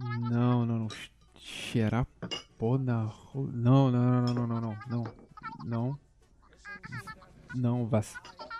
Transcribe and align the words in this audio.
Não, 0.00 0.64
não, 0.64 0.78
não. 0.78 0.88
Cheirar 1.36 2.06
pó 2.58 2.78
na 2.78 3.04
rua. 3.04 3.50
Não, 3.52 3.90
não, 3.90 4.22
não, 4.22 4.34
não, 4.34 4.46
não, 4.46 4.60
não, 4.60 4.78
não. 4.88 5.04
Não. 5.64 5.98
Não, 7.54 7.86
vac... 7.86 8.06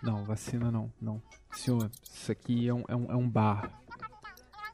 não, 0.03 0.25
vacina 0.25 0.71
não, 0.71 0.93
não. 1.01 1.23
Senhor, 1.53 1.91
isso 2.03 2.33
aqui 2.33 2.69
é 2.69 2.75
um, 2.75 2.85
é 2.89 2.97
um, 2.97 3.13
é 3.13 3.17
um 3.17 3.29
bar. 3.29 3.71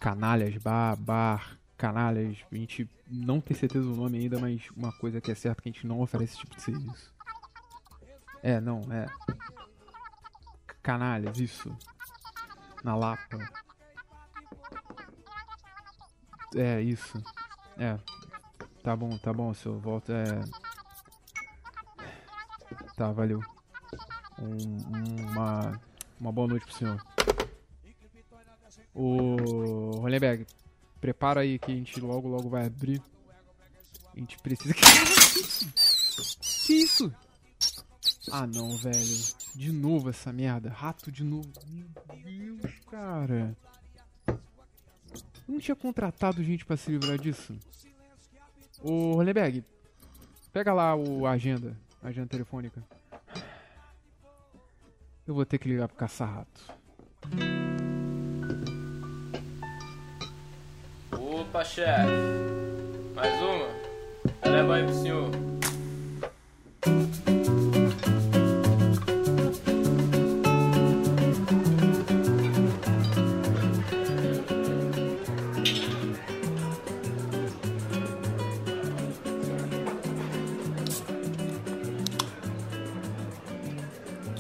Canalhas, 0.01 0.57
bar, 0.57 0.97
bar, 0.97 1.59
canalhas. 1.77 2.39
A 2.51 2.57
gente 2.57 2.89
não 3.07 3.41
tem 3.41 3.57
certeza 3.57 3.85
do 3.85 3.95
nome 3.95 4.19
ainda, 4.19 4.39
mas 4.39 4.71
uma 4.77 4.93
coisa 4.93 5.21
que 5.21 5.31
é 5.31 5.35
certa 5.35 5.61
é 5.61 5.63
que 5.63 5.69
a 5.69 5.73
gente 5.73 5.87
não 5.87 6.01
oferece 6.01 6.33
esse 6.35 6.41
tipo 6.41 6.57
de 6.57 6.63
serviço. 6.63 7.15
É, 8.43 8.61
não, 8.61 8.81
é. 8.91 9.07
Canalhas, 10.83 11.39
isso. 11.39 11.77
Na 12.83 12.97
Lapa. 12.97 13.39
É, 16.57 16.81
isso. 16.81 17.23
É. 17.79 17.99
Tá 18.83 18.97
bom, 18.97 19.17
tá 19.19 19.33
bom, 19.33 19.53
senhor. 19.53 19.79
Volta. 19.79 20.13
É. 20.13 20.43
Tá, 22.97 23.13
valeu. 23.13 23.41
Um, 24.39 25.27
uma, 25.31 25.81
uma 26.21 26.33
boa 26.33 26.49
noite 26.49 26.65
pro 26.67 26.75
senhor. 26.75 27.03
O 28.95 29.99
Rolenberg, 30.01 30.47
prepara 31.01 31.41
aí 31.41 31.59
que 31.59 31.71
a 31.71 31.75
gente 31.75 32.01
logo, 32.01 32.29
logo 32.29 32.49
vai 32.49 32.67
abrir. 32.67 33.03
A 34.15 34.19
gente 34.19 34.39
precisa. 34.39 34.75
Que 36.67 36.73
isso? 36.73 37.15
Ah 38.33 38.45
não, 38.47 38.77
velho. 38.77 39.17
De 39.55 39.71
novo 39.71 40.11
essa 40.11 40.33
merda. 40.33 40.69
Rato 40.69 41.13
de 41.13 41.23
novo. 41.23 41.49
Meu 41.69 41.87
Deus, 42.25 42.73
cara. 42.91 43.57
Não 45.47 45.59
tinha 45.61 45.77
contratado 45.77 46.43
gente 46.43 46.65
pra 46.65 46.77
se 46.77 46.91
livrar 46.91 47.19
disso. 47.19 47.57
Ô, 48.83 49.15
Rolenberg, 49.15 49.65
pega 50.53 50.73
lá 50.73 50.95
o 50.95 51.27
agenda. 51.27 51.77
A 52.03 52.09
agenda 52.09 52.27
telefônica. 52.27 52.83
Eu 55.27 55.35
vou 55.35 55.45
ter 55.45 55.59
que 55.59 55.69
ligar 55.69 55.89
pro 55.89 55.97
caça-rato. 55.97 56.73
Opa, 61.13 61.65
chefe. 61.65 62.11
Mais 63.15 63.43
uma? 63.43 64.51
Leva 64.51 64.77
aí 64.77 64.85
pro 64.85 64.95
senhor. 64.95 65.46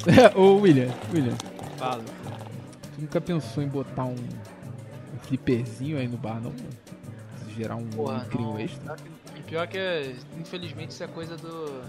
Ô, 0.37 0.57
William, 0.61 0.89
William, 1.12 1.37
Fala. 1.77 2.03
tu 2.95 3.01
nunca 3.01 3.21
pensou 3.21 3.62
em 3.62 3.69
botar 3.69 4.05
um, 4.05 4.15
um 4.15 5.19
flipperzinho 5.23 5.99
aí 5.99 6.07
no 6.07 6.17
bar, 6.17 6.41
não? 6.41 6.53
Gerar 7.49 7.77
um 7.77 7.87
Porra, 7.89 8.27
não. 8.39 8.59
extra? 8.59 8.97
E 9.37 9.43
pior 9.43 9.67
que, 9.67 10.15
infelizmente, 10.39 10.91
isso 10.91 11.03
é 11.03 11.07
coisa 11.09 11.37
do. 11.37 11.83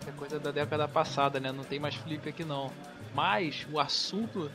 isso 0.00 0.08
é 0.08 0.12
coisa 0.12 0.38
da 0.38 0.50
década 0.50 0.86
passada, 0.88 1.40
né? 1.40 1.52
Não 1.52 1.64
tem 1.64 1.78
mais 1.78 1.94
flip 1.94 2.28
aqui 2.28 2.44
não. 2.44 2.70
Mas 3.14 3.66
o 3.72 3.78
assunto 3.78 4.50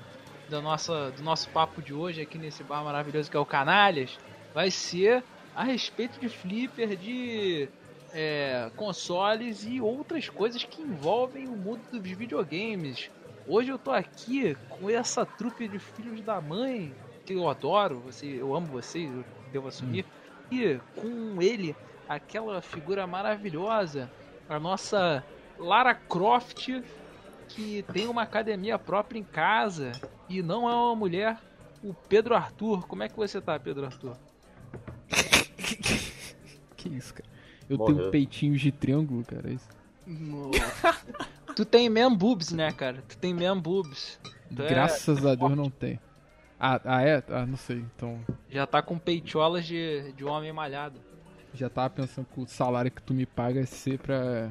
da 0.49 0.61
nossa, 0.61 1.11
do 1.11 1.23
nosso 1.23 1.49
papo 1.49 1.81
de 1.81 1.93
hoje 1.93 2.21
aqui 2.21 2.37
nesse 2.37 2.63
bar 2.63 2.83
maravilhoso 2.83 3.29
que 3.31 3.37
é 3.37 3.39
o 3.39 3.45
Canalhas 3.45 4.17
vai 4.53 4.69
ser 4.69 5.23
a 5.55 5.63
respeito 5.63 6.19
de 6.19 6.27
flipper, 6.27 6.95
de 6.97 7.69
é, 8.13 8.71
consoles 8.75 9.65
e 9.65 9.79
outras 9.81 10.29
coisas 10.29 10.63
que 10.63 10.81
envolvem 10.81 11.47
o 11.47 11.55
mundo 11.55 11.81
dos 11.91 12.01
videogames. 12.01 13.09
Hoje 13.47 13.69
eu 13.69 13.79
tô 13.79 13.91
aqui 13.91 14.55
com 14.69 14.89
essa 14.89 15.25
trupe 15.25 15.67
de 15.67 15.79
filhos 15.79 16.21
da 16.21 16.39
mãe 16.39 16.93
que 17.25 17.33
eu 17.33 17.47
adoro, 17.49 17.99
você, 17.99 18.25
eu 18.25 18.55
amo 18.55 18.67
vocês, 18.67 19.11
eu 19.11 19.23
devo 19.51 19.67
assumir. 19.67 20.05
E 20.51 20.79
com 20.95 21.41
ele, 21.41 21.75
aquela 22.07 22.61
figura 22.61 23.05
maravilhosa, 23.05 24.09
a 24.47 24.59
nossa 24.59 25.23
Lara 25.57 25.93
Croft, 25.93 26.81
que 27.47 27.83
tem 27.93 28.07
uma 28.07 28.23
academia 28.23 28.79
própria 28.79 29.19
em 29.19 29.23
casa 29.23 29.91
e 30.27 30.41
não 30.41 30.69
é 30.69 30.73
uma 30.73 30.95
mulher, 30.95 31.37
o 31.83 31.93
Pedro 31.93 32.35
Arthur. 32.35 32.87
Como 32.87 33.03
é 33.03 33.09
que 33.09 33.15
você 33.15 33.39
tá, 33.39 33.59
Pedro 33.59 33.85
Arthur? 33.85 34.17
Que 36.75 36.87
isso, 36.87 37.13
cara? 37.13 37.27
Eu 37.69 37.77
Morreu. 37.77 37.95
tenho 37.97 38.11
peitinhos 38.11 38.59
de 38.61 38.71
triângulo, 38.71 39.23
cara. 39.23 39.49
é 39.49 39.53
Isso. 39.53 39.69
tu 41.55 41.63
tem 41.65 41.89
man 41.89 42.13
boobs, 42.15 42.51
né, 42.51 42.71
cara? 42.71 43.03
Tu 43.07 43.17
tem 43.17 43.33
man 43.33 43.59
boobs. 43.59 44.19
Tu 44.55 44.61
é- 44.63 44.69
Graças 44.69 45.25
a 45.25 45.35
Deus 45.35 45.55
não 45.55 45.69
tem. 45.69 45.99
Ah, 46.59 46.79
ah, 46.83 47.01
é? 47.03 47.23
Ah, 47.29 47.45
não 47.45 47.55
sei. 47.55 47.77
Então, 47.95 48.19
já 48.49 48.65
tá 48.67 48.81
com 48.81 48.97
peitiolas 48.97 49.65
de, 49.65 50.11
de 50.13 50.25
homem 50.25 50.51
malhado. 50.51 50.99
já 51.53 51.69
tava 51.69 51.89
pensando 51.89 52.27
que 52.33 52.39
o 52.41 52.47
salário 52.47 52.91
que 52.91 53.01
tu 53.01 53.13
me 53.13 53.25
paga 53.25 53.61
é 53.61 53.65
ser 53.65 53.97
pra 53.99 54.49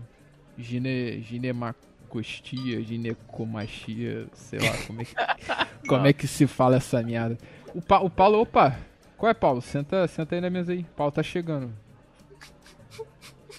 gine, 0.56 1.20
ginemacostia, 1.22 2.82
ginecomachia, 2.82 4.26
sei 4.32 4.58
lá, 4.60 4.76
como 4.86 5.02
é 5.02 5.04
que, 5.04 5.14
como 5.88 6.06
é 6.06 6.12
que 6.12 6.26
se 6.26 6.46
fala 6.46 6.76
essa 6.76 7.02
merda. 7.02 7.36
O, 7.74 7.82
pa, 7.82 7.98
o 8.00 8.08
Paulo, 8.08 8.40
opa, 8.40 8.78
qual 9.16 9.28
é, 9.28 9.34
Paulo? 9.34 9.60
Senta, 9.60 10.06
senta 10.08 10.34
aí 10.34 10.40
na 10.40 10.48
mesa 10.48 10.72
aí. 10.72 10.80
O 10.80 10.94
Paulo 10.96 11.12
tá 11.12 11.22
chegando. 11.22 11.70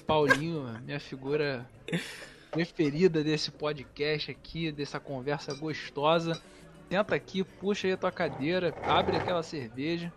Paulinho, 0.09 0.65
minha 0.83 0.99
figura 0.99 1.69
preferida 2.49 3.23
desse 3.23 3.51
podcast 3.51 4.31
aqui, 4.31 4.71
dessa 4.71 4.99
conversa 4.99 5.53
gostosa. 5.53 6.41
Tenta 6.89 7.13
aqui, 7.13 7.43
puxa 7.43 7.85
aí 7.85 7.93
a 7.93 7.97
tua 7.97 8.11
cadeira, 8.11 8.73
abre 8.81 9.17
aquela 9.17 9.43
cerveja, 9.43 10.11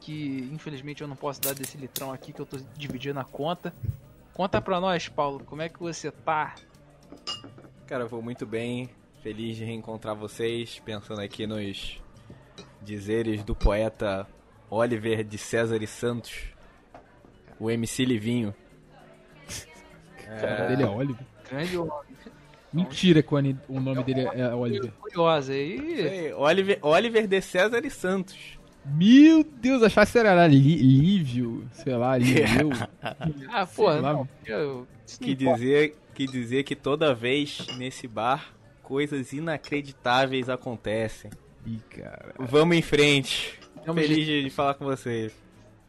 que 0.00 0.48
infelizmente 0.50 1.02
eu 1.02 1.06
não 1.06 1.14
posso 1.14 1.42
dar 1.42 1.54
desse 1.54 1.76
litrão 1.76 2.10
aqui 2.10 2.32
que 2.32 2.40
eu 2.40 2.46
tô 2.46 2.56
dividindo 2.74 3.20
a 3.20 3.24
conta. 3.24 3.70
Conta 4.32 4.62
pra 4.62 4.80
nós, 4.80 5.10
Paulo, 5.10 5.44
como 5.44 5.60
é 5.60 5.68
que 5.68 5.78
você 5.78 6.10
tá? 6.10 6.54
Cara, 7.86 8.04
eu 8.04 8.08
vou 8.08 8.22
muito 8.22 8.46
bem, 8.46 8.88
feliz 9.22 9.58
de 9.58 9.64
reencontrar 9.66 10.16
vocês, 10.16 10.80
pensando 10.82 11.20
aqui 11.20 11.46
nos 11.46 12.00
dizeres 12.80 13.44
do 13.44 13.54
poeta 13.54 14.26
Oliver 14.70 15.22
de 15.22 15.36
César 15.36 15.82
e 15.82 15.86
Santos, 15.86 16.44
o 17.60 17.70
MC 17.70 18.06
Livinho. 18.06 18.54
O 20.28 20.68
dele 20.68 20.82
é 20.82 20.86
Oliver. 20.86 21.26
Grande 21.50 21.78
homem, 21.78 21.92
Mentira 22.72 23.22
que 23.22 23.32
o, 23.68 23.80
nome 23.80 24.02
dele 24.02 24.22
é 24.34 24.52
Oliver. 24.54 24.90
curiosa 25.00 25.52
aí. 25.52 26.32
Oliver, 26.36 26.78
Oliver 26.82 27.26
de 27.28 27.40
César 27.40 27.84
e 27.84 27.90
Santos. 27.90 28.58
Meu 28.84 29.44
Deus, 29.44 29.82
achava 29.82 30.10
que 30.10 30.18
era 30.18 30.46
Li- 30.46 30.76
Lívio, 30.82 31.66
sei 31.72 31.94
lá, 31.96 32.18
Liveu. 32.18 32.70
Ah, 33.48 33.64
pô, 33.64 33.90
Sei 33.92 34.00
lá. 34.00 34.12
não, 34.12 34.28
eu, 34.44 34.86
Que 35.20 35.34
dizer, 35.34 35.96
que 36.12 36.26
dizer 36.26 36.64
que 36.64 36.74
toda 36.76 37.14
vez 37.14 37.66
nesse 37.78 38.06
bar 38.08 38.52
coisas 38.82 39.32
inacreditáveis 39.32 40.48
acontecem. 40.50 41.30
Ih, 41.64 41.78
cara. 41.90 42.34
Vamos 42.38 42.76
em 42.76 42.82
frente. 42.82 43.58
Vamos 43.86 44.02
Feliz 44.02 44.26
de, 44.26 44.42
de 44.44 44.50
falar 44.50 44.74
com 44.74 44.84
vocês. 44.84 45.32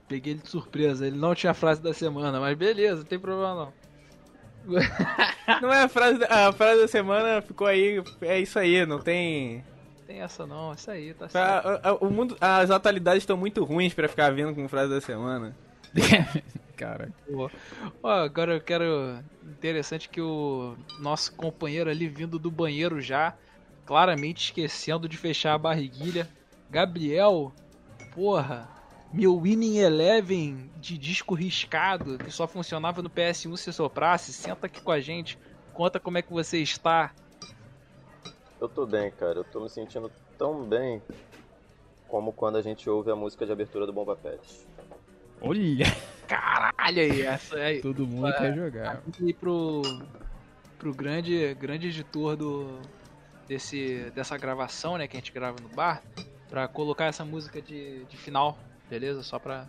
Peguei 0.08 0.34
ele 0.34 0.42
de 0.42 0.50
surpresa, 0.50 1.06
ele 1.08 1.18
não 1.18 1.34
tinha 1.36 1.52
a 1.52 1.56
frase 1.56 1.82
da 1.82 1.94
semana, 1.94 2.40
mas 2.40 2.56
beleza, 2.58 2.98
não 2.98 3.04
tem 3.06 3.20
problema 3.20 3.56
não. 3.56 3.74
Não 5.62 5.72
é 5.72 5.84
a 5.84 5.88
frase, 5.90 6.18
da- 6.20 6.48
a 6.48 6.52
frase 6.54 6.82
da 6.82 6.88
semana 6.88 7.42
ficou 7.42 7.68
aí, 7.68 8.02
é 8.22 8.40
isso 8.40 8.58
aí, 8.60 8.86
não 8.86 9.00
tem. 9.00 9.64
Tem 10.08 10.22
essa 10.22 10.46
não, 10.46 10.74
isso 10.74 10.90
aí, 10.92 11.14
tá 11.14 11.28
certo. 11.30 11.68
a- 11.68 11.90
a- 11.90 11.94
o 11.96 12.10
mundo, 12.12 12.38
as 12.40 12.70
atualidades 12.70 13.24
estão 13.24 13.36
muito 13.38 13.64
ruins 13.64 13.94
pra 13.94 14.08
ficar 14.08 14.32
vindo 14.32 14.54
com 14.54 14.68
frase 14.68 14.92
da 14.94 15.02
semana. 15.02 15.56
cara. 16.76 17.10
Ó, 18.04 18.10
agora 18.10 18.54
eu 18.56 18.62
quero. 18.62 19.18
Interessante 19.44 20.10
que 20.10 20.20
o 20.22 20.76
nosso 21.00 21.34
companheiro 21.34 21.90
ali 21.90 22.08
vindo 22.08 22.38
do 22.38 22.52
banheiro 22.52 23.00
já, 23.02 23.34
claramente 23.86 24.46
esquecendo 24.46 25.08
de 25.08 25.18
fechar 25.18 25.54
a 25.54 25.58
barriguilha. 25.58 26.28
Gabriel, 26.70 27.54
porra, 28.14 28.68
meu 29.16 29.40
Winning 29.40 29.78
Eleven 29.78 30.70
de 30.78 30.98
disco 30.98 31.34
riscado, 31.34 32.18
que 32.18 32.30
só 32.30 32.48
funcionava 32.48 33.02
no 33.02 33.10
PS1 33.10 33.56
se 33.58 33.72
soprasse, 33.72 34.34
senta 34.34 34.68
aqui 34.68 34.82
com 34.82 34.92
a 34.92 35.00
gente, 35.00 35.40
conta 35.74 36.00
como 36.00 36.18
é 36.18 36.22
que 36.22 36.32
você 36.32 36.60
está. 36.60 37.14
Eu 38.60 38.68
tô 38.68 38.86
bem, 38.86 39.12
cara. 39.12 39.40
Eu 39.40 39.44
tô 39.44 39.62
me 39.62 39.70
sentindo 39.70 40.12
tão 40.38 40.64
bem 40.64 41.02
como 42.08 42.32
quando 42.34 42.58
a 42.58 42.62
gente 42.62 42.90
ouve 42.90 43.10
a 43.12 43.16
música 43.16 43.46
de 43.46 43.52
abertura 43.52 43.86
do 43.86 43.94
Bomba 43.94 44.16
Pet. 44.16 44.40
Olha, 45.42 45.86
Caralho 46.28 47.02
aí, 47.02 47.22
essa 47.22 47.56
aí. 47.58 47.82
todo 47.82 48.06
mundo 48.08 48.28
É. 48.28 48.34
quer 48.38 48.56
jogar. 48.56 49.02
e 49.22 49.34
pro, 49.34 49.82
pro 50.80 50.94
grande, 50.94 51.54
grande 51.56 51.88
editor 51.90 52.36
do, 52.36 52.80
desse, 53.48 54.12
dessa 54.16 54.38
gravação, 54.38 54.98
né, 54.98 55.08
que 55.08 55.16
a 55.18 55.20
gente 55.20 55.32
grava 55.32 55.58
no 55.62 55.70
bar, 55.70 56.02
pra 56.50 56.68
colocar 56.68 57.06
essa 57.06 57.24
música 57.26 57.62
de, 57.62 58.06
de 58.06 58.18
final, 58.18 58.58
beleza? 58.90 59.24
Só 59.24 59.40
pra 59.40 59.68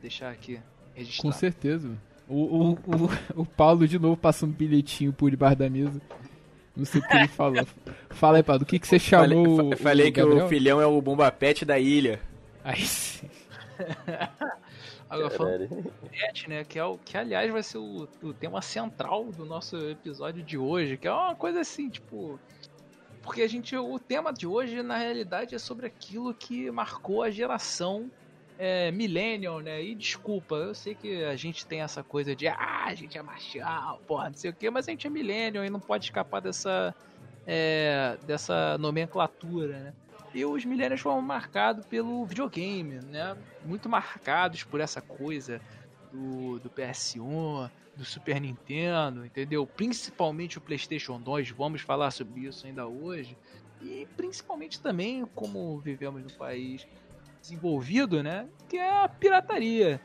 deixar 0.00 0.30
aqui 0.30 0.60
registrado. 0.94 1.32
Com 1.32 1.38
certeza. 1.38 1.96
O, 2.28 2.34
o, 2.34 2.72
o, 2.72 2.78
o 3.42 3.46
Paulo 3.46 3.88
de 3.88 3.98
novo 3.98 4.16
passa 4.16 4.44
um 4.44 4.50
bilhetinho 4.50 5.12
por 5.12 5.30
debaixo 5.30 5.56
da 5.56 5.70
mesa. 5.70 6.00
Não 6.76 6.84
sei 6.84 7.00
o 7.00 7.08
que 7.08 7.16
ele 7.16 7.28
falou. 7.28 7.66
Fala 8.10 8.36
aí, 8.38 8.42
Paulo, 8.42 8.62
o 8.62 8.66
que, 8.66 8.78
que 8.78 8.86
você 8.86 8.98
chamou 8.98 9.44
falei, 9.44 9.74
o, 9.74 9.76
falei 9.76 10.08
o 10.08 10.12
que 10.12 10.20
Gabriel? 10.20 10.46
o 10.46 10.48
filhão 10.48 10.80
é 10.80 10.86
o 10.86 11.00
bomba 11.02 11.30
pet 11.32 11.64
da 11.64 11.78
ilha. 11.78 12.20
Aí 12.62 12.84
sim. 12.84 13.28
Agora 15.10 15.30
falando 15.30 15.92
pet, 16.10 16.48
né? 16.48 16.64
Que, 16.64 16.78
é 16.78 16.84
o, 16.84 16.98
que 16.98 17.16
aliás 17.16 17.50
vai 17.50 17.62
ser 17.62 17.78
o, 17.78 18.06
o 18.22 18.32
tema 18.32 18.60
central 18.60 19.24
do 19.24 19.44
nosso 19.44 19.76
episódio 19.88 20.42
de 20.42 20.58
hoje, 20.58 20.98
que 20.98 21.08
é 21.08 21.12
uma 21.12 21.34
coisa 21.34 21.60
assim, 21.60 21.88
tipo. 21.88 22.38
Porque 23.22 23.42
a 23.42 23.48
gente. 23.48 23.74
O 23.74 23.98
tema 23.98 24.32
de 24.32 24.46
hoje, 24.46 24.82
na 24.82 24.98
realidade, 24.98 25.54
é 25.54 25.58
sobre 25.58 25.86
aquilo 25.86 26.34
que 26.34 26.70
marcou 26.70 27.22
a 27.22 27.30
geração 27.30 28.10
é, 28.58 28.90
millennial, 28.90 29.60
né? 29.60 29.82
E 29.82 29.94
desculpa, 29.94 30.56
eu 30.56 30.74
sei 30.74 30.94
que 30.94 31.24
a 31.24 31.36
gente 31.36 31.64
tem 31.64 31.80
essa 31.80 32.02
coisa 32.02 32.34
de 32.34 32.48
ah, 32.48 32.84
a 32.86 32.94
gente 32.94 33.16
é 33.16 33.22
marcial, 33.22 34.02
porra, 34.06 34.30
não 34.30 34.36
sei 34.36 34.50
o 34.50 34.54
quê, 34.54 34.68
mas 34.68 34.88
a 34.88 34.90
gente 34.90 35.06
é 35.06 35.10
millennial 35.10 35.64
e 35.64 35.70
não 35.70 35.80
pode 35.80 36.04
escapar 36.04 36.40
dessa. 36.40 36.94
é, 37.46 38.18
dessa 38.26 38.76
nomenclatura, 38.76 39.78
né? 39.78 39.94
E 40.34 40.44
os 40.44 40.64
millennials 40.66 41.00
foram 41.00 41.22
marcados 41.22 41.86
pelo 41.86 42.26
videogame, 42.26 43.00
né? 43.06 43.34
Muito 43.64 43.88
marcados 43.88 44.62
por 44.62 44.80
essa 44.80 45.00
coisa 45.00 45.58
do, 46.12 46.58
do 46.58 46.68
PS1, 46.68 47.70
do 47.96 48.04
Super 48.04 48.38
Nintendo, 48.38 49.24
entendeu? 49.24 49.66
Principalmente 49.66 50.58
o 50.58 50.60
PlayStation 50.60 51.18
2, 51.18 51.50
vamos 51.50 51.80
falar 51.80 52.10
sobre 52.10 52.42
isso 52.42 52.66
ainda 52.66 52.86
hoje. 52.86 53.36
E 53.80 54.06
principalmente 54.16 54.80
também 54.80 55.24
como 55.34 55.78
vivemos 55.78 56.22
no 56.22 56.32
país 56.32 56.86
desenvolvido, 57.48 58.22
né? 58.22 58.46
Que 58.68 58.76
é 58.76 59.04
a 59.04 59.08
pirataria. 59.08 60.00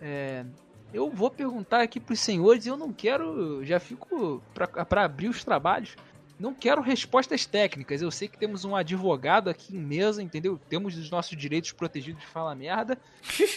É, 0.00 0.44
eu 0.92 1.10
vou 1.10 1.30
perguntar 1.30 1.80
aqui 1.80 1.98
pros 1.98 2.20
senhores, 2.20 2.66
eu 2.66 2.76
não 2.76 2.92
quero, 2.92 3.64
já 3.64 3.80
fico 3.80 4.42
para 4.88 5.04
abrir 5.04 5.28
os 5.28 5.42
trabalhos. 5.42 5.96
Não 6.38 6.52
quero 6.52 6.82
respostas 6.82 7.46
técnicas. 7.46 8.02
Eu 8.02 8.10
sei 8.10 8.26
que 8.26 8.36
temos 8.36 8.64
um 8.64 8.74
advogado 8.74 9.48
aqui 9.48 9.76
em 9.76 9.80
mesa, 9.80 10.20
entendeu? 10.22 10.58
Temos 10.68 10.98
os 10.98 11.08
nossos 11.08 11.36
direitos 11.38 11.70
protegidos 11.70 12.20
de 12.20 12.26
falar 12.26 12.54
merda. 12.56 12.98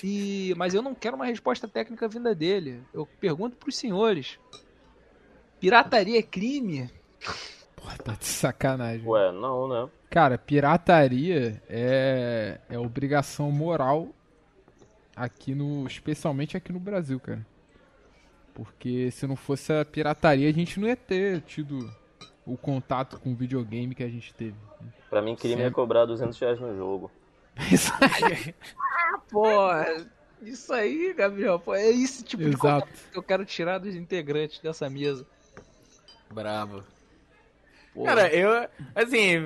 E, 0.04 0.54
mas 0.56 0.74
eu 0.74 0.84
não 0.84 0.94
quero 0.94 1.16
uma 1.16 1.26
resposta 1.26 1.68
técnica 1.68 2.08
vinda 2.08 2.36
dele. 2.36 2.84
Eu 2.94 3.08
pergunto 3.20 3.58
pros 3.58 3.76
senhores: 3.76 4.38
pirataria 5.60 6.20
é 6.20 6.24
crime? 6.24 6.92
Porra, 7.76 7.98
tá 7.98 8.14
de 8.14 8.26
sacanagem. 8.26 9.06
Ué, 9.08 9.32
não, 9.32 9.68
né? 9.68 9.90
Cara, 10.10 10.38
pirataria 10.38 11.62
é, 11.70 12.60
é 12.70 12.80
obrigação 12.80 13.52
moral 13.52 14.10
aqui 15.16 15.54
no. 15.54 15.86
Especialmente 15.86 16.56
aqui 16.56 16.72
no 16.72 16.80
Brasil, 16.80 17.20
cara. 17.20 17.46
Porque 18.54 19.12
se 19.12 19.28
não 19.28 19.36
fosse 19.36 19.74
a 19.74 19.84
pirataria, 19.84 20.48
a 20.50 20.54
gente 20.54 20.80
não 20.80 20.88
ia 20.88 20.96
ter 20.96 21.42
tido 21.42 21.92
o 22.46 22.56
contato 22.56 23.20
com 23.20 23.32
o 23.34 23.36
videogame 23.36 23.94
que 23.94 24.04
a 24.04 24.08
gente 24.10 24.34
teve. 24.34 24.56
Pra 25.10 25.22
mim, 25.22 25.36
crime 25.36 25.56
é 25.56 25.66
Certo. 25.66 25.76
cobrar 25.76 26.06
200 26.06 26.40
reais 26.40 26.60
no 26.60 26.76
jogo. 26.76 27.12
Isso 27.72 27.92
aí. 28.02 28.56
Pô, 29.30 29.58
isso 30.44 30.72
aí, 30.74 31.14
Gabriel, 31.14 31.60
pô, 31.60 31.74
é 31.74 31.88
esse 31.90 32.24
tipo 32.24 32.44
de 32.44 32.56
coisa 32.56 32.78
Exato. 32.78 32.92
que 33.12 33.18
eu 33.18 33.24
quero 33.24 33.44
tirar 33.46 33.80
dos 33.80 33.96
integrantes 33.96 34.60
dessa 34.60 34.90
mesa. 34.90 35.26
Bravo. 36.32 36.84
Pô, 37.96 38.04
Cara, 38.04 38.28
eu. 38.28 38.68
Assim, 38.94 39.38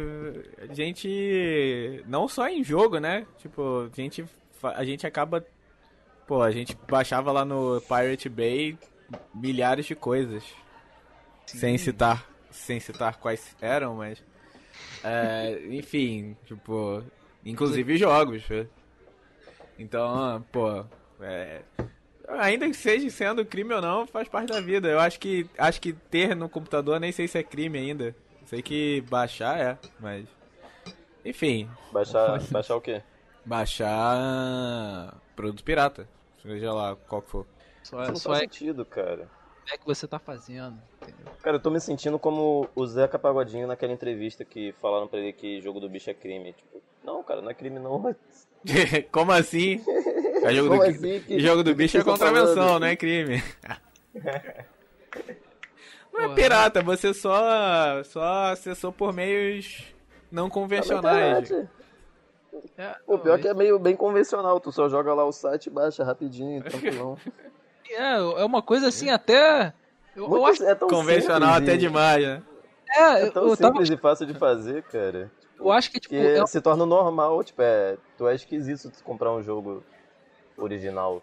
a 0.57 0.73
gente. 0.73 2.03
Não 2.07 2.27
só 2.27 2.49
em 2.49 2.63
jogo, 2.63 2.97
né? 2.99 3.27
Tipo, 3.37 3.87
a 3.93 3.95
gente, 3.95 4.25
a 4.63 4.83
gente 4.83 5.05
acaba. 5.05 5.45
Pô, 6.25 6.41
a 6.41 6.49
gente 6.49 6.75
baixava 6.89 7.31
lá 7.31 7.45
no 7.45 7.79
Pirate 7.81 8.27
Bay 8.27 8.75
milhares 9.35 9.85
de 9.85 9.93
coisas. 9.93 10.43
Sem 11.45 11.77
citar. 11.77 12.27
Sem 12.49 12.79
citar 12.79 13.17
quais 13.17 13.55
eram, 13.61 13.95
mas. 13.95 14.23
é, 15.03 15.59
enfim, 15.69 16.35
tipo. 16.45 17.03
Inclusive 17.45 17.97
jogos. 17.97 18.49
né? 18.49 18.65
Então, 19.77 20.43
pô. 20.51 20.83
é, 21.21 21.61
ainda 22.27 22.67
que 22.67 22.75
seja 22.75 23.07
sendo 23.11 23.45
crime 23.45 23.75
ou 23.75 23.81
não, 23.81 24.07
faz 24.07 24.27
parte 24.27 24.51
da 24.51 24.59
vida. 24.59 24.87
Eu 24.87 24.99
acho 24.99 25.19
que 25.19 25.47
acho 25.55 25.79
que 25.79 25.93
ter 25.93 26.35
no 26.35 26.49
computador 26.49 26.99
nem 26.99 27.11
sei 27.11 27.27
se 27.27 27.37
é 27.37 27.43
crime 27.43 27.77
ainda. 27.77 28.15
Sei 28.49 28.61
que 28.63 29.01
baixar 29.01 29.59
é, 29.59 29.77
mas. 29.99 30.25
Enfim, 31.23 31.69
Baixar, 31.91 32.41
baixar 32.49 32.75
o 32.75 32.81
quê? 32.81 33.01
baixar 33.45 35.15
produto 35.35 35.63
pirata. 35.63 36.07
Seja 36.41 36.73
lá 36.73 36.95
qual 36.95 37.21
que 37.21 37.29
for. 37.29 37.45
só, 37.83 38.01
Isso 38.03 38.11
não 38.11 38.15
só 38.19 38.29
faz 38.29 38.39
é 38.41 38.43
sentido, 38.45 38.85
cara. 38.85 39.27
é 39.71 39.77
que 39.77 39.85
você 39.85 40.07
tá 40.07 40.17
fazendo, 40.17 40.77
entendeu? 41.01 41.31
Cara, 41.43 41.57
eu 41.57 41.59
tô 41.59 41.69
me 41.69 41.79
sentindo 41.79 42.17
como 42.17 42.67
o 42.75 42.87
Zeca 42.87 43.19
Pagodinho 43.19 43.67
naquela 43.67 43.93
entrevista 43.93 44.43
que 44.45 44.71
falaram 44.81 45.07
pra 45.07 45.19
ele 45.19 45.33
que 45.33 45.61
jogo 45.61 45.79
do 45.79 45.89
bicho 45.89 46.09
é 46.09 46.13
crime. 46.13 46.53
Tipo, 46.53 46.81
não, 47.03 47.21
cara, 47.23 47.41
não 47.41 47.49
é 47.51 47.53
crime 47.53 47.77
não. 47.79 48.15
Como 49.11 49.31
assim? 49.31 49.83
É 50.43 50.53
jogo, 50.53 50.69
Como 50.69 50.83
do, 50.83 50.89
assim? 50.89 51.19
Que- 51.21 51.39
jogo 51.39 51.63
do 51.63 51.69
que 51.71 51.75
bicho 51.75 51.97
é 51.97 52.03
tão 52.03 52.13
contravenção, 52.13 52.55
falando? 52.55 52.79
não 52.81 52.87
é 52.87 52.95
crime. 52.95 53.43
Não 56.21 56.31
é 56.31 56.35
pirata, 56.35 56.81
você 56.81 57.13
só, 57.13 58.03
só 58.03 58.51
acessou 58.51 58.91
por 58.91 59.13
meios 59.13 59.83
não 60.31 60.45
na 60.45 60.49
convencionais. 60.51 61.51
É, 62.77 62.95
O 63.07 63.17
pior 63.17 63.37
é 63.37 63.41
que 63.41 63.47
é 63.47 63.53
meio 63.53 63.77
bem 63.79 63.95
convencional, 63.95 64.59
tu 64.59 64.71
só 64.71 64.89
joga 64.89 65.13
lá 65.13 65.23
o 65.25 65.31
site 65.31 65.67
e 65.67 65.69
baixa 65.69 66.03
rapidinho, 66.03 66.61
tranquilão. 66.63 67.17
é, 67.89 68.15
é 68.15 68.45
uma 68.45 68.61
coisa 68.61 68.87
assim 68.87 69.09
até. 69.09 69.73
Eu, 70.15 70.23
eu 70.23 70.29
Muito- 70.29 70.45
acho 70.47 70.63
é 70.65 70.75
tão 70.75 70.87
Convencional 70.87 71.53
simples 71.55 71.69
até 71.69 71.77
demais, 71.77 72.23
né? 72.25 72.41
é, 72.89 73.01
É 73.01 73.27
eu, 73.27 73.31
tão 73.31 73.47
eu 73.47 73.55
tava- 73.57 73.73
simples 73.73 73.89
e 73.89 73.97
fácil 73.97 74.25
de 74.25 74.33
fazer, 74.33 74.83
cara. 74.83 75.31
eu 75.57 75.71
acho 75.71 75.91
que 75.91 75.99
tipo, 75.99 76.15
Que 76.15 76.19
é- 76.21 76.45
se 76.47 76.59
torna 76.59 76.85
normal, 76.85 77.43
tipo, 77.43 77.61
é, 77.61 77.97
tu 78.17 78.27
é 78.27 78.33
esquisito 78.35 78.91
comprar 79.03 79.31
um 79.31 79.41
jogo 79.43 79.83
original. 80.57 81.21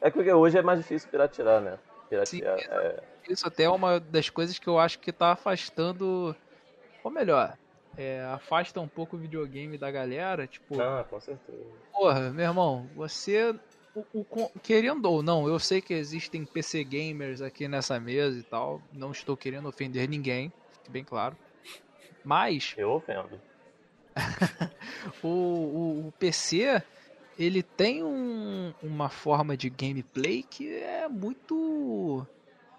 É 0.00 0.10
porque 0.10 0.30
hoje 0.32 0.58
é 0.58 0.62
mais 0.62 0.78
difícil 0.78 1.08
piratear, 1.08 1.60
né? 1.60 1.78
Sim, 2.26 2.40
é, 2.42 3.02
isso 3.28 3.46
até 3.46 3.64
é 3.64 3.70
uma 3.70 3.98
das 4.00 4.30
coisas 4.30 4.58
que 4.58 4.68
eu 4.68 4.78
acho 4.78 4.98
que 5.00 5.12
tá 5.12 5.32
afastando. 5.32 6.34
Ou 7.04 7.10
melhor, 7.10 7.56
é, 7.96 8.22
afasta 8.24 8.80
um 8.80 8.88
pouco 8.88 9.16
o 9.16 9.20
videogame 9.20 9.78
da 9.78 9.90
galera. 9.90 10.46
Tipo, 10.46 10.80
Ah, 10.80 11.04
com 11.04 11.20
certeza. 11.20 11.62
porra, 11.92 12.32
meu 12.32 12.44
irmão, 12.46 12.90
você. 12.94 13.52
o- 13.94 14.06
o 14.12 14.60
querendo 14.60 15.06
ou 15.06 15.22
não, 15.22 15.48
eu 15.48 15.58
sei 15.58 15.80
que 15.80 15.94
existem 15.94 16.44
PC 16.46 16.84
gamers 16.84 17.40
aqui 17.40 17.68
nessa 17.68 17.98
mesa 18.00 18.38
e 18.38 18.44
tal. 18.44 18.82
Não 18.92 19.10
estou 19.12 19.36
querendo 19.36 19.68
ofender 19.68 20.08
ninguém, 20.08 20.52
fique 20.72 20.90
bem 20.90 21.04
claro. 21.04 21.36
Mas 22.24 22.74
Eu 22.76 22.90
ofendo. 22.92 23.40
o, 25.22 25.28
o, 25.28 26.08
o 26.08 26.12
PC 26.12 26.82
ele 27.38 27.62
tem 27.62 28.02
um- 28.02 28.72
uma 28.82 29.08
forma 29.08 29.56
de 29.56 29.68
gameplay 29.70 30.42
que 30.42 30.72
é 30.74 31.08
muito 31.08 32.26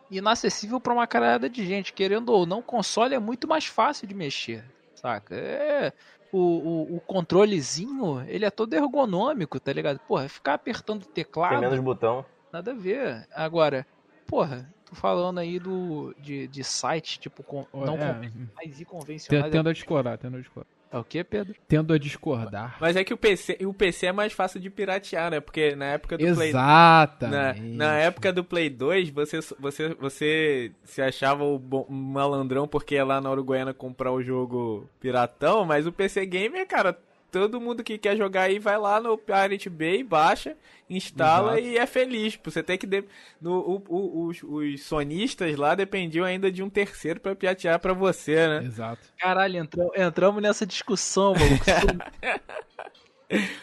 inacessível 0.09 0.79
para 0.79 0.93
uma 0.93 1.07
caralhada 1.07 1.49
de 1.49 1.65
gente. 1.65 1.93
Querendo 1.93 2.29
ou 2.29 2.45
não, 2.45 2.61
console 2.61 3.13
é 3.15 3.19
muito 3.19 3.47
mais 3.47 3.65
fácil 3.65 4.07
de 4.07 4.13
mexer, 4.13 4.63
saca? 4.95 5.35
É, 5.35 5.93
o, 6.31 6.37
o, 6.39 6.95
o 6.97 7.01
controlezinho, 7.01 8.21
ele 8.27 8.45
é 8.45 8.49
todo 8.49 8.73
ergonômico, 8.73 9.59
tá 9.59 9.71
ligado? 9.73 9.99
Porra, 9.99 10.27
ficar 10.29 10.53
apertando 10.55 11.03
o 11.03 11.05
Tem 11.05 11.23
teclado, 11.25 11.59
menos 11.59 11.79
botão. 11.79 12.25
nada 12.51 12.71
a 12.71 12.75
ver. 12.75 13.27
Agora, 13.33 13.85
porra, 14.25 14.69
tô 14.85 14.95
falando 14.95 15.39
aí 15.39 15.59
do, 15.59 16.13
de, 16.19 16.47
de 16.47 16.63
site, 16.63 17.19
tipo, 17.19 17.43
com, 17.43 17.65
não 17.73 17.95
é, 17.95 18.13
convencionais 18.13 18.79
e 18.81 18.85
convencionais. 18.85 19.51
tendo 19.51 19.69
a 19.69 19.73
discordar, 19.73 20.17
tendo 20.17 20.37
a 20.37 20.39
discordar. 20.39 20.76
É 20.91 20.97
o 20.97 21.03
que, 21.03 21.23
Pedro? 21.23 21.53
Tendo 21.67 21.93
a 21.93 21.97
discordar. 21.97 22.77
Mas 22.79 22.95
é 22.95 23.03
que 23.03 23.13
o 23.13 23.17
PC, 23.17 23.57
o 23.65 23.73
PC 23.73 24.07
é 24.07 24.11
mais 24.11 24.31
fácil 24.33 24.59
de 24.59 24.69
piratear, 24.69 25.29
né? 25.29 25.39
Porque 25.39 25.75
na 25.75 25.85
época 25.85 26.17
do 26.17 26.23
Play 26.35 26.51
Na, 26.53 26.59
Exatamente. 27.51 27.61
na 27.75 27.97
época 27.97 28.31
do 28.31 28.43
Play 28.43 28.69
2, 28.69 29.09
você, 29.09 29.39
você, 29.59 29.89
você 29.99 30.71
se 30.85 31.01
achava 31.01 31.43
o 31.43 31.59
bom- 31.59 31.85
um 31.89 31.93
malandrão 31.95 32.67
porque 32.67 32.95
ia 32.95 33.03
lá 33.05 33.19
na 33.19 33.29
Uruguaiana 33.31 33.73
comprar 33.73 34.11
o 34.11 34.23
jogo 34.23 34.89
piratão, 34.99 35.65
mas 35.65 35.85
o 35.85 35.91
PC 35.91 36.25
Gamer, 36.25 36.65
cara, 36.67 36.97
todo 37.39 37.61
mundo 37.61 37.83
que 37.83 37.97
quer 37.97 38.15
jogar 38.17 38.43
aí 38.43 38.59
vai 38.59 38.77
lá 38.77 38.99
no 38.99 39.17
Pirate 39.17 39.69
Bay, 39.69 40.03
baixa, 40.03 40.55
instala 40.89 41.59
Exato. 41.59 41.67
e 41.73 41.77
é 41.77 41.85
feliz. 41.85 42.39
Você 42.43 42.63
tem 42.63 42.77
que. 42.77 42.87
de- 42.87 43.03
no, 43.41 43.59
o- 43.59 43.83
o- 43.87 44.25
os, 44.27 44.41
os 44.43 44.83
sonistas 44.83 45.55
lá 45.55 45.75
dependiam 45.75 46.25
ainda 46.25 46.51
de 46.51 46.63
um 46.63 46.69
terceiro 46.69 47.19
pra 47.19 47.35
piratear 47.35 47.79
pra 47.79 47.93
você, 47.93 48.47
né? 48.47 48.63
Exato. 48.65 49.01
Caralho, 49.19 49.57
entramos, 49.57 49.91
entramos 49.97 50.41
nessa 50.41 50.65
discussão, 50.65 51.33
maluco. 51.33 51.65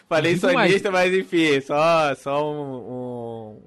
Falei 0.09 0.35
digo 0.35 0.52
mais. 0.52 0.71
sonista, 0.71 0.90
mas 0.90 1.14
enfim, 1.14 1.61
só, 1.61 2.14
só 2.14 2.52
um, 2.52 2.76
um- 2.76 3.62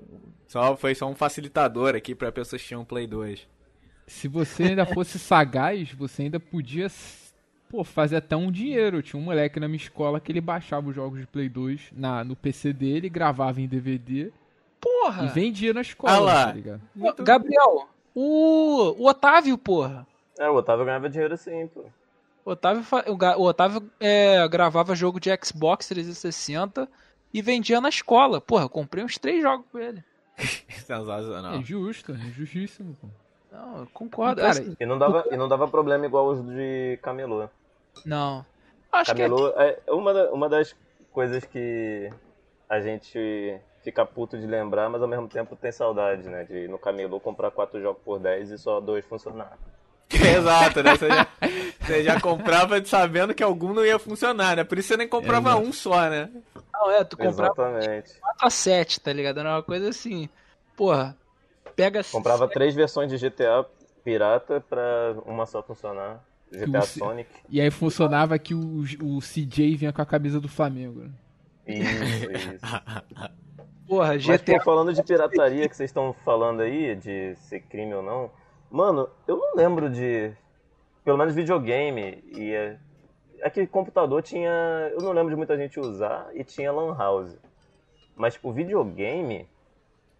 Só, 0.48 0.78
foi 0.78 0.94
só 0.94 1.08
um 1.10 1.16
facilitador 1.16 1.96
aqui 1.96 2.14
pra 2.14 2.32
pessoas 2.32 2.62
que 2.62 2.68
tinham 2.68 2.86
Play 2.86 3.08
2. 3.08 3.48
Se 4.06 4.28
você 4.28 4.64
ainda 4.64 4.86
fosse 4.86 5.18
sagaz, 5.20 5.92
você 5.92 6.24
ainda 6.24 6.40
podia 6.40 6.88
pô, 7.70 7.84
fazer 7.84 8.18
até 8.18 8.36
um 8.36 8.52
dinheiro. 8.52 9.02
Tinha 9.02 9.20
um 9.20 9.24
moleque 9.24 9.60
na 9.60 9.68
minha 9.68 9.78
escola 9.78 10.20
que 10.20 10.32
ele 10.32 10.42
baixava 10.42 10.90
os 10.90 10.96
jogos 10.96 11.20
de 11.20 11.28
Play 11.28 11.50
2 11.50 11.92
na, 11.96 12.24
no 12.24 12.36
PC 12.36 12.74
dele, 12.74 13.10
gravava 13.10 13.62
em 13.62 13.68
DVD 13.68 14.32
Porra! 14.80 15.26
E 15.26 15.28
vendia 15.30 15.74
na 15.74 15.82
escola, 15.82 16.14
Ah 16.14 16.20
lá. 16.20 16.46
tá 16.48 16.54
ligado? 16.54 16.82
Ô, 17.00 17.14
Gabriel, 17.24 17.88
o, 18.14 18.96
o 18.98 19.08
Otávio, 19.08 19.58
porra. 19.58 20.06
É, 20.38 20.50
o 20.50 20.56
Otávio 20.56 20.86
ganhava 20.86 21.10
dinheiro 21.10 21.34
assim, 21.34 21.68
pô. 21.68 21.84
O 22.46 22.52
Otávio, 22.52 22.84
o 23.38 23.44
Otávio 23.44 23.90
é, 24.00 24.48
gravava 24.48 24.96
jogo 24.96 25.20
de 25.20 25.30
Xbox 25.44 25.88
360 25.90 26.88
e 27.34 27.42
vendia 27.42 27.82
na 27.82 27.90
escola. 27.90 28.40
Porra, 28.40 28.64
eu 28.66 28.70
comprei 28.70 29.04
uns 29.04 29.18
três 29.18 29.42
jogos 29.42 29.66
com 29.72 29.80
ele. 29.80 30.04
Sensacional. 30.38 31.56
É 31.60 31.64
justo, 31.64 32.14
é 32.14 32.32
justíssimo, 32.32 32.96
pô. 33.02 33.08
Não, 33.58 33.80
eu 33.80 33.88
concordo. 33.94 34.42
Cara, 34.42 34.52
Assim, 34.52 34.76
E 34.80 34.86
não 34.86 34.98
dava, 35.00 35.26
e 35.32 35.36
não 35.38 35.48
dava 35.48 35.68
problema 35.68 36.06
igual 36.06 36.28
os 36.28 36.46
de 36.46 37.00
camelô. 37.02 37.50
não. 38.06 38.46
Acho 38.92 39.16
que 39.16 39.22
é 39.22 39.26
Camelô 39.26 39.48
é 39.50 39.80
uma, 39.90 40.14
da- 40.14 40.32
uma 40.32 40.50
das 40.50 40.76
coisas 41.12 41.44
que 41.46 42.12
a 42.70 42.80
gente 42.80 43.60
fica 43.84 44.06
puto 44.06 44.38
de 44.38 44.46
lembrar, 44.46 44.90
mas 44.90 45.02
ao 45.02 45.08
mesmo 45.08 45.28
tempo 45.28 45.56
tem 45.56 45.72
saudade, 45.72 46.28
né? 46.30 46.44
De 46.44 46.68
no 46.68 46.78
camelô 46.78 47.20
comprar 47.20 47.52
quatro 47.52 47.82
jogos 47.82 48.02
por 48.04 48.20
10 48.20 48.52
e 48.52 48.58
só 48.58 48.80
dois 48.80 49.06
funcionar. 49.06 49.58
Exato, 50.12 50.84
né? 50.84 50.96
Você 50.96 51.12
já, 51.12 51.28
você 51.82 52.04
já 52.04 52.20
comprava 52.22 52.84
sabendo 52.86 53.34
que 53.36 53.44
algum 53.44 53.74
não 53.74 53.86
ia 53.86 54.00
funcionar, 54.00 54.56
né? 54.56 54.64
Por 54.64 54.78
isso 54.78 54.90
você 54.90 54.98
nem 54.98 55.08
comprava 55.08 55.50
Exato. 55.50 55.62
um 55.68 55.72
só, 55.74 56.10
né? 56.10 56.30
não, 56.74 56.92
é, 56.92 57.04
tu 57.04 57.18
comprava 57.18 57.54
Exatamente. 57.56 58.14
4 58.20 58.48
a 58.48 58.50
7, 58.50 59.00
tá 59.02 59.12
ligado? 59.14 59.40
Era 59.40 59.56
uma 59.56 59.64
coisa 59.64 59.90
assim. 59.90 60.30
Porra, 60.76 61.18
pega. 61.76 62.02
Comprava 62.12 62.48
três 62.48 62.74
versões 62.76 63.12
de 63.12 63.18
GTA 63.18 63.66
pirata 64.04 64.62
pra 64.62 65.16
uma 65.26 65.46
só 65.46 65.62
funcionar. 65.62 66.24
GTA. 66.52 66.82
Sonic. 66.82 67.30
E 67.50 67.60
aí 67.60 67.70
funcionava 67.70 68.40
que 68.40 68.54
o, 68.54 68.84
o 69.02 69.20
CJ 69.20 69.76
vinha 69.76 69.92
com 69.92 70.02
a 70.02 70.06
camisa 70.06 70.40
do 70.40 70.48
Flamengo. 70.48 71.02
né? 71.02 71.10
Isso, 71.68 72.32
isso. 72.56 72.66
Porra, 73.88 74.14
Mas, 74.14 74.26
GTA. 74.26 74.58
pô, 74.58 74.64
falando 74.64 74.94
de 74.94 75.04
pirataria 75.04 75.68
que 75.68 75.76
vocês 75.76 75.90
estão 75.90 76.14
falando 76.26 76.62
aí, 76.62 76.96
de 76.96 77.36
ser 77.36 77.62
crime 77.62 77.94
ou 77.94 78.04
não, 78.04 78.32
mano, 78.72 79.10
eu 79.28 79.38
não 79.38 79.56
lembro 79.56 79.90
de. 79.90 80.32
Pelo 81.04 81.18
menos 81.18 81.34
videogame. 81.36 82.24
E 82.34 82.52
é, 82.52 82.78
é 83.42 83.50
que 83.50 83.66
computador 83.68 84.22
tinha. 84.22 84.50
Eu 84.94 85.02
não 85.02 85.12
lembro 85.12 85.30
de 85.30 85.36
muita 85.36 85.58
gente 85.58 85.80
usar 85.80 86.30
e 86.34 86.44
tinha 86.44 86.72
Lan 86.72 86.96
House. 86.98 87.38
Mas, 88.16 88.34
tipo, 88.34 88.52
videogame. 88.52 89.48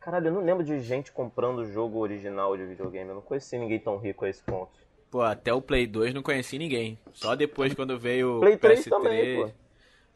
Caralho, 0.08 0.28
eu 0.28 0.32
não 0.32 0.42
lembro 0.42 0.64
de 0.64 0.80
gente 0.80 1.12
comprando 1.12 1.58
o 1.58 1.66
jogo 1.66 2.00
original 2.00 2.56
de 2.56 2.66
videogame. 2.66 3.10
Eu 3.10 3.16
não 3.16 3.22
conheci 3.22 3.58
ninguém 3.58 3.78
tão 3.78 3.98
rico 3.98 4.24
a 4.24 4.30
esse 4.30 4.42
ponto. 4.42 4.72
Pô, 5.12 5.22
até 5.22 5.54
o 5.54 5.62
Play 5.62 5.86
2 5.86 6.14
não 6.14 6.24
conheci 6.24 6.58
ninguém. 6.58 6.98
Só 7.12 7.36
depois 7.36 7.74
quando 7.74 8.00
veio 8.00 8.38
o 8.38 8.40
Play 8.40 8.56
3 8.56 8.86
PS3. 8.86 8.90
também, 8.90 9.36
pô. 9.36 9.52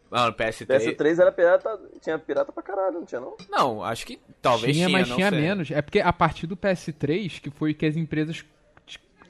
Não, 0.10 0.28
no 0.28 0.34
PS3. 0.34 0.96
PS3 0.96 1.20
era 1.20 1.30
pirata. 1.34 1.78
Tinha 2.00 2.18
pirata 2.18 2.54
pra 2.54 2.64
caralho, 2.64 3.00
não 3.00 3.06
tinha 3.06 3.20
não? 3.20 3.36
Não, 3.50 3.84
acho 3.84 4.06
que 4.06 4.18
talvez 4.42 4.78
tinha, 4.78 4.88
tinha, 4.88 4.98
mas 4.98 5.10
não 5.10 5.18
tinha 5.18 5.30
sei. 5.30 5.42
menos. 5.42 5.70
É 5.70 5.82
porque 5.82 6.00
a 6.00 6.14
partir 6.14 6.48
do 6.48 6.56
PS3 6.56 7.42
que 7.42 7.50
foi 7.50 7.74
que 7.74 7.86
as 7.86 7.98
empresas 7.98 8.46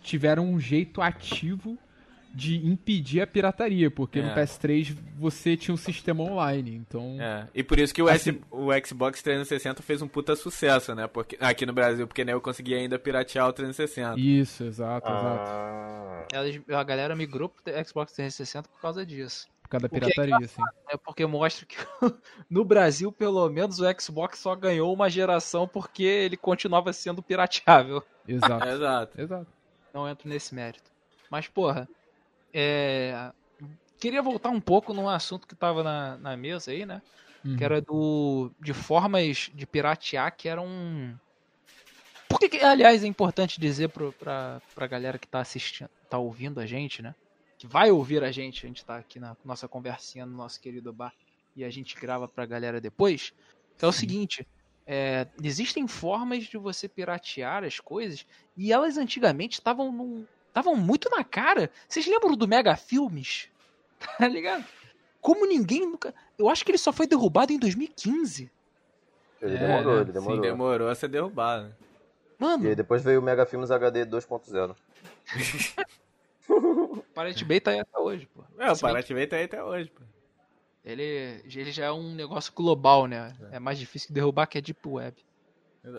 tiveram 0.03 0.45
um 0.45 0.59
jeito 0.59 1.01
ativo 1.01 1.75
de 2.33 2.65
impedir 2.65 3.21
a 3.21 3.27
pirataria, 3.27 3.91
porque 3.91 4.21
no 4.21 4.29
É. 4.29 4.35
PS3 4.35 4.95
você 5.17 5.55
tinha 5.57 5.73
um 5.73 5.77
sistema 5.77 6.23
online, 6.23 6.75
então 6.75 7.17
É, 7.19 7.47
e 7.53 7.61
por 7.63 7.77
isso 7.79 7.93
que 7.93 8.01
o, 8.01 8.07
Assim- 8.07 8.31
S- 8.31 8.41
o 8.49 8.67
Xbox 8.85 9.21
360 9.21 9.81
fez 9.83 10.01
um 10.01 10.07
puta 10.07 10.35
sucesso, 10.35 10.95
né? 10.95 11.07
Porque, 11.07 11.37
aqui 11.39 11.65
no 11.65 11.73
Brasil, 11.73 12.07
porque 12.07 12.23
nem 12.23 12.33
eu 12.33 12.41
consegui 12.41 12.73
ainda 12.73 12.97
piratear 12.97 13.47
o 13.47 13.53
360. 13.53 14.19
isso, 14.19 14.63
exato, 14.63 15.07
exato, 15.07 15.51
Ah, 15.51 16.25
Elas- 16.33 16.59
A 16.69 16.83
galera 16.83 17.15
migrou 17.15 17.49
pro 17.49 17.61
Xbox 17.85 18.13
360 18.13 18.69
por 18.69 18.79
causa 18.81 19.05
disso. 19.05 19.47
por 19.63 19.69
causa 19.69 19.87
da 19.87 19.89
que 19.89 19.95
é 19.95 19.99
pirataria, 19.99 20.45
assim. 20.45 20.61
É 20.89 20.97
porque 20.97 21.25
mostra 21.25 21.65
que 21.65 21.75
no 22.49 22.63
Brasil, 22.65 23.11
pelo 23.11 23.47
menos, 23.49 23.79
o 23.79 23.85
Xbox 23.99 24.39
só 24.39 24.55
ganhou 24.55 24.93
uma 24.93 25.09
geração 25.09 25.67
porque 25.67 26.03
ele 26.03 26.35
continuava 26.37 26.91
sendo 26.93 27.21
pirateável. 27.23 28.03
Exato, 28.27 28.65
Exato. 28.67 29.21
exato. 29.21 29.47
Não 29.93 30.07
entro 30.09 30.27
nesse 30.29 30.53
mérito. 30.55 30.91
Mas, 31.29 31.47
porra, 31.47 31.87
é... 32.53 33.31
queria 33.99 34.21
voltar 34.21 34.49
um 34.49 34.61
pouco 34.61 34.93
num 34.93 35.09
assunto 35.09 35.47
que 35.47 35.55
tava 35.55 35.83
na, 35.83 36.17
na 36.17 36.37
mesa 36.37 36.71
aí, 36.71 36.85
né? 36.85 37.01
Uhum. 37.43 37.57
Que 37.57 37.63
era 37.63 37.81
do. 37.81 38.51
de 38.59 38.73
formas 38.73 39.49
de 39.53 39.65
piratear 39.65 40.35
que 40.35 40.47
eram. 40.47 41.17
Por 42.29 42.39
que, 42.39 42.49
que, 42.49 42.57
aliás, 42.59 43.03
é 43.03 43.07
importante 43.07 43.59
dizer 43.59 43.89
pra, 43.89 44.61
pra 44.73 44.87
galera 44.87 45.19
que 45.19 45.27
tá 45.27 45.39
assistindo, 45.39 45.89
tá 46.09 46.17
ouvindo 46.17 46.59
a 46.59 46.65
gente, 46.65 47.01
né? 47.01 47.13
Que 47.57 47.67
vai 47.67 47.91
ouvir 47.91 48.23
a 48.23 48.31
gente, 48.31 48.65
a 48.65 48.67
gente 48.67 48.85
tá 48.85 48.97
aqui 48.97 49.19
na 49.19 49.35
nossa 49.43 49.67
conversinha 49.67 50.25
no 50.25 50.35
nosso 50.35 50.59
querido 50.59 50.93
bar 50.93 51.13
e 51.55 51.63
a 51.63 51.69
gente 51.69 51.95
grava 51.99 52.27
pra 52.27 52.45
galera 52.45 52.79
depois. 52.79 53.33
Que 53.77 53.85
é 53.85 53.87
o 53.87 53.91
seguinte: 53.91 54.47
é, 54.85 55.27
existem 55.43 55.87
formas 55.87 56.45
de 56.45 56.57
você 56.57 56.87
piratear 56.87 57.63
as 57.63 57.79
coisas 57.79 58.25
e 58.55 58.71
elas 58.71 58.97
antigamente 58.97 59.53
estavam 59.53 59.91
num- 59.91 60.25
estavam 60.51 60.75
muito 60.75 61.09
na 61.09 61.23
cara. 61.23 61.71
Vocês 61.87 62.05
lembram 62.05 62.35
do 62.35 62.47
Mega 62.47 62.75
Filmes? 62.75 63.49
Tá 64.17 64.27
ligado? 64.27 64.65
Como 65.21 65.45
ninguém 65.45 65.81
nunca. 65.81 66.11
Eu 66.37 66.49
acho 66.49 66.65
que 66.65 66.71
ele 66.71 66.77
só 66.79 66.91
foi 66.91 67.05
derrubado 67.05 67.53
em 67.53 67.59
2015. 67.59 68.49
ele 69.39 69.55
É, 69.55 69.59
demorou, 69.59 69.95
né? 69.97 70.01
ele 70.01 70.11
demorou. 70.11 70.35
Sim, 70.35 70.41
demorou 70.41 70.89
a 70.89 70.95
ser 70.95 71.07
derrubado. 71.07 71.65
né? 71.65 71.71
Mano, 72.39 72.65
E 72.65 72.69
aí 72.69 72.75
depois 72.75 73.03
veio 73.03 73.19
o 73.19 73.23
Mega 73.23 73.45
Filmes 73.45 73.69
HD 73.69 74.03
2.0. 74.07 74.75
Pirate 77.13 77.45
Bay 77.45 77.59
tá 77.59 77.71
aí 77.71 77.79
até 77.79 77.99
hoje, 77.99 78.27
pô. 78.33 78.43
É, 78.57 78.71
o 78.71 78.75
Pirate 78.77 79.13
Bay 79.13 79.27
tá 79.27 79.35
aí 79.35 79.43
até 79.43 79.63
hoje, 79.63 79.91
pô. 79.91 80.01
Ele, 80.83 81.03
ele 81.45 81.71
já 81.71 81.85
é 81.85 81.91
um 81.91 82.15
negócio 82.15 82.51
global, 82.53 83.05
né? 83.05 83.35
É 83.51 83.59
mais 83.59 83.77
difícil 83.77 84.07
que 84.07 84.13
derrubar 84.13 84.47
que 84.47 84.57
a 84.57 84.61
Deep 84.61 84.79
Web. 84.87 85.15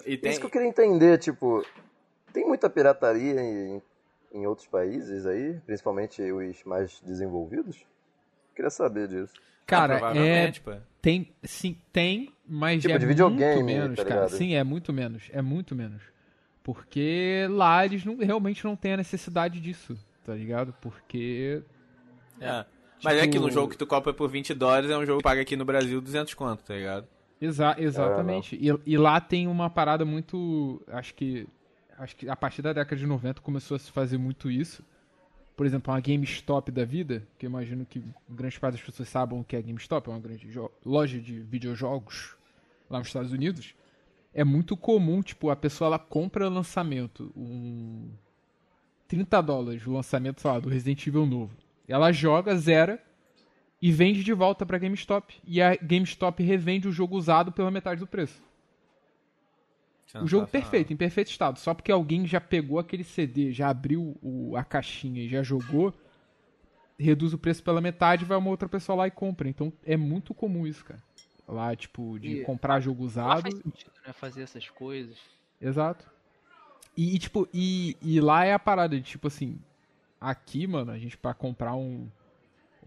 E 0.05 0.17
tem... 0.17 0.31
Isso 0.33 0.41
que 0.41 0.47
eu 0.47 0.51
queria 0.51 0.67
entender, 0.67 1.19
tipo, 1.19 1.65
tem 2.33 2.45
muita 2.45 2.69
pirataria 2.69 3.41
em, 3.41 3.81
em 4.33 4.47
outros 4.47 4.67
países 4.67 5.27
aí, 5.27 5.59
principalmente 5.67 6.21
os 6.23 6.65
mais 6.65 7.01
desenvolvidos? 7.05 7.85
Queria 8.55 8.71
saber 8.71 9.09
disso. 9.09 9.33
Cara, 9.67 9.99
Ah, 10.11 10.17
é, 10.17 10.51
pô. 10.53 10.73
tem, 11.01 11.33
sim, 11.45 11.77
tem, 11.93 12.33
mas 12.47 12.83
Tipo 12.83 12.95
é 12.95 12.99
de 12.99 13.07
videogame, 13.07 13.55
muito 13.63 13.67
menos, 13.67 13.97
tá 13.97 14.05
cara. 14.05 14.29
Sim, 14.29 14.55
é 14.55 14.65
muito 14.65 14.93
menos, 14.93 15.31
é 15.33 15.41
muito 15.41 15.75
menos. 15.75 16.03
Porque 16.63 17.47
lá 17.51 17.85
eles 17.85 18.05
não, 18.05 18.17
realmente 18.19 18.65
não 18.65 18.77
têm 18.77 18.93
a 18.95 18.97
necessidade 18.99 19.61
disso, 19.61 19.97
tá 20.25 20.35
ligado? 20.35 20.75
Porque 20.81 21.63
É. 22.41 22.65
Mas 23.05 23.19
é 23.19 23.27
que 23.27 23.37
no 23.39 23.47
Tipo- 23.47 23.51
jogo 23.55 23.69
que 23.71 23.77
tu 23.79 23.87
compra 23.87 24.13
por 24.15 24.29
20 24.31 24.55
dólares 24.55 24.89
é 24.91 24.97
um 24.97 25.05
jogo 25.05 25.19
que 25.19 25.25
paga 25.25 25.41
aqui 25.41 25.57
no 25.57 25.65
Brasil 25.65 26.01
200 26.01 26.35
conto, 26.35 26.63
tá 26.63 26.75
ligado? 26.75 27.07
Exa 27.41 27.75
exatamente. 27.79 28.55
e, 28.57 28.69
e 28.87 28.97
lá 28.97 29.21
tem 29.21 29.49
uma 29.49 29.69
parada 29.69 30.05
muito. 30.05 30.81
Acho 30.87 31.13
que. 31.15 31.49
Acho 31.99 32.17
que 32.17 32.29
a 32.29 32.37
partir 32.37 32.63
da 32.63 32.73
década 32.73 32.97
de 32.97 33.07
90 33.07 33.41
começou 33.41 33.75
a 33.77 33.79
se 33.79 33.91
fazer 33.91 34.19
muito 34.19 34.51
isso. 34.51 34.85
Por 35.57 35.67
exemplo, 35.67 35.93
uma 35.93 36.01
GameStop 36.01 36.71
da 36.71 36.85
vida, 36.85 37.27
que 37.39 37.47
eu 37.47 37.51
imagino 37.51 37.85
que 37.85 38.03
grande 38.29 38.59
parte 38.59 38.75
das 38.75 38.83
pessoas 38.83 39.09
saibam 39.09 39.41
o 39.41 39.45
que 39.45 39.55
é 39.55 39.63
GameStop, 39.63 40.09
é 40.09 40.13
uma 40.13 40.21
grande 40.21 40.49
loja 40.85 41.21
de 41.21 41.41
videojogos 41.41 42.35
lá 42.89 42.99
nos 42.99 43.09
Estados 43.09 43.33
Unidos. 43.33 43.75
É 44.35 44.43
muito 44.45 44.77
comum, 44.77 45.21
tipo, 45.23 45.51
a 45.51 45.57
pessoa 45.57 45.89
ela 45.89 45.99
compra 45.99 46.49
lançamento, 46.49 47.31
um 47.37 48.11
30 49.07 49.43
dólares 49.43 49.87
o 49.87 49.93
lançamento, 49.93 50.41
sei 50.41 50.51
lá, 50.51 50.59
do 50.59 50.71
Resident 50.71 51.07
Evil 51.07 51.27
novo. 51.27 51.55
Ela 51.87 52.11
joga, 52.13 52.57
zera 52.57 52.99
e 53.81 53.93
vende 53.93 54.25
de 54.25 54.33
volta 54.33 54.65
pra 54.65 54.79
GameStop. 54.79 55.35
E 55.45 55.61
a 55.61 55.77
GameStop 55.77 56.43
revende 56.43 56.89
o 56.89 56.93
jogo 56.93 57.17
usado 57.17 57.53
pela 57.53 57.71
metade 57.71 58.01
do 58.01 58.07
preço. 58.07 58.43
O 60.21 60.27
jogo 60.27 60.47
perfeito, 60.47 60.93
em 60.93 60.97
perfeito 60.97 61.31
estado. 61.31 61.59
Só 61.59 61.73
porque 61.75 61.91
alguém 61.93 62.27
já 62.27 62.41
pegou 62.41 62.79
aquele 62.79 63.05
CD, 63.05 63.53
já 63.53 63.69
abriu 63.69 64.17
o- 64.23 64.57
a 64.57 64.65
caixinha 64.65 65.23
e 65.23 65.29
já 65.29 65.43
jogou, 65.43 65.95
reduz 66.99 67.33
o 67.33 67.39
preço 67.39 67.63
pela 67.63 67.81
metade, 67.81 68.25
vai 68.25 68.37
uma 68.37 68.51
outra 68.51 68.69
pessoa 68.69 68.97
lá 68.97 69.07
e 69.07 69.11
compra. 69.11 69.49
Então 69.49 69.73
é 69.85 69.97
muito 69.97 70.35
comum 70.35 70.67
isso, 70.67 70.85
cara. 70.85 71.03
Lá, 71.49 71.75
tipo, 71.75 72.19
de 72.19 72.41
E- 72.41 72.45
comprar 72.45 72.81
jogo 72.81 73.03
Lá 73.03 73.07
usado. 73.07 73.43
faz 73.43 73.55
sentido, 73.57 73.93
né? 74.07 74.13
Fazer 74.13 74.43
essas 74.43 74.69
coisas. 74.69 75.17
Exato. 75.61 76.11
E, 76.97 77.15
e, 77.15 77.19
tipo, 77.19 77.49
e, 77.53 77.97
e 78.03 78.21
lá 78.21 78.45
é 78.45 78.53
a 78.53 78.59
parada 78.59 78.97
de, 78.97 79.03
tipo 79.03 79.27
assim, 79.29 79.59
aqui, 80.21 80.67
mano, 80.67 80.93
a 80.93 80.99
gente 80.99 81.17
pra 81.17 81.33
comprar 81.35 81.75
um, 81.75 82.07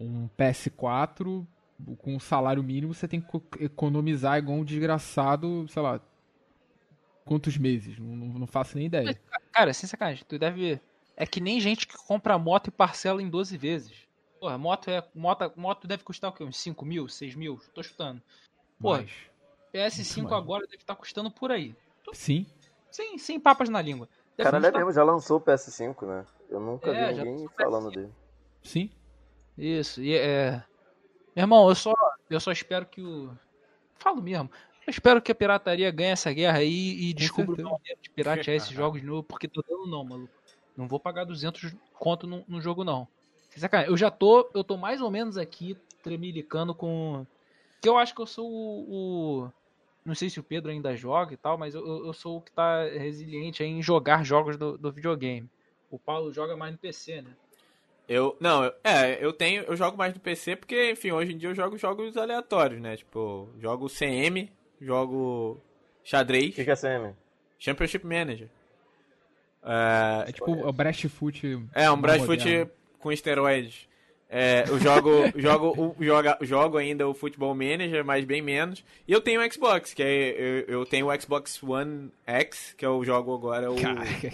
um 0.00 0.28
PS4 0.38 1.44
com 1.98 2.14
um 2.14 2.20
salário 2.20 2.62
mínimo, 2.62 2.94
você 2.94 3.06
tem 3.08 3.20
que 3.20 3.26
co- 3.26 3.42
economizar 3.60 4.38
igual 4.38 4.58
um 4.58 4.64
desgraçado, 4.64 5.66
sei 5.68 5.82
lá, 5.82 6.00
quantos 7.26 7.58
meses? 7.58 7.98
Não, 7.98 8.16
não, 8.16 8.46
faço 8.46 8.76
nem 8.76 8.86
ideia. 8.86 9.20
Cara, 9.52 9.74
sem 9.74 9.86
sacanagem, 9.88 10.24
tu 10.26 10.38
deve. 10.38 10.80
É 11.16 11.26
que 11.26 11.40
nem 11.40 11.60
gente 11.60 11.86
que 11.86 11.96
compra 11.96 12.38
moto 12.38 12.68
e 12.68 12.70
parcela 12.70 13.20
em 13.22 13.28
12 13.28 13.56
vezes. 13.58 14.06
Porra, 14.40 14.56
moto 14.56 14.88
é. 14.90 15.06
Moto, 15.14 15.52
moto 15.56 15.86
deve 15.86 16.04
custar 16.04 16.30
o 16.30 16.32
quê? 16.32 16.44
Uns 16.44 16.56
5 16.58 16.84
mil, 16.86 17.08
6 17.08 17.34
mil? 17.34 17.60
Tô 17.74 17.82
chutando. 17.82 18.22
Pô, 18.80 18.92
Mas, 18.92 19.10
PS5 19.72 20.20
Muito 20.22 20.30
mais. 20.30 20.42
agora 20.42 20.66
deve 20.66 20.76
estar 20.82 20.94
custando 20.94 21.30
por 21.30 21.50
aí. 21.50 21.74
sim, 22.12 22.46
Sem, 22.90 23.18
sem 23.18 23.40
papas 23.40 23.68
na 23.68 23.82
língua. 23.82 24.08
Deve 24.36 24.44
Caralho, 24.50 24.64
é 24.66 24.68
custar- 24.68 24.86
mesmo, 24.86 24.92
já 24.94 25.02
lançou 25.04 25.38
o 25.38 25.40
PS5, 25.40 26.06
né? 26.06 26.24
Eu 26.48 26.60
nunca 26.60 26.90
É, 26.92 27.12
vi 27.12 27.24
ninguém 27.24 27.48
falando 27.56 27.90
dele. 27.90 28.12
sim. 28.62 28.90
Isso, 29.58 30.02
e 30.02 30.14
é. 30.14 30.62
Meu 31.34 31.42
irmão, 31.44 31.68
eu 31.68 31.74
só, 31.74 31.94
eu 32.28 32.38
só 32.38 32.52
espero 32.52 32.84
que 32.86 33.00
o. 33.00 33.34
Falo 33.98 34.20
mesmo. 34.22 34.50
Eu 34.86 34.90
espero 34.90 35.20
que 35.20 35.32
a 35.32 35.34
pirataria 35.34 35.90
ganhe 35.90 36.10
essa 36.12 36.32
guerra 36.32 36.58
aí 36.58 37.08
e 37.08 37.12
descubra 37.12 37.60
uma 37.62 37.72
maneira 37.72 37.98
de 38.00 38.08
piratear 38.10 38.56
esses 38.56 38.70
jogos 38.70 39.00
de 39.00 39.06
novo, 39.06 39.22
porque 39.24 39.48
tô 39.48 39.62
dando 39.68 39.86
não, 39.86 40.04
maluco. 40.04 40.32
Não 40.76 40.86
vou 40.86 41.00
pagar 41.00 41.24
200 41.24 41.74
conto 41.94 42.26
no, 42.26 42.44
no 42.46 42.60
jogo, 42.60 42.84
não. 42.84 43.08
Eu 43.86 43.96
já 43.96 44.10
tô, 44.10 44.48
eu 44.54 44.62
tô 44.62 44.76
mais 44.76 45.00
ou 45.00 45.10
menos 45.10 45.36
aqui 45.38 45.76
tremilicando 46.02 46.74
com... 46.74 47.26
Que 47.80 47.88
eu 47.88 47.96
acho 47.96 48.14
que 48.14 48.20
eu 48.20 48.26
sou 48.26 48.48
o... 48.48 49.42
o- 49.44 49.52
Não 50.04 50.14
sei 50.14 50.30
se 50.30 50.38
o 50.38 50.42
Pedro 50.42 50.70
ainda 50.70 50.94
joga 50.94 51.34
e 51.34 51.36
tal, 51.36 51.56
mas 51.58 51.74
eu, 51.74 52.06
eu- 52.06 52.12
sou 52.12 52.36
o 52.36 52.40
que 52.40 52.52
tá 52.52 52.84
resiliente 52.84 53.62
aí 53.62 53.68
em 53.70 53.82
jogar 53.82 54.24
jogos 54.24 54.56
do, 54.56 54.76
do 54.78 54.92
videogame. 54.92 55.48
O 55.90 55.98
Paulo 55.98 56.32
joga 56.32 56.56
mais 56.56 56.72
no 56.72 56.78
PC, 56.78 57.22
né? 57.22 57.30
Eu, 58.08 58.36
não, 58.38 58.64
eu- 58.64 58.72
é, 58.84 59.24
eu 59.24 59.32
tenho, 59.32 59.62
eu 59.64 59.74
jogo 59.76 59.96
mais 59.96 60.14
no 60.14 60.20
PC 60.20 60.54
porque, 60.54 60.92
enfim, 60.92 61.10
hoje 61.10 61.32
em 61.32 61.38
dia 61.38 61.48
eu 61.48 61.54
jogo 61.54 61.76
jogos 61.76 62.16
aleatórios, 62.16 62.80
né? 62.80 62.96
Tipo, 62.96 63.48
jogo 63.58 63.88
CM, 63.88 64.52
jogo 64.80 65.60
xadrez, 66.04 66.50
O 66.50 66.54
que, 66.56 66.64
que 66.64 66.70
é 66.70 66.76
CM? 66.76 67.14
Championship 67.58 68.04
Manager. 68.06 68.48
É, 69.62 70.28
É 70.28 70.32
tipo 70.32 70.50
o 70.52 70.72
Breast 70.72 71.08
Foot. 71.08 71.44
é 71.74 71.90
um 71.90 71.96
moderno. 71.96 72.26
Brasfoot 72.26 72.70
com 72.98 73.10
esteroides. 73.12 73.88
É, 74.28 74.64
eu 74.68 74.78
jogo, 74.80 75.10
jogo, 75.36 75.94
o- 75.98 76.04
joga, 76.04 76.36
jogo 76.42 76.76
ainda 76.78 77.06
o 77.08 77.14
Football 77.14 77.54
Manager, 77.54 78.04
mas 78.04 78.24
bem 78.24 78.42
menos. 78.42 78.84
E 79.06 79.12
eu 79.12 79.20
tenho 79.20 79.40
o 79.40 79.52
Xbox, 79.52 79.94
que 79.94 80.02
é, 80.02 80.30
eu, 80.68 80.80
eu 80.80 80.86
tenho 80.86 81.08
o 81.08 81.20
Xbox 81.20 81.62
One 81.62 82.10
X, 82.26 82.74
que 82.76 82.84
eu 82.84 83.04
jogo 83.04 83.34
agora 83.34 83.70
o 83.70 83.76
Caraca. 83.76 84.30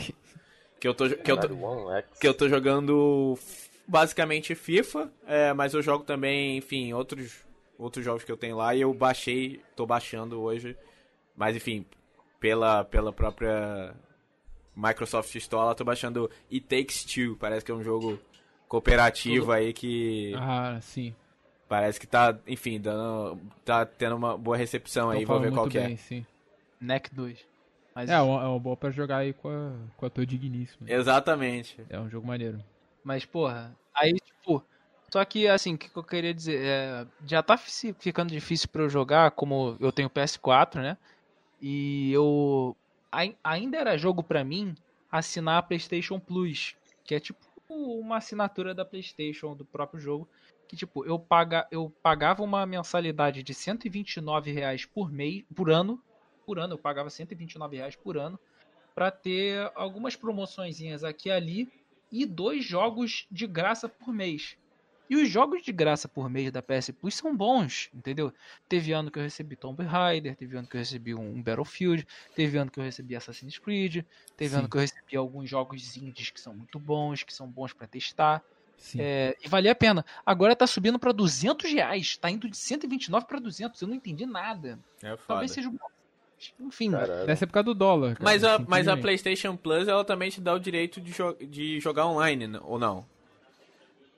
que 0.80 0.88
eu 0.88 0.94
tô, 0.94 1.08
que 1.10 1.30
eu 1.30 1.36
tô, 1.36 1.48
que 2.20 2.26
eu 2.28 2.34
tô 2.34 2.48
jogando 2.48 3.38
basicamente 3.86 4.54
FIFA, 4.54 5.12
é, 5.26 5.52
mas 5.52 5.74
eu 5.74 5.82
jogo 5.82 6.04
também, 6.04 6.56
enfim, 6.56 6.92
outros, 6.94 7.44
outros 7.82 8.04
jogos 8.04 8.24
que 8.24 8.30
eu 8.32 8.36
tenho 8.36 8.56
lá 8.56 8.74
e 8.74 8.80
eu 8.80 8.92
baixei, 8.94 9.62
tô 9.76 9.84
baixando 9.86 10.40
hoje, 10.40 10.76
mas 11.36 11.56
enfim, 11.56 11.84
pela, 12.40 12.84
pela 12.84 13.12
própria 13.12 13.94
Microsoft 14.76 15.34
Store, 15.34 15.68
eu 15.70 15.74
tô 15.74 15.84
baixando 15.84 16.30
It 16.50 16.66
Takes 16.66 17.04
Two, 17.04 17.36
parece 17.36 17.64
que 17.64 17.70
é 17.70 17.74
um 17.74 17.82
jogo 17.82 18.18
cooperativo 18.68 19.52
aí 19.52 19.72
que 19.72 20.32
Ah, 20.36 20.78
sim. 20.80 21.14
parece 21.68 22.00
que 22.00 22.06
tá, 22.06 22.38
enfim, 22.46 22.80
dando, 22.80 23.38
tá 23.64 23.84
tendo 23.84 24.16
uma 24.16 24.36
boa 24.38 24.56
recepção 24.56 25.10
aí, 25.10 25.20
Tô 25.20 25.26
vou 25.26 25.36
falando 25.36 25.50
ver 25.50 25.54
qual 25.54 25.68
que 25.68 25.78
é. 25.78 25.86
bem, 25.88 25.96
sim. 25.96 26.26
NEC 26.80 27.14
2. 27.14 27.38
Mas, 27.94 28.08
É, 28.08 28.18
uma- 28.22 28.42
é 28.42 28.46
uma 28.46 28.58
boa 28.58 28.74
pra 28.76 28.90
jogar 28.90 29.18
aí 29.18 29.34
com 29.34 29.48
a, 29.50 29.72
com 29.98 30.06
a 30.06 30.10
tua 30.10 30.24
digníssima. 30.24 30.90
Exatamente. 30.90 31.78
É 31.90 32.00
um 32.00 32.08
jogo 32.08 32.26
maneiro. 32.26 32.58
mas, 33.04 33.24
porra, 33.26 33.76
aí, 33.94 34.14
tipo. 34.14 34.64
Só 35.12 35.22
que, 35.26 35.46
assim, 35.46 35.74
o 35.74 35.78
que, 35.78 35.94
eu 35.94 36.02
queria 36.02 36.32
dizer? 36.32 36.64
É, 36.64 37.06
já 37.26 37.42
tá 37.42 37.58
fi- 37.58 37.94
ficando 37.98 38.30
difícil 38.30 38.66
pra 38.70 38.80
eu 38.80 38.88
jogar, 38.88 39.32
como 39.32 39.76
eu 39.78 39.92
tenho 39.92 40.08
PS4, 40.08 40.80
né? 40.80 40.96
E 41.60 42.10
eu. 42.10 42.74
ai- 43.12 43.36
Ainda 43.44 43.76
era 43.76 43.98
jogo 43.98 44.22
pra 44.22 44.42
mim 44.42 44.74
assinar 45.10 45.58
a 45.58 45.62
PlayStation 45.62 46.18
Plus, 46.18 46.74
que 47.04 47.14
é 47.14 47.20
tipo 47.20 47.38
uma 47.68 48.16
assinatura 48.16 48.74
da 48.74 48.86
PlayStation, 48.86 49.54
do 49.54 49.66
próprio 49.66 50.00
jogo. 50.00 50.26
Que, 50.66 50.76
tipo, 50.76 51.04
eu, 51.04 51.18
paga, 51.18 51.68
eu 51.70 51.92
pagava 52.02 52.42
uma 52.42 52.64
mensalidade 52.64 53.42
de 53.42 53.52
129 53.52 54.50
reais 54.50 54.86
por 54.86 55.12
mês, 55.12 55.44
por 55.54 55.70
ano. 55.70 56.02
Por 56.46 56.58
ano, 56.58 56.72
eu 56.72 56.78
pagava 56.78 57.10
129 57.10 57.76
reais 57.76 57.96
por 57.96 58.16
ano. 58.16 58.40
Pra 58.94 59.10
ter 59.10 59.70
algumas 59.74 60.16
promoçõezinhas 60.16 61.04
aqui 61.04 61.28
e 61.28 61.32
ali 61.32 61.72
e 62.10 62.24
dois 62.24 62.64
jogos 62.64 63.26
de 63.30 63.46
graça 63.46 63.90
por 63.90 64.10
mês. 64.10 64.56
E 65.12 65.16
os 65.16 65.28
jogos 65.28 65.62
de 65.62 65.70
graça 65.72 66.08
por 66.08 66.30
mês 66.30 66.50
da 66.50 66.62
PS 66.62 66.90
Plus 66.98 67.14
são 67.16 67.36
bons, 67.36 67.90
entendeu? 67.92 68.32
Teve 68.66 68.92
ano 68.92 69.10
que 69.10 69.18
eu 69.18 69.22
recebi 69.22 69.56
Tomb 69.56 69.84
Raider, 69.84 70.34
teve 70.34 70.56
ano 70.56 70.66
que 70.66 70.74
eu 70.74 70.78
recebi 70.78 71.14
um 71.14 71.42
Battlefield, 71.42 72.08
teve 72.34 72.56
ano 72.56 72.70
que 72.70 72.80
eu 72.80 72.84
recebi 72.84 73.14
Assassin's 73.14 73.58
Creed, 73.58 74.06
teve 74.38 74.54
Sim. 74.54 74.60
ano 74.60 74.70
que 74.70 74.76
eu 74.78 74.80
recebi 74.80 75.14
alguns 75.14 75.50
jogos 75.50 75.98
indies 75.98 76.30
que 76.30 76.40
são 76.40 76.54
muito 76.54 76.78
bons, 76.78 77.24
que 77.24 77.34
são 77.34 77.46
bons 77.46 77.74
pra 77.74 77.86
testar. 77.86 78.42
Sim. 78.78 79.02
É, 79.02 79.36
e 79.44 79.48
valia 79.48 79.72
a 79.72 79.74
pena. 79.74 80.02
Agora 80.24 80.56
tá 80.56 80.66
subindo 80.66 80.98
pra 80.98 81.12
200 81.12 81.70
reais, 81.70 82.16
tá 82.16 82.30
indo 82.30 82.48
de 82.48 82.56
129 82.56 83.26
pra 83.26 83.38
200, 83.38 83.82
eu 83.82 83.88
não 83.88 83.94
entendi 83.94 84.24
nada. 84.24 84.78
É 85.02 85.10
foda. 85.10 85.24
Talvez 85.26 85.50
seja 85.50 85.68
um... 85.68 85.76
Enfim, 86.58 86.92
Caralho. 86.92 87.26
Deve 87.26 87.36
ser 87.36 87.46
por 87.46 87.52
causa 87.52 87.66
do 87.66 87.74
dólar. 87.74 88.14
cara, 88.14 88.24
Mas 88.24 88.42
a, 88.44 88.58
mas 88.60 88.88
a. 88.88 88.96
PlayStation 88.96 89.58
Plus, 89.58 89.88
ela 89.88 90.06
também 90.06 90.30
te 90.30 90.40
dá 90.40 90.54
o 90.54 90.58
direito 90.58 91.02
de, 91.02 91.12
jo 91.12 91.34
de 91.34 91.78
jogar 91.80 92.06
online, 92.06 92.46
né? 92.46 92.58
ou 92.62 92.78
não? 92.78 93.04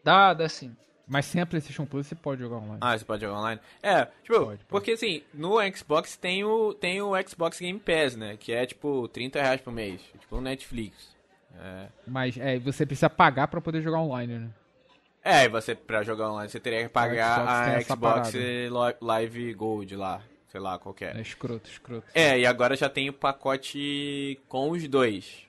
Dá, 0.04 0.34
dá 0.34 0.48
sim. 0.48 0.76
Mas 1.06 1.26
sem 1.26 1.40
a 1.42 1.46
PlayStation 1.46 1.84
Plus 1.84 2.06
você 2.06 2.14
pode 2.14 2.40
jogar 2.40 2.56
online. 2.56 2.78
Ah, 2.80 2.96
você 2.96 3.04
pode 3.04 3.20
jogar 3.22 3.38
online? 3.38 3.60
É, 3.82 4.06
tipo, 4.22 4.34
Pode, 4.38 4.46
pode. 4.46 4.64
porque 4.68 4.92
assim, 4.92 5.22
no 5.34 5.56
Xbox 5.76 6.16
tem 6.16 6.44
o, 6.44 6.72
tem 6.72 7.02
o 7.02 7.12
Xbox 7.28 7.60
Game 7.60 7.78
Pass, 7.78 8.16
né? 8.16 8.36
Que 8.38 8.52
é 8.52 8.64
tipo 8.64 9.06
30 9.08 9.40
reais 9.42 9.60
por 9.60 9.70
mês. 9.72 10.00
Tipo 10.18 10.36
o 10.36 10.40
Netflix. 10.40 11.14
É, 11.58 11.88
Mas 12.06 12.36
é, 12.38 12.58
você 12.58 12.86
precisa 12.86 13.10
pagar 13.10 13.48
pra 13.48 13.60
poder 13.60 13.82
jogar 13.82 13.98
online, 14.00 14.38
né? 14.38 14.50
é 15.22 15.44
e 15.44 15.48
você, 15.48 15.74
pra 15.74 16.02
jogar 16.02 16.30
online, 16.30 16.48
você 16.50 16.58
teria 16.60 16.82
que 16.82 16.88
pagar 16.88 17.82
Xbox 17.82 18.30
a 18.30 18.30
Xbox. 18.30 18.34
Lo- 18.70 19.06
Live 19.06 19.54
Gold 19.54 19.96
lá. 19.96 20.22
Sei 20.48 20.60
lá 20.60 20.78
qual 20.78 20.94
que 20.94 21.04
É 21.04 21.16
é. 21.16 21.20
escroto, 21.20 21.68
escroto. 21.68 22.06
É, 22.14 22.38
e 22.38 22.46
agora 22.46 22.76
já 22.76 22.88
tem 22.88 23.08
o 23.10 23.12
pacote 23.12 24.40
com 24.48 24.70
os 24.70 24.86
dois. 24.88 25.42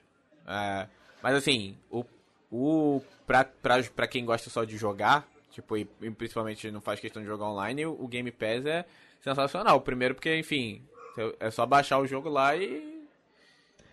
É, 0.46 0.86
mas 1.22 1.34
assim, 1.34 1.76
o, 1.90 2.04
o 2.50 3.00
pra, 3.26 3.44
pra, 3.44 3.82
pra 3.82 4.06
quem 4.06 4.24
gosta 4.24 4.48
só 4.50 4.64
de 4.64 4.76
jogar, 4.76 5.26
tipo, 5.50 5.76
e, 5.76 5.88
e 6.00 6.10
principalmente 6.10 6.70
não 6.70 6.80
faz 6.80 7.00
questão 7.00 7.22
de 7.22 7.28
jogar 7.28 7.46
online, 7.46 7.86
o, 7.86 7.92
o 8.00 8.06
Game 8.08 8.30
Pass 8.30 8.64
é 8.66 8.84
sensacional. 9.22 9.80
Primeiro 9.80 10.14
porque, 10.14 10.36
enfim, 10.38 10.82
é 11.40 11.50
só 11.50 11.66
baixar 11.66 11.98
o 11.98 12.06
jogo 12.06 12.28
lá 12.28 12.56
e. 12.56 12.96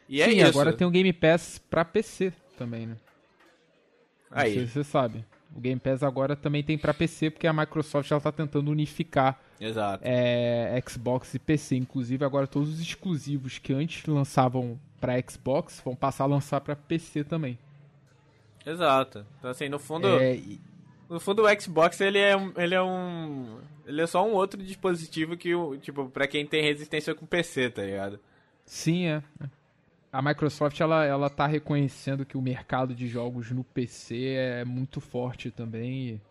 E 0.10 0.22
é 0.22 0.26
Sim, 0.26 0.38
isso. 0.38 0.48
agora 0.48 0.74
tem 0.74 0.86
o 0.86 0.92
Game 0.92 1.14
Pass 1.14 1.60
pra 1.70 1.84
PC 1.86 2.34
também, 2.58 2.86
né? 2.88 2.98
Não 4.30 4.38
Aí. 4.40 4.54
se 4.54 4.68
você 4.68 4.84
sabe. 4.84 5.26
O 5.56 5.60
Game 5.60 5.80
Pass 5.80 6.02
agora 6.02 6.36
também 6.36 6.64
tem 6.64 6.78
pra 6.78 6.94
PC, 6.96 7.30
porque 7.30 7.46
a 7.46 7.54
Microsoft 7.54 8.10
ela 8.10 8.20
tá 8.20 8.32
tentando 8.32 8.72
unificar 8.72 9.40
Exato. 9.62 10.04
é, 10.04 10.82
Xbox 10.90 11.34
e 11.36 11.40
PC. 11.40 11.76
Inclusive, 11.76 12.26
agora 12.26 12.48
todos 12.48 12.70
os 12.70 12.82
exclusivos 12.82 13.60
que 13.60 13.72
antes 13.72 14.04
lançavam 14.08 14.80
pra 15.00 15.14
Xbox 15.22 15.80
vão 15.86 15.96
passar 15.96 16.24
a 16.24 16.28
lançar 16.28 16.60
pra 16.62 16.76
PC 16.76 17.24
também. 17.24 17.58
Exato. 18.66 19.26
Então 19.40 19.50
assim, 19.52 19.70
no 19.70 19.80
fundo. 19.80 20.08
É, 20.08 20.40
No 21.10 21.20
fundo 21.20 21.44
o 21.44 21.62
Xbox 21.62 22.00
ele 22.02 22.18
é, 22.18 22.36
um- 22.36 22.54
ele 22.58 22.74
é 22.76 22.82
um. 22.82 23.60
Ele 23.86 24.02
é 24.02 24.08
só 24.08 24.26
um 24.26 24.32
outro 24.34 24.62
dispositivo 24.64 25.36
que, 25.38 25.54
o- 25.54 25.78
tipo, 25.78 26.10
pra 26.10 26.28
quem 26.28 26.46
tem 26.46 26.64
resistência 26.64 27.14
com 27.14 27.26
PC, 27.26 27.70
tá 27.70 27.82
ligado? 27.84 28.20
sim, 28.66 29.08
é. 29.08 29.22
A 30.12 30.22
Microsoft 30.22 30.80
ela, 30.80 31.04
ela 31.06 31.28
tá 31.30 31.46
reconhecendo 31.48 32.24
que 32.26 32.38
o 32.38 32.42
mercado 32.42 32.94
de 32.94 33.08
jogos 33.08 33.50
no 33.52 33.64
PC 33.64 34.36
é 34.38 34.64
muito 34.64 35.02
forte 35.02 35.50
também. 35.52 36.22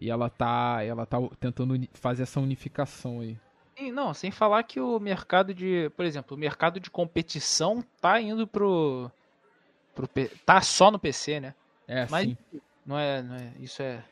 E, 0.00 0.06
e 0.06 0.10
ela 0.10 0.28
tá, 0.28 0.82
ela 0.84 1.06
tá 1.06 1.18
tentando 1.38 1.78
fazer 1.94 2.24
essa 2.24 2.40
unificação 2.40 3.20
aí. 3.20 3.38
E, 3.78 3.90
não, 3.92 4.12
sem 4.12 4.30
falar 4.32 4.62
que 4.64 4.80
o 4.80 4.98
mercado 4.98 5.54
de, 5.54 5.88
por 5.96 6.04
exemplo, 6.04 6.36
o 6.36 6.40
mercado 6.40 6.78
de 6.80 6.90
competição 6.90 7.82
tá 8.00 8.20
indo 8.20 8.44
pro, 8.46 9.08
pro 9.94 10.08
P- 10.08 10.30
tá 10.46 10.60
só 10.60 10.90
no 10.90 10.98
PC, 10.98 11.40
né? 11.40 11.54
É, 11.86 12.06
Mas 12.08 12.28
sim. 12.28 12.36
não 12.86 12.98
é, 12.98 13.22
não 13.22 13.34
é, 13.36 13.52
isso 13.60 13.82
é 13.82 14.04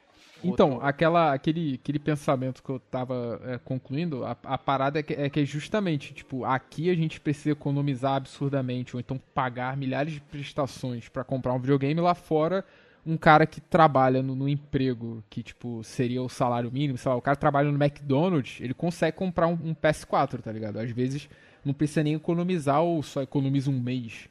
Então, 0.43 0.79
outro- 0.79 0.81
aquela, 0.81 1.33
aquele, 1.33 1.75
aquele 1.83 1.99
pensamento 1.99 2.63
que 2.63 2.71
eu 2.71 2.79
tava 2.79 3.41
é, 3.45 3.59
concluindo, 3.59 4.25
a, 4.25 4.37
a 4.45 4.57
parada 4.57 5.01
é 5.01 5.03
que, 5.03 5.13
é 5.15 5.29
que 5.29 5.41
é 5.41 5.45
justamente, 5.45 6.15
tipo, 6.15 6.45
aqui 6.45 6.91
a 6.91 6.95
gente 6.95 7.21
precisa 7.21 7.51
economizar 7.51 8.15
absurdamente, 8.15 8.95
ou 8.95 9.01
então 9.01 9.21
pagar 9.35 9.77
milhares 9.77 10.13
de 10.13 10.21
prestações 10.21 11.09
pra 11.09 11.25
comprar 11.25 11.53
um 11.55 11.59
videogame, 11.59 12.01
lá 12.01 12.15
fora 12.15 12.65
um 13.07 13.17
cara 13.17 13.47
que 13.47 13.61
trabalha 13.61 14.23
no, 14.23 14.35
no 14.35 14.49
emprego, 14.49 15.25
que, 15.31 15.43
tipo, 15.43 15.83
seria 15.83 16.23
o 16.23 16.29
salário 16.29 16.71
mínimo, 16.71 16.99
sei 16.99 17.11
lá, 17.11 17.17
o 17.17 17.23
cara 17.23 17.37
trabalha 17.37 17.71
no 17.73 17.83
McDonald's, 17.83 18.61
ele 18.61 18.75
consegue 18.75 19.17
comprar 19.17 19.47
um, 19.49 19.59
um 19.65 19.73
PS4, 19.75 20.43
tá 20.43 20.53
ligado? 20.53 20.79
Às 20.79 20.91
vezes 20.91 21.29
não 21.65 21.73
precisa 21.73 22.03
nem 22.03 22.15
economizar 22.15 22.83
ou 22.83 23.03
só 23.03 23.23
economiza 23.23 23.71
um 23.71 23.81
mês. 23.81 24.29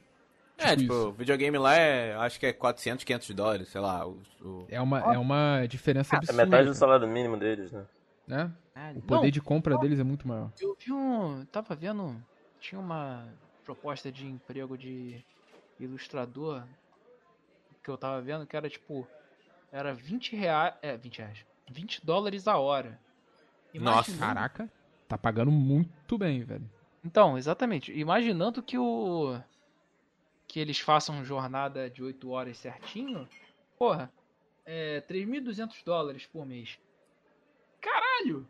É, 0.58 0.70
Tipo 0.70 0.82
tipo, 0.82 0.94
isso. 0.94 1.12
videogame 1.14 1.58
lá 1.58 1.76
é, 1.76 2.16
acho 2.16 2.40
que 2.40 2.46
é 2.48 2.54
400, 2.54 3.04
500 3.06 3.30
dólares, 3.36 3.68
sei 3.70 3.80
lá. 3.82 4.06
O, 4.08 4.22
o- 4.42 4.66
É 4.70 4.82
uma, 4.82 5.00
é 5.14 5.18
uma 5.18 5.66
diferença 5.68 6.16
É 6.16 6.18
absurda. 6.18 6.46
metade 6.46 6.68
do 6.68 6.74
salário 6.74 7.08
mínimo 7.08 7.38
deles, 7.38 7.72
né? 7.72 7.86
né? 8.28 8.52
Ah, 8.76 8.92
O 8.96 9.02
poder 9.02 9.24
não, 9.28 9.32
de 9.32 9.42
compra 9.42 9.78
deles 9.78 10.00
é 10.00 10.04
muito 10.04 10.28
maior. 10.28 10.52
eu 10.60 10.76
vi 10.80 10.92
um, 10.92 11.46
tava 11.46 11.76
vendo, 11.76 12.16
tinha 12.60 12.80
uma 12.80 13.28
proposta 13.64 14.12
de 14.12 14.26
emprego 14.26 14.78
de 14.78 15.24
ilustrador 15.80 16.64
que 17.84 17.90
eu 17.90 17.98
tava 17.98 18.22
vendo 18.22 18.46
que 18.46 18.56
era 18.58 18.70
tipo 18.70 19.08
era 19.72 19.94
20 19.94 20.36
reais, 20.36 20.74
é, 20.82 20.98
20 20.98 21.20
reais, 21.20 21.38
20 21.70 22.06
dólares 22.06 22.48
a 22.48 22.58
hora. 22.58 23.00
Nossa, 23.76 24.10
Imaginando- 24.12 24.20
Caraca, 24.34 24.70
tá 25.08 25.18
pagando 25.18 25.52
muito 25.52 26.18
bem, 26.18 26.44
velho. 26.44 26.68
Então, 27.04 27.38
exatamente. 27.38 27.92
Imaginando 27.94 28.64
que 28.64 28.78
o. 28.78 29.40
que 30.58 30.62
eles 30.62 30.80
façam 30.80 31.24
jornada 31.24 31.88
de 31.88 32.02
8 32.02 32.32
horas 32.32 32.58
certinho, 32.58 33.30
porra, 33.78 34.12
é 34.66 35.02
3.200 35.02 35.84
dólares 35.86 36.26
por 36.26 36.48
mês. 36.48 36.80
Caralho! 37.80 38.44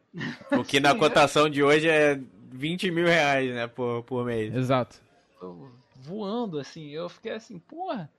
o 0.57 0.63
que 0.63 0.79
na 0.79 0.95
cotação 0.95 1.49
de 1.49 1.61
hoje 1.61 1.89
é 1.89 2.17
20 2.49 2.91
mil 2.91 3.05
reais, 3.07 3.53
né, 3.53 3.67
por, 3.67 4.03
por 4.03 4.23
mês. 4.25 4.55
Exato. 4.55 5.01
eu- 5.41 5.69
voando, 5.97 6.57
assim. 6.59 6.87
Eu 6.91 7.09
fiquei 7.09 7.33
assim, 7.33 7.59
porra. 7.59 8.09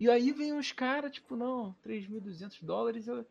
E 0.00 0.08
aí 0.08 0.32
vem 0.32 0.56
os 0.56 0.72
caras, 0.72 1.12
tipo, 1.12 1.36
não, 1.36 1.76
3.200 1.86 2.62
dólares, 2.62 3.06
eu- 3.08 3.26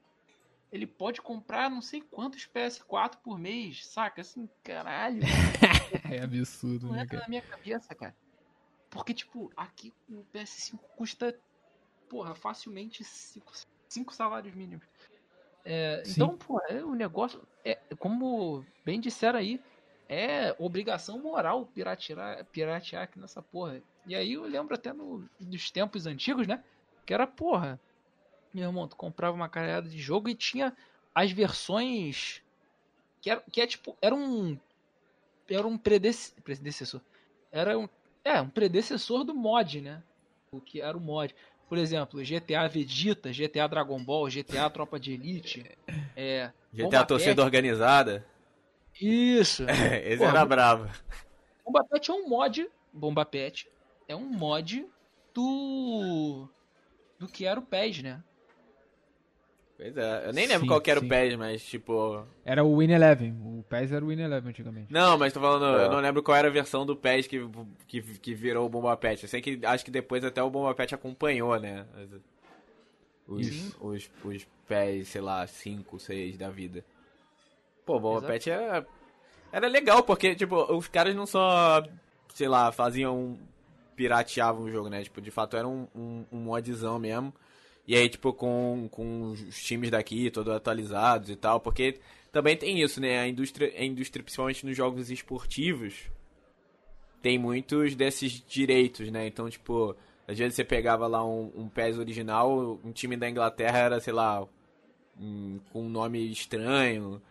ele 0.71 0.86
pode 0.86 1.23
comprar 1.23 1.71
não 1.71 1.82
sei 1.82 2.02
quantos 2.02 2.45
PS4 2.47 3.17
por 3.23 3.39
mês, 3.39 3.84
saca? 3.88 4.21
Assim, 4.21 4.47
caralho, 4.63 5.21
É 6.12 6.21
absurdo, 6.21 6.86
não 6.86 6.93
né, 6.93 7.02
entra 7.02 7.17
cara? 7.17 7.21
na 7.23 7.30
minha 7.30 7.41
cabeça, 7.41 7.95
cara. 7.95 8.15
Porque, 8.93 9.13
tipo, 9.13 9.51
aqui 9.58 9.91
o 10.08 10.23
PS5 10.32 10.79
custa, 10.95 11.36
porra, 12.08 12.36
facilmente 12.36 13.03
5 13.03 14.13
salários 14.13 14.53
mínimos. 14.53 14.86
É, 15.65 16.03
então, 16.06 16.38
pô, 16.38 16.62
é, 16.69 16.84
o 16.84 16.93
negócio, 16.93 17.41
é, 17.65 17.79
como 17.97 18.63
bem 18.86 18.99
disseram 18.99 19.39
aí, 19.39 19.60
é 20.08 20.56
obrigação 20.60 21.17
moral 21.19 21.65
piratear, 21.65 22.45
piratear 22.45 23.03
aqui 23.03 23.19
nessa 23.19 23.41
porra. 23.41 23.82
E 24.06 24.13
aí 24.13 24.34
eu 24.34 24.43
lembro 24.43 24.75
até 24.75 24.93
no, 24.93 25.27
dos 25.39 25.71
tempos 25.71 26.06
antigos, 26.06 26.45
né? 26.45 26.63
Que 27.06 27.13
era, 27.13 27.25
porra, 27.25 27.79
meu 28.53 28.65
irmão, 28.65 28.88
tu 28.88 28.95
comprava 28.95 29.36
uma 29.36 29.49
carreada 29.49 29.89
de 29.89 29.97
jogo 29.97 30.29
e 30.29 30.36
tinha 30.36 30.75
as 31.15 31.32
versões 31.32 32.43
que, 33.21 33.29
era, 33.29 33.41
que 33.51 33.62
é 33.62 33.65
tipo, 33.65 33.97
era 34.01 34.13
um 34.13 34.58
era 35.49 35.67
um 35.67 35.77
predece- 35.77 36.34
predecessor. 36.41 37.01
Era 37.51 37.77
um, 37.77 37.88
é, 38.23 38.41
um 38.41 38.49
predecessor 38.49 39.23
do 39.23 39.33
mod, 39.33 39.81
né? 39.81 40.01
O 40.51 40.62
que 40.62 40.81
era 40.81 40.97
o 40.97 41.01
mod. 41.01 41.36
Por 41.67 41.77
exemplo, 41.77 42.21
GTA 42.21 42.67
Vegeta, 42.67 43.31
GTA 43.31 43.67
Dragon 43.67 44.03
Ball, 44.03 44.29
GTA 44.29 44.69
Tropa 44.69 44.99
de 44.99 45.13
Elite. 45.13 45.65
É, 46.15 46.51
GTA 46.71 47.05
torcida 47.05 47.43
organizada. 47.43 48.25
Isso. 48.99 49.63
Esse 50.03 50.17
Porra, 50.17 50.29
era 50.29 50.45
bravo. 50.45 50.89
Bomba 51.65 51.83
Pet 51.83 52.12
é 52.12 52.13
um 52.13 52.29
mod. 52.29 52.69
Bomba 52.91 53.25
Pet 53.25 53.67
é 54.07 54.15
um 54.15 54.25
mod 54.25 54.86
do. 55.33 56.47
do 57.17 57.27
que 57.27 57.45
era 57.45 57.59
o 57.59 57.63
PES, 57.63 58.03
né? 58.03 58.23
Pois 59.84 59.98
é, 59.98 60.28
eu 60.28 60.32
nem 60.34 60.48
lembro 60.48 60.62
Sim, 60.62 60.67
qual 60.67 60.80
que 60.80 60.89
era 60.89 61.02
sim. 61.02 61.06
o 61.06 61.10
PES, 61.10 61.36
mas 61.36 61.62
tipo. 61.65 62.26
Era 62.46 62.63
o 62.63 62.78
Win 62.78 62.91
Eleven. 62.91 63.32
O 63.43 63.65
PES 63.67 63.91
era 63.91 64.06
o 64.06 64.08
Win 64.08 64.22
Eleven 64.22 64.50
antigamente. 64.50 64.88
Não, 64.93 65.17
mas 65.17 65.34
tô 65.34 65.41
falando, 65.41 65.78
É. 65.78 65.86
eu 65.88 65.91
não 65.91 66.00
lembro 66.00 66.24
qual 66.24 66.38
era 66.38 66.48
a 66.48 66.52
versão 66.52 66.86
do 66.86 66.96
PES 66.96 67.28
que, 67.28 67.41
que, 67.86 68.02
que 68.02 68.34
virou 68.34 68.65
o 68.65 68.69
Bomba 68.69 68.96
Pet. 68.96 69.22
Eu 69.24 69.28
sei 69.28 69.41
que 69.41 69.60
acho 69.65 69.84
que 69.84 69.91
depois 69.91 70.24
até 70.24 70.41
o 70.41 70.50
Bomba 70.50 70.74
Pet 70.74 70.96
acompanhou, 70.96 71.60
né? 71.60 71.86
Os, 73.28 73.76
os, 73.82 74.10
os 74.24 74.48
PES, 74.67 75.08
sei 75.10 75.19
lá, 75.22 75.46
5, 75.46 76.00
6 76.00 76.38
da 76.38 76.50
vida. 76.50 76.84
Pô, 77.86 77.98
o 77.98 78.00
Bomba 78.00 78.19
Exato. 78.19 78.32
Pet 78.34 78.50
era, 78.52 78.88
era 79.52 79.67
legal, 79.67 80.02
porque, 80.04 80.34
tipo, 80.34 80.56
os 80.74 80.88
caras 80.88 81.13
não 81.13 81.26
só, 81.26 81.84
sei 82.34 82.48
lá, 82.48 82.72
faziam. 82.72 83.38
pirateavam 83.98 84.63
o 84.63 84.72
jogo, 84.72 84.88
né? 84.89 85.04
Tipo, 85.04 85.19
de 85.19 85.30
fato 85.30 85.58
era 85.58 85.67
um, 85.67 85.88
um, 85.93 86.26
um 86.32 86.38
modzão 86.38 86.98
mesmo. 86.98 87.34
E 87.88 87.96
aí, 87.96 88.08
tipo, 88.10 88.32
com, 88.34 88.88
com 88.89 89.32
os 89.32 89.62
times 89.63 89.91
daqui, 89.91 90.32
todos 90.32 90.54
atualizados 90.54 91.30
e 91.30 91.36
tal, 91.36 91.60
porque 91.60 92.00
também 92.32 92.56
tem 92.56 92.82
isso, 92.82 93.02
né? 93.02 93.19
A 93.19 93.28
indústria, 93.28 93.74
a 93.78 93.84
indústria, 93.84 94.24
principalmente 94.24 94.65
nos 94.65 94.76
jogos 94.78 95.12
esportivos, 95.12 96.10
tem 97.22 97.38
muitos 97.38 97.96
desses 97.96 98.43
direitos, 98.48 99.10
né? 99.12 99.28
Então, 99.28 99.50
tipo, 99.50 99.96
às 100.28 100.38
vezes 100.38 100.56
você 100.56 100.63
pegava 100.63 101.08
lá 101.08 101.26
um, 101.26 101.52
um 101.56 101.67
PES 101.69 101.98
original, 101.98 102.80
um 102.84 102.91
time 102.91 103.15
da 103.17 103.30
Inglaterra 103.30 103.78
era, 103.80 104.00
sei 104.00 104.13
lá, 104.13 104.46
um- 105.19 105.60
com 105.72 105.84
um 105.86 105.89
nome 105.89 106.19
estranho. 106.32 107.22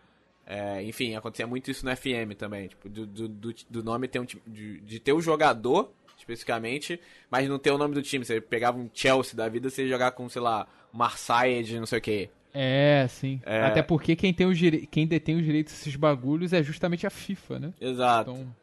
É, 0.45 0.83
enfim, 0.83 1.15
acontecia 1.15 1.47
muito 1.47 1.71
isso 1.71 1.85
no 1.85 1.95
FM 1.95 2.35
também, 2.37 2.67
tipo, 2.67 2.89
do, 2.89 3.05
do, 3.07 3.27
do, 3.29 3.55
do 3.69 3.83
nome 3.83 4.07
ter 4.07 4.19
um 4.19 4.25
de, 4.25 4.79
de 4.81 4.99
ter 4.99 5.13
o 5.13 5.21
jogador, 5.21 5.91
especificamente, 6.23 6.99
mas 7.29 7.47
não 7.47 7.59
ter 7.59 7.71
o 7.71 7.77
nome 7.77 7.93
do 7.93 8.01
time. 8.01 8.25
Você 8.25 8.41
pegava 8.41 8.77
um 8.77 8.89
Chelsea 8.93 9.35
da 9.35 9.47
vida, 9.47 9.69
você 9.69 9.83
ia 9.83 9.89
jogar 9.89 10.11
com, 10.11 10.27
sei 10.29 10.41
lá, 10.41 10.67
Marseille 10.91 11.63
de 11.63 11.79
não 11.79 11.85
sei 11.85 11.99
o 11.99 12.01
que. 12.01 12.29
É, 12.53 13.07
sim. 13.09 13.41
É. 13.45 13.61
Até 13.61 13.81
porque 13.81 14.15
quem, 14.15 14.33
tem 14.33 14.45
os 14.47 14.57
dire... 14.57 14.87
quem 14.87 15.07
detém 15.07 15.35
os 15.37 15.43
direitos 15.43 15.73
desses 15.73 15.95
bagulhos 15.95 16.53
é 16.53 16.61
justamente 16.61 17.05
a 17.05 17.09
FIFA, 17.09 17.59
né? 17.59 17.73
Exato. 17.81 18.31
Então, 18.31 18.55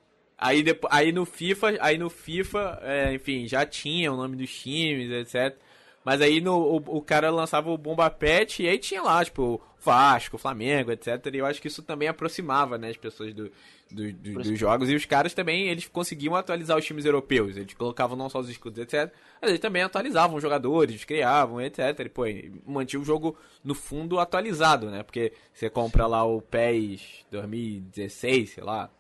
Aí, 0.42 0.62
depo- 0.62 0.88
aí 0.90 1.12
no 1.12 1.27
FIFA, 1.27 1.77
aí 1.83 1.99
no 1.99 2.09
FIFA, 2.09 2.79
é, 2.83 3.12
enfim, 3.12 3.46
já 3.46 3.66
tinha 3.66 4.11
o 4.11 4.16
nome 4.16 4.37
dos 4.37 4.51
times, 4.51 5.11
etc. 5.11 5.55
Mas 6.03 6.23
aí 6.23 6.40
no, 6.40 6.57
o, 6.57 6.77
o 6.96 7.03
cara 7.03 7.29
lançava 7.29 7.70
o 7.70 7.77
Bomba 7.77 8.09
Pet 8.09 8.62
e 8.62 8.66
aí 8.66 8.79
tinha 8.79 9.03
lá, 9.03 9.23
tipo, 9.23 9.61
Vasco, 9.79 10.38
Flamengo, 10.38 10.92
etc. 10.92 11.27
E 11.35 11.37
eu 11.37 11.44
acho 11.44 11.61
que 11.61 11.68
isso 11.68 11.83
também 11.83 12.09
aproximava, 12.09 12.79
né, 12.79 12.88
as 12.88 12.96
pessoas 12.96 13.35
do, 13.35 13.53
do- 13.90 14.12
do- 14.12 14.33
dos 14.42 14.59
jogos. 14.59 14.88
E 14.90 14.94
os 14.94 15.05
caras 15.05 15.35
também, 15.35 15.68
eles 15.68 15.87
conseguiam 15.88 16.35
atualizar 16.35 16.76
os 16.79 16.85
times 16.85 17.05
europeus. 17.05 17.57
Eles 17.57 17.74
colocavam 17.74 18.16
não 18.16 18.29
só 18.29 18.38
os 18.40 18.48
escudos, 18.48 18.79
etc. 18.79 19.12
Mas 19.40 19.50
eles 19.50 19.61
também 19.61 19.83
atualizavam 19.83 20.37
os 20.37 20.42
jogadores, 20.42 21.05
criavam, 21.05 21.61
etc. 21.61 21.79
E, 22.00 22.09
pô, 22.09 22.22
mantinha 22.66 23.00
o 23.00 23.05
jogo, 23.05 23.37
no 23.64 23.74
fundo, 23.74 24.18
atualizado, 24.18 24.90
né? 24.90 25.03
Porque 25.03 25.33
você 25.53 25.68
compra 25.68 26.07
lá 26.07 26.24
o 26.24 26.40
PES 26.40 27.26
2016, 27.31 28.50
sei 28.50 28.64
lá. 28.64 28.90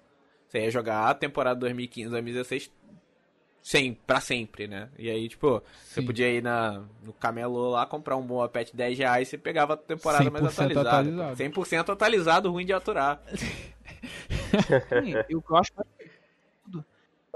Você 0.48 0.58
ia 0.60 0.70
jogar 0.70 1.08
a 1.08 1.14
temporada 1.14 1.60
2015, 1.60 2.10
2016 2.10 2.70
sem, 3.62 3.92
pra 3.94 4.20
sempre, 4.20 4.66
né? 4.66 4.88
E 4.98 5.08
aí, 5.10 5.28
tipo, 5.28 5.62
você 5.84 6.00
Sim. 6.00 6.06
podia 6.06 6.28
ir 6.32 6.42
na, 6.42 6.82
no 7.04 7.12
camelô 7.12 7.68
lá, 7.70 7.84
comprar 7.86 8.16
um 8.16 8.22
bom 8.22 8.46
pet 8.48 8.74
10 8.74 8.98
reais 8.98 9.28
e 9.28 9.30
você 9.32 9.38
pegava 9.38 9.74
a 9.74 9.76
temporada 9.76 10.30
mais 10.30 10.42
100% 10.46 10.48
atualizada. 10.48 10.88
atualizado. 10.90 11.36
100% 11.36 11.88
atualizado, 11.92 12.50
ruim 12.50 12.64
de 12.66 12.72
aturar. 12.72 13.22
E 15.28 15.34
o 15.34 15.42
que 15.42 15.50
eu 15.50 15.56
acho 15.56 15.72
é 15.78 16.10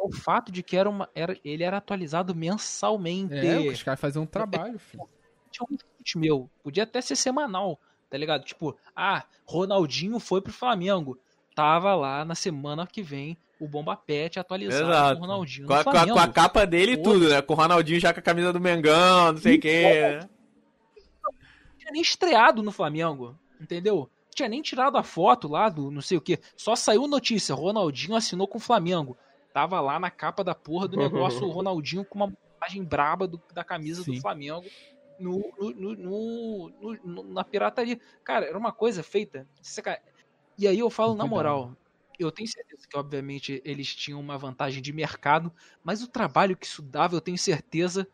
o 0.05 0.13
fato 0.13 0.53
de 0.53 0.63
que 0.63 0.77
era 0.77 0.89
uma, 0.89 1.09
era, 1.15 1.37
ele 1.45 1.63
era 1.63 1.79
atualizado 1.79 2.35
mensalmente. 2.35 3.35
é, 3.35 3.59
os 3.59 3.83
caras 3.83 4.01
faziam 4.01 4.25
um 4.25 4.27
trabalho, 4.27 4.79
filho. 4.79 5.09
Tinha 5.51 5.67
um 5.71 5.77
tweet 5.77 6.19
meu, 6.19 6.51
podia 6.63 6.83
até 6.83 7.01
ser 7.01 7.17
semanal, 7.17 7.79
tá 8.11 8.19
ligado? 8.19 8.45
Tipo, 8.45 8.77
ah, 8.95 9.25
Ronaldinho 9.47 10.19
foi 10.19 10.43
pro 10.43 10.53
Flamengo. 10.53 11.19
Tava 11.55 11.95
lá 11.95 12.25
na 12.25 12.35
semana 12.35 12.87
que 12.87 13.03
vem 13.03 13.39
o 13.59 13.69
Bomba 13.69 13.97
Pet 13.97 14.39
atualizado 14.39 14.91
Exato. 14.91 15.15
com 15.15 15.25
o 15.25 15.27
Ronaldinho 15.27 15.67
Com 15.69 15.75
a, 15.75 15.85
com, 15.85 15.91
a, 15.91 16.07
com 16.07 16.19
a 16.19 16.29
capa 16.29 16.67
dele 16.67 16.93
e 16.93 17.03
tudo, 17.03 17.29
né? 17.29 17.41
Com 17.41 17.55
o 17.55 17.57
Ronaldinho 17.57 18.01
já 18.01 18.13
com 18.13 18.21
a 18.21 18.23
camisa 18.23 18.53
do 18.53 18.61
Mengão, 18.61 19.33
não 19.33 19.39
sei 19.39 19.59
o 19.59 19.65
né? 19.65 20.19
Não 20.21 21.79
tinha 21.79 21.93
nem 21.93 22.03
estreado 22.03 22.63
no 22.63 22.73
Flamengo, 22.73 23.39
entendeu? 23.61 24.11
Tinha 24.35 24.49
nem 24.49 24.61
tirado 24.63 24.97
a 24.97 25.03
foto 25.03 25.47
lá 25.49 25.69
do 25.69 25.91
não 25.91 26.01
sei 26.01 26.19
o 26.19 26.21
que. 26.21 26.39
Só 26.57 26.75
saiu 26.75 27.07
notícia, 27.07 27.55
Ronaldinho 27.55 28.17
assinou 28.17 28.49
com 28.49 28.59
o 28.59 28.61
Flamengo. 28.61 29.17
Tava 29.53 29.81
lá 29.81 29.99
na 30.01 30.11
capa 30.11 30.43
da 30.43 30.55
porra 30.55 30.89
do 30.89 30.97
negócio 30.97 31.47
o 31.47 31.51
Ronaldinho 31.53 32.05
com 32.05 32.17
uma 32.17 32.27
montagem 32.27 32.83
braba 32.83 33.27
do- 33.29 33.41
da 33.53 33.63
camisa 33.63 34.03
Sim. 34.03 34.15
do 34.15 34.21
Flamengo 34.21 34.65
no, 35.19 35.53
no- 35.59 35.95
no- 35.97 36.99
no- 37.05 37.23
na 37.33 37.45
pirataria. 37.45 38.01
Cara, 38.25 38.47
era 38.47 38.59
uma 38.59 38.73
coisa 38.73 39.03
feita. 39.03 39.47
E 40.59 40.67
aí 40.67 40.79
eu 40.79 40.91
falo 40.91 41.15
na 41.15 41.27
moral. 41.27 41.73
Eu 42.19 42.31
tenho 42.31 42.49
certeza 42.49 42.87
que, 42.89 42.97
obviamente, 42.97 43.61
eles 43.65 43.93
tinham 43.95 44.21
uma 44.21 44.39
vantagem 44.39 44.81
de 44.81 44.93
mercado, 44.93 45.53
mas 45.83 46.01
o 46.03 46.09
trabalho 46.09 46.57
que 46.57 46.65
isso 46.67 46.81
dava, 46.81 47.17
eu 47.17 47.21
tenho 47.21 47.37
certeza 47.39 48.07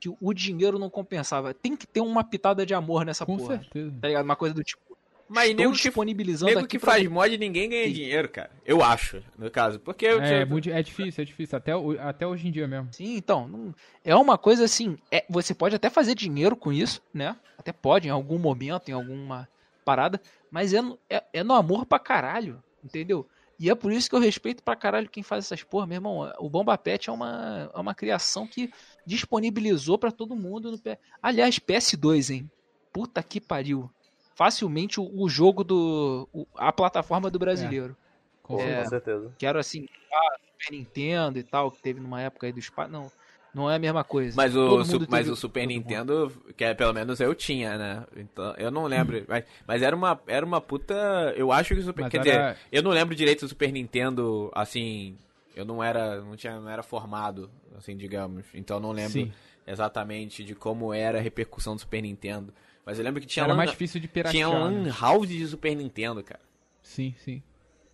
que 0.00 0.08
o 0.20 0.32
dinheiro 0.32 0.78
não 0.78 0.88
compensava. 0.88 1.52
Tem 1.52 1.76
que 1.76 1.84
ter 1.86 2.00
uma 2.00 2.22
pitada 2.22 2.64
de 2.64 2.72
amor 2.72 3.04
nessa 3.04 3.26
Com 3.26 3.36
porra. 3.36 3.58
certeza. 3.58 3.96
Tá 4.00 4.06
ligado? 4.08 4.24
Uma 4.24 4.36
coisa 4.36 4.54
do 4.54 4.62
tipo. 4.62 4.80
Mas 5.28 5.50
estou 5.50 5.70
disponibilizando 5.72 6.46
nego 6.50 6.60
aqui 6.60 6.68
que 6.68 6.78
pra 6.78 6.92
faz 6.92 7.06
mod 7.08 7.36
ninguém 7.36 7.68
ganha 7.68 7.90
dinheiro, 7.92 8.28
cara. 8.28 8.50
Eu 8.64 8.82
acho, 8.82 9.22
no 9.36 9.50
caso. 9.50 9.78
Porque 9.80 10.06
eu, 10.06 10.20
É, 10.22 10.44
muito- 10.44 10.70
é 10.70 10.82
difícil, 10.82 11.22
é 11.22 11.24
difícil. 11.24 11.58
Até, 11.58 11.76
o- 11.76 12.00
até 12.00 12.26
hoje 12.26 12.48
em 12.48 12.50
dia 12.50 12.66
mesmo. 12.66 12.88
Sim, 12.92 13.16
então, 13.16 13.46
não- 13.46 13.74
é 14.04 14.14
uma 14.16 14.38
coisa 14.38 14.64
assim, 14.64 14.96
é, 15.10 15.24
você 15.28 15.54
pode 15.54 15.74
até 15.76 15.90
fazer 15.90 16.14
dinheiro 16.14 16.56
com 16.56 16.72
isso, 16.72 17.02
né? 17.12 17.36
Até 17.58 17.72
pode, 17.72 18.08
em 18.08 18.10
algum 18.10 18.38
momento, 18.38 18.88
em 18.88 18.92
alguma 18.92 19.48
parada, 19.84 20.20
mas 20.50 20.72
é, 20.72 20.80
no- 20.80 20.98
é, 21.10 21.22
é 21.32 21.44
no 21.44 21.52
amor 21.54 21.84
pra 21.84 21.98
caralho, 21.98 22.62
entendeu? 22.82 23.26
E 23.60 23.68
é 23.68 23.74
por 23.74 23.90
isso 23.92 24.08
que 24.08 24.14
eu 24.14 24.20
respeito 24.20 24.62
pra 24.62 24.76
caralho 24.76 25.08
quem 25.10 25.22
faz 25.22 25.44
essas 25.44 25.64
porra, 25.64 25.84
meu 25.86 25.96
irmão. 25.96 26.32
O 26.38 26.48
Bomba 26.48 26.78
Pet 26.78 27.10
é 27.10 27.12
uma, 27.12 27.70
é 27.74 27.78
uma 27.78 27.92
criação 27.94 28.46
que 28.46 28.70
disponibilizou 29.04 29.98
pra 29.98 30.12
todo 30.12 30.36
mundo 30.36 30.70
no. 30.70 30.78
Aliás, 31.22 31.58
PS2, 31.58 32.30
hein? 32.30 32.50
Puta 32.92 33.22
que 33.22 33.40
pariu. 33.40 33.90
Facilmente 34.38 35.00
o, 35.00 35.10
o 35.20 35.28
jogo 35.28 35.64
do. 35.64 36.28
o- 36.32 36.46
a 36.56 36.72
plataforma 36.72 37.28
do 37.28 37.40
brasileiro. 37.40 37.96
Com 38.40 38.54
Pô, 38.54 38.60
certeza. 38.60 38.82
Com 38.84 38.88
certeza. 38.90 39.32
que 39.36 39.44
era 39.44 39.58
assim, 39.58 39.88
ah, 40.12 40.36
Super 40.56 40.76
Nintendo 40.76 41.38
e 41.40 41.42
tal, 41.42 41.72
que 41.72 41.82
teve 41.82 41.98
numa 41.98 42.22
época 42.22 42.46
aí 42.46 42.52
do 42.52 42.60
espaço. 42.60 42.88
Não, 42.88 43.10
não 43.52 43.68
é 43.68 43.74
a 43.74 43.78
mesma 43.80 44.04
coisa. 44.04 44.36
Mas 44.36 44.54
o, 44.54 44.84
su- 44.84 44.92
mundo 44.92 45.06
mas 45.10 45.20
teve- 45.22 45.30
o 45.32 45.36
Super 45.36 45.62
todo 45.64 45.72
mundo. 45.72 45.82
Nintendo, 45.82 46.32
que 46.56 46.62
é, 46.62 46.72
pelo 46.72 46.92
menos 46.94 47.18
eu 47.18 47.34
tinha, 47.34 47.76
né? 47.76 48.04
Então, 48.16 48.54
eu 48.56 48.70
não 48.70 48.86
lembro. 48.86 49.22
Mas, 49.26 49.44
mas 49.66 49.82
era, 49.82 49.96
uma, 49.96 50.20
era 50.28 50.46
uma 50.46 50.60
puta. 50.60 50.94
Eu 51.36 51.50
acho 51.50 51.74
que 51.74 51.80
o 51.80 51.82
Super. 51.82 52.02
Mas 52.02 52.12
quer 52.12 52.24
era- 52.24 52.52
dizer, 52.52 52.60
eu 52.70 52.80
não 52.84 52.92
lembro 52.92 53.16
direito 53.16 53.40
do 53.40 53.48
Super 53.48 53.72
Nintendo, 53.72 54.52
assim. 54.54 55.16
Eu 55.56 55.64
não 55.64 55.82
era. 55.82 56.20
Não, 56.20 56.36
tinha, 56.36 56.60
não 56.60 56.70
era 56.70 56.84
formado, 56.84 57.50
assim, 57.76 57.96
digamos. 57.96 58.46
Então 58.54 58.76
eu 58.76 58.80
não 58.80 58.92
lembro 58.92 59.10
Sim. 59.14 59.32
exatamente 59.66 60.44
de 60.44 60.54
como 60.54 60.94
era 60.94 61.18
a 61.18 61.20
repercussão 61.20 61.74
do 61.74 61.80
Super 61.80 62.00
Nintendo. 62.02 62.54
Mas 62.88 62.98
eu 62.98 63.04
lembro 63.04 63.20
que 63.20 63.26
tinha 63.26 63.42
Era 63.42 63.52
lan- 63.52 63.58
mais 63.58 63.70
difícil 63.70 64.00
de 64.00 64.08
piratear. 64.08 64.32
Tinha 64.32 64.48
né? 64.70 64.88
lan 64.88 64.94
house 64.98 65.28
de 65.28 65.46
Super 65.46 65.76
Nintendo, 65.76 66.24
cara. 66.24 66.40
Sim, 66.80 67.14
sim. 67.18 67.42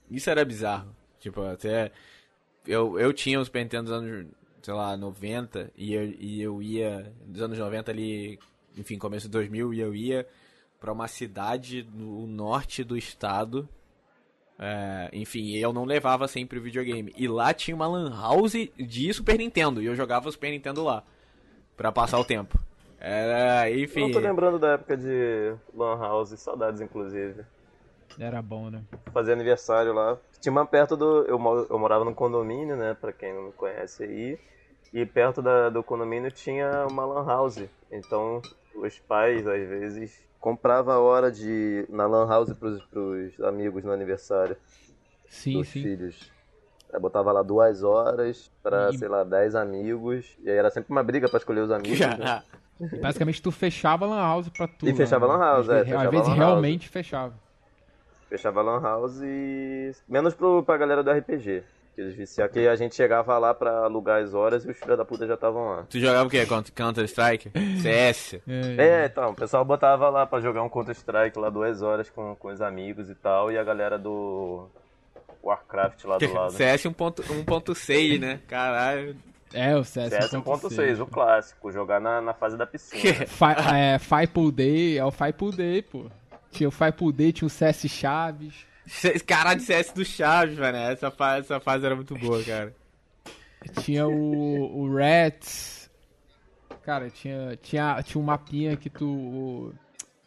Isso 0.09 0.31
era 0.31 0.45
bizarro. 0.45 0.95
Tipo, 1.19 1.43
até. 1.43 1.91
Eu, 2.65 2.97
eu 2.97 3.13
tinha 3.13 3.41
o 3.41 3.45
Super 3.45 3.65
Nintendo 3.65 3.91
dos 3.91 3.93
anos, 3.93 4.27
sei 4.63 4.73
lá, 4.73 4.97
90, 4.97 5.73
e 5.77 5.93
eu, 5.95 6.05
e 6.17 6.41
eu 6.41 6.63
ia. 6.63 7.13
Dos 7.27 7.43
anos 7.43 7.59
90 7.59 7.91
ali, 7.91 8.39
enfim, 8.79 8.97
começo 8.97 9.27
de 9.27 9.33
2000, 9.33 9.75
e 9.75 9.81
eu 9.81 9.93
ia 9.97 10.29
pra 10.79 10.93
uma 10.93 11.09
cidade 11.09 11.85
no 11.93 12.25
norte 12.29 12.85
do 12.85 12.97
estado. 12.97 13.69
É, 14.57 15.11
enfim, 15.13 15.57
eu 15.57 15.73
não 15.73 15.85
levava 15.85 16.29
sempre 16.29 16.61
o 16.61 16.63
videogame. 16.63 17.13
E 17.17 17.27
lá 17.27 17.53
tinha 17.53 17.75
uma 17.75 17.89
Lan 17.89 18.11
House 18.17 18.53
de 18.79 19.13
Super 19.13 19.39
Nintendo, 19.39 19.83
e 19.83 19.87
eu 19.87 19.97
jogava 19.97 20.29
o 20.29 20.33
Super 20.33 20.53
Nintendo 20.53 20.85
lá. 20.85 21.03
Pra 21.77 21.91
passar 21.91 22.21
o 22.21 22.25
tempo. 22.25 22.57
Era, 23.07 23.71
enfim. 23.71 24.07
Eu 24.07 24.13
tô 24.13 24.19
lembrando 24.19 24.59
da 24.59 24.73
época 24.73 24.97
de 24.97 25.55
Lan 25.75 25.99
House, 25.99 26.31
saudades 26.41 26.81
inclusive. 26.81 27.45
Era 28.19 28.41
bom, 28.41 28.71
né? 28.71 28.83
Fazia 29.13 29.35
aniversário 29.35 29.93
lá. 29.93 30.17
Tinha 30.41 30.51
uma 30.53 30.65
perto 30.65 30.97
do. 30.97 31.25
Eu, 31.27 31.39
eu 31.69 31.79
morava 31.79 32.05
num 32.05 32.15
condomínio, 32.15 32.77
né? 32.77 32.97
Pra 32.99 33.13
quem 33.13 33.35
não 33.35 33.53
conhece 33.53 34.05
aí. 34.05 34.39
E 34.93 35.05
perto 35.05 35.43
da- 35.43 35.69
do 35.69 35.83
condomínio 35.83 36.31
tinha 36.31 36.87
uma 36.91 37.05
Lan 37.05 37.27
House. 37.27 37.63
Então 37.91 38.41
os 38.77 38.99
pais, 39.01 39.47
às 39.47 39.69
vezes, 39.69 40.25
compravam 40.41 40.95
a 40.95 40.99
hora 41.01 41.31
de. 41.31 41.85
na 41.91 42.07
Lan 42.07 42.27
House 42.27 42.53
pros, 42.55 42.83
pros 42.87 43.39
amigos 43.43 43.85
no 43.85 43.93
aniversário 43.93 44.57
Sim, 45.29 45.59
dos 45.59 45.69
sim. 45.69 45.83
filhos. 45.83 46.33
Aí 46.93 47.01
botava 47.01 47.33
lá 47.33 47.43
duas 47.43 47.83
horas 47.83 48.51
pra, 48.63 48.91
E- 48.91 48.97
sei 48.99 49.09
lá, 49.09 49.25
dez 49.25 49.55
amigos. 49.55 50.39
E 50.43 50.49
aí 50.49 50.57
era 50.57 50.71
sempre 50.71 50.91
uma 50.93 51.03
briga 51.03 51.29
pra 51.29 51.37
escolher 51.39 51.61
os 51.61 51.71
amigos. 51.71 51.99
né? 52.01 52.43
E 52.81 52.97
basicamente 52.99 53.41
tu 53.41 53.51
fechava 53.53 54.05
a 54.05 54.09
lan 54.09 54.17
house 54.21 54.49
pra 54.49 54.67
tudo. 54.67 54.89
E 54.89 54.95
fechava 54.95 55.27
né? 55.29 55.33
lan 55.35 55.39
house, 55.41 55.69
Às 55.69 55.77
é, 55.77 55.85
vezes- 55.85 55.95
Às 56.05 56.11
vezes 56.11 56.29
realmente 56.35 56.89
fechava. 56.89 57.35
Fechava 58.29 58.61
a 58.61 58.63
Lan 58.65 58.81
House 58.83 59.21
e. 59.23 59.93
Menos 60.09 60.35
pro, 60.35 60.63
pra 60.65 60.77
galera 60.77 61.05
do 61.05 61.11
RPG. 61.11 61.63
Que 61.95 62.01
eles 62.01 62.17
viciavam 62.17 62.53
que 62.53 62.67
a 62.67 62.75
gente 62.75 62.97
chegava 62.97 63.39
lá 63.39 63.55
pra 63.55 63.85
alugar 63.85 64.21
as 64.25 64.35
horas 64.35 64.65
e 64.65 64.71
os 64.71 64.77
filhos 64.77 64.97
da 64.99 65.05
puta 65.05 65.25
já 65.25 65.35
estavam 65.35 65.69
lá. 65.69 65.83
Tu 65.89 66.01
jogava 66.01 66.27
o 66.27 66.31
quê? 66.31 66.45
Counter 66.75 67.05
Strike? 67.05 67.53
CS? 67.81 68.41
É, 68.49 69.03
É, 69.03 69.07
então, 69.07 69.31
o 69.31 69.35
pessoal 69.37 69.65
botava 69.65 70.09
lá 70.09 70.27
pra 70.27 70.41
jogar 70.41 70.65
um 70.65 70.69
Counter-Strike 70.69 71.39
lá 71.39 71.49
duas 71.49 71.81
horas 71.83 72.11
com, 72.11 72.35
com 72.35 72.49
os 72.49 72.61
amigos 72.61 73.09
e 73.09 73.15
tal, 73.15 73.53
e 73.53 73.57
a 73.59 73.63
galera 73.63 73.97
do 73.97 74.67
Warcraft 75.41 76.03
lá 76.05 76.19
do 76.19 76.27
lado. 76.35 76.53
CS 76.55 76.87
1.6, 76.87 78.19
né? 78.19 78.41
Caralho. 78.49 79.15
É, 79.55 79.77
o 79.77 79.85
CS, 79.85 80.11
CS 80.11 80.31
1.6, 80.33 81.01
o 81.01 81.07
clássico, 81.07 81.73
jogar 81.73 82.01
na, 82.01 82.21
na 82.21 82.35
fase 82.35 82.57
da 82.57 82.67
piscina. 82.67 83.15
Fi, 83.27 83.45
é, 83.75 83.99
Five 83.99 84.53
Day, 84.53 84.99
é 84.99 85.05
o 85.05 85.11
Five 85.11 85.57
Day, 85.57 85.83
pô. 85.83 86.07
Tinha 86.51 86.69
o 86.69 86.73
Five 86.73 87.13
Day, 87.13 87.33
tinha 87.33 87.47
o 87.47 87.51
CS 87.51 87.87
Chaves. 87.89 88.67
Caralho, 89.27 89.61
CS 89.61 89.93
do 89.93 90.05
Chaves, 90.05 90.59
mano. 90.59 90.77
Essa 90.77 91.11
fase, 91.11 91.41
essa 91.47 91.59
fase 91.61 91.87
era 91.87 91.97
muito 91.97 92.15
boa, 92.17 92.43
cara. 92.45 92.75
Tinha 93.81 94.07
o, 94.07 94.79
o 94.83 94.95
Rats. 94.95 95.91
Cara, 96.83 97.09
tinha, 97.09 97.57
tinha, 97.63 98.03
tinha 98.03 98.21
um 98.21 98.25
mapinha 98.25 98.77
que 98.77 98.91
tu. 98.91 99.07
o- 99.09 99.75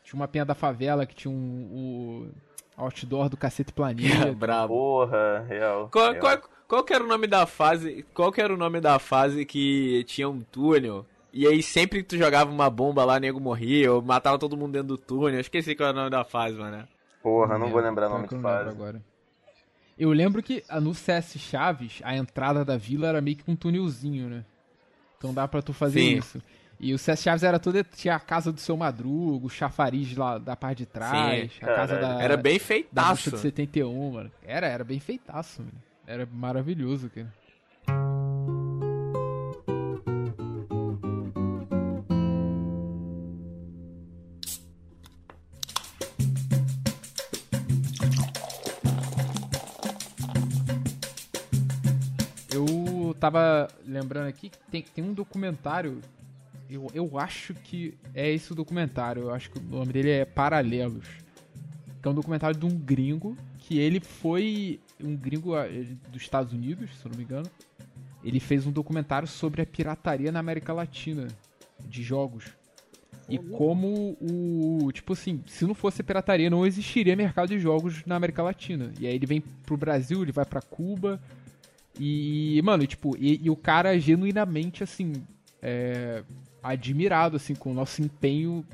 tinha 0.03 0.15
um 0.15 0.19
mapinha 0.19 0.43
da 0.43 0.55
favela 0.55 1.05
que 1.05 1.13
tinha 1.13 1.31
um. 1.31 2.31
O 2.75 2.81
outdoor 2.83 3.29
do 3.29 3.37
Cacete 3.37 3.71
Planeta. 3.71 4.31
Brabo. 4.35 4.73
Porra, 4.73 5.45
real. 5.47 5.89
Qual, 5.91 6.11
real. 6.11 6.19
qual, 6.19 6.41
qual 6.67 6.83
que 6.83 6.93
era 6.93 7.03
o 7.03 7.07
nome 7.07 7.27
da 7.27 7.45
fase? 7.45 8.05
Qual 8.13 8.31
que 8.31 8.41
era 8.41 8.53
o 8.53 8.57
nome 8.57 8.79
da 8.81 8.99
fase 8.99 9.45
que 9.45 10.03
tinha 10.05 10.27
um 10.29 10.41
túnel? 10.41 11.05
E 11.33 11.45
aí 11.47 11.61
sempre 11.61 11.99
que 11.99 12.05
tu 12.09 12.17
jogava 12.17 12.49
uma 12.51 12.69
bomba 12.69 13.05
lá, 13.05 13.19
nego 13.19 13.39
morria, 13.39 13.91
ou 13.93 14.01
matava 14.01 14.39
todo 14.39 14.57
mundo 14.57 14.73
dentro 14.73 14.87
do 14.89 14.97
túnel. 14.97 15.35
Eu 15.35 15.41
esqueci 15.41 15.75
qual 15.75 15.89
era 15.89 15.95
o 15.97 15.99
nome 15.99 16.09
da 16.11 16.23
fase, 16.23 16.57
mano. 16.57 16.87
Porra, 17.21 17.57
não 17.57 17.69
vou 17.69 17.81
lembrar 17.81 18.07
o 18.07 18.13
nome 18.13 18.27
de 18.27 18.35
não 18.35 18.41
fase. 18.41 18.69
agora. 18.69 19.01
Eu 19.97 20.11
lembro 20.11 20.43
que 20.43 20.63
ah, 20.69 20.79
no 20.79 20.93
CS 20.93 21.37
Chaves, 21.39 21.99
a 22.03 22.15
entrada 22.15 22.63
da 22.63 22.77
vila 22.77 23.07
era 23.07 23.21
meio 23.21 23.37
que 23.37 23.49
um 23.49 23.55
túnelzinho, 23.55 24.29
né? 24.29 24.45
Então 25.17 25.33
dá 25.33 25.47
pra 25.47 25.61
tu 25.61 25.73
fazer 25.73 25.99
Sim. 26.01 26.17
isso. 26.17 26.41
E 26.79 26.93
o 26.93 26.97
CS 26.99 27.23
Chaves 27.23 27.43
era 27.43 27.57
toda. 27.59 27.83
Tinha 27.83 28.15
a 28.15 28.19
casa 28.19 28.51
do 28.51 28.59
seu 28.59 28.77
madrugo, 28.77 29.47
o 29.47 29.49
chafariz 29.49 30.15
lá 30.15 30.37
da 30.37 30.55
parte 30.55 30.79
de 30.79 30.85
trás, 30.85 31.51
Sim, 31.51 31.65
a 31.65 31.75
casa 31.75 31.97
da. 31.97 32.21
Era 32.21 32.37
bem 32.37 32.59
Da 32.59 32.63
feitaço. 32.63 33.31
de 33.31 33.39
71, 33.39 34.11
mano. 34.11 34.31
Era, 34.43 34.67
era 34.67 34.83
bem 34.83 34.99
feitaço, 34.99 35.61
mano. 35.61 35.73
Era 36.07 36.25
maravilhoso, 36.25 37.09
cara. 37.09 37.33
Eu 52.53 53.13
tava 53.19 53.67
lembrando 53.85 54.29
aqui 54.29 54.49
que 54.49 54.57
tem, 54.71 54.81
tem 54.81 55.03
um 55.03 55.13
documentário. 55.13 55.99
Eu, 56.69 56.87
eu 56.93 57.19
acho 57.19 57.53
que 57.53 57.97
é 58.13 58.31
esse 58.31 58.53
o 58.53 58.55
documentário. 58.55 59.23
Eu 59.23 59.33
acho 59.33 59.51
que 59.51 59.59
o 59.59 59.61
nome 59.61 59.91
dele 59.91 60.11
é 60.11 60.23
Paralelos. 60.23 61.05
Que 62.01 62.07
é 62.07 62.11
um 62.11 62.15
documentário 62.15 62.57
de 62.57 62.65
um 62.65 62.79
gringo 62.79 63.35
que 63.57 63.77
ele 63.77 63.99
foi 63.99 64.79
um 65.03 65.15
gringo 65.15 65.55
ah, 65.55 65.65
dos 66.09 66.21
Estados 66.21 66.53
Unidos, 66.53 66.89
se 66.97 67.05
eu 67.05 67.11
não 67.11 67.17
me 67.17 67.23
engano. 67.23 67.49
Ele 68.23 68.39
fez 68.39 68.65
um 68.65 68.71
documentário 68.71 69.27
sobre 69.27 69.61
a 69.61 69.65
pirataria 69.65 70.31
na 70.31 70.39
América 70.39 70.73
Latina 70.73 71.27
de 71.79 72.03
jogos. 72.03 72.45
E 73.29 73.37
como 73.37 74.17
o. 74.21 74.89
Tipo 74.91 75.13
assim, 75.13 75.43
se 75.47 75.65
não 75.65 75.73
fosse 75.73 76.01
a 76.01 76.03
pirataria, 76.03 76.49
não 76.49 76.65
existiria 76.65 77.15
mercado 77.15 77.49
de 77.49 77.59
jogos 77.59 78.05
na 78.05 78.15
América 78.15 78.41
Latina. 78.41 78.91
E 78.99 79.05
aí 79.05 79.13
ele 79.13 79.25
vem 79.25 79.41
pro 79.41 79.75
Brasil, 79.75 80.21
ele 80.21 80.31
vai 80.31 80.45
pra 80.45 80.61
Cuba. 80.61 81.21
E, 81.99 82.61
mano, 82.63 82.85
tipo, 82.87 83.17
e, 83.17 83.41
e 83.43 83.49
o 83.49 83.55
cara 83.55 83.99
genuinamente, 83.99 84.83
assim, 84.83 85.13
é, 85.61 86.23
admirado, 86.63 87.35
assim, 87.35 87.53
com 87.53 87.71
o 87.71 87.73
nosso 87.73 88.01
empenho 88.01 88.65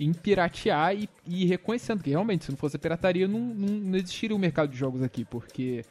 em 0.00 0.12
piratear 0.12 0.94
e, 0.94 1.08
e 1.26 1.44
reconhecendo 1.46 2.02
que 2.02 2.10
realmente, 2.10 2.44
se 2.44 2.50
não 2.50 2.58
fosse 2.58 2.76
a 2.76 2.78
pirataria, 2.78 3.26
não, 3.26 3.40
não, 3.40 3.68
não 3.68 3.96
existiria 3.98 4.34
um 4.36 4.38
mercado 4.38 4.70
de 4.70 4.76
jogos 4.76 5.02
aqui, 5.02 5.24
porque, 5.24 5.84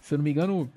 se 0.00 0.14
eu 0.14 0.18
não 0.18 0.24
me 0.24 0.30
engano, 0.30 0.70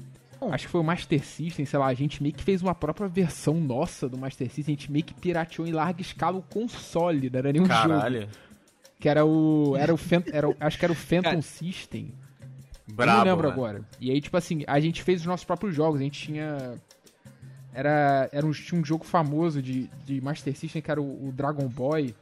acho 0.52 0.66
que 0.66 0.72
foi 0.72 0.82
o 0.82 0.84
Master 0.84 1.24
System, 1.24 1.66
sei 1.66 1.78
lá, 1.80 1.88
a 1.88 1.94
gente 1.94 2.22
meio 2.24 2.34
que 2.34 2.44
fez 2.44 2.62
uma 2.62 2.74
própria 2.76 3.08
versão 3.08 3.56
nossa 3.56 4.08
do 4.08 4.18
Master 4.18 4.48
System, 4.50 4.74
a 4.76 4.78
gente 4.78 4.92
meio 4.92 5.04
que 5.04 5.14
pirateou 5.14 5.68
em 5.68 5.72
larga 5.72 6.02
escala 6.02 6.38
o 6.38 6.42
console, 6.42 7.30
não 7.30 7.40
era 7.40 7.52
nem 7.52 7.62
um 7.62 7.66
jogo. 7.66 7.78
Caralho. 7.78 8.30
Que 9.00 9.08
era 9.08 9.26
o. 9.26 9.76
Era 9.78 9.94
o 9.94 9.98
Phan- 9.98 10.24
era 10.32 10.50
o- 10.50 10.56
acho 10.60 10.78
que 10.78 10.84
era 10.86 10.92
o 10.92 10.96
Phantom 10.96 11.30
Cara, 11.30 11.42
System. 11.42 12.12
Brabo, 12.86 13.18
não 13.20 13.24
lembro 13.26 13.48
mano. 13.48 13.54
agora. 13.54 13.82
E 14.00 14.12
aí, 14.12 14.20
tipo 14.20 14.36
assim, 14.36 14.64
a 14.68 14.78
gente 14.80 15.04
fez 15.04 15.22
os 15.22 15.26
nossos 15.26 15.46
próprios 15.46 15.74
jogos. 15.76 16.02
A 16.02 16.04
gente 16.04 16.20
tinha. 16.20 16.74
Era, 17.74 18.28
era 18.34 18.46
um, 18.46 18.52
tinha 18.52 18.82
um 18.82 18.84
jogo 18.84 19.06
famoso 19.06 19.62
de, 19.62 19.90
de 20.06 20.20
Master 20.22 20.56
System 20.56 20.82
que 20.82 20.90
era 20.92 21.02
o, 21.02 21.30
o 21.30 21.32
Dragon 21.32 21.68
Boy. 21.68 22.14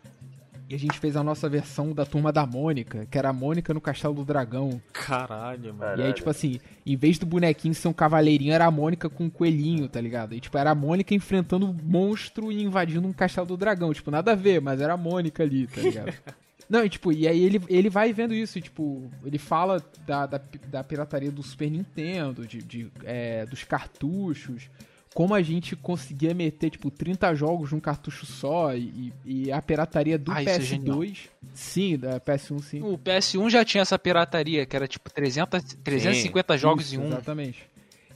E 0.69 0.75
a 0.75 0.77
gente 0.77 0.99
fez 0.99 1.15
a 1.15 1.23
nossa 1.23 1.47
versão 1.47 1.93
da 1.93 2.06
turma 2.06 2.32
da 2.32 2.45
Mônica, 2.45 3.08
que 3.10 3.17
era 3.17 3.30
a 3.30 3.34
Mônica 3.34 3.73
no 3.73 3.80
Castelo 3.80 4.13
do 4.13 4.25
Dragão. 4.25 4.82
Caralho, 4.91 5.73
mano. 5.73 5.91
E 5.91 5.91
aí, 5.91 5.97
Caralho. 5.97 6.13
tipo 6.13 6.30
assim, 6.30 6.60
em 6.86 6.95
vez 6.97 7.17
do 7.17 7.25
bonequinho 7.25 7.73
ser 7.73 7.88
um 7.88 7.93
cavaleirinho, 7.93 8.53
era 8.53 8.65
a 8.65 8.71
Mônica 8.71 9.10
com 9.10 9.25
um 9.25 9.30
coelhinho, 9.30 9.88
tá 9.88 10.01
ligado? 10.01 10.36
E 10.36 10.41
tipo, 10.41 10.58
era 10.58 10.71
a 10.71 10.75
Mônica 10.75 11.15
enfrentando 11.15 11.67
um 11.67 11.77
monstro 11.84 12.51
e 12.51 12.62
invadindo 12.62 13.08
um 13.08 13.13
castelo 13.13 13.47
do 13.47 13.56
dragão. 13.56 13.93
Tipo, 13.93 14.12
nada 14.12 14.34
a 14.34 14.36
ver, 14.36 14.60
mas 14.60 14.82
era 14.82 14.93
a 14.93 14.97
Mônica 14.97 15.41
ali, 15.41 15.67
tá 15.67 15.82
ligado? 15.82 16.13
Não, 16.69 16.84
e 16.84 16.89
tipo, 16.89 17.13
e 17.13 17.25
aí 17.27 17.41
ele, 17.41 17.62
ele 17.69 17.89
vai 17.89 18.12
vendo 18.12 18.34
isso, 18.34 18.58
e, 18.58 18.62
tipo, 18.62 19.10
ele 19.23 19.38
fala 19.38 19.82
da, 20.06 20.25
da, 20.25 20.41
da 20.67 20.84
pirataria 20.84 21.32
do 21.32 21.41
Super 21.41 21.71
Nintendo, 21.71 22.45
de, 22.45 22.58
de, 22.58 22.91
é, 23.06 23.45
dos 23.45 23.63
cartuchos, 23.63 24.69
como 25.17 25.34
a 25.34 25.41
gente 25.41 25.75
conseguia 25.75 26.32
meter, 26.32 26.69
tipo, 26.69 26.91
30 26.91 27.34
jogos 27.34 27.71
num 27.71 27.80
cartucho 27.80 28.23
só, 28.23 28.75
e, 28.75 29.12
e 29.25 29.51
a 29.51 29.60
pirataria 29.60 30.15
do 30.15 30.32
Ah, 30.32 30.43
isso 30.43 30.51
é 30.51 30.62
genial. 30.62 30.99
PS2. 30.99 31.17
sim, 31.56 31.97
da 31.97 32.19
PS1, 32.19 32.62
sim. 32.62 32.82
O 32.84 32.99
PS1 32.99 33.49
já 33.49 33.65
tinha 33.65 33.82
essa 33.82 33.97
pirataria, 33.97 34.63
que 34.63 34.75
era 34.75 34.88
tipo 34.88 35.10
300, 35.10 35.75
350 35.84 36.56
jogos 36.60 36.86
Isso, 36.86 36.95
em 36.97 36.97
um. 36.99 37.08
Exatamente. 37.08 37.67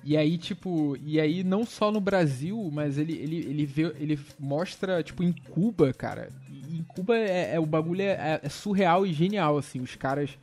E 0.04 0.16
aí, 0.16 0.38
tipo, 0.38 0.96
e 1.04 1.20
aí 1.20 1.44
não 1.44 1.66
só 1.66 1.92
no 1.92 2.00
Brasil, 2.00 2.70
mas 2.72 3.00
ele, 3.00 3.14
ele, 3.14 3.38
ele, 3.50 3.66
vê, 3.66 3.96
ele 4.00 4.20
mostra, 4.40 5.02
tipo, 5.02 5.24
em 5.24 5.34
Cuba, 5.34 5.92
cara. 5.94 6.30
E 6.52 6.78
em 6.78 6.84
Cuba 6.84 7.18
é, 7.18 7.56
é- 7.56 7.60
o 7.60 7.66
bagulho 7.66 8.04
é, 8.04 8.40
é 8.44 8.48
surreal 8.48 9.08
e 9.08 9.12
genial, 9.12 9.58
assim. 9.58 9.82
Os 9.82 9.96
caras. 9.96 10.38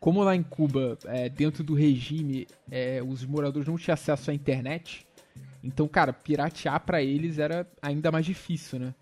Como 0.00 0.24
lá 0.24 0.34
em 0.34 0.42
Cuba, 0.42 0.96
é, 1.04 1.28
dentro 1.28 1.62
do 1.62 1.74
regime, 1.74 2.46
é, 2.70 3.02
os 3.06 3.22
moradores 3.22 3.68
não 3.68 3.76
tinham 3.76 3.92
acesso 3.92 4.30
à 4.30 4.34
internet. 4.34 5.06
Então, 5.62 5.86
cara, 5.86 6.12
piratear 6.12 6.80
pra 6.80 7.02
eles 7.02 7.38
era 7.38 7.66
ainda 7.82 8.10
mais 8.10 8.24
difícil, 8.24 8.78
né? 8.78 8.94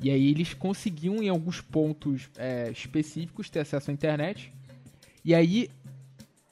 E 0.00 0.10
aí 0.10 0.30
eles 0.30 0.54
conseguiam, 0.54 1.22
em 1.22 1.28
alguns 1.28 1.60
pontos 1.60 2.28
é, 2.36 2.70
específicos, 2.70 3.48
ter 3.48 3.60
acesso 3.60 3.90
à 3.90 3.94
internet. 3.94 4.52
E 5.24 5.34
aí 5.34 5.70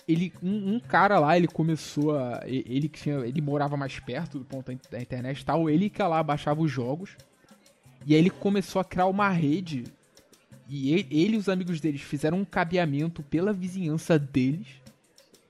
ele 0.06 0.32
um, 0.42 0.74
um 0.74 0.80
cara 0.80 1.18
lá 1.18 1.36
ele 1.36 1.48
começou 1.48 2.16
a 2.16 2.42
ele 2.46 2.88
tinha 2.88 3.16
ele 3.20 3.40
morava 3.40 3.76
mais 3.76 3.98
perto 3.98 4.38
do 4.38 4.44
ponto 4.44 4.70
da 4.90 5.00
internet 5.00 5.40
e 5.40 5.44
tal 5.44 5.70
ele 5.70 5.88
que 5.88 6.02
lá 6.02 6.22
baixava 6.22 6.60
os 6.60 6.70
jogos 6.70 7.16
e 8.04 8.14
aí 8.14 8.20
ele 8.20 8.28
começou 8.28 8.80
a 8.80 8.84
criar 8.84 9.06
uma 9.06 9.30
rede 9.30 9.84
e 10.68 10.92
ele, 10.92 11.06
ele 11.10 11.34
e 11.36 11.38
os 11.38 11.48
amigos 11.48 11.80
deles 11.80 12.02
fizeram 12.02 12.38
um 12.38 12.44
cabeamento 12.44 13.22
pela 13.22 13.50
vizinhança 13.52 14.18
deles 14.18 14.66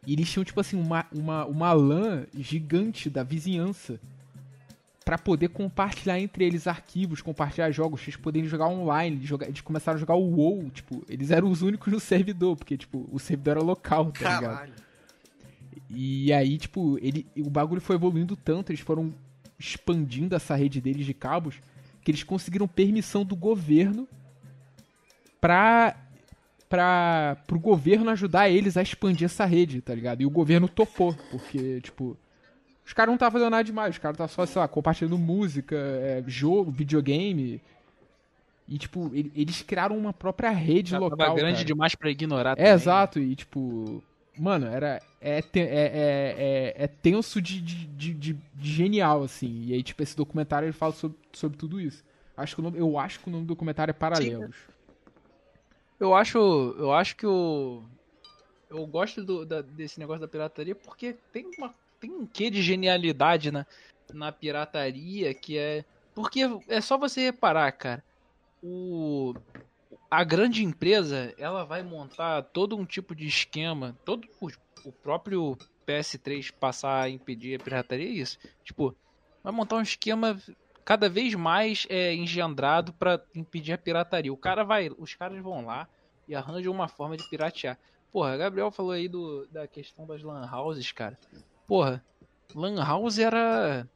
E 0.06 0.12
eles 0.12 0.30
tinham, 0.30 0.44
tipo 0.44 0.60
assim, 0.60 0.80
uma, 0.80 1.06
uma, 1.12 1.44
uma 1.46 1.72
LAN 1.72 2.26
gigante 2.36 3.08
da 3.08 3.22
vizinhança 3.22 3.98
para 5.04 5.18
poder 5.18 5.48
compartilhar 5.48 6.18
entre 6.18 6.44
eles 6.44 6.66
arquivos, 6.66 7.20
compartilhar 7.20 7.70
jogos, 7.70 8.00
eles 8.02 8.16
poderem 8.16 8.48
jogar 8.48 8.68
online, 8.68 9.16
eles, 9.16 9.28
jogar, 9.28 9.46
eles 9.46 9.60
começaram 9.60 9.96
a 9.96 10.00
jogar 10.00 10.14
o 10.14 10.36
WoW, 10.36 10.70
tipo, 10.70 11.04
eles 11.08 11.30
eram 11.30 11.50
os 11.50 11.60
únicos 11.60 11.92
no 11.92 12.00
servidor, 12.00 12.56
porque, 12.56 12.76
tipo, 12.76 13.06
o 13.12 13.18
servidor 13.18 13.58
era 13.58 13.62
local, 13.62 14.10
tá 14.12 14.40
ligado? 14.40 14.72
E 15.90 16.32
aí, 16.32 16.56
tipo, 16.56 16.98
ele, 17.02 17.26
o 17.36 17.50
bagulho 17.50 17.80
foi 17.80 17.96
evoluindo 17.96 18.34
tanto, 18.34 18.70
eles 18.72 18.80
foram 18.80 19.12
expandindo 19.58 20.34
essa 20.34 20.54
rede 20.54 20.80
deles 20.80 21.04
de 21.04 21.12
cabos, 21.12 21.56
que 22.02 22.10
eles 22.10 22.22
conseguiram 22.22 22.66
permissão 22.66 23.24
do 23.24 23.36
governo 23.36 24.08
pra, 25.40 25.96
pra, 26.68 27.36
pro 27.46 27.58
governo 27.58 28.10
ajudar 28.10 28.48
eles 28.48 28.76
a 28.76 28.82
expandir 28.82 29.26
essa 29.26 29.44
rede, 29.44 29.80
tá 29.80 29.94
ligado? 29.94 30.20
E 30.22 30.26
o 30.26 30.30
governo 30.30 30.68
topou, 30.68 31.14
porque, 31.30 31.80
tipo, 31.80 32.16
os 32.84 32.92
caras 32.92 33.08
não 33.08 33.14
estavam 33.14 33.32
fazendo 33.32 33.50
nada 33.50 33.64
demais, 33.64 33.94
os 33.94 33.98
caras 33.98 34.14
estavam 34.14 34.32
só, 34.34 34.46
sei 34.46 34.60
lá, 34.60 34.68
compartilhando 34.68 35.16
música, 35.18 35.76
é, 35.76 36.22
jogo, 36.26 36.70
videogame. 36.70 37.60
E, 38.66 38.78
tipo, 38.78 39.10
ele- 39.14 39.30
eles 39.36 39.60
criaram 39.62 39.96
uma 39.96 40.12
própria 40.12 40.50
rede 40.50 40.90
Já 40.92 40.98
local. 40.98 41.18
tava 41.18 41.34
grande 41.34 41.56
cara. 41.56 41.64
demais 41.66 41.94
pra 41.94 42.10
ignorar 42.10 42.52
É, 42.52 42.54
também. 42.56 42.72
exato, 42.72 43.18
e 43.20 43.34
tipo. 43.36 44.02
Mano, 44.36 44.66
era. 44.66 45.00
É, 45.20 45.38
é, 45.38 45.42
é, 45.54 45.62
é, 45.62 46.74
é 46.84 46.86
tenso 46.88 47.40
de, 47.40 47.60
de, 47.60 47.86
de, 47.86 48.14
de- 48.14 48.36
genial, 48.60 49.22
assim. 49.22 49.64
E 49.66 49.74
aí, 49.74 49.82
tipo, 49.82 50.02
esse 50.02 50.16
documentário 50.16 50.66
ele 50.66 50.72
fala 50.72 50.92
sobre, 50.92 51.16
sobre 51.32 51.56
tudo 51.58 51.80
isso. 51.80 52.02
Acho 52.36 52.56
que 52.56 52.62
nome, 52.62 52.78
eu 52.78 52.98
acho 52.98 53.20
que 53.20 53.28
o 53.28 53.30
nome 53.30 53.44
do 53.44 53.48
documentário 53.48 53.90
é 53.90 53.94
Paralelos. 53.94 54.56
Eu 56.04 56.14
acho, 56.14 56.38
eu 56.38 56.92
acho 56.92 57.16
que 57.16 57.26
o 57.26 57.82
eu 58.68 58.86
gosto 58.86 59.24
do, 59.24 59.46
da- 59.46 59.62
desse 59.62 59.98
negócio 59.98 60.20
da 60.20 60.28
pirataria 60.28 60.74
porque 60.74 61.14
tem 61.32 61.46
uma 61.56 61.74
tem 62.00 62.10
um 62.10 62.26
quê 62.26 62.50
de 62.50 62.60
genialidade 62.60 63.50
na, 63.50 63.64
na 64.12 64.30
pirataria 64.30 65.32
que 65.32 65.56
é 65.56 65.84
porque 66.14 66.40
é 66.68 66.80
só 66.80 66.98
você 66.98 67.22
reparar, 67.22 67.72
cara. 67.72 68.04
O 68.62 69.34
a 70.10 70.22
grande 70.22 70.62
empresa, 70.62 71.34
ela 71.38 71.64
vai 71.64 71.82
montar 71.82 72.42
todo 72.42 72.76
um 72.76 72.84
tipo 72.84 73.14
de 73.14 73.26
esquema, 73.26 73.96
todo 74.04 74.28
o, 74.40 74.48
o 74.84 74.92
próprio 74.92 75.56
PS3 75.86 76.50
passar 76.50 77.02
a 77.02 77.10
impedir 77.10 77.58
a 77.58 77.64
pirataria 77.64 78.06
é 78.06 78.12
isso. 78.12 78.38
Tipo, 78.62 78.94
vai 79.42 79.52
montar 79.52 79.76
um 79.76 79.82
esquema 79.82 80.38
cada 80.84 81.08
vez 81.08 81.34
mais 81.34 81.86
é 81.88 82.14
engendrado 82.14 82.92
pra 82.92 83.20
impedir 83.34 83.72
a 83.72 83.78
pirataria. 83.78 84.32
O 84.32 84.36
cara 84.36 84.62
vai, 84.64 84.90
os 84.98 85.14
caras 85.14 85.40
vão 85.42 85.64
lá 85.64 85.88
e 86.28 86.34
arranjam 86.34 86.72
uma 86.72 86.88
forma 86.88 87.16
de 87.16 87.28
piratear. 87.28 87.78
Porra, 88.12 88.36
Gabriel 88.36 88.70
falou 88.70 88.92
aí 88.92 89.08
do, 89.08 89.46
da 89.50 89.66
questão 89.66 90.06
das 90.06 90.22
lan 90.22 90.48
houses, 90.50 90.92
cara. 90.92 91.18
Porra, 91.66 92.04
lan 92.54 92.76
house 92.84 93.18
era, 93.18 93.88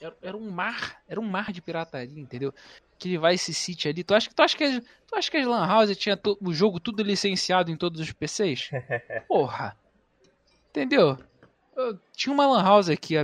era 0.00 0.16
era 0.20 0.36
um 0.36 0.50
mar, 0.50 1.00
era 1.08 1.18
um 1.20 1.26
mar 1.28 1.50
de 1.52 1.62
pirataria, 1.62 2.20
entendeu? 2.20 2.52
Que 2.98 3.16
Vice 3.18 3.54
City 3.54 3.88
ali. 3.88 4.04
Tu 4.04 4.14
acha 4.14 4.28
que 4.28 4.34
tu 4.34 4.42
acha 4.42 4.56
que 4.56 4.64
as, 4.64 4.80
tu 5.06 5.16
acha 5.16 5.30
que 5.30 5.36
as 5.38 5.46
lan 5.46 5.66
houses 5.66 5.96
tinha 5.96 6.16
to- 6.16 6.38
o 6.40 6.52
jogo 6.52 6.78
tudo 6.78 7.02
licenciado 7.02 7.70
em 7.70 7.76
todos 7.76 8.00
os 8.00 8.12
PCs? 8.12 8.70
Porra. 9.26 9.76
Entendeu? 10.70 11.16
Eu 11.76 11.98
tinha 12.14 12.32
uma 12.32 12.46
lan 12.46 12.62
house 12.62 12.88
aqui 12.88 13.14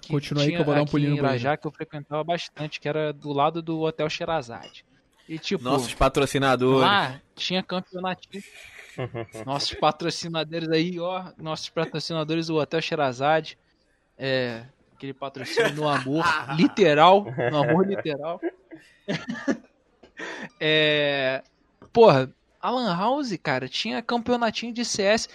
que 0.00 0.12
Continua 0.12 0.42
aí 0.44 0.50
que 0.50 0.56
eu 0.56 0.64
vou 0.64 0.74
dar 0.74 0.82
um 0.82 0.86
pulinho 0.86 1.14
em 1.14 1.18
Irajá 1.18 1.56
que 1.56 1.66
eu 1.66 1.70
frequentava 1.70 2.22
bastante, 2.22 2.80
que 2.80 2.88
era 2.88 3.12
do 3.12 3.32
lado 3.32 3.60
do 3.60 3.80
Hotel 3.80 4.08
Sherazade. 4.08 4.84
E 5.28 5.38
tipo, 5.38 5.62
Nossos 5.62 5.92
patrocinadores. 5.94 6.80
lá 6.80 7.20
tinha 7.34 7.62
campeonatinho. 7.62 8.42
Nossos 9.44 9.74
patrocinadores 9.74 10.68
aí, 10.70 10.98
ó. 10.98 11.32
Nossos 11.36 11.68
patrocinadores, 11.68 12.48
o 12.48 12.56
Hotel 12.56 12.80
Sherazade. 12.80 13.58
É, 14.16 14.64
aquele 14.94 15.12
patrocínio 15.14 15.74
no 15.74 15.88
amor 15.88 16.24
literal. 16.56 17.26
No 17.50 17.62
amor 17.62 17.86
literal. 17.86 18.40
é, 20.58 21.42
porra, 21.92 22.30
a 22.60 22.70
Lan 22.70 22.96
House, 22.96 23.36
cara, 23.42 23.68
tinha 23.68 24.02
campeonatinho 24.02 24.72
de 24.72 24.84
CS. 24.84 25.28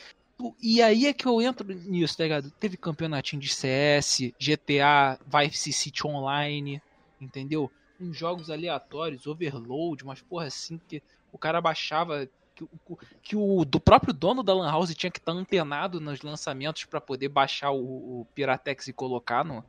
E 0.62 0.82
aí 0.82 1.06
é 1.06 1.13
que 1.13 1.26
eu 1.26 1.41
entro 1.41 1.67
nisso, 1.74 2.17
tá 2.17 2.24
ligado? 2.24 2.52
Teve 2.60 2.76
campeonatinho 2.76 3.41
de 3.41 3.50
CS, 3.50 4.34
GTA, 4.39 5.17
Vice 5.26 5.72
City 5.72 6.06
Online, 6.06 6.82
entendeu? 7.22 7.72
Uns 8.00 8.17
jogos 8.17 8.50
aleatórios, 8.50 9.28
Overload, 9.28 10.04
umas 10.04 10.22
porra 10.22 10.48
assim 10.48 10.80
que 10.88 11.02
o 11.32 11.38
cara 11.38 11.62
baixava. 11.62 12.28
Que, 12.56 12.63
o- 12.63 12.98
que 13.24 13.36
o 13.36 13.65
do 13.65 13.80
próprio 13.80 14.13
dono 14.13 14.43
da 14.43 14.54
Lan 14.54 14.69
House 14.69 14.93
tinha 14.93 15.10
que 15.12 15.17
estar 15.17 15.32
antenado 15.32 16.00
nos 16.00 16.22
lançamentos 16.22 16.86
pra 16.86 17.02
poder 17.02 17.30
baixar 17.30 17.72
o, 17.72 18.22
o 18.22 18.28
Piratex 18.36 18.88
e 18.88 18.93
colocar 18.93 19.43
no, 19.43 19.63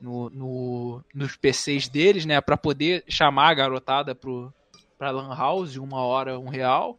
no, 0.00 0.28
no- 0.30 1.04
nos 1.14 1.36
PCs 1.36 1.88
deles, 1.88 2.26
né? 2.26 2.40
Pra 2.40 2.56
poder 2.56 3.04
chamar 3.08 3.48
a 3.50 3.54
garotada 3.54 4.14
pro, 4.14 4.52
pra 4.98 5.10
Lan 5.10 5.34
House, 5.34 5.76
uma 5.76 6.00
hora, 6.02 6.38
um 6.38 6.48
real. 6.48 6.98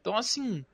Então, 0.00 0.16
assim. 0.16 0.64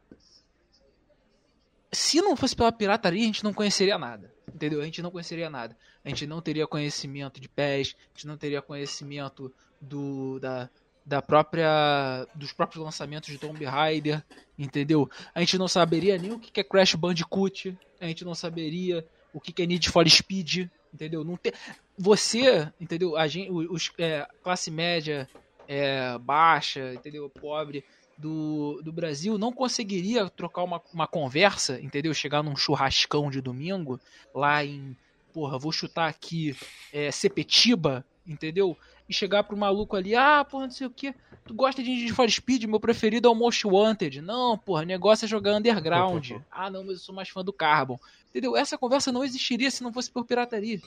Se 1.96 2.20
não 2.20 2.36
fosse 2.36 2.54
pela 2.54 2.70
pirataria, 2.70 3.22
a 3.22 3.26
gente 3.26 3.42
não 3.42 3.54
conheceria 3.54 3.96
nada. 3.96 4.30
Entendeu? 4.54 4.82
A 4.82 4.84
gente 4.84 5.00
não 5.00 5.10
conheceria 5.10 5.48
nada. 5.48 5.74
A 6.04 6.10
gente 6.10 6.26
não 6.26 6.42
teria 6.42 6.66
conhecimento 6.66 7.40
de 7.40 7.48
PES, 7.48 7.96
a 7.96 8.08
gente 8.14 8.26
não 8.26 8.36
teria 8.36 8.60
conhecimento 8.60 9.50
do, 9.80 10.38
da, 10.38 10.68
da 11.06 11.22
própria 11.22 12.28
dos 12.34 12.52
próprios 12.52 12.84
lançamentos 12.84 13.30
de 13.30 13.38
Tomb 13.38 13.64
Raider, 13.64 14.22
entendeu? 14.58 15.08
A 15.34 15.40
gente 15.40 15.56
não 15.56 15.66
saberia 15.66 16.18
nem 16.18 16.32
o 16.32 16.38
que 16.38 16.60
é 16.60 16.62
Crash 16.62 16.94
Bandicoot, 16.94 17.74
a 17.98 18.06
gente 18.06 18.26
não 18.26 18.34
saberia 18.34 19.02
o 19.32 19.40
que 19.40 19.62
é 19.62 19.66
Need 19.66 19.88
for 19.88 20.06
Speed, 20.06 20.68
entendeu? 20.92 21.24
Não 21.24 21.38
tem 21.38 21.54
você, 21.96 22.70
entendeu? 22.78 23.16
A 23.16 23.26
gente, 23.26 23.50
os 23.50 23.90
é, 23.96 24.28
classe 24.42 24.70
média, 24.70 25.26
é, 25.68 26.16
baixa, 26.18 26.94
entendeu? 26.94 27.28
Pobre 27.28 27.84
do, 28.16 28.80
do 28.82 28.92
Brasil 28.92 29.36
não 29.36 29.52
conseguiria 29.52 30.28
trocar 30.30 30.62
uma, 30.62 30.80
uma 30.92 31.06
conversa, 31.06 31.80
entendeu? 31.80 32.14
Chegar 32.14 32.42
num 32.42 32.56
churrascão 32.56 33.30
de 33.30 33.40
domingo 33.40 34.00
lá 34.34 34.64
em, 34.64 34.96
porra, 35.32 35.58
vou 35.58 35.72
chutar 35.72 36.08
aqui, 36.08 36.56
é, 36.92 37.10
Sepetiba, 37.10 38.04
entendeu? 38.26 38.76
E 39.08 39.14
chegar 39.14 39.44
pro 39.44 39.56
maluco 39.56 39.94
ali, 39.94 40.16
ah, 40.16 40.44
porra, 40.44 40.64
não 40.64 40.70
sei 40.72 40.86
o 40.86 40.90
que, 40.90 41.14
tu 41.44 41.54
gosta 41.54 41.82
de 41.82 41.90
Need 41.90 42.12
for 42.12 42.28
Speed, 42.28 42.64
meu 42.64 42.80
preferido 42.80 43.28
é 43.28 43.30
o 43.30 43.34
Most 43.34 43.64
Wanted. 43.66 44.20
Não, 44.20 44.58
porra, 44.58 44.84
negócio 44.84 45.26
é 45.26 45.28
jogar 45.28 45.54
Underground. 45.54 46.32
ah, 46.50 46.70
não, 46.70 46.82
mas 46.82 46.94
eu 46.94 47.04
sou 47.04 47.14
mais 47.14 47.28
fã 47.28 47.44
do 47.44 47.52
Carbon. 47.52 48.00
Entendeu? 48.30 48.56
Essa 48.56 48.76
conversa 48.76 49.12
não 49.12 49.22
existiria 49.22 49.70
se 49.70 49.82
não 49.82 49.92
fosse 49.92 50.10
por 50.10 50.24
pirataria. 50.24 50.80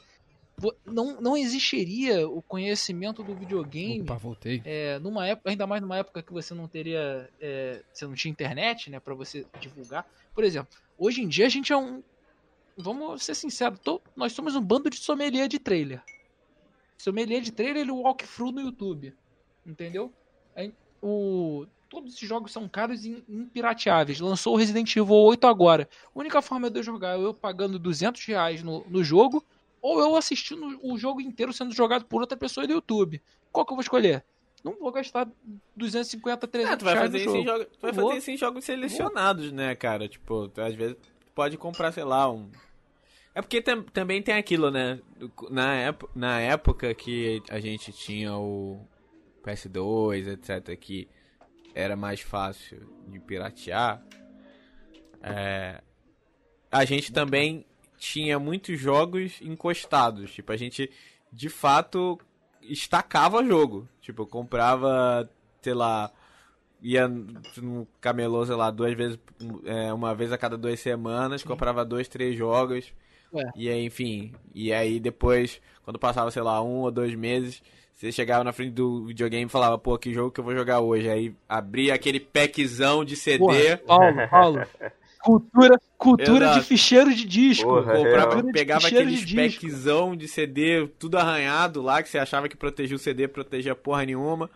Não, 0.86 1.22
não 1.22 1.38
existiria 1.38 2.28
o 2.28 2.42
conhecimento 2.42 3.24
do 3.24 3.36
videogame 3.36 4.02
Opa, 4.02 4.16
voltei. 4.16 4.62
é, 4.66 5.00
numa 5.00 5.26
época, 5.28 5.50
ainda 5.50 5.66
mais 5.68 5.82
numa 5.82 5.98
época 5.98 6.22
que 6.22 6.34
você 6.34 6.54
não 6.54 6.68
teria, 6.68 7.30
é, 7.40 7.84
você 7.94 8.06
não 8.06 8.14
tinha 8.14 8.32
internet, 8.32 8.90
né, 8.90 9.00
para 9.00 9.14
você 9.14 9.46
divulgar. 9.60 10.06
Por 10.34 10.44
exemplo, 10.44 10.70
hoje 10.98 11.22
em 11.22 11.28
dia 11.28 11.46
a 11.46 11.50
gente 11.50 11.72
é 11.72 11.78
um, 11.78 12.04
vamos 12.78 13.24
ser 13.24 13.36
sinceros, 13.36 13.80
to- 13.80 14.02
nós 14.16 14.34
somos 14.34 14.56
um 14.56 14.62
bando 14.62 14.90
de 14.90 14.98
sommelier 14.98 15.48
de 15.48 15.60
trailer. 15.60 16.04
Sommelier 16.98 17.42
de 17.42 17.52
trailer 17.52 17.88
e 17.88 17.92
walkthrough 17.92 18.52
no 18.52 18.62
YouTube, 18.62 19.14
entendeu? 19.66 20.12
Aí, 20.56 20.74
o, 21.02 21.66
todos 21.88 22.14
esses 22.14 22.28
jogos 22.28 22.52
são 22.52 22.68
caros 22.68 23.06
e 23.06 23.24
impirateáveis. 23.30 24.20
Lançou 24.20 24.54
o 24.54 24.58
Resident 24.58 24.94
Evil 24.96 25.14
8 25.16 25.48
agora. 25.48 25.88
A 26.14 26.20
única 26.20 26.42
forma 26.42 26.70
de 26.70 26.80
eu 26.80 26.84
jogar 26.84 27.18
é 27.18 27.24
eu 27.24 27.34
pagando 27.34 27.80
200 27.80 28.24
reais 28.26 28.62
no, 28.62 28.86
no 28.90 29.02
jogo 29.04 29.46
ou 29.82 30.00
eu 30.00 30.16
assistindo 30.16 30.80
o 30.84 30.98
jogo 30.98 31.22
inteiro 31.22 31.52
sendo 31.54 31.74
jogado 31.74 32.06
por 32.06 32.22
outra 32.22 32.38
pessoa 32.38 32.66
no 32.68 32.74
YouTube. 32.74 33.22
Qual 33.52 33.66
que 33.66 33.72
eu 33.72 33.76
vou 33.76 33.82
escolher? 33.82 34.24
Não 34.64 34.74
vou 34.78 34.92
gastar 34.92 35.28
250, 35.76 36.46
300 36.48 36.74
É, 36.74 36.78
tu 36.78 36.84
vai 36.86 36.94
reais 36.94 37.12
fazer 37.12 37.24
isso 37.26 37.36
em 37.38 37.46
jogo. 37.46 37.66
tu 37.66 37.80
vai 37.82 37.92
Vou. 37.94 38.08
fazer 38.08 38.18
isso 38.20 38.32
em 38.32 38.38
jogos 38.38 38.66
selecionados, 38.66 39.52
né, 39.54 39.74
cara? 39.76 40.08
Tipo, 40.10 40.50
tu, 40.50 40.62
às 40.62 40.76
vezes 40.76 40.98
tu 40.98 41.32
pode 41.34 41.58
comprar, 41.58 41.92
sei 41.94 42.04
lá, 42.04 42.30
um. 42.30 42.50
É 43.34 43.42
porque 43.42 43.62
tam- 43.62 43.84
também 43.84 44.22
tem 44.22 44.36
aquilo, 44.36 44.70
né? 44.70 45.00
Na, 45.50 45.76
ép- 45.78 46.10
na 46.14 46.42
época 46.42 46.94
que 46.94 47.42
a 47.50 47.60
gente 47.62 47.94
tinha 47.94 48.36
o 48.36 48.86
PS2, 49.44 50.28
etc, 50.28 50.78
que 50.78 51.08
era 51.74 51.96
mais 51.96 52.20
fácil 52.20 52.86
de 53.08 53.18
piratear, 53.20 54.04
é, 55.22 55.82
a 56.72 56.84
gente 56.86 57.12
também 57.14 57.66
tinha 58.00 58.40
muitos 58.40 58.80
jogos 58.80 59.40
encostados. 59.42 60.32
Tipo, 60.32 60.52
a 60.52 60.58
gente 60.58 60.90
de 61.32 61.50
fato 61.50 62.18
estacava 62.62 63.44
jogo. 63.44 63.88
Tipo, 64.02 64.24
eu 64.24 64.28
comprava, 64.28 65.30
sei 65.62 65.74
lá, 65.74 66.12
ia 66.82 67.08
no 67.08 67.88
camelô, 68.00 68.46
sei 68.46 68.56
lá, 68.56 68.72
duas 68.72 68.94
vezes, 68.94 69.20
é, 69.66 69.94
uma 69.94 70.16
vez 70.16 70.32
a 70.32 70.38
cada 70.38 70.58
duas 70.58 70.80
semanas, 70.80 71.44
comprava 71.44 71.86
dois, 71.86 72.08
três 72.08 72.36
jogos. 72.36 72.92
Ué. 73.34 73.44
E 73.56 73.70
aí, 73.70 73.86
enfim, 73.86 74.34
e 74.56 74.74
aí 74.74 75.00
depois, 75.00 75.62
quando 75.84 76.00
passava, 76.00 76.32
sei 76.32 76.42
lá, 76.42 76.64
um 76.64 76.80
ou 76.80 76.92
dois 76.92 77.14
meses, 77.14 77.62
você 77.94 78.12
chegava 78.12 78.44
na 78.44 78.54
frente 78.54 78.72
do 78.72 79.06
videogame 79.06 79.46
e 79.46 79.50
falava, 79.50 79.78
pô, 79.78 79.98
que 79.98 80.14
jogo 80.14 80.32
que 80.32 80.40
eu 80.40 80.44
vou 80.44 80.56
jogar 80.56 80.80
hoje? 80.80 81.10
Aí 81.10 81.36
abria 81.48 81.94
aquele 81.94 82.20
packzão 82.20 83.04
de 83.04 83.16
CD. 83.16 83.40
Porra, 83.40 83.78
Paulo, 83.86 84.30
Paulo, 84.30 84.62
Cultura, 85.22 85.80
cultura 85.98 86.46
Exato. 86.46 86.60
de 86.60 86.66
ficheiro 86.66 87.14
de 87.14 87.26
disco. 87.26 87.68
Porra, 87.68 87.94
é 87.94 87.98
Comprava, 87.98 88.44
pegava 88.52 88.88
aqueles 88.88 89.26
de 89.26 89.36
packzão 89.36 90.16
de 90.16 90.28
CD, 90.28 90.88
tudo 90.98 91.18
arranhado 91.18 91.82
lá, 91.82 92.02
que 92.02 92.10
você 92.10 92.18
achava 92.18 92.48
que 92.48 92.56
protegia 92.56 92.96
o 92.96 93.00
CD, 93.00 93.28
protegia 93.28 93.76
porra 93.76 94.06
nenhuma. 94.06 94.50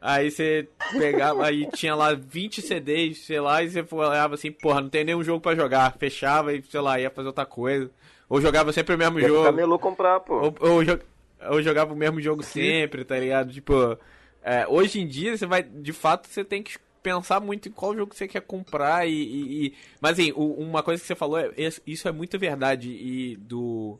Aí 0.00 0.30
você 0.30 0.68
pegava, 0.92 1.46
aí 1.46 1.66
tinha 1.72 1.94
lá 1.94 2.12
20 2.12 2.60
CDs, 2.60 3.24
sei 3.24 3.40
lá, 3.40 3.62
e 3.62 3.70
você 3.70 3.84
olhava 3.90 4.34
assim, 4.34 4.52
porra, 4.52 4.82
não 4.82 4.90
tem 4.90 5.02
nenhum 5.02 5.24
jogo 5.24 5.40
pra 5.40 5.54
jogar. 5.54 5.96
Fechava 5.98 6.52
e, 6.52 6.62
sei 6.62 6.80
lá, 6.80 7.00
ia 7.00 7.10
fazer 7.10 7.28
outra 7.28 7.46
coisa. 7.46 7.90
Ou 8.28 8.40
jogava 8.40 8.72
sempre 8.72 8.94
o 8.94 8.98
mesmo 8.98 9.18
Ia 9.18 9.28
jogo. 9.28 9.44
camelô 9.44 9.78
comprar, 9.78 10.20
pô. 10.20 10.34
Ou, 10.34 10.54
ou, 10.60 11.52
ou 11.52 11.62
jogava 11.62 11.94
o 11.94 11.96
mesmo 11.96 12.20
jogo 12.20 12.42
sempre, 12.42 13.04
tá 13.04 13.18
ligado? 13.18 13.52
Tipo, 13.52 13.98
é, 14.42 14.66
hoje 14.68 15.00
em 15.00 15.06
dia 15.06 15.36
você 15.36 15.46
vai, 15.46 15.62
de 15.62 15.92
fato, 15.92 16.28
você 16.28 16.44
tem 16.44 16.62
que 16.62 16.76
pensar 17.06 17.38
muito 17.40 17.68
em 17.68 17.72
qual 17.72 17.94
jogo 17.94 18.12
você 18.14 18.26
quer 18.26 18.40
comprar 18.42 19.06
e... 19.06 19.12
e- 19.12 19.66
e- 19.66 19.74
Mas 20.00 20.12
assim, 20.18 20.32
uma 20.32 20.82
coisa 20.82 21.00
que 21.00 21.06
você 21.06 21.14
falou, 21.14 21.38
é, 21.38 21.52
isso 21.86 22.08
é 22.08 22.12
muito 22.12 22.36
verdade 22.38 22.90
e 22.90 23.36
do... 23.36 23.98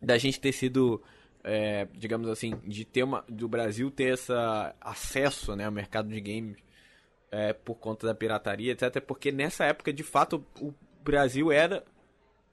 Da 0.00 0.16
gente 0.18 0.38
ter 0.38 0.52
sido, 0.52 1.02
é, 1.42 1.88
digamos 1.94 2.28
assim, 2.28 2.54
de 2.64 2.84
ter 2.84 3.02
uma... 3.02 3.24
Do 3.28 3.48
Brasil 3.48 3.90
ter 3.90 4.14
esse 4.14 4.32
acesso, 4.80 5.56
né, 5.56 5.64
ao 5.66 5.72
mercado 5.72 6.08
de 6.08 6.20
games 6.20 6.56
é, 7.32 7.52
por 7.52 7.74
conta 7.74 8.06
da 8.06 8.14
pirataria, 8.14 8.72
etc. 8.72 9.00
Porque 9.00 9.32
nessa 9.32 9.64
época, 9.64 9.92
de 9.92 10.02
fato, 10.04 10.44
o 10.60 10.72
Brasil 11.02 11.50
era 11.50 11.84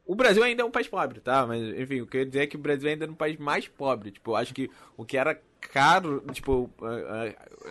o 0.05 0.15
Brasil 0.15 0.43
ainda 0.43 0.63
é 0.63 0.65
um 0.65 0.71
país 0.71 0.87
pobre, 0.87 1.21
tá? 1.21 1.45
Mas, 1.47 1.61
enfim, 1.79 2.01
o 2.01 2.07
que 2.07 2.17
eu 2.17 2.21
ia 2.21 2.25
dizer 2.27 2.41
é 2.41 2.47
que 2.47 2.57
o 2.57 2.59
Brasil 2.59 2.89
ainda 2.89 3.05
é 3.05 3.09
um 3.09 3.13
país 3.15 3.37
mais 3.37 3.67
pobre. 3.69 4.11
Tipo, 4.11 4.31
eu 4.31 4.35
acho 4.35 4.53
que 4.53 4.69
o 4.97 5.05
que 5.05 5.17
era 5.17 5.39
caro, 5.71 6.23
tipo, 6.31 6.69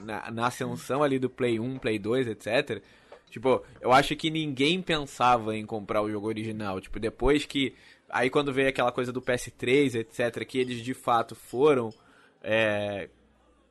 na, 0.02 0.30
na 0.30 0.46
ascensão 0.46 1.02
ali 1.02 1.18
do 1.18 1.30
Play 1.30 1.58
1, 1.58 1.78
Play 1.78 1.98
2, 1.98 2.28
etc. 2.28 2.82
Tipo, 3.30 3.64
eu 3.80 3.92
acho 3.92 4.14
que 4.14 4.30
ninguém 4.30 4.82
pensava 4.82 5.56
em 5.56 5.64
comprar 5.64 6.02
o 6.02 6.10
jogo 6.10 6.26
original. 6.26 6.80
Tipo, 6.80 7.00
depois 7.00 7.46
que. 7.46 7.74
Aí 8.10 8.28
quando 8.28 8.52
veio 8.52 8.68
aquela 8.68 8.92
coisa 8.92 9.10
do 9.10 9.22
PS3, 9.22 9.94
etc., 9.94 10.44
que 10.44 10.58
eles 10.58 10.82
de 10.82 10.92
fato 10.92 11.34
foram. 11.34 11.90
é, 12.42 13.08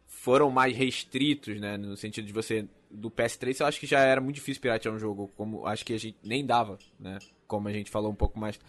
foram 0.08 0.50
mais 0.52 0.76
restritos, 0.76 1.60
né? 1.60 1.78
No 1.78 1.96
sentido 1.96 2.26
de 2.26 2.34
você. 2.34 2.66
Do 2.90 3.10
PS3, 3.10 3.62
eu 3.62 3.68
acho 3.68 3.80
que 3.80 3.88
já 3.88 4.00
era 4.00 4.20
muito 4.20 4.36
difícil 4.36 4.62
piratear 4.62 4.94
um 4.94 5.00
jogo, 5.00 5.32
como 5.38 5.66
acho 5.66 5.86
que 5.86 5.94
a 5.94 5.98
gente 5.98 6.18
nem 6.22 6.46
dava, 6.46 6.78
né? 7.00 7.20
Como 7.48 7.68
a 7.70 7.72
gente 7.72 7.90
falou 7.90 8.12
um 8.12 8.16
pouco 8.16 8.38
mais 8.38 8.60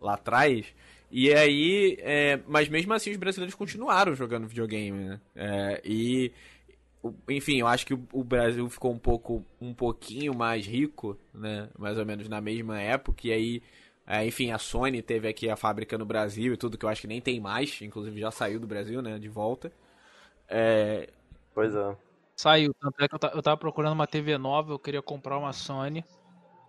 lá 0.00 0.14
atrás. 0.14 0.66
E 1.10 1.32
aí, 1.32 1.96
é, 2.00 2.38
mas 2.46 2.68
mesmo 2.68 2.92
assim 2.92 3.10
os 3.10 3.16
brasileiros 3.16 3.54
continuaram 3.54 4.14
jogando 4.14 4.46
videogame, 4.46 5.04
né? 5.04 5.20
É, 5.34 5.80
e, 5.84 6.32
enfim, 7.28 7.60
eu 7.60 7.66
acho 7.66 7.86
que 7.86 7.94
o, 7.94 8.24
Brasil 8.24 8.68
ficou 8.68 8.92
um 8.92 8.98
pouco, 8.98 9.44
um 9.60 9.72
pouquinho 9.72 10.34
mais 10.34 10.66
rico, 10.66 11.18
né? 11.32 11.68
Mais 11.78 11.98
ou 11.98 12.04
menos 12.04 12.28
na 12.28 12.40
mesma 12.40 12.80
época. 12.80 13.26
E 13.26 13.32
aí, 13.32 13.62
é, 14.06 14.26
enfim, 14.26 14.50
a 14.50 14.58
Sony 14.58 15.00
teve 15.02 15.28
aqui 15.28 15.48
a 15.48 15.56
fábrica 15.56 15.96
no 15.96 16.04
Brasil 16.04 16.52
e 16.52 16.56
tudo 16.56 16.76
que 16.76 16.84
eu 16.84 16.88
acho 16.88 17.02
que 17.02 17.06
nem 17.06 17.20
tem 17.20 17.40
mais, 17.40 17.80
inclusive 17.82 18.20
já 18.20 18.30
saiu 18.30 18.60
do 18.60 18.66
Brasil, 18.66 19.00
né? 19.00 19.18
De 19.18 19.28
volta. 19.28 19.72
É, 20.48 21.08
Pois 21.58 21.74
é. 21.74 21.96
Saiu. 22.36 22.72
Tanto 22.74 23.02
é 23.02 23.08
que 23.08 23.14
eu 23.16 23.42
tava 23.42 23.56
procurando 23.56 23.94
uma 23.94 24.06
TV 24.06 24.38
nova, 24.38 24.72
eu 24.72 24.78
queria 24.78 25.02
comprar 25.02 25.36
uma 25.36 25.52
Sony. 25.52 26.04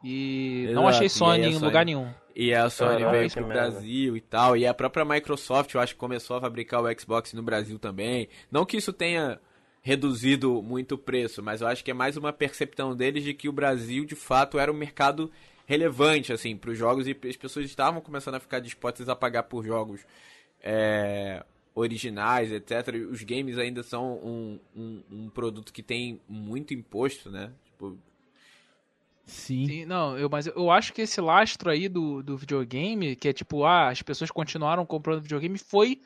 E 0.04 0.66
não 0.74 0.84
Exato, 0.84 0.88
achei 0.88 1.02
e 1.02 1.06
aí 1.06 1.10
Sony 1.10 1.48
em 1.48 1.54
Sony- 1.54 1.66
lugar 1.66 1.86
nenhum. 1.86 2.10
E 2.36 2.54
a 2.54 2.70
Sony 2.70 3.00
Caraca, 3.00 3.12
veio 3.18 3.32
pro 3.32 3.48
merda. 3.48 3.70
Brasil 3.72 4.16
e 4.18 4.22
tal. 4.22 4.56
E 4.56 4.66
a 4.66 4.74
própria 4.74 5.04
Microsoft, 5.04 5.74
eu 5.74 5.82
acho 5.82 5.94
que 5.94 6.00
começou 6.00 6.38
a 6.38 6.42
fabricar 6.42 6.82
o 6.82 7.00
Xbox 7.00 7.34
no 7.34 7.44
Brasil 7.44 7.78
também. 7.78 8.30
Não 8.50 8.66
que 8.66 8.78
isso 8.78 8.94
tenha 8.94 9.40
reduzido 9.82 10.62
muito 10.62 10.96
o 10.96 10.98
preço, 10.98 11.42
mas 11.44 11.62
eu 11.62 11.68
acho 11.68 11.84
que 11.84 11.92
é 11.92 11.94
mais 11.94 12.16
uma 12.16 12.32
percepção 12.32 12.96
deles 12.96 13.24
de 13.24 13.34
que 13.34 13.50
o 13.50 13.52
Brasil, 13.54 14.06
de 14.06 14.16
fato, 14.16 14.58
era 14.58 14.72
um 14.72 14.76
mercado 14.76 15.30
relevante, 15.66 16.32
assim, 16.32 16.56
para 16.56 16.72
os 16.72 16.78
jogos. 16.78 17.08
E 17.08 17.18
as 17.28 17.36
pessoas 17.36 17.66
estavam 17.66 18.00
começando 18.00 18.36
a 18.36 18.40
ficar 18.40 18.60
dispostas 18.60 19.10
a 19.10 19.16
pagar 19.16 19.44
por 19.44 19.66
jogos 19.66 20.02
é, 20.64 21.44
originais, 21.76 22.52
etc. 22.52 22.96
Os 23.12 23.24
games 23.24 23.58
ainda 23.58 23.84
são 23.84 24.14
um, 24.14 24.60
um, 24.76 25.04
um 25.12 25.30
produto 25.30 25.74
que 25.74 25.84
tem 25.84 26.20
muito 26.28 26.74
imposto, 26.74 27.30
né? 27.30 27.52
Tipo, 27.66 27.98
Sim. 29.30 29.68
Sim, 29.68 29.86
não, 29.86 30.18
eu, 30.18 30.28
mas 30.30 30.48
eu 30.48 30.72
acho 30.72 30.92
que 30.92 31.04
esse 31.04 31.22
lastro 31.22 31.70
aí 31.70 31.88
do, 31.88 32.24
do 32.24 32.36
videogame, 32.36 33.16
que 33.16 33.30
é 33.30 33.34
tipo, 33.34 33.64
ah, 33.64 33.90
as 33.90 34.02
pessoas 34.02 34.32
continuaram 34.32 34.86
comprando 34.86 35.22
videogame, 35.22 35.58
foi. 35.58 36.02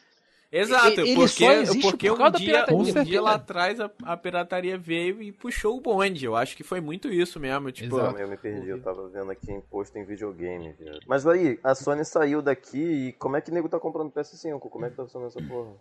Exato, 0.52 1.02
ele 1.02 1.16
porque, 1.16 1.66
só 1.66 1.82
porque 1.82 2.10
por 2.10 2.22
um, 2.22 2.32
dia, 2.32 2.46
pirataria. 2.46 3.02
um 3.02 3.04
dia 3.04 3.22
lá 3.22 3.34
atrás 3.34 3.80
a, 3.80 3.90
a 4.04 4.16
pirataria 4.16 4.78
veio 4.78 5.20
e 5.20 5.32
puxou 5.32 5.78
o 5.78 5.82
bonde. 5.82 6.26
Eu 6.26 6.36
acho 6.36 6.56
que 6.56 6.64
foi 6.64 6.80
muito 6.80 7.12
isso 7.12 7.40
mesmo. 7.40 7.72
Tipo, 7.72 7.98
Exato. 7.98 8.20
Eu 8.20 8.28
me 8.28 8.38
perdi, 8.38 8.70
eu 8.70 8.80
tava 8.80 9.08
vendo 9.08 9.32
aqui 9.32 9.52
imposto 9.52 9.98
em 9.98 10.06
videogame. 10.06 10.76
Mas 11.08 11.26
aí, 11.26 11.60
a 11.64 11.74
Sony 11.74 12.06
saiu 12.06 12.40
daqui 12.40 12.78
e 12.78 13.14
como 13.14 13.36
é 13.36 13.42
que 13.42 13.50
o 13.50 13.54
nego 13.54 13.68
tá 13.68 13.80
comprando 13.80 14.12
PS5? 14.12 14.60
Como 14.60 14.86
é 14.86 14.92
que 14.92 14.96
tá 14.96 15.02
funcionando 15.04 15.30
essa 15.30 15.42
porra? 15.42 15.72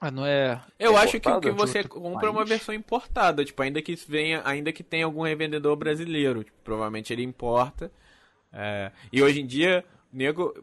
Ah, 0.00 0.10
não 0.10 0.24
é. 0.24 0.58
eu 0.78 0.96
é 0.96 1.02
acho 1.02 1.20
que 1.20 1.28
o 1.28 1.40
que 1.40 1.48
importado? 1.50 1.56
você 1.56 1.84
compra 1.84 2.28
é 2.28 2.30
uma 2.30 2.44
versão 2.44 2.74
importada, 2.74 3.44
tipo, 3.44 3.60
ainda 3.60 3.82
que 3.82 3.94
venha, 4.08 4.40
ainda 4.46 4.72
que 4.72 4.82
tenha 4.82 5.04
algum 5.04 5.22
revendedor 5.22 5.76
brasileiro, 5.76 6.42
tipo, 6.42 6.56
provavelmente 6.64 7.12
ele 7.12 7.22
importa. 7.22 7.92
É, 8.50 8.90
e 9.12 9.22
hoje 9.22 9.42
em 9.42 9.46
dia, 9.46 9.84
nego, 10.10 10.54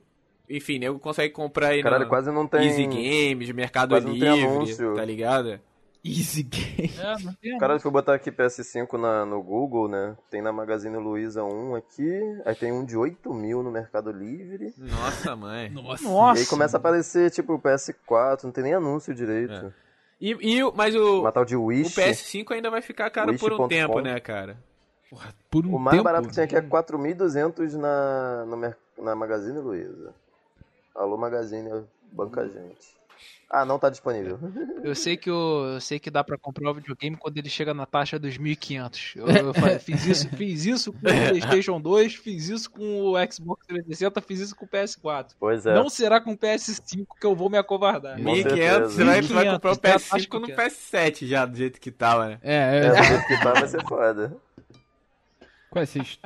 enfim, 0.49 0.79
nego 0.79 0.97
consegue 0.97 1.33
comprar 1.33 1.69
aí 1.69 1.83
Caralho, 1.83 2.07
quase 2.07 2.31
não 2.31 2.47
tem. 2.47 2.65
Easy 2.65 2.87
Games, 2.87 3.51
Mercado 3.51 3.89
quase 3.89 4.07
não 4.07 4.17
tem 4.17 4.59
Livre, 4.65 4.95
tá 4.95 5.05
ligado? 5.05 5.59
Easy 6.03 6.43
game. 6.43 6.91
É, 6.97 7.15
tem. 7.41 7.57
Caralho, 7.57 7.79
fui 7.79 7.91
botar 7.91 8.13
aqui 8.15 8.31
PS5 8.31 8.93
na, 8.97 9.25
no 9.25 9.41
Google, 9.43 9.87
né? 9.89 10.15
Tem 10.29 10.41
na 10.41 10.51
Magazine 10.53 10.95
Luiza 10.97 11.43
um 11.43 11.75
aqui, 11.75 12.09
aí 12.45 12.55
tem 12.55 12.71
um 12.71 12.85
de 12.85 12.95
8 12.97 13.33
mil 13.33 13.61
no 13.63 13.71
Mercado 13.71 14.11
Livre. 14.11 14.73
Nossa, 14.77 15.35
mãe. 15.35 15.69
Nossa. 15.73 16.03
Nossa. 16.03 16.39
E 16.39 16.43
aí 16.43 16.47
começa 16.49 16.77
a 16.77 16.79
aparecer, 16.79 17.29
tipo, 17.31 17.53
o 17.55 17.59
PS4, 17.59 18.43
não 18.45 18.51
tem 18.51 18.63
nem 18.63 18.73
anúncio 18.73 19.13
direito. 19.13 19.53
É. 19.53 19.71
E, 20.19 20.29
e 20.57 20.63
o- 20.63 20.73
mas 20.75 20.95
o, 20.95 21.21
Uma 21.21 21.31
tal 21.31 21.45
de 21.45 21.55
o 21.55 21.65
Wish. 21.65 21.95
PS5 21.95 22.51
ainda 22.53 22.69
vai 22.71 22.81
ficar 22.81 23.09
caro 23.09 23.37
por 23.37 23.53
um 23.53 23.67
tempo, 23.67 23.99
né, 23.99 24.19
cara? 24.19 24.57
Por 25.49 25.65
um 25.65 25.75
O 25.75 25.79
mais 25.79 25.95
tempo. 25.97 26.03
barato 26.03 26.27
que 26.27 26.33
tinha 26.33 26.45
aqui 26.45 26.55
é 26.55 26.61
4.200 26.61 27.73
na, 27.73 28.45
no 28.45 28.57
mer- 28.57 28.77
na 28.97 29.15
Magazine 29.15 29.59
Luiza. 29.59 30.13
Alô, 30.95 31.15
Magazine, 31.17 31.69
banca 32.11 32.41
a 32.41 32.47
gente. 32.47 32.96
Ah, 33.49 33.63
não 33.63 33.79
tá 33.79 33.89
disponível. 33.89 34.37
Eu 34.83 34.93
sei 34.93 35.15
que 35.15 35.29
eu, 35.29 35.71
eu 35.75 35.79
sei 35.81 35.99
que 35.99 36.11
dá 36.11 36.21
pra 36.21 36.37
comprar 36.37 36.69
o 36.69 36.73
videogame 36.73 37.15
quando 37.15 37.37
ele 37.37 37.49
chega 37.49 37.73
na 37.73 37.85
taxa 37.85 38.19
dos 38.19 38.37
1.500. 38.37 39.15
Eu, 39.15 39.27
eu 39.27 39.53
fiz 39.79 40.05
isso, 40.05 40.29
fiz 40.29 40.65
isso 40.65 40.91
com 40.91 40.99
o 40.99 41.01
PlayStation 41.01 41.79
2, 41.79 42.15
fiz 42.15 42.49
isso 42.49 42.69
com 42.69 42.81
o 43.03 43.13
Xbox 43.31 43.65
360, 43.67 44.21
fiz 44.21 44.39
isso 44.41 44.55
com 44.55 44.65
o 44.65 44.67
PS4. 44.67 45.27
Pois 45.39 45.65
é. 45.65 45.73
Não 45.73 45.87
será 45.89 46.19
com 46.19 46.33
o 46.33 46.37
PS5 46.37 47.07
que 47.19 47.25
eu 47.25 47.35
vou 47.35 47.49
me 47.49 47.57
acovardar. 47.57 48.17
Com 48.17 48.23
1.500, 48.23 48.43
certeza. 48.43 48.89
você 48.89 49.03
vai, 49.05 49.21
vai 49.21 49.45
1.500, 49.45 49.53
comprar 49.53 49.71
o 49.71 49.77
tá, 49.77 49.95
acho 49.95 50.05
PS5 50.15 50.29
que 50.29 50.39
no 50.39 50.47
quer. 50.47 50.55
PS7 50.69 51.25
já, 51.27 51.45
do 51.45 51.55
jeito 51.57 51.79
que 51.79 51.91
tava, 51.91 52.27
né? 52.27 52.39
É, 52.43 52.55
É, 52.55 52.85
é. 52.85 52.89
do 52.89 53.03
jeito 53.03 53.27
que 53.27 53.37
tá 53.43 53.53
vai 53.53 53.67
ser 53.67 53.83
foda. 53.87 54.37
Qual 55.69 55.83
é? 55.83 55.85
Vocês 55.85 56.19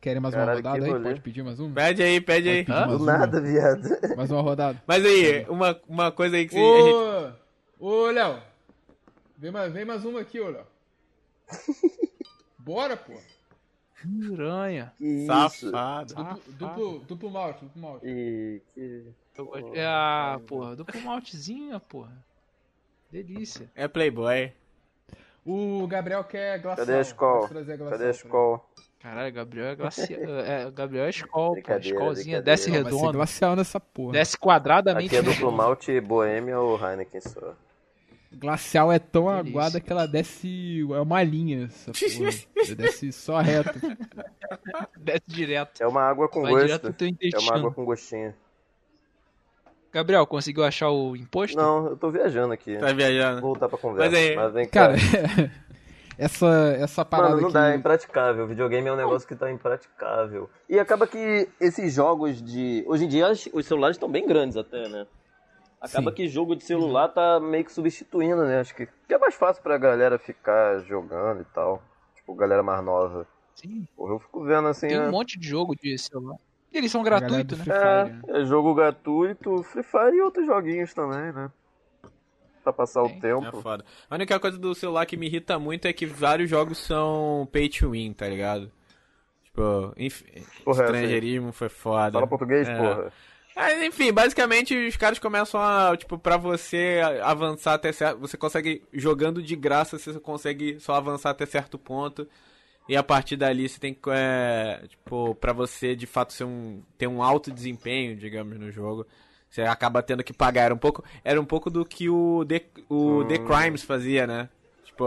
querem 0.00 0.20
mais 0.20 0.34
uma 0.34 0.44
rodada 0.54 0.84
aí? 0.84 0.90
rolê. 0.90 1.02
Pode 1.10 1.20
pedir 1.20 1.42
mais 1.42 1.60
uma? 1.60 1.74
Pede 1.74 2.02
aí, 2.02 2.20
pede 2.20 2.48
aí. 2.48 2.64
Pode 2.64 2.88
Do 2.88 2.96
uma? 2.96 3.12
nada, 3.18 3.40
viado. 3.40 3.88
Mais 4.16 4.30
uma 4.30 4.40
rodada. 4.40 4.82
Mas 4.86 5.04
aí, 5.04 5.44
uma, 5.48 5.80
uma 5.88 6.10
coisa 6.12 6.36
aí 6.36 6.46
que 6.46 6.54
você- 6.54 6.60
a 6.60 6.82
gente... 6.82 7.36
Ô, 7.78 7.86
ô, 7.86 8.10
Léo. 8.10 8.42
Vem 9.36 9.50
mais, 9.50 9.72
vem 9.72 9.84
mais 9.84 10.04
uma 10.04 10.20
aqui, 10.20 10.40
ô, 10.40 10.48
Léo. 10.50 10.66
Bora, 12.58 12.96
pô. 12.96 13.14
Piranha. 14.02 14.92
Safado. 15.26 16.14
Duplo, 16.14 16.40
duplo, 16.58 16.98
duplo 17.00 17.30
malte, 17.30 17.64
duplo 17.64 17.82
malte. 17.82 18.06
E 18.06 18.62
que... 18.74 19.04
É 19.74 19.86
a, 19.86 20.40
porra, 20.46 20.76
duplo 20.76 21.00
maltezinha, 21.02 21.78
porra. 21.80 22.12
Delícia. 23.10 23.70
É 23.74 23.88
Playboy. 23.88 24.52
O 25.44 25.86
Gabriel 25.86 26.22
quer 26.24 26.60
glacial. 26.60 26.86
Cadê 26.86 26.98
a 26.98 27.00
escola? 27.00 27.48
Cadê 27.48 28.04
a 28.06 28.10
escola? 28.10 28.60
Caralho, 29.02 29.32
Gabriel 29.32 29.66
é 29.68 29.74
glacial. 29.74 30.20
É, 30.44 30.70
Gabriel 30.70 31.06
é 31.06 31.10
escola, 31.10 31.56
pô. 31.62 31.72
Escolzinha, 31.78 32.42
desce? 32.42 32.68
Não, 32.68 32.74
Vai 32.82 32.84
ser 32.84 32.90
redondo. 32.98 33.12
glacial 33.14 33.56
nessa 33.56 33.80
porra. 33.80 34.12
Desce 34.12 34.36
quadradamente. 34.38 35.06
Aqui 35.06 35.16
é 35.16 35.22
duplo 35.22 35.34
redondo. 35.36 35.56
malte 35.56 36.00
Boêmia 36.00 36.58
ou 36.60 36.78
Heineken 36.78 37.20
só. 37.22 37.54
Glacial 38.32 38.92
é 38.92 38.98
tão 38.98 39.24
Delícia. 39.26 39.50
aguada 39.50 39.80
que 39.80 39.90
ela 39.90 40.06
desce. 40.06 40.80
É 40.94 41.00
uma 41.00 41.22
linha 41.22 41.64
essa 41.64 41.90
porra. 41.96 42.76
Desce 42.76 43.10
só 43.12 43.40
reto. 43.40 43.80
Desce 44.98 45.22
direto. 45.26 45.80
É 45.82 45.86
uma 45.86 46.02
água 46.02 46.28
com 46.28 46.42
Vai 46.42 46.52
gosto. 46.52 46.86
É 46.88 47.38
uma 47.38 47.56
água 47.56 47.72
com 47.72 47.84
gostinho. 47.84 48.34
Gabriel, 49.92 50.24
conseguiu 50.26 50.62
achar 50.64 50.90
o 50.90 51.16
imposto? 51.16 51.56
Não, 51.56 51.86
eu 51.88 51.96
tô 51.96 52.10
viajando 52.10 52.52
aqui. 52.52 52.76
Tá 52.76 52.92
viajando. 52.92 53.40
Vou 53.40 53.50
voltar 53.50 53.68
pra 53.68 53.76
conversa. 53.78 54.10
Mas 54.10 54.20
aí- 54.46 54.52
vem 54.52 54.68
cá. 54.68 54.88
Cara, 54.88 54.94
essa, 56.20 56.76
essa 56.78 57.02
parada 57.02 57.30
Mano, 57.30 57.40
não 57.40 57.48
aqui. 57.48 57.54
dá, 57.54 57.72
é 57.72 57.76
impraticável. 57.76 58.46
Videogame 58.46 58.88
é 58.88 58.92
um 58.92 58.96
negócio 58.96 59.26
que 59.26 59.34
tá 59.34 59.50
impraticável. 59.50 60.50
E 60.68 60.78
acaba 60.78 61.06
que 61.06 61.48
esses 61.58 61.94
jogos 61.94 62.42
de. 62.42 62.84
Hoje 62.86 63.06
em 63.06 63.08
dia 63.08 63.28
os 63.30 63.66
celulares 63.66 63.96
estão 63.96 64.08
bem 64.10 64.26
grandes 64.26 64.56
até, 64.58 64.86
né? 64.88 65.06
Acaba 65.80 66.10
Sim. 66.10 66.16
que 66.16 66.28
jogo 66.28 66.54
de 66.54 66.62
celular 66.62 67.08
tá 67.08 67.40
meio 67.40 67.64
que 67.64 67.72
substituindo, 67.72 68.44
né? 68.44 68.60
Acho 68.60 68.74
que, 68.74 68.86
que 69.08 69.14
é 69.14 69.18
mais 69.18 69.34
fácil 69.34 69.62
pra 69.62 69.78
galera 69.78 70.18
ficar 70.18 70.80
jogando 70.80 71.40
e 71.40 71.44
tal. 71.46 71.82
Tipo, 72.14 72.34
galera 72.34 72.62
mais 72.62 72.84
nova. 72.84 73.26
Sim, 73.54 73.88
Porra, 73.96 74.12
eu 74.12 74.18
fico 74.18 74.44
vendo 74.44 74.68
assim. 74.68 74.88
tem 74.88 74.98
é- 74.98 75.00
um 75.08 75.10
monte 75.10 75.38
de 75.38 75.48
jogo 75.48 75.74
de 75.74 75.96
celular. 75.96 76.36
E 76.70 76.76
eles 76.76 76.92
são 76.92 77.02
gratuitos, 77.02 77.58
né? 77.58 77.64
Free 77.64 77.74
Fire, 77.74 78.12
né? 78.12 78.22
É, 78.28 78.42
é 78.42 78.44
jogo 78.44 78.74
gratuito, 78.74 79.62
Free 79.62 79.82
Fire 79.82 80.16
e 80.16 80.20
outros 80.20 80.44
joguinhos 80.44 80.92
também, 80.92 81.32
né? 81.32 81.50
Pra 82.62 82.72
passar 82.72 83.02
o 83.02 83.08
tempo. 83.08 83.46
É 83.46 83.62
foda. 83.62 83.84
A 84.08 84.14
única 84.14 84.38
coisa 84.38 84.58
do 84.58 84.74
celular 84.74 85.06
que 85.06 85.16
me 85.16 85.26
irrita 85.26 85.58
muito 85.58 85.86
é 85.86 85.92
que 85.92 86.04
vários 86.06 86.48
jogos 86.50 86.78
são 86.78 87.48
pay 87.50 87.68
to 87.68 87.90
win, 87.90 88.12
tá 88.12 88.28
ligado? 88.28 88.70
Tipo, 89.44 89.92
enf... 89.96 90.22
Porra, 90.64 90.84
estrangeirismo 90.84 91.52
foi 91.52 91.68
foda. 91.68 92.12
Fala 92.12 92.26
português, 92.26 92.68
É. 92.68 92.76
porra. 92.76 93.12
Ah, 93.56 93.84
enfim, 93.84 94.12
basicamente 94.12 94.74
os 94.86 94.96
caras 94.96 95.18
começam 95.18 95.60
a, 95.60 95.96
tipo, 95.96 96.16
pra 96.16 96.36
você 96.36 97.00
avançar 97.22 97.74
até 97.74 97.92
certo. 97.92 98.20
Você 98.20 98.36
consegue, 98.36 98.82
jogando 98.92 99.42
de 99.42 99.56
graça, 99.56 99.98
você 99.98 100.18
consegue 100.20 100.78
só 100.78 100.94
avançar 100.94 101.30
até 101.30 101.44
certo 101.44 101.78
ponto. 101.78 102.28
E 102.88 102.96
a 102.96 103.02
partir 103.02 103.36
dali 103.36 103.68
você 103.68 103.78
tem 103.78 103.92
que, 103.92 104.08
é, 104.10 104.82
tipo, 104.88 105.34
pra 105.34 105.52
você 105.52 105.94
de 105.94 106.06
fato 106.06 106.32
ser 106.32 106.44
um, 106.44 106.82
ter 106.96 107.06
um 107.06 107.22
alto 107.22 107.50
desempenho, 107.50 108.16
digamos, 108.16 108.58
no 108.58 108.70
jogo. 108.70 109.06
Você 109.50 109.62
acaba 109.62 110.02
tendo 110.02 110.22
que 110.22 110.32
pagar. 110.32 110.62
Era 110.66 110.74
um 110.74 110.78
pouco, 110.78 111.04
era 111.24 111.40
um 111.40 111.44
pouco 111.44 111.68
do 111.68 111.84
que 111.84 112.08
o 112.08 112.44
The, 112.46 112.62
o 112.88 113.24
The 113.24 113.38
Crimes 113.38 113.82
fazia, 113.82 114.26
né? 114.26 114.48
Tipo, 114.84 115.04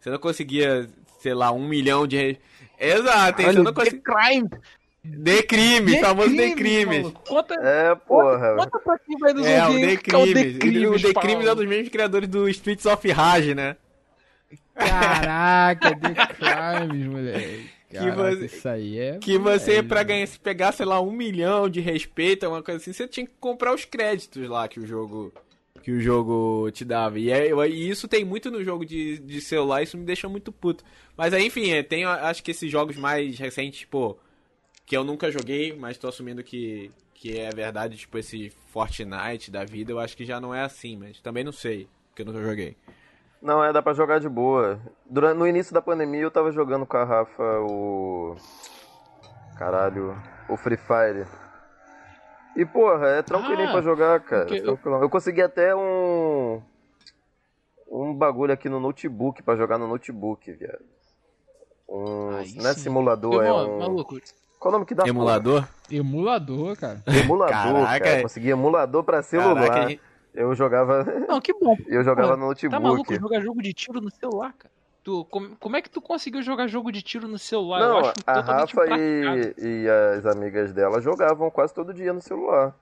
você 0.00 0.10
não 0.10 0.18
conseguia, 0.18 0.88
sei 1.20 1.32
lá, 1.34 1.52
um 1.52 1.66
milhão 1.68 2.06
de. 2.06 2.36
Exato, 2.78 3.40
hein? 3.42 3.52
você 3.52 3.58
não 3.62 3.72
conseguia. 3.72 4.00
Crime! 4.02 4.50
The 5.24 5.42
Crimes, 5.44 6.00
famoso 6.00 6.36
The 6.36 6.50
Crimes, 6.50 6.84
Crimes. 7.04 7.12
Conta, 7.28 7.54
É, 7.62 7.94
porra. 7.94 8.56
conta 8.56 8.78
pra 8.80 8.98
quem 8.98 9.16
vai 9.18 9.32
nos 9.32 9.46
É, 9.46 9.62
o 9.62 9.66
ouvir 9.68 9.80
The 9.80 9.92
é 9.92 9.94
o 9.94 10.22
Crimes. 10.24 10.32
The 10.34 10.40
E 10.48 10.58
Crimes, 10.58 11.04
o 11.04 11.14
The. 11.14 11.20
Crimes 11.20 11.46
é 11.46 11.52
um 11.52 11.54
dos 11.54 11.66
mesmos 11.66 11.88
criadores 11.90 12.28
do 12.28 12.48
Streets 12.48 12.86
of 12.86 13.08
Rage, 13.12 13.54
né? 13.54 13.76
Caraca, 14.74 15.90
The 15.96 16.14
Crimes, 16.90 17.06
moleque. 17.06 17.70
Que 17.98 18.10
Caraca, 18.10 18.36
você- 18.36 18.46
isso 18.46 18.68
aí 18.68 18.98
é. 18.98 19.18
Que 19.18 19.38
você, 19.38 19.82
pra 19.82 20.02
ganhar, 20.02 20.26
se 20.26 20.38
pegar, 20.38 20.72
sei 20.72 20.86
lá, 20.86 21.00
um 21.00 21.12
milhão 21.12 21.68
de 21.68 21.80
respeito, 21.80 22.44
alguma 22.44 22.62
coisa 22.62 22.80
assim, 22.80 22.92
você 22.92 23.06
tinha 23.08 23.26
que 23.26 23.32
comprar 23.40 23.74
os 23.74 23.84
créditos 23.84 24.48
lá 24.48 24.68
que 24.68 24.80
o 24.80 24.86
jogo 24.86 25.32
que 25.82 25.92
o 25.92 26.00
jogo 26.00 26.68
te 26.72 26.84
dava. 26.84 27.16
E, 27.18 27.30
é, 27.30 27.48
e 27.68 27.88
isso 27.88 28.08
tem 28.08 28.24
muito 28.24 28.50
no 28.50 28.64
jogo 28.64 28.84
de, 28.84 29.18
de 29.20 29.40
celular, 29.40 29.82
isso 29.84 29.96
me 29.96 30.04
deixa 30.04 30.28
muito 30.28 30.50
puto. 30.50 30.82
Mas 31.16 31.32
aí, 31.32 31.46
enfim, 31.46 31.70
é, 31.70 31.80
tem 31.82 32.04
acho 32.04 32.42
que 32.42 32.50
esses 32.50 32.68
jogos 32.68 32.96
mais 32.96 33.38
recentes, 33.38 33.80
tipo, 33.80 34.18
que 34.84 34.96
eu 34.96 35.04
nunca 35.04 35.30
joguei, 35.30 35.72
mas 35.76 35.96
tô 35.96 36.08
assumindo 36.08 36.42
que, 36.42 36.90
que 37.14 37.38
é 37.38 37.50
verdade, 37.50 37.96
tipo, 37.96 38.18
esse 38.18 38.50
Fortnite 38.72 39.48
da 39.50 39.64
vida, 39.64 39.92
eu 39.92 40.00
acho 40.00 40.16
que 40.16 40.24
já 40.24 40.40
não 40.40 40.52
é 40.52 40.62
assim, 40.62 40.96
mas 40.96 41.20
também 41.20 41.44
não 41.44 41.52
sei, 41.52 41.86
porque 42.08 42.22
eu 42.22 42.26
nunca 42.26 42.42
joguei. 42.42 42.76
Não, 43.40 43.62
é, 43.62 43.72
dá 43.72 43.82
pra 43.82 43.92
jogar 43.92 44.18
de 44.18 44.28
boa. 44.28 44.78
Durante, 45.08 45.36
no 45.38 45.46
início 45.46 45.72
da 45.74 45.82
pandemia 45.82 46.22
eu 46.22 46.30
tava 46.30 46.50
jogando 46.50 46.86
com 46.86 46.96
a 46.96 47.04
Rafa 47.04 47.42
o. 47.60 48.34
Caralho. 49.58 50.16
O 50.48 50.56
Free 50.56 50.76
Fire. 50.76 51.26
E 52.56 52.64
porra, 52.64 53.06
é 53.08 53.22
tranquilinho 53.22 53.68
Ah, 53.68 53.72
pra 53.72 53.82
jogar, 53.82 54.20
cara. 54.20 54.46
porque 54.46 54.60
eu- 54.60 54.64
tranquilão. 54.64 55.02
Eu 55.02 55.10
consegui 55.10 55.42
até 55.42 55.74
um. 55.74 56.62
Um 57.88 58.14
bagulho 58.14 58.52
aqui 58.52 58.68
no 58.68 58.80
notebook 58.80 59.42
pra 59.42 59.56
jogar 59.56 59.78
no 59.78 59.86
notebook, 59.86 60.50
viado. 60.52 60.84
Um. 61.88 62.30
Aí 62.36 62.54
não 62.56 62.70
é 62.70 62.74
sim. 62.74 62.80
simulador, 62.80 63.44
é 63.44 63.52
um. 63.52 63.78
maluco, 63.78 64.16
Qual 64.58 64.70
o 64.70 64.72
nome 64.72 64.86
que 64.86 64.94
dá? 64.94 65.06
Emulador? 65.06 65.68
Emulador, 65.90 66.76
cara. 66.76 67.00
porra? 67.04 67.18
Emulador, 67.18 67.72
Caraca, 67.74 68.04
cara. 68.04 68.16
é- 68.18 68.22
Consegui 68.22 68.50
emulador 68.50 69.04
pra 69.04 69.22
celular. 69.22 69.68
Caraca, 69.68 69.98
Eu 70.36 70.54
jogava. 70.54 71.02
Não, 71.28 71.40
que 71.40 71.52
bom. 71.54 71.76
Eu 71.88 72.04
jogava 72.04 72.32
Pô, 72.34 72.36
no 72.36 72.46
notebook. 72.48 72.70
Tá 72.70 72.80
maluco 72.80 73.14
jogar 73.14 73.40
jogo 73.40 73.62
de 73.62 73.72
tiro 73.72 74.00
no 74.00 74.10
celular, 74.10 74.52
cara? 74.52 74.72
Tu, 75.02 75.24
como, 75.26 75.56
como 75.56 75.76
é 75.76 75.82
que 75.82 75.88
tu 75.88 76.00
conseguiu 76.00 76.42
jogar 76.42 76.66
jogo 76.66 76.90
de 76.92 77.00
tiro 77.00 77.26
no 77.28 77.38
celular? 77.38 77.80
Eu 77.80 77.88
Não, 77.88 77.98
acho 78.00 78.12
a 78.26 78.40
Rafa 78.40 78.84
e, 78.98 79.54
e 79.56 79.88
as 80.18 80.26
amigas 80.26 80.72
dela 80.72 81.00
jogavam 81.00 81.48
quase 81.50 81.72
todo 81.72 81.94
dia 81.94 82.12
no 82.12 82.20
celular. 82.20 82.74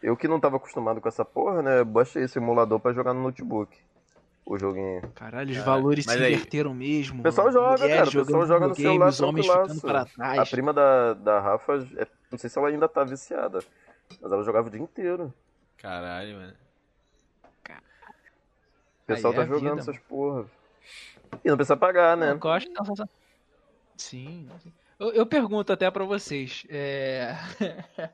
Eu 0.00 0.16
que 0.16 0.26
não 0.28 0.38
tava 0.40 0.56
acostumado 0.56 1.00
com 1.00 1.08
essa 1.08 1.24
porra, 1.24 1.60
né? 1.62 1.84
Baixei 1.84 2.22
esse 2.24 2.38
emulador 2.38 2.78
pra 2.80 2.92
jogar 2.92 3.12
no 3.12 3.22
notebook. 3.22 3.76
O 4.46 4.58
joguinho. 4.58 5.02
Caralho, 5.14 5.50
os 5.50 5.58
Cara, 5.58 5.70
valores 5.70 6.04
se 6.04 6.10
aí- 6.10 6.34
inverteram 6.34 6.74
mesmo. 6.74 7.20
O 7.20 7.22
pessoal 7.22 7.52
joga, 7.52 7.88
cara. 7.88 8.08
O 8.08 8.12
pessoal 8.12 8.46
joga 8.46 8.68
no 8.68 8.74
celular 8.74 9.08
Os 9.08 9.20
homens 9.20 9.46
ficando 9.46 9.80
para 9.80 10.04
trás. 10.04 10.38
A 10.38 10.46
prima 10.46 10.72
da, 10.72 11.14
da 11.14 11.40
Rafa, 11.40 11.74
é- 11.96 12.06
não 12.30 12.38
sei 12.38 12.48
se 12.50 12.58
ela 12.58 12.68
ainda 12.68 12.88
tá 12.88 13.04
viciada. 13.04 13.60
Mas 14.20 14.32
ela 14.32 14.42
jogava 14.42 14.66
o 14.68 14.70
dia 14.70 14.80
inteiro. 14.80 15.32
Caralho, 15.78 16.36
mano. 16.36 16.52
O 19.02 19.06
pessoal 19.06 19.32
Aí 19.32 19.38
é 19.38 19.42
tá 19.42 19.44
a 19.44 19.46
jogando 19.54 19.70
vida, 19.76 19.80
essas 19.80 19.98
porra. 20.08 20.44
E 21.44 21.48
não 21.48 21.56
precisa 21.56 21.76
pagar, 21.76 22.16
né? 22.16 22.34
Não, 22.34 22.40
eu 22.42 22.50
acho 22.50 22.66
que 22.66 22.72
tá 22.74 22.84
sensacional. 22.84 23.08
Sim. 23.96 24.48
Eu, 24.98 25.10
eu 25.12 25.26
pergunto 25.26 25.72
até 25.72 25.90
pra 25.90 26.04
vocês. 26.04 26.64
É... 26.68 27.34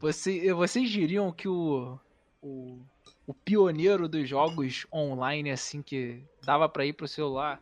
Você, 0.00 0.52
vocês 0.52 0.90
diriam 0.90 1.30
que 1.30 1.46
o, 1.46 1.96
o, 2.42 2.80
o 3.24 3.32
pioneiro 3.32 4.08
dos 4.08 4.28
jogos 4.28 4.84
online, 4.92 5.52
assim, 5.52 5.80
que 5.80 6.20
dava 6.42 6.68
pra 6.68 6.84
ir 6.84 6.92
pro 6.92 7.06
celular, 7.06 7.60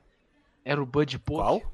era 0.64 0.82
o 0.82 0.86
Bud 0.86 1.18
Poke? 1.18 1.42
Qual? 1.42 1.72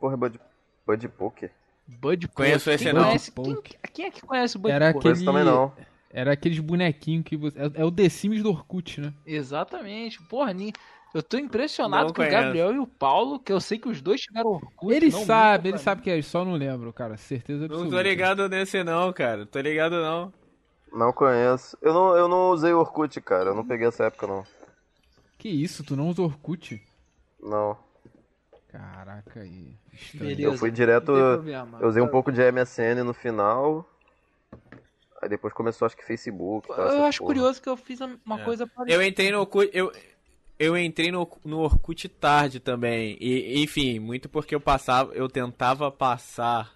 Porra, 0.00 0.16
Bud, 0.16 0.40
Bud 0.84 1.08
Poker. 1.10 1.52
Bud 1.86 2.26
Poke. 2.26 2.36
Conheço 2.36 2.68
esse 2.68 2.82
quem 2.82 2.92
não. 2.92 3.04
Conhece, 3.04 3.30
quem, 3.30 3.62
quem 3.92 4.04
é 4.06 4.10
que 4.10 4.22
conhece 4.22 4.56
o 4.56 4.58
Bud 4.58 4.72
Era 4.74 4.92
Poke? 4.92 4.98
aquele- 4.98 5.14
Conheço 5.14 5.24
também 5.24 5.44
não. 5.44 5.72
Era 6.16 6.32
aqueles 6.32 6.58
bonequinhos 6.60 7.24
que 7.26 7.36
você. 7.36 7.58
É, 7.58 7.70
é 7.82 7.84
o 7.84 7.90
The 7.92 8.08
Sims 8.08 8.42
do 8.42 8.48
Orkut, 8.48 9.02
né? 9.02 9.12
Exatamente. 9.26 10.18
Porra, 10.22 10.50
ni- 10.54 10.72
eu 11.14 11.22
tô 11.22 11.36
impressionado 11.36 12.06
Não 12.06 12.14
com 12.14 12.22
o. 12.22 12.30
Gabriel 12.30 12.72
e 12.74 12.78
o 12.78 12.86
Paulo, 12.86 13.38
que 13.38 13.52
eu 13.52 13.60
sei 13.60 13.78
que 13.78 13.86
os 13.86 14.00
dois 14.00 14.22
tiveram 14.22 14.52
Orkut. 14.52 14.94
Ele 14.94 15.10
não 15.10 15.26
sabe, 15.26 15.68
ele 15.68 15.76
sabe 15.76 16.00
que 16.00 16.08
é, 16.08 16.22
só 16.22 16.42
não 16.42 16.54
lembro, 16.54 16.90
cara. 16.90 17.18
Certeza 17.18 17.68
Não 17.68 17.74
absoluta. 17.74 17.96
tô 17.96 18.00
ligado 18.02 18.48
nesse 18.48 18.82
não, 18.82 19.12
cara. 19.12 19.44
Tô 19.44 19.60
ligado 19.60 20.00
não. 20.00 20.32
Não 20.90 21.12
conheço. 21.12 21.76
Eu 21.82 21.92
não, 21.92 22.16
eu 22.16 22.28
não 22.28 22.48
usei 22.48 22.72
o 22.72 22.78
Orkut, 22.78 23.20
cara. 23.20 23.50
Eu 23.50 23.54
não 23.54 23.66
peguei 23.66 23.86
essa 23.86 24.04
época, 24.04 24.26
não. 24.26 24.42
Que 25.36 25.50
isso, 25.50 25.84
tu 25.84 25.94
não 25.94 26.08
usa 26.08 26.22
Orkut? 26.22 26.82
Não. 27.42 27.76
Caraca 28.68 29.40
aí. 29.40 29.74
Eu 30.38 30.56
fui 30.56 30.70
direto. 30.70 31.12
Não 31.12 31.34
problema. 31.34 31.78
Eu 31.78 31.88
usei 31.88 32.02
um 32.02 32.08
pouco 32.08 32.32
de 32.32 32.40
MSN 32.50 33.02
no 33.04 33.12
final. 33.12 33.86
Aí 35.22 35.28
depois 35.28 35.52
começou, 35.54 35.86
acho 35.86 35.96
que 35.96 36.04
Facebook. 36.04 36.68
Tá, 36.68 36.74
Eu 36.74 37.04
acho 37.04 37.18
porra. 37.18 37.28
curioso 37.34 37.62
que 37.62 37.68
eu 37.68 37.76
fiz 37.76 38.00
uma 38.00 38.40
É. 38.40 38.44
coisa 38.44 38.66
parecida. 38.66 39.02
Eu 39.02 39.06
entrei 39.06 39.30
no 39.30 39.40
Orkut, 39.40 39.70
eu, 39.72 39.90
eu 40.58 40.76
entrei 40.76 41.10
no, 41.10 41.28
no 41.44 41.60
Orkut 41.60 42.08
tarde 42.08 42.60
também. 42.60 43.16
E, 43.20 43.62
enfim, 43.62 43.98
muito 43.98 44.28
porque 44.28 44.54
eu 44.54 44.60
passava, 44.60 45.12
eu 45.14 45.28
tentava 45.28 45.90
passar 45.90 46.74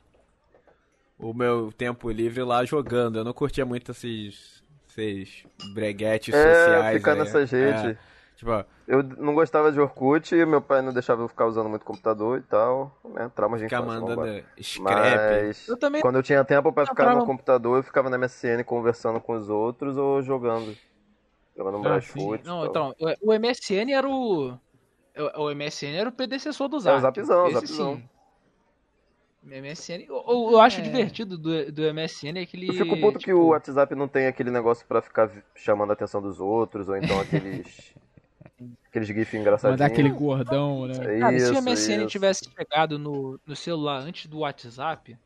o 1.19 1.35
meu 1.35 1.71
tempo 1.71 2.11
livre 2.11 2.43
lá 2.43 2.65
jogando. 2.65 3.19
Eu 3.19 3.25
não 3.25 3.33
curtia 3.35 3.67
muito 3.67 3.91
esses, 3.93 4.63
esses 4.89 5.45
breguetes 5.75 6.35
É, 6.35 6.55
sociais. 6.55 6.97
ficar 6.97 7.13
aí. 7.13 7.19
nessas 7.19 7.51
redes. 7.51 7.85
É, 7.85 7.99
tipo, 8.41 8.65
Eu 8.87 9.03
não 9.03 9.35
gostava 9.35 9.71
de 9.71 9.79
Orkut, 9.81 10.35
meu 10.47 10.61
pai 10.61 10.83
não 10.83 10.93
deixava 10.93 11.23
eu 11.23 11.29
ficar 11.29 11.47
usando 11.47 11.69
muito 11.69 11.85
computador 11.85 12.39
e 12.39 12.43
tal. 12.43 12.99
Né? 13.05 13.31
Traumas 13.35 13.61
de 13.61 13.67
ficar 13.67 13.83
infância, 13.83 14.01
mandando 14.01 14.45
scrap. 14.61 14.83
Mas 14.83 15.69
Eu 15.69 15.77
também. 15.77 16.01
quando 16.03 16.17
eu 16.17 16.23
tinha 16.23 16.45
tempo 16.45 16.73
pra 16.73 16.83
Não, 16.85 16.89
ficar 16.89 17.05
trauma- 17.05 17.21
no 17.21 17.27
computador, 17.27 17.77
eu 17.79 17.83
ficava 17.83 18.11
na 18.11 18.17
MSN 18.19 18.65
conversando 18.65 19.21
com 19.21 19.35
os 19.35 19.49
outros 19.49 19.97
ou 19.97 20.23
jogando. 20.23 20.77
Jogando 21.57 21.77
um 21.77 21.81
Ah, 21.81 21.83
Brasfoot. 21.91 22.45
Não, 22.45 22.65
então, 22.67 22.95
o- 23.23 23.33
MSN 23.35 23.93
era 23.93 24.09
o. 24.09 24.59
O 25.37 25.51
MSN 25.51 25.95
era 25.97 26.09
o 26.09 26.13
predecessor 26.13 26.69
do 26.69 26.77
É, 26.77 26.81
Zap. 26.81 26.97
o 26.99 27.01
Zapzão, 27.01 27.47
o 27.47 27.51
Zapzão. 27.51 27.97
sim. 27.97 28.09
MSN. 29.43 30.05
Eu, 30.09 30.23
eu- 30.53 30.61
acho 30.61 30.81
É. 30.81 30.83
divertido 30.83 31.37
do, 31.39 31.73
do 31.73 31.83
MSN 31.83 32.39
é 32.41 32.47
que 32.47 32.57
ele. 32.57 32.69
Eu 32.69 32.75
fico 32.75 32.97
puto 33.01 33.19
que 33.19 33.25
tipo, 33.27 33.39
o 33.39 33.49
WhatsApp 33.49 33.95
não 33.95 34.07
tem 34.07 34.27
aquele 34.27 34.51
negócio 34.51 34.87
pra 34.87 35.01
ficar 35.01 35.31
chamando 35.55 35.91
a 35.91 35.93
atenção 35.95 36.21
dos 36.21 36.41
outros, 36.41 36.89
ou 36.89 36.97
então 36.97 37.19
aqueles. 37.21 37.95
Aqueles 38.87 39.09
GIF 39.09 39.37
engraçadinhos. 39.37 39.81
Mandar 39.81 39.93
aquele 39.93 40.11
gordão, 40.11 40.87
né? 40.87 41.19
Cara, 41.19 41.39
se 41.39 41.45
Isso, 41.45 41.59
o 41.59 41.63
MSN 41.63 41.99
isso. 41.99 42.07
tivesse 42.07 42.51
chegado 42.51 42.99
no, 42.99 43.41
no 43.47 43.57
celular 43.57 43.99
antes 43.99 44.27
do 44.27 44.39
WhatsApp, 44.39 45.17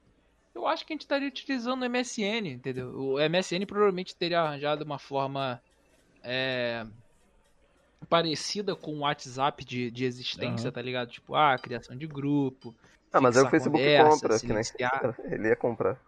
eu 0.54 0.66
acho 0.66 0.86
que 0.86 0.92
a 0.92 0.94
gente 0.94 1.02
estaria 1.02 1.28
utilizando 1.28 1.82
o 1.82 1.88
MSN, 1.88 2.48
entendeu? 2.48 2.88
O 2.96 3.16
MSN 3.18 3.66
provavelmente 3.66 4.14
teria 4.14 4.40
arranjado 4.40 4.84
uma 4.84 4.98
forma 4.98 5.60
é, 6.22 6.86
parecida 8.08 8.76
com 8.76 8.92
o 8.92 9.00
WhatsApp 9.00 9.64
de, 9.64 9.90
de 9.90 10.04
existência, 10.04 10.68
Aham. 10.68 10.72
tá 10.72 10.82
ligado? 10.82 11.10
Tipo, 11.10 11.34
ah, 11.34 11.58
criação 11.58 11.96
de 11.96 12.06
grupo. 12.06 12.74
Ah, 13.12 13.20
mas 13.20 13.36
aí 13.36 13.44
o 13.44 13.50
Facebook 13.50 13.78
conversa, 13.78 14.10
compra, 14.10 14.40
que 14.40 14.52
nem. 14.52 14.62
Ele 15.32 15.48
ia 15.48 15.56
comprar. 15.56 16.00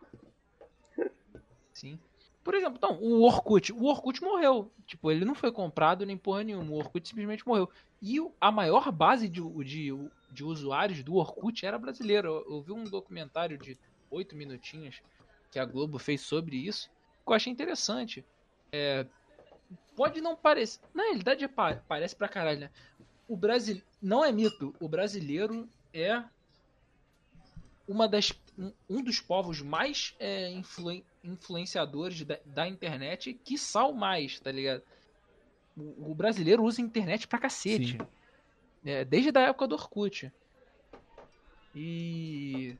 Sim. 1.72 1.98
Por 2.46 2.54
exemplo, 2.54 2.76
então, 2.78 2.96
o 3.02 3.22
Orkut. 3.24 3.72
O 3.72 3.86
Orkut 3.86 4.22
morreu. 4.22 4.70
Tipo, 4.86 5.10
ele 5.10 5.24
não 5.24 5.34
foi 5.34 5.50
comprado 5.50 6.06
nem 6.06 6.16
porra 6.16 6.44
nenhuma. 6.44 6.70
O 6.70 6.76
Orkut 6.78 7.08
simplesmente 7.08 7.44
morreu. 7.44 7.68
E 8.00 8.18
a 8.40 8.52
maior 8.52 8.92
base 8.92 9.28
de, 9.28 9.40
de, 9.64 9.90
de 10.30 10.44
usuários 10.44 11.02
do 11.02 11.16
Orkut 11.16 11.66
era 11.66 11.76
brasileira. 11.76 12.28
Eu, 12.28 12.46
eu 12.48 12.62
vi 12.62 12.70
um 12.70 12.84
documentário 12.84 13.58
de 13.58 13.76
oito 14.12 14.36
minutinhos 14.36 15.02
que 15.50 15.58
a 15.58 15.64
Globo 15.64 15.98
fez 15.98 16.20
sobre 16.20 16.54
isso. 16.56 16.88
Que 17.24 17.32
eu 17.32 17.34
achei 17.34 17.52
interessante. 17.52 18.24
É, 18.70 19.04
pode 19.96 20.20
não 20.20 20.36
parecer. 20.36 20.78
Na 20.94 21.02
realidade, 21.02 21.42
é 21.42 21.48
pa- 21.48 21.82
parece 21.88 22.14
pra 22.14 22.28
caralho, 22.28 22.60
né? 22.60 22.70
O 23.28 23.36
Brasil. 23.36 23.82
Não 24.00 24.24
é 24.24 24.30
mito. 24.30 24.72
O 24.78 24.88
brasileiro 24.88 25.68
é 25.92 26.22
uma 27.88 28.06
das, 28.08 28.32
um, 28.88 29.02
dos 29.02 29.20
povos 29.20 29.60
mais 29.60 30.14
é, 30.20 30.48
influen- 30.52 31.04
influenciadores 31.26 32.24
da, 32.24 32.38
da 32.46 32.68
internet, 32.68 33.34
que 33.34 33.58
sal 33.58 33.92
mais, 33.92 34.40
tá 34.40 34.50
ligado? 34.52 34.82
O, 35.76 36.10
o 36.10 36.14
brasileiro 36.14 36.62
usa 36.64 36.80
a 36.80 36.84
internet 36.84 37.26
pra 37.28 37.38
cacete. 37.38 37.98
É, 38.84 39.04
desde 39.04 39.36
a 39.36 39.42
época 39.42 39.66
do 39.66 39.74
Orkut. 39.74 40.32
E 41.74 42.78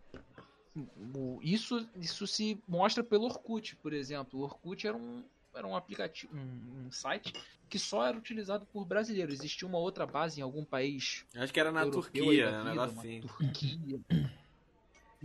o- 1.15 1.41
isso, 1.43 1.87
isso 1.97 2.27
se 2.27 2.63
mostra 2.67 3.03
pelo 3.03 3.25
Orkut, 3.25 3.77
por 3.77 3.93
exemplo. 3.93 4.41
O 4.41 4.43
Orkut 4.45 4.87
era 4.87 4.97
um, 4.97 5.25
era 5.55 5.67
um 5.67 5.77
aplicativo, 5.77 6.35
um, 6.35 6.87
um 6.87 6.91
site 6.91 7.33
que 7.69 7.79
só 7.79 8.07
era 8.07 8.17
utilizado 8.17 8.65
por 8.67 8.85
brasileiros. 8.85 9.35
Existia 9.35 9.67
uma 9.67 9.79
outra 9.79 10.07
base 10.07 10.41
em 10.41 10.43
algum 10.43 10.65
país 10.65 11.27
Acho 11.35 11.53
que 11.53 11.61
era 11.61 11.73
na 11.73 11.83
europeu 11.83 12.25
Turquia, 12.25 12.49
aí 12.49 12.53
da 12.53 12.53
né? 12.53 12.59
Um 12.59 12.65
vida, 12.65 12.71
negócio 12.71 12.99
assim. 12.99 13.21
Turquia. 13.21 14.01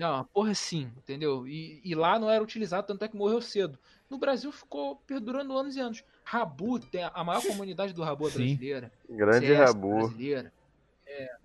Não, 0.02 0.24
porra 0.26 0.50
assim, 0.50 0.92
entendeu? 0.98 1.48
E, 1.48 1.80
e 1.86 1.94
lá 1.94 2.18
não 2.18 2.28
era 2.28 2.44
utilizado, 2.44 2.88
tanto 2.88 3.06
é 3.06 3.08
que 3.08 3.16
morreu 3.16 3.40
cedo. 3.40 3.78
No 4.10 4.18
Brasil 4.18 4.52
ficou 4.52 4.96
perdurando 5.06 5.56
anos 5.56 5.76
e 5.76 5.80
anos. 5.80 6.04
Rabu, 6.24 6.80
tem 6.80 7.04
a 7.04 7.24
maior 7.24 7.46
comunidade 7.46 7.94
do 7.94 8.02
Rabu 8.02 8.28
é 8.28 8.32
Sim. 8.32 8.38
brasileira. 8.38 8.92
Grande 9.08 9.46
CS 9.46 9.60
Rabu. 9.60 9.96
brasileira. 9.98 10.52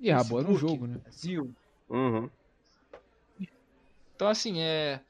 E 0.00 0.10
Rabo 0.10 0.40
era 0.40 0.48
um 0.48 0.56
jogo, 0.56 0.86
né? 0.86 0.96
Brasil. 1.02 1.54
Uhum. 1.90 2.30
Então, 4.14 4.26
assim, 4.26 4.62
é. 4.62 5.00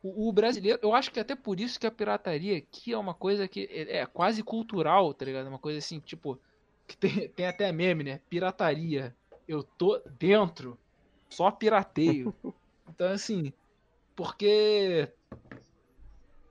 O, 0.00 0.28
o 0.28 0.32
brasileiro, 0.32 0.78
eu 0.80 0.94
acho 0.94 1.10
que 1.10 1.18
até 1.18 1.34
por 1.34 1.58
isso 1.58 1.80
que 1.80 1.88
a 1.88 1.90
pirataria 1.90 2.58
aqui 2.58 2.92
é 2.92 2.98
uma 2.98 3.14
coisa 3.14 3.48
que 3.48 3.68
é, 3.68 3.98
é 3.98 4.06
quase 4.06 4.44
cultural, 4.44 5.12
tá 5.12 5.24
ligado? 5.24 5.48
Uma 5.48 5.58
coisa 5.58 5.80
assim, 5.80 5.98
tipo. 5.98 6.38
Que 6.86 6.96
tem, 6.96 7.28
tem 7.34 7.46
até 7.48 7.72
meme, 7.72 8.04
né? 8.04 8.20
Pirataria. 8.30 9.12
Eu 9.48 9.64
tô 9.64 10.00
dentro. 10.20 10.78
Só 11.28 11.50
pirateio. 11.50 12.32
Então, 12.88 13.08
assim. 13.08 13.52
Porque. 14.14 15.08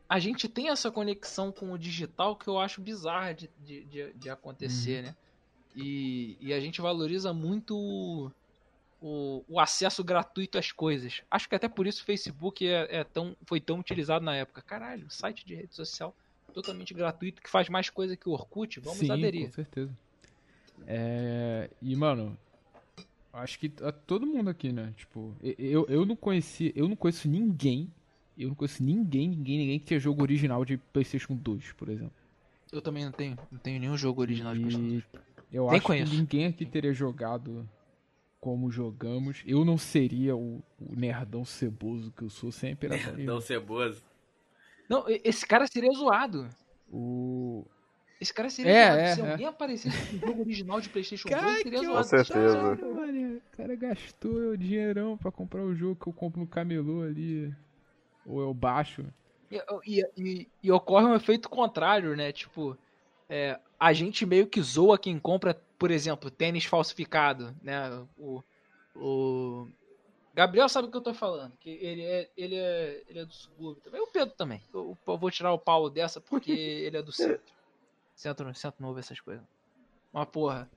A 0.10 0.20
gente 0.20 0.50
tem 0.50 0.68
essa 0.68 0.92
conexão 0.92 1.54
com 1.54 1.72
o 1.72 1.78
digital 1.78 2.36
que 2.36 2.48
eu 2.48 2.60
acho 2.60 2.82
bizarra 2.82 3.34
de, 3.34 3.50
de, 3.60 4.12
de, 4.14 4.30
acontecer, 4.30 5.04
né? 5.04 5.16
E, 5.74 6.38
e 6.42 6.54
a 6.54 6.60
gente 6.60 6.82
valoriza 6.82 7.32
muito 7.32 7.78
o, 7.78 8.30
o, 9.02 9.46
o 9.48 9.58
acesso 9.58 10.04
gratuito 10.04 10.58
às 10.58 10.70
coisas. 10.70 11.22
Acho 11.32 11.48
que 11.48 11.56
até 11.56 11.70
por 11.70 11.88
isso 11.88 12.02
o 12.02 12.06
Facebook 12.06 12.68
é, 12.68 12.98
é 12.98 13.04
tão, 13.06 13.38
foi 13.46 13.62
tão 13.62 13.80
utilizado 13.80 14.26
na 14.26 14.36
época. 14.36 14.62
Caralho, 14.62 15.10
site 15.10 15.46
de 15.46 15.56
rede 15.56 15.74
social 15.74 16.14
totalmente 16.52 16.94
gratuito 16.94 17.42
que 17.42 17.50
faz 17.50 17.70
mais 17.70 17.90
coisa 17.90 18.16
que 18.16 18.30
o 18.30 18.34
Orkut. 18.34 18.80
Vamos 18.80 19.00
Sim, 19.00 19.12
aderir. 19.12 19.48
com 19.48 19.54
certeza. 19.54 19.98
É, 20.86 21.70
e, 21.82 21.96
mano, 21.96 22.38
acho 23.34 23.60
que 23.60 23.72
a- 23.82 23.92
todo 23.92 24.26
mundo 24.26 24.50
aqui, 24.50 24.72
né? 24.72 24.94
Tipo, 24.98 25.36
e- 25.44 25.56
eu, 25.60 25.86
eu 25.88 26.06
não 26.06 26.16
conheci, 26.16 26.72
eu 26.76 26.88
não 26.88 26.96
conheço 26.96 27.28
ninguém, 27.28 27.92
eu 28.38 28.50
não 28.50 28.56
conheço 28.56 28.84
ninguém, 28.84 29.30
ninguém, 29.30 29.58
ninguém 29.60 29.80
que 29.80 29.86
tinha 29.86 30.00
jogo 30.00 30.22
original 30.22 30.64
de 30.66 30.78
PlayStation 30.78 31.36
2, 31.36 31.74
por 31.74 31.90
exemplo. 31.90 32.14
Eu 32.72 32.82
também 32.82 33.04
não 33.06 33.12
tenho, 33.12 33.38
não 33.52 33.60
tenho 33.60 33.80
nenhum 33.80 33.98
jogo 33.98 34.22
original 34.22 34.54
de 34.56 34.62
PlayStation. 34.62 35.08
E 35.52 35.56
eu 35.56 35.66
Nem 35.68 35.76
acho 35.78 35.86
conheço. 35.86 36.12
que 36.12 36.18
ninguém 36.18 36.46
aqui 36.46 36.66
teria 36.66 36.94
jogado 36.94 37.68
como 38.40 38.72
jogamos. 38.72 39.44
Eu 39.46 39.64
não 39.66 39.78
seria 39.78 40.36
o, 40.36 40.64
o 40.80 40.96
nerdão 40.96 41.44
ceboso 41.44 42.12
que 42.16 42.24
eu 42.24 42.30
sou 42.30 42.52
sem 42.52 42.72
a 42.72 42.76
pirataria. 42.76 43.26
Dão 43.26 43.42
ceboso. 43.42 44.02
Não, 44.90 45.08
e- 45.10 45.22
esse 45.26 45.46
cara 45.46 45.68
seria 45.68 45.92
zoado. 45.92 46.48
O... 46.90 47.66
Esse 48.22 48.32
cara 48.34 48.50
seria 48.52 48.72
É, 48.72 48.86
zoado. 48.86 49.02
é, 49.02 49.16
Se 49.16 49.22
é. 49.22 49.32
alguém 49.32 49.48
aparecesse 49.48 49.98
com 49.98 50.16
um 50.16 50.20
jogo 50.30 50.42
original 50.42 50.80
de 50.80 50.90
PlayStation 50.90 51.28
2, 51.28 51.42
Cara, 51.42 51.56
seria 51.58 51.80
que 51.80 51.86
zoado. 51.88 52.08
certeza. 52.08 52.58
otário, 52.74 52.96
mano. 52.96 53.38
O 53.38 53.58
cara 53.58 53.76
gastou 53.76 54.32
o 54.52 54.58
dinheirão 54.58 55.18
pra 55.18 55.32
comprar 55.32 55.64
o 55.64 55.74
jogo 55.76 55.96
que 55.96 56.08
eu 56.08 56.14
compro 56.14 56.40
no 56.40 56.46
camelô 56.48 57.02
ali. 57.02 57.52
Ou 58.26 58.40
eu 58.40 58.54
baixo. 58.54 59.04
E, 59.52 59.58
e- 59.88 60.06
e- 60.16 60.48
e 60.62 60.72
ocorre 60.72 61.06
um 61.08 61.16
efeito 61.16 61.50
contrário, 61.50 62.16
né? 62.16 62.32
Tipo, 62.32 62.78
é, 63.28 63.60
a 63.80 63.92
gente 63.92 64.24
meio 64.26 64.46
que 64.46 64.62
zoa 64.62 65.00
quem 65.00 65.18
compra, 65.18 65.60
por 65.80 65.90
exemplo, 65.90 66.30
tênis 66.30 66.64
falsificado, 66.66 67.56
né? 67.64 68.06
O, 68.18 68.44
o 68.96 69.68
Gabriel 70.36 70.70
sabe 70.70 70.88
o 70.88 70.92
que 70.92 70.98
eu 70.98 71.02
tô 71.02 71.14
falando, 71.14 71.54
que 71.60 71.70
ele 71.82 72.04
é, 72.04 72.30
ele 72.38 72.56
é, 72.56 73.02
ele 73.10 73.20
é 73.20 73.26
do 73.26 73.34
subúrbio 73.34 73.82
também. 73.84 74.00
O 74.02 74.08
Pedro 74.08 74.36
também. 74.38 74.62
Eu, 74.74 74.96
eu 75.08 75.18
vou 75.18 75.32
tirar 75.32 75.52
o 75.52 75.60
Paulo 75.60 75.90
dessa 75.90 76.22
porque 76.22 76.52
ele 76.86 76.98
é 76.98 77.02
do 77.02 77.12
centro. 77.12 77.42
Centro, 78.22 78.54
centro 78.54 78.84
novo, 78.84 79.00
essas 79.00 79.20
coisas. 79.20 79.44
Mas, 80.14 80.28
porra, 80.28 80.70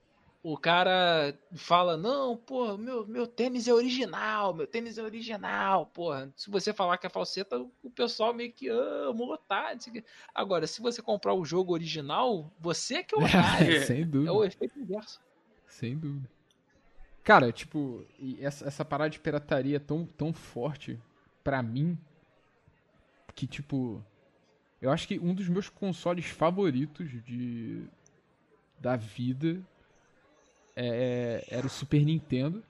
o 0.42 0.56
cara 0.56 1.38
fala, 1.54 1.94
não, 1.94 2.38
porra, 2.38 2.78
meu, 2.78 3.06
meu 3.06 3.26
tênis 3.26 3.68
é 3.68 3.74
original, 3.74 4.54
meu 4.54 4.66
tênis 4.66 4.96
é 4.96 5.02
original, 5.02 5.84
porra. 5.84 6.32
Se 6.34 6.48
você 6.48 6.72
falar 6.72 6.96
que 6.96 7.06
é 7.06 7.10
falseta, 7.10 7.58
o 7.58 7.90
pessoal 7.90 8.32
meio 8.32 8.50
que 8.50 8.70
ama, 8.70 9.24
otário. 9.24 9.74
não 9.74 9.80
sei 9.82 9.90
o 9.90 9.94
quê. 9.96 10.04
Agora, 10.34 10.66
se 10.66 10.80
você 10.80 11.02
comprar 11.02 11.34
o 11.34 11.44
jogo 11.44 11.74
original, 11.74 12.50
você 12.58 13.04
que 13.04 13.14
é 13.14 13.18
o 13.18 13.20
otário. 13.28 13.82
sem 13.84 14.00
é 14.00 14.04
dúvida. 14.06 14.32
o 14.32 14.42
efeito 14.42 14.78
inverso. 14.78 15.20
Sem 15.68 15.98
dúvida. 15.98 16.30
Cara, 17.22 17.52
tipo, 17.52 18.06
essa, 18.40 18.66
essa 18.66 18.86
parada 18.86 19.10
de 19.10 19.20
pirataria 19.20 19.76
é 19.76 19.80
tão, 19.80 20.06
tão 20.06 20.32
forte 20.32 20.98
pra 21.42 21.62
mim 21.62 21.98
que, 23.34 23.46
tipo, 23.46 24.02
eu 24.84 24.90
acho 24.90 25.08
que 25.08 25.18
um 25.18 25.32
dos 25.32 25.48
meus 25.48 25.70
consoles 25.70 26.26
favoritos 26.26 27.10
de 27.24 27.84
da 28.78 28.96
vida 28.96 29.58
é, 30.76 31.42
era 31.48 31.66
o 31.66 31.70
Super 31.70 32.04
Nintendo. 32.04 32.62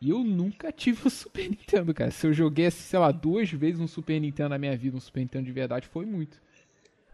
E 0.00 0.10
eu 0.10 0.24
nunca 0.24 0.72
tive 0.72 1.06
o 1.06 1.10
Super 1.10 1.48
Nintendo, 1.48 1.94
cara. 1.94 2.10
Se 2.10 2.26
eu 2.26 2.32
joguei, 2.32 2.68
sei 2.72 2.98
lá, 2.98 3.12
duas 3.12 3.48
vezes 3.52 3.80
um 3.80 3.86
Super 3.86 4.20
Nintendo 4.20 4.48
na 4.48 4.58
minha 4.58 4.76
vida, 4.76 4.96
um 4.96 5.00
Super 5.00 5.20
Nintendo 5.20 5.44
de 5.44 5.52
verdade, 5.52 5.86
foi 5.86 6.04
muito. 6.04 6.42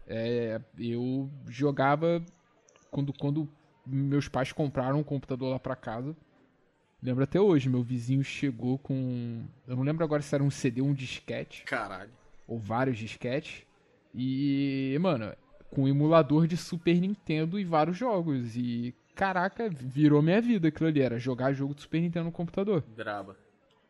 É, 0.07 0.59
eu 0.75 1.29
jogava 1.47 2.25
quando, 2.89 3.13
quando 3.13 3.47
meus 3.85 4.27
pais 4.27 4.51
compraram 4.51 4.99
um 4.99 5.03
computador 5.03 5.51
lá 5.51 5.59
pra 5.59 5.75
casa. 5.75 6.17
Lembro 7.03 7.23
até 7.23 7.39
hoje, 7.39 7.69
meu 7.69 7.83
vizinho 7.83 8.23
chegou 8.23 8.79
com. 8.79 9.45
Eu 9.67 9.75
não 9.75 9.83
lembro 9.83 10.03
agora 10.03 10.23
se 10.23 10.33
era 10.33 10.43
um 10.43 10.49
CD 10.49 10.81
ou 10.81 10.87
um 10.87 10.93
disquete, 10.95 11.63
Caralho. 11.65 12.17
Ou 12.49 12.57
vários 12.57 12.97
disquetes. 12.97 13.63
E, 14.13 14.97
mano, 14.99 15.31
com 15.69 15.83
um 15.83 15.87
emulador 15.87 16.47
de 16.47 16.57
Super 16.57 16.99
Nintendo 16.99 17.59
e 17.59 17.63
vários 17.63 17.95
jogos. 17.95 18.57
E, 18.57 18.93
caraca, 19.15 19.69
virou 19.69 20.21
minha 20.21 20.41
vida 20.41 20.67
aquilo 20.67 20.89
ali. 20.89 20.99
Era 20.99 21.19
jogar 21.19 21.53
jogo 21.53 21.75
de 21.75 21.81
Super 21.81 22.01
Nintendo 22.01 22.25
no 22.25 22.31
computador. 22.31 22.83
Braba. 22.97 23.37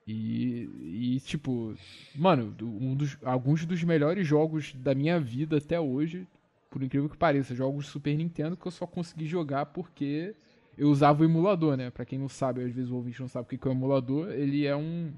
E, 0.05 0.70
e 1.16 1.20
tipo, 1.22 1.74
mano, 2.16 2.55
um 2.62 2.95
dos, 2.95 3.18
alguns 3.24 3.64
dos 3.64 3.84
melhores 3.84 4.28
jogos 4.28 4.74
da 4.74 4.95
minha 4.95 5.20
vida 5.20 5.57
até 5.57 5.80
hoje, 5.80 6.28
por 6.70 6.82
incrível 6.82 7.07
que 7.07 7.18
pareça, 7.18 7.53
jogos 7.53 7.86
de 7.86 7.91
Super 7.91 8.18
Nintendo 8.18 8.57
que 8.57 8.66
eu 8.66 8.72
só 8.72 8.88
consegui 8.88 9.28
jogar 9.28 9.68
porque 9.68 10.36
eu 10.76 10.89
usava 10.89 11.22
o 11.22 11.26
emulador, 11.26 11.78
né? 11.78 11.91
Pra 11.91 12.05
quem 12.05 12.18
não 12.18 12.28
sabe, 12.28 12.64
às 12.64 12.72
vezes 12.72 12.89
o 12.89 12.95
ouvinte 12.95 13.22
não 13.22 13.28
sabe 13.28 13.45
o 13.45 13.49
que 13.49 13.57
que 13.57 13.68
é 13.68 13.72
o 13.72 13.74
emulador, 13.74 14.32
ele 14.32 14.66
é 14.66 14.76
um, 14.76 15.14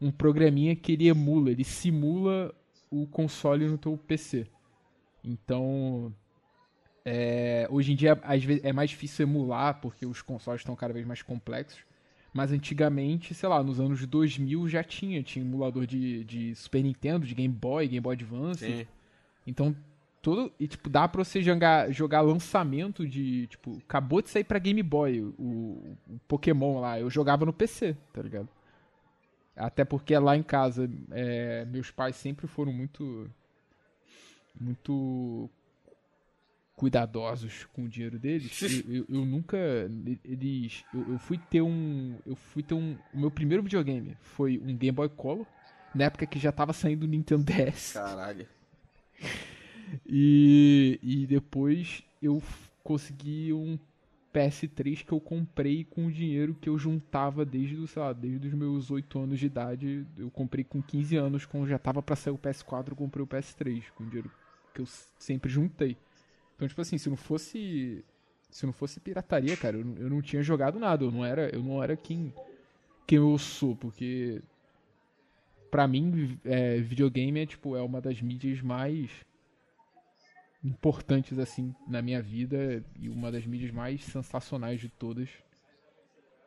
um 0.00 0.10
programinha 0.10 0.76
que 0.76 0.92
ele 0.92 1.08
emula, 1.08 1.50
ele 1.50 1.64
simula 1.64 2.54
o 2.90 3.06
console 3.06 3.66
no 3.66 3.78
teu 3.78 3.96
PC. 3.96 4.46
Então, 5.24 6.12
é, 7.04 7.66
hoje 7.70 7.92
em 7.92 7.96
dia 7.96 8.18
às 8.22 8.44
vezes 8.44 8.64
é 8.64 8.72
mais 8.72 8.90
difícil 8.90 9.26
emular 9.26 9.80
porque 9.80 10.06
os 10.06 10.22
consoles 10.22 10.60
estão 10.60 10.76
cada 10.76 10.92
vez 10.92 11.06
mais 11.06 11.22
complexos. 11.22 11.80
Mas 12.32 12.52
antigamente, 12.52 13.32
sei 13.32 13.48
lá, 13.48 13.62
nos 13.62 13.80
anos 13.80 14.04
2000 14.06 14.68
já 14.68 14.84
tinha, 14.84 15.22
tinha 15.22 15.42
emulador 15.42 15.86
de, 15.86 16.22
de 16.24 16.54
Super 16.54 16.82
Nintendo, 16.82 17.26
de 17.26 17.34
Game 17.34 17.52
Boy, 17.52 17.88
Game 17.88 18.00
Boy 18.00 18.14
Advance. 18.14 18.64
Sim. 18.64 18.86
Então, 19.46 19.74
todo. 20.20 20.52
E, 20.60 20.66
tipo, 20.66 20.90
dá 20.90 21.08
pra 21.08 21.24
você 21.24 21.40
jogar, 21.40 21.90
jogar 21.92 22.20
lançamento 22.20 23.08
de. 23.08 23.46
Tipo, 23.46 23.78
acabou 23.78 24.20
de 24.20 24.28
sair 24.28 24.44
pra 24.44 24.58
Game 24.58 24.82
Boy 24.82 25.22
o, 25.22 25.96
o 26.08 26.20
Pokémon 26.28 26.80
lá. 26.80 27.00
Eu 27.00 27.08
jogava 27.08 27.46
no 27.46 27.52
PC, 27.52 27.96
tá 28.12 28.20
ligado? 28.20 28.48
Até 29.56 29.84
porque 29.84 30.16
lá 30.18 30.36
em 30.36 30.42
casa, 30.42 30.88
é, 31.10 31.64
meus 31.64 31.90
pais 31.90 32.14
sempre 32.16 32.46
foram 32.46 32.72
muito. 32.72 33.30
Muito. 34.60 35.48
Cuidadosos 36.74 37.64
com 37.72 37.84
o 37.84 37.88
dinheiro 37.88 38.18
deles. 38.18 38.60
eu, 38.60 38.94
eu- 38.94 39.06
eu 39.08 39.24
nunca. 39.24 39.56
Eles. 40.24 40.84
Eu, 40.92 41.12
eu 41.12 41.18
fui 41.18 41.38
ter 41.38 41.62
um. 41.62 42.18
Eu 42.26 42.36
fui 42.36 42.62
ter 42.62 42.74
um. 42.74 42.98
O 43.14 43.18
meu 43.18 43.30
primeiro 43.30 43.62
videogame 43.62 44.14
foi 44.20 44.58
um 44.58 44.76
Game 44.76 44.94
Boy 44.94 45.08
Color. 45.08 45.46
Na 45.94 46.04
época 46.04 46.26
que 46.26 46.38
já 46.38 46.52
tava 46.52 46.74
saindo 46.74 47.04
o 47.04 47.06
Nintendo 47.06 47.44
DS. 47.50 47.94
Caralho. 47.94 48.46
E, 50.06 50.98
e 51.02 51.26
depois 51.26 52.02
eu 52.20 52.42
consegui 52.84 53.52
um 53.54 53.78
PS3 54.36 55.02
que 55.02 55.12
eu 55.12 55.20
comprei 55.20 55.84
com 55.84 56.06
o 56.06 56.12
dinheiro 56.12 56.54
que 56.60 56.68
eu 56.68 56.78
juntava 56.78 57.44
desde, 57.44 57.86
sei 57.88 58.02
lá, 58.02 58.12
desde 58.12 58.48
os 58.48 58.54
meus 58.54 58.90
8 58.90 59.18
anos 59.18 59.38
de 59.38 59.46
idade. 59.46 60.06
Eu 60.18 60.30
comprei 60.30 60.64
com 60.64 60.82
15 60.82 61.16
anos, 61.16 61.46
quando 61.46 61.66
já 61.68 61.78
tava 61.78 62.02
pra 62.02 62.16
sair 62.16 62.32
o 62.34 62.38
PS4, 62.38 62.92
eu 62.92 62.96
comprei 62.96 63.22
o 63.22 63.26
PS3 63.26 63.90
com 63.94 64.04
o 64.04 64.06
dinheiro 64.06 64.30
que 64.74 64.80
eu 64.82 64.86
sempre 65.18 65.50
juntei. 65.50 65.96
Então, 66.54 66.68
tipo 66.68 66.80
assim, 66.80 66.98
se 66.98 67.08
não 67.08 67.16
fosse 67.16 68.04
Se 68.50 68.64
não 68.66 68.72
fosse 68.72 69.00
pirataria, 69.00 69.56
cara, 69.56 69.76
eu, 69.78 69.84
não- 69.84 69.96
eu 69.98 70.10
não 70.10 70.22
tinha 70.22 70.42
jogado 70.42 70.78
nada. 70.78 71.04
Eu 71.04 71.10
não 71.12 71.24
era, 71.24 71.50
eu 71.54 71.62
não 71.62 71.82
era 71.82 71.96
quem, 71.96 72.32
quem 73.06 73.18
eu 73.18 73.38
sou, 73.38 73.76
porque 73.76 74.42
pra 75.70 75.86
mim, 75.86 76.38
é, 76.44 76.78
videogame 76.80 77.40
é 77.40 77.46
tipo 77.46 77.76
é 77.76 77.82
uma 77.82 78.00
das 78.00 78.20
mídias 78.20 78.60
mais 78.62 79.10
importantes 80.66 81.38
assim 81.38 81.74
na 81.86 82.02
minha 82.02 82.20
vida 82.20 82.84
e 82.98 83.08
uma 83.08 83.30
das 83.30 83.46
mídias 83.46 83.70
mais 83.70 84.02
sensacionais 84.04 84.80
de 84.80 84.88
todas. 84.88 85.28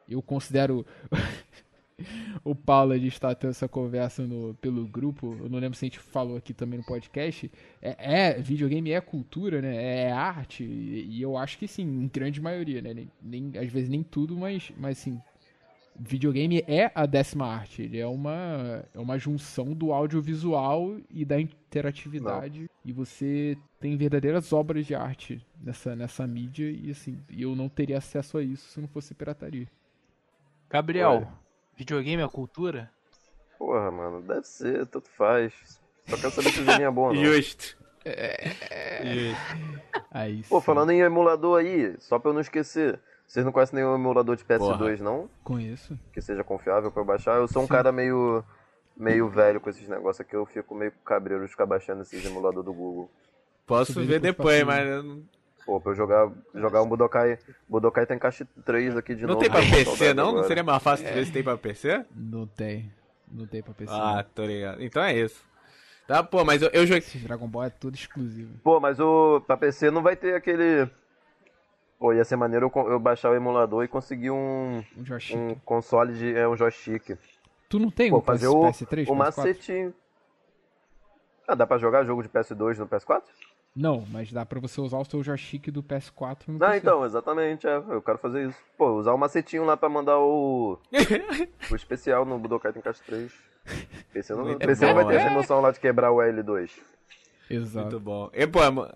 Eu 0.08 0.22
considero 0.22 0.86
o 2.44 2.56
Paulo 2.56 2.98
de 3.00 3.08
estar 3.08 3.34
tendo 3.36 3.52
essa 3.52 3.68
conversa 3.68 4.26
no, 4.26 4.54
pelo 4.56 4.88
grupo. 4.88 5.36
Eu 5.40 5.50
não 5.50 5.60
lembro 5.60 5.78
se 5.78 5.86
a 5.86 5.88
gente 5.88 6.00
falou 6.00 6.38
aqui 6.38 6.54
também 6.54 6.80
no 6.80 6.86
podcast. 6.86 7.52
É, 7.82 8.32
é 8.34 8.42
videogame 8.42 8.92
é 8.92 9.00
cultura, 9.02 9.62
né? 9.62 10.04
É 10.08 10.12
arte 10.12 10.64
e, 10.64 11.18
e 11.18 11.22
eu 11.22 11.38
acho 11.38 11.58
que 11.58 11.68
sim, 11.68 11.84
em 11.84 12.08
grande 12.08 12.42
maioria, 12.42 12.82
né? 12.82 12.94
Nem, 12.94 13.12
nem- 13.22 13.58
às 13.58 13.72
vezes 13.72 13.90
nem 13.90 14.04
tudo, 14.04 14.36
mas 14.38 14.72
mas 14.78 14.98
sim. 14.98 15.22
Videogame 16.00 16.64
é 16.66 16.92
a 16.96 17.06
décima 17.06 17.46
arte. 17.46 17.82
Ele 17.82 18.00
é 18.00 18.08
uma, 18.08 18.86
é 18.94 19.00
uma 19.00 19.18
junção 19.18 19.74
do 19.74 19.92
audiovisual 19.92 20.98
e 21.10 21.26
da 21.26 21.40
interatividade. 21.40 22.70
E 22.86 22.94
você 22.94 23.58
tem 23.82 23.98
verdadeiras 23.98 24.54
obras 24.54 24.86
de 24.86 24.96
arte 24.96 25.46
nessa, 25.62 25.96
nessa 25.98 26.26
mídia. 26.26 26.72
E 26.72 26.92
assim, 26.92 27.20
eu 27.38 27.54
não 27.54 27.68
teria 27.68 27.98
acesso 27.98 28.38
a 28.38 28.44
isso 28.44 28.70
se 28.70 28.80
não 28.80 28.88
fosse 28.88 29.14
pirataria. 29.14 29.68
Gabriel, 30.70 31.10
Olha. 31.10 31.34
videogame 31.76 32.24
é 32.24 32.28
cultura? 32.30 32.90
Porra, 33.58 33.92
mano, 33.92 34.22
deve 34.22 34.48
ser, 34.48 34.86
tanto 34.86 35.10
faz. 35.10 35.82
Só 36.08 36.16
quero 36.16 36.32
saber 36.32 36.52
se 36.52 36.62
o 36.62 36.66
joguinho 36.66 36.88
é 36.88 36.92
bom 36.92 37.08
ou 37.08 37.14
não. 37.14 37.22
Justo. 37.26 37.78
É. 38.06 38.52
Justo. 39.04 39.82
Aí 40.10 40.44
Pô, 40.48 40.60
sim, 40.60 40.66
falando 40.66 40.92
em 40.92 41.02
emulador 41.02 41.60
aí, 41.60 41.96
só 42.00 42.18
pra 42.18 42.30
eu 42.30 42.34
não 42.34 42.42
esquecer. 42.42 43.00
Vocês 43.30 43.46
não 43.46 43.52
conhecem 43.52 43.78
nenhum 43.78 43.94
emulador 43.94 44.36
de 44.36 44.44
PS2, 44.44 45.02
não? 45.02 45.30
conheço. 45.44 45.98
Que 46.12 46.20
seja 46.20 46.44
confiável 46.44 46.92
pra 46.92 47.04
eu 47.04 47.06
baixar? 47.06 47.36
Eu 47.36 47.48
sou 47.48 47.62
um 47.62 47.66
Sim. 47.68 47.72
cara 47.72 47.92
meio 47.92 48.44
meio 48.98 49.30
velho 49.30 49.62
com 49.62 49.70
esses 49.70 49.88
negócios 49.88 50.20
aqui, 50.20 50.36
eu 50.36 50.46
fico 50.48 50.74
meio 50.76 50.92
cabreiro 51.06 51.46
de 51.46 51.52
ficar 51.52 51.68
baixando 51.68 52.02
esses 52.02 52.26
emulador 52.26 52.64
do 52.64 52.74
Google. 52.74 53.10
Posso 53.68 53.94
Subir 53.94 54.08
ver 54.08 54.20
depois 54.20 54.58
pra 54.64 54.66
mas 54.66 54.88
eu 54.90 55.04
não- 55.04 55.24
Pô, 55.64 55.80
pra 55.80 55.92
eu 55.92 55.96
jogar, 55.96 56.28
jogar 56.56 56.82
um 56.82 56.90
Budokai. 56.90 57.38
Budokai 57.70 58.08
tem 58.08 58.18
caixa 58.18 58.48
3 58.66 58.98
aqui 58.98 59.14
de 59.14 59.22
não 59.22 59.36
novo. 59.36 59.40
tem 59.42 59.50
pra 59.50 59.60
tô 59.60 59.66
com 59.68 59.72
PC, 59.72 59.86
saudade 59.86 60.14
não? 60.16 60.32
Não 60.34 60.44
seria 60.46 60.64
mais 60.64 60.82
fácil 60.82 61.06
ver 61.06 61.26
se 61.28 61.32
tem 61.32 61.44
pra 61.44 61.56
PC? 61.56 62.04
Não 62.16 62.48
tem. 62.48 62.92
Não 63.32 63.46
tem 63.46 63.62
pra 63.62 63.74
PC. 63.76 63.94
Ah, 63.94 64.26
tô 64.34 64.44
ligado. 64.44 64.82
Então 64.84 65.04
é 65.04 65.16
isso. 65.16 65.42
Tá, 66.08 66.24
pô, 66.24 66.44
mas 66.44 66.64
eu, 66.64 66.70
eu 66.74 66.88
joguei. 66.88 66.98
Esse 66.98 67.20
Dragon 67.20 67.48
Ball 67.48 67.66
é 67.66 67.70
tudo 67.70 67.94
exclusivo. 67.94 68.50
Pô, 68.64 68.80
mas 68.80 69.00
o 69.00 69.40
pra 69.42 69.56
PC 69.56 69.92
não 69.92 70.02
vai 70.02 70.16
ter 70.16 70.34
aquele. 70.34 70.90
Pô, 72.00 72.14
ia 72.14 72.24
ser 72.24 72.38
maneiro 72.38 72.72
eu, 72.74 72.92
eu 72.92 73.00
baixar 73.00 73.30
o 73.30 73.36
emulador 73.36 73.84
e 73.84 73.88
conseguir 73.88 74.32
um, 74.32 74.82
Um 74.98 75.06
joystick. 75.06 75.36
um 75.38 75.56
console 75.66 76.14
de. 76.14 76.34
É 76.34 76.48
um 76.48 76.56
joystick. 76.56 77.18
Tu 77.68 77.78
não 77.78 77.92
tem 77.92 78.10
Pô, 78.10 78.18
um 78.20 78.22
fazer 78.22 78.48
PS, 78.48 78.54
o, 78.54 78.62
PS3, 78.62 79.04
o 79.04 79.12
PS4? 79.14 79.16
macetinho. 79.16 79.94
Ah, 81.48 81.56
dá 81.56 81.68
pra 81.68 81.78
jogar 81.78 82.04
jogo 82.06 82.24
de 82.24 82.30
PS2 82.30 82.78
no 82.78 82.88
PS4? 82.88 83.24
Não, 83.76 84.04
mas 84.12 84.32
dá 84.32 84.46
pra 84.46 84.60
você 84.60 84.82
usar 84.82 84.98
o 84.98 85.06
seu 85.06 85.22
joystick 85.24 85.70
do 85.70 85.84
PS4 85.84 86.48
no 86.48 86.64
Ah, 86.64 86.78
então, 86.78 87.06
exatamente, 87.06 87.68
é. 87.68 87.76
Eu 87.76 88.02
quero 88.02 88.18
fazer 88.18 88.48
isso. 88.48 88.58
Pô, 88.78 88.92
usar 88.94 89.14
o 89.14 89.18
macetinho 89.18 89.66
lá 89.66 89.76
pra 89.78 89.90
mandar 89.90 90.18
o. 90.20 90.80
o 91.72 91.76
especial 91.76 92.26
no 92.26 92.40
Budokai 92.40 92.72
Tenkaichi 92.74 93.04
3. 93.04 93.34
PC 94.14 94.34
não, 94.34 94.46
Muito 94.46 94.66
PC 94.66 94.86
não 94.88 94.96
vai 94.96 95.04
bom, 95.04 95.10
ter 95.10 95.16
é. 95.16 95.20
essa 95.20 95.28
emoção 95.32 95.62
lá 95.62 95.72
de 95.72 95.80
quebrar 95.80 96.12
o 96.12 96.18
L2. 96.18 96.72
Exato. 97.50 97.86
Muito 97.88 98.00
bom. 98.00 98.30
E, 98.34 98.48
pô, 98.48 98.72
mo- 98.72 98.88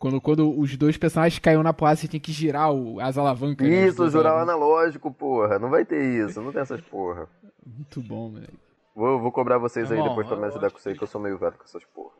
Quando, 0.00 0.18
quando 0.18 0.58
os 0.58 0.74
dois 0.78 0.96
personagens 0.96 1.38
caíram 1.38 1.62
na 1.62 1.74
porrada, 1.74 1.96
você 1.96 2.08
tinha 2.08 2.18
que 2.18 2.32
girar 2.32 2.72
o- 2.72 2.98
as 3.00 3.18
alavancas. 3.18 3.68
né, 3.68 3.86
Isso, 3.86 4.08
jurar 4.08 4.34
o 4.34 4.38
analógico, 4.38 5.12
porra. 5.12 5.58
Não 5.58 5.68
vai 5.68 5.84
ter 5.84 6.02
isso, 6.02 6.40
não 6.40 6.50
tem 6.50 6.62
essas 6.62 6.80
porra. 6.80 7.28
Muito 7.66 8.00
bom, 8.00 8.30
moleque. 8.30 8.58
Vou, 8.96 9.20
vou 9.20 9.30
cobrar 9.30 9.58
vocês 9.58 9.90
aí 9.92 9.98
Irmão, 9.98 10.08
depois 10.08 10.26
pra 10.26 10.36
me 10.36 10.42
eu 10.44 10.48
ajudar 10.48 10.70
com 10.70 10.78
isso 10.78 10.88
aí, 10.88 10.96
que 10.96 11.04
eu 11.04 11.06
sou 11.06 11.20
meio 11.20 11.36
velho 11.36 11.52
com 11.52 11.64
essas 11.64 11.84
porra. 11.84 12.14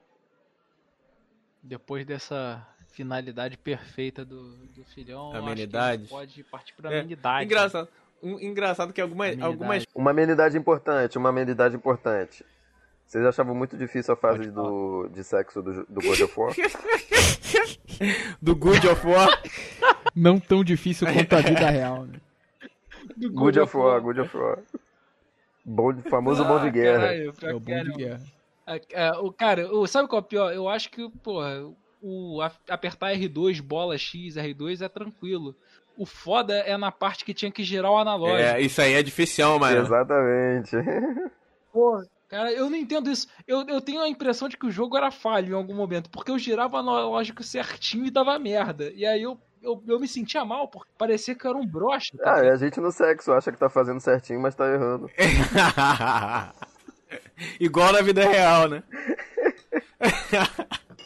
Depois 1.62 2.04
dessa 2.04 2.66
finalidade 2.88 3.56
perfeita 3.56 4.26
do, 4.26 4.56
do 4.68 4.84
filhão, 4.84 5.30
acho 5.30 5.30
que 5.30 5.36
a 5.36 5.40
gente 5.40 5.48
Amenidade. 5.52 6.08
pode 6.08 6.44
partir 6.44 6.74
pra 6.74 6.92
É, 6.92 7.00
amenidade. 7.00 7.44
engraçado. 7.46 7.88
Um- 8.22 8.38
engraçado 8.38 8.92
que 8.92 9.00
alguma, 9.00 9.24
Amenidade. 9.24 9.52
algumas. 9.52 9.84
Uma 9.94 10.10
amenidade 10.10 10.58
importante, 10.58 11.16
uma 11.16 11.30
amenidade 11.30 11.74
importante. 11.74 12.44
Vocês 13.10 13.24
achavam 13.26 13.56
muito 13.56 13.76
difícil 13.76 14.14
a 14.14 14.16
fase 14.16 14.52
do, 14.52 15.08
de 15.12 15.24
sexo 15.24 15.60
do, 15.60 15.84
do 15.84 16.00
God 16.00 16.20
of 16.20 16.38
War? 16.38 16.54
Do 18.40 18.54
Good 18.54 18.86
of 18.86 19.04
War. 19.04 19.28
Não 20.14 20.38
tão 20.38 20.62
difícil 20.62 21.08
quanto 21.12 21.32
a 21.34 21.40
vida 21.40 21.68
real, 21.68 22.06
né? 22.06 22.20
Do 23.16 23.32
Good 23.32 23.58
of 23.58 23.76
War, 23.76 24.00
God 24.00 24.18
of 24.18 24.36
War. 24.36 24.58
Bom, 25.64 25.92
famoso 26.08 26.44
bom 26.44 26.60
de 26.60 26.70
guerra. 26.70 27.06
Ah, 27.06 27.08
Caralho, 27.08 27.34
É 27.42 27.54
o 27.54 27.58
bom 27.60 27.82
de 27.82 27.92
guerra. 27.94 28.20
É, 28.64 28.80
é, 28.92 29.10
o 29.18 29.32
cara, 29.32 29.74
o, 29.74 29.84
sabe 29.88 30.08
qual 30.08 30.20
é 30.20 30.24
o 30.24 30.26
pior? 30.28 30.52
Eu 30.54 30.68
acho 30.68 30.88
que, 30.88 31.10
porra, 31.22 31.68
o 32.00 32.40
a- 32.40 32.52
apertar 32.68 33.12
R2, 33.12 33.60
bola 33.60 33.98
X, 33.98 34.36
R2 34.36 34.82
é 34.82 34.88
tranquilo. 34.88 35.54
O 35.98 36.06
foda 36.06 36.54
é 36.58 36.76
na 36.78 36.92
parte 36.92 37.24
que 37.24 37.34
tinha 37.34 37.50
que 37.50 37.64
girar 37.64 37.90
o 37.90 37.98
analógico. 37.98 38.38
É, 38.40 38.60
isso 38.60 38.80
aí 38.80 38.92
é 38.94 39.02
difícil, 39.02 39.58
mano. 39.58 39.80
Exatamente. 39.80 40.76
Porra, 41.72 42.06
cara, 42.30 42.50
eu 42.52 42.70
não 42.70 42.76
entendo 42.76 43.10
isso. 43.10 43.26
Eu, 43.46 43.66
eu 43.68 43.80
tenho 43.80 44.00
a 44.00 44.08
impressão 44.08 44.48
de 44.48 44.56
que 44.56 44.66
o 44.66 44.70
jogo 44.70 44.96
era 44.96 45.10
falho 45.10 45.50
em 45.52 45.56
algum 45.56 45.74
momento, 45.74 46.08
porque 46.08 46.30
eu 46.30 46.38
girava 46.38 46.76
o 46.76 46.80
analógico 46.80 47.42
certinho 47.42 48.06
e 48.06 48.10
dava 48.10 48.38
merda. 48.38 48.90
E 48.94 49.04
aí 49.04 49.22
eu, 49.22 49.38
eu, 49.62 49.82
eu 49.86 50.00
me 50.00 50.08
sentia 50.08 50.44
mal, 50.44 50.68
porque 50.68 50.90
parecia 50.96 51.34
que 51.34 51.44
eu 51.46 51.50
era 51.50 51.58
um 51.58 51.66
broxa. 51.66 52.16
tá 52.16 52.36
Ah, 52.36 52.44
é 52.44 52.50
a 52.50 52.56
gente 52.56 52.80
no 52.80 52.90
sexo 52.92 53.32
acha 53.32 53.50
que 53.52 53.58
tá 53.58 53.68
fazendo 53.68 54.00
certinho, 54.00 54.40
mas 54.40 54.54
tá 54.54 54.66
errando. 54.72 55.10
Igual 57.58 57.92
na 57.92 58.02
vida 58.02 58.22
real, 58.26 58.68
né? 58.68 58.82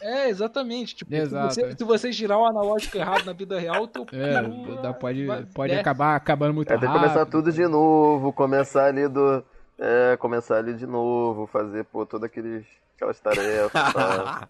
É, 0.01 0.29
exatamente. 0.29 0.95
Tipo, 0.95 1.13
Exato, 1.15 1.53
se, 1.53 1.61
você, 1.61 1.67
é. 1.71 1.75
se 1.77 1.83
você 1.83 2.11
girar 2.11 2.37
o 2.37 2.45
analógico 2.45 2.97
errado 2.97 3.25
na 3.25 3.33
vida 3.33 3.59
real, 3.59 3.83
o 3.83 3.87
teu 3.87 4.05
É, 4.13 4.93
pode, 4.93 5.25
vai- 5.25 5.43
pode 5.45 5.69
desce. 5.69 5.81
acabar 5.81 6.15
acabando 6.15 6.53
muito 6.53 6.69
É, 6.71 6.73
tem 6.73 6.81
que 6.81 6.85
rápido. 6.85 7.01
começar 7.01 7.25
tudo 7.25 7.51
de 7.51 7.67
novo, 7.67 8.31
começar 8.31 8.85
ali 8.85 9.07
do. 9.07 9.43
É, 9.77 10.15
começar 10.17 10.57
ali 10.57 10.73
de 10.73 10.85
novo, 10.87 11.47
fazer, 11.47 11.83
pô, 11.85 12.05
todas 12.05 12.25
aqueles, 12.29 12.65
aquelas 12.95 13.19
tarefas. 13.19 13.71
tá? 13.93 14.47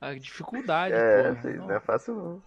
A 0.00 0.14
dificuldade, 0.14 0.94
É, 0.94 1.22
porra. 1.24 1.38
assim, 1.38 1.52
Não, 1.58 1.70
é 1.70 1.80
fácil 1.80 2.14
não. 2.14 2.42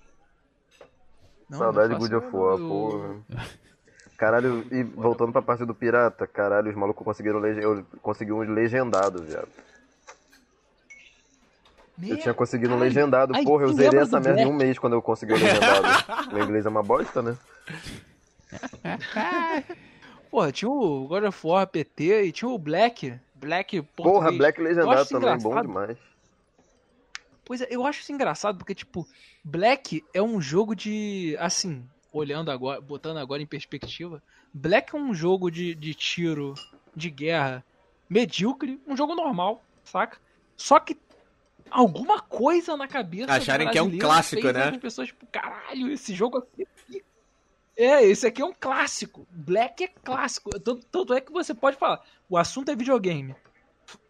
não, 1.49 1.57
Saudade 1.59 1.89
não 1.93 1.99
de 1.99 2.05
faço 2.07 2.11
God 2.11 2.23
of 2.23 2.35
War, 2.35 2.57
eu- 2.57 2.67
porra. 2.67 3.15
Caralho, 4.17 4.65
e 4.71 4.83
voltando 4.83 5.31
pra 5.33 5.41
parte 5.41 5.65
do 5.65 5.73
pirata, 5.75 6.25
caralho, 6.25 6.69
os 6.69 6.75
malucos 6.77 7.03
conseguiram 7.03 7.39
lege... 7.39 7.61
eu 7.61 7.85
consegui 8.01 8.31
um 8.31 8.39
legendado, 8.39 9.21
viado. 9.23 9.49
Eu 12.01 12.17
tinha 12.19 12.33
conseguido 12.33 12.73
um 12.73 12.79
legendado, 12.79 13.33
Ai, 13.35 13.43
porra, 13.43 13.63
eu 13.63 13.73
zerei 13.73 13.99
essa 13.99 14.19
merda 14.19 14.41
em 14.41 14.45
um 14.45 14.53
mês 14.53 14.79
quando 14.79 14.93
eu 14.93 15.01
consegui 15.01 15.33
o 15.33 15.37
legendado. 15.37 15.87
Meu 16.33 16.43
inglês 16.43 16.65
é 16.65 16.69
uma 16.69 16.81
bosta, 16.83 17.21
né? 17.21 17.35
Porra, 20.29 20.51
tinha 20.51 20.69
o 20.69 21.07
God 21.07 21.25
of 21.25 21.47
War 21.47 21.67
PT 21.67 22.23
e 22.23 22.31
tinha 22.31 22.49
o 22.49 22.57
Black. 22.57 23.19
Black 23.35 23.81
português. 23.81 24.13
Porra, 24.13 24.31
Black 24.31 24.61
legendado 24.61 25.05
também, 25.05 25.21
bom 25.21 25.49
engraçado. 25.49 25.67
demais. 25.67 25.97
Pois 27.45 27.61
é, 27.61 27.67
eu 27.69 27.85
acho 27.85 28.01
isso 28.01 28.11
engraçado 28.11 28.57
porque, 28.57 28.73
tipo, 28.73 29.07
Black 29.43 30.03
é 30.13 30.21
um 30.21 30.41
jogo 30.41 30.75
de. 30.75 31.35
Assim, 31.39 31.87
olhando 32.11 32.49
agora, 32.49 32.79
botando 32.79 33.17
agora 33.17 33.41
em 33.41 33.45
perspectiva, 33.45 34.23
Black 34.53 34.95
é 34.95 34.97
um 34.97 35.13
jogo 35.13 35.51
de, 35.51 35.75
de 35.75 35.93
tiro, 35.93 36.53
de 36.95 37.09
guerra, 37.09 37.63
medíocre, 38.09 38.79
um 38.87 38.95
jogo 38.95 39.15
normal, 39.15 39.63
saca? 39.83 40.17
Só 40.55 40.79
que 40.79 40.97
alguma 41.69 42.21
coisa 42.21 42.77
na 42.77 42.87
cabeça. 42.87 43.33
Acharem 43.33 43.69
que 43.69 43.77
é 43.77 43.83
um 43.83 43.97
clássico, 43.97 44.51
né? 44.51 44.69
As 44.69 44.77
pessoas, 44.77 45.07
tipo, 45.07 45.25
caralho, 45.27 45.91
esse 45.91 46.13
jogo 46.13 46.37
aqui. 46.37 46.67
É, 46.95 47.01
esse 47.75 48.27
aqui 48.27 48.41
é 48.41 48.45
um 48.45 48.53
clássico. 48.57 49.27
Black 49.31 49.83
é 49.83 49.87
clássico. 49.87 50.49
Tanto, 50.59 50.85
tanto 50.85 51.13
é 51.13 51.21
que 51.21 51.31
você 51.31 51.53
pode 51.53 51.77
falar. 51.77 52.01
O 52.29 52.37
assunto 52.37 52.69
é 52.69 52.75
videogame. 52.75 53.35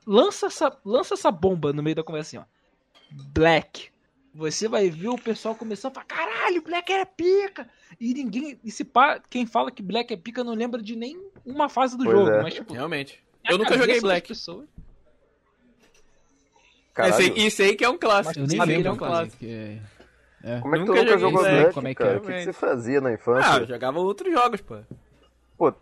Lança 0.05 0.47
essa, 0.47 0.78
lança 0.84 1.14
essa 1.14 1.32
bomba 1.32 1.72
no 1.72 1.82
meio 1.82 1.95
da 1.95 2.03
conversa 2.03 2.38
assim, 2.39 2.45
ó. 2.45 3.24
Black. 3.34 3.89
Você 4.36 4.68
vai 4.68 4.89
ver 4.89 5.09
o 5.09 5.18
pessoal 5.18 5.53
começando 5.55 5.91
a 5.91 5.93
falar, 5.95 6.05
caralho, 6.07 6.61
Black 6.64 6.91
é 6.91 7.05
pica! 7.05 7.70
E 7.99 8.14
ninguém. 8.16 8.59
E 8.64 8.72
se 8.72 8.84
pá, 8.84 9.22
quem 9.30 9.45
fala 9.45 9.72
que 9.72 9.84
Black 9.84 10.11
é 10.14 10.18
pica 10.18 10.43
não 10.43 10.53
lembra 10.55 10.82
de 10.82 10.95
nem 10.95 11.22
uma 11.45 11.70
fase 11.70 11.95
do 11.97 12.03
Pois 12.03 12.18
jogo. 12.18 12.32
é. 12.32 12.41
Mas, 12.41 12.53
tipo, 12.55 12.74
Realmente. 12.74 13.24
Eu 13.47 13.57
nunca 13.57 13.78
joguei 13.78 14.01
Black. 14.01 14.28
pessoas- 14.30 14.68
Caralho, 16.93 17.14
Esse, 17.22 17.32
aí- 17.32 17.45
esse 17.47 17.64
aí 17.64 17.76
que 17.76 17.84
é 17.84 17.89
um 17.89 17.97
clássico. 17.97 18.39
Eu 18.39 18.47
nem 18.47 18.59
lembro 18.66 18.88
é 18.88 18.91
um 18.91 18.97
clássico. 18.97 19.43
é. 19.45 19.80
É. 20.44 20.60
como 20.60 20.76
é 20.76 20.80
que 20.80 20.86
tu 20.86 20.94
nunca 20.94 21.06
joguei 21.06 21.20
jogou 21.20 21.41
Black, 21.41 21.74
como 21.74 21.88
é 21.88 21.96
que 21.96 22.04
cara? 22.04 22.14
é? 22.14 22.18
O 22.18 22.22
que, 22.22 22.34
que 22.34 22.44
você 22.44 22.54
fazia 22.54 23.00
na 23.00 23.14
infância? 23.14 23.54
Ah, 23.54 23.58
eu 23.60 23.68
jogava 23.68 24.00
outros 24.00 24.34
jogos, 24.34 24.62
pô. 24.62 24.78
Pô, 25.58 25.74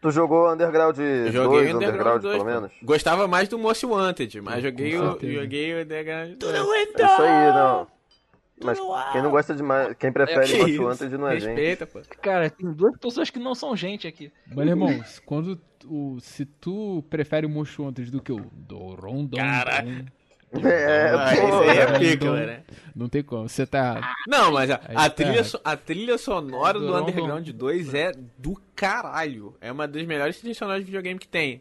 Tu 0.00 0.10
jogou 0.10 0.50
Underground 0.50 0.96
2, 0.96 1.32
Joguei 1.32 1.74
Underground, 1.74 2.22
2, 2.22 2.34
pelo 2.34 2.38
pô. 2.38 2.44
menos? 2.50 2.72
Gostava 2.82 3.28
mais 3.28 3.48
do 3.48 3.58
Most 3.58 3.84
Wanted, 3.84 4.40
mas 4.40 4.62
joguei 4.62 4.98
o, 4.98 5.18
joguei 5.20 5.74
o 5.74 5.82
Underground 5.82 6.36
2. 6.38 6.54
É 6.54 7.04
isso 7.04 7.22
aí, 7.22 7.52
não. 7.52 7.86
Mas 8.62 8.78
quem 9.12 9.22
não 9.22 9.30
gosta 9.30 9.54
de 9.54 9.62
mais. 9.62 9.94
Quem 9.98 10.12
prefere 10.12 10.46
Que 10.48 10.58
Most 10.58 10.72
isso? 10.72 10.82
Wanted 10.82 11.18
não 11.18 11.28
é 11.28 11.40
gente. 11.40 11.48
Respeita, 11.48 11.86
pô. 11.86 12.00
Cara, 12.20 12.48
tem 12.48 12.72
duas 12.72 12.96
pessoas 12.98 13.30
que 13.30 13.38
não 13.38 13.54
são 13.54 13.76
gente 13.76 14.06
aqui. 14.06 14.32
Mas, 14.54 14.68
irmão, 14.68 15.02
quando 15.24 15.60
o, 15.86 16.18
se 16.20 16.44
tu 16.46 17.04
prefere 17.10 17.46
o 17.46 17.50
Most 17.50 17.80
Wanted 17.80 18.10
do 18.10 18.22
que 18.22 18.32
o 18.32 18.40
Dorondon, 18.52 19.36
Caralho. 19.36 20.06
É, 20.52 21.10
Ah, 21.14 21.30
pô. 22.18 22.32
é 22.34 22.46
né? 22.46 22.62
não 22.94 23.08
tem 23.08 23.22
como. 23.22 23.48
Você 23.48 23.64
tá. 23.66 24.14
Não, 24.26 24.50
mas 24.52 24.70
a, 24.70 24.74
a 24.74 24.78
tá 25.08 25.10
trilha, 25.10 25.44
so- 25.44 25.60
a 25.64 25.76
trilha 25.76 26.18
sonora 26.18 26.78
do. 26.78 26.94
Underground 26.96 27.48
2 27.48 27.94
é 27.94 28.12
do 28.36 28.60
caralho. 28.74 29.54
É 29.60 29.70
uma 29.70 29.86
das 29.86 30.04
melhores 30.04 30.38
trilhas 30.38 30.56
sonoras 30.56 30.80
de 30.80 30.86
videogame 30.86 31.18
que 31.20 31.28
tem. 31.28 31.60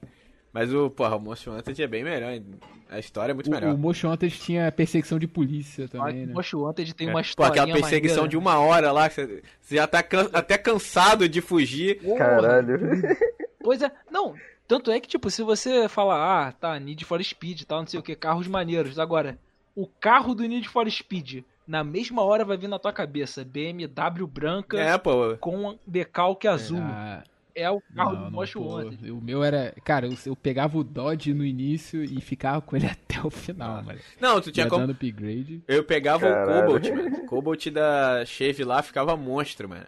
Mas 0.51 0.73
o, 0.73 0.89
porra, 0.89 1.15
o 1.15 1.19
Most 1.19 1.47
Wanted 1.47 1.81
é 1.83 1.87
bem 1.87 2.03
melhor. 2.03 2.41
A 2.89 2.97
história 2.97 3.31
é 3.31 3.35
muito 3.35 3.45
O, 3.47 3.51
melhor. 3.51 3.71
o 3.71 3.77
Most 3.77 4.03
Wanted 4.07 4.35
tinha 4.39 4.71
perseguição 4.71 5.19
de 5.19 5.27
polícia 5.27 5.87
também, 5.87 6.25
né? 6.25 6.33
Most 6.33 6.55
Wanted 6.55 6.95
tem 6.95 7.05
uma 7.07 7.13
Pô, 7.13 7.19
história. 7.19 7.61
aquela 7.61 7.71
perseguição 7.79 8.27
de 8.27 8.35
uma 8.35 8.57
hora 8.57 8.91
lá, 8.91 9.07
você 9.07 9.43
você 9.61 9.75
já 9.75 9.85
tá 9.85 10.01
can- 10.01 10.29
até 10.33 10.57
cansado 10.57 11.29
de 11.29 11.39
fugir. 11.41 11.99
Caralho. 12.17 12.79
Pois 13.61 13.81
é, 13.83 13.91
não. 14.09 14.33
Tanto 14.69 14.91
é 14.91 14.99
que, 14.99 15.07
tipo, 15.07 15.29
se 15.31 15.41
você 15.41 15.89
falar, 15.89 16.47
ah, 16.47 16.51
tá, 16.51 16.79
Need 16.79 17.03
for 17.03 17.21
Speed 17.23 17.61
e 17.61 17.65
tal, 17.65 17.79
não 17.79 17.87
sei 17.87 17.99
o 17.99 18.03
que, 18.03 18.15
carros 18.15 18.47
maneiros. 18.47 18.99
Agora, 18.99 19.39
o 19.75 19.87
carro 19.87 20.35
do 20.35 20.43
Need 20.45 20.69
for 20.69 20.87
Speed, 20.89 21.43
na 21.67 21.83
mesma 21.83 22.21
hora 22.21 22.45
vai 22.45 22.55
vir 22.55 22.67
na 22.67 22.77
tua 22.77 22.93
cabeça, 22.93 23.43
BMW 23.43 24.27
branca 24.27 24.79
É, 24.79 24.95
pô. 24.95 25.35
com 25.39 25.75
decalque 25.87 26.47
azul. 26.47 26.79
Ah, 26.83 27.23
É 27.55 27.67
o 27.69 27.81
carro 27.95 28.13
não, 28.13 28.25
do 28.29 28.53
pô, 28.53 28.61
Wanted. 28.61 29.11
O 29.11 29.19
meu 29.19 29.43
era. 29.43 29.73
Cara, 29.83 30.05
eu, 30.05 30.13
eu 30.25 30.35
pegava 30.35 30.77
o 30.77 30.83
Dodge 30.83 31.33
no 31.33 31.43
início 31.43 32.03
e 32.03 32.21
ficava 32.21 32.61
com 32.61 32.75
ele 32.77 32.85
até 32.87 33.19
o 33.25 33.29
final, 33.31 33.83
mano. 33.83 33.99
Não, 34.21 34.39
tu 34.39 34.51
tinha 34.51 34.67
como. 34.69 34.85
upgrade. 34.85 35.63
Eu 35.67 35.83
pegava 35.83 36.29
Caralho. 36.29 36.59
o 36.59 36.65
Cobalt, 36.79 36.89
mano. 36.95 37.17
O 37.17 37.25
Cobalt 37.25 37.67
da 37.69 38.23
Chevy 38.25 38.63
lá 38.63 38.83
ficava 38.83 39.17
monstro, 39.17 39.67
mano. 39.67 39.85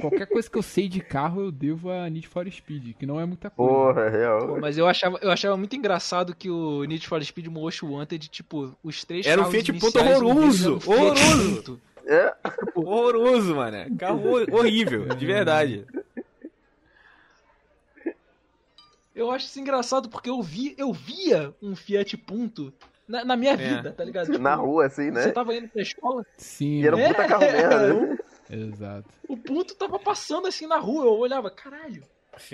Qualquer 0.00 0.26
coisa 0.26 0.48
que 0.50 0.56
eu 0.56 0.62
sei 0.62 0.88
de 0.88 1.00
carro 1.00 1.40
eu 1.42 1.52
devo 1.52 1.90
a 1.90 2.08
Need 2.08 2.28
for 2.28 2.50
Speed, 2.50 2.94
que 2.96 3.04
não 3.06 3.20
é 3.20 3.24
muita 3.26 3.50
coisa. 3.50 3.72
Porra, 3.72 4.00
é 4.02 4.10
Pô, 4.10 4.16
real. 4.16 4.58
mas 4.60 4.76
eu 4.78 4.86
achava, 4.86 5.18
eu 5.22 5.30
achava 5.30 5.56
muito 5.56 5.76
engraçado 5.76 6.34
que 6.34 6.50
o 6.50 6.84
Need 6.84 7.06
for 7.06 7.22
Speed 7.24 7.46
Most 7.48 7.84
Wanted, 7.84 8.28
tipo, 8.28 8.76
os 8.82 9.04
três 9.04 9.26
Era 9.26 9.40
um 9.40 9.44
carros 9.44 9.56
Fiat 9.66 9.72
Punto 9.80 9.98
horroroso, 9.98 10.72
um 10.86 10.92
horroroso. 10.92 11.54
Punto. 11.54 11.80
É, 12.08 12.34
Horroroso, 12.74 13.54
mano. 13.56 13.96
Carro 13.98 14.28
hor- 14.30 14.46
horrível, 14.52 15.06
de 15.14 15.26
verdade. 15.26 15.84
Eu 19.14 19.30
acho 19.30 19.46
isso 19.46 19.58
engraçado 19.58 20.08
porque 20.08 20.28
eu 20.28 20.42
vi, 20.42 20.74
eu 20.76 20.92
via 20.92 21.54
um 21.62 21.74
Fiat 21.74 22.16
Punto 22.18 22.72
na, 23.08 23.24
na 23.24 23.36
minha 23.36 23.56
vida, 23.56 23.92
tá 23.92 24.04
ligado? 24.04 24.26
Tipo, 24.26 24.38
na 24.38 24.54
rua, 24.54 24.86
assim, 24.86 25.10
Você 25.10 25.26
né? 25.26 25.32
tava 25.32 25.54
indo 25.54 25.68
pra 25.68 25.80
escola, 25.82 26.24
Sim, 26.36 26.82
E 26.82 26.86
era 26.86 26.96
um 26.96 27.08
puta 27.08 27.26
carro 27.26 27.40
merda. 27.40 28.18
Exato. 28.50 29.08
o 29.28 29.36
Punto 29.36 29.74
tava 29.74 29.98
passando 29.98 30.46
assim 30.46 30.66
na 30.66 30.78
rua, 30.78 31.04
eu 31.04 31.18
olhava, 31.18 31.50
caralho, 31.50 32.02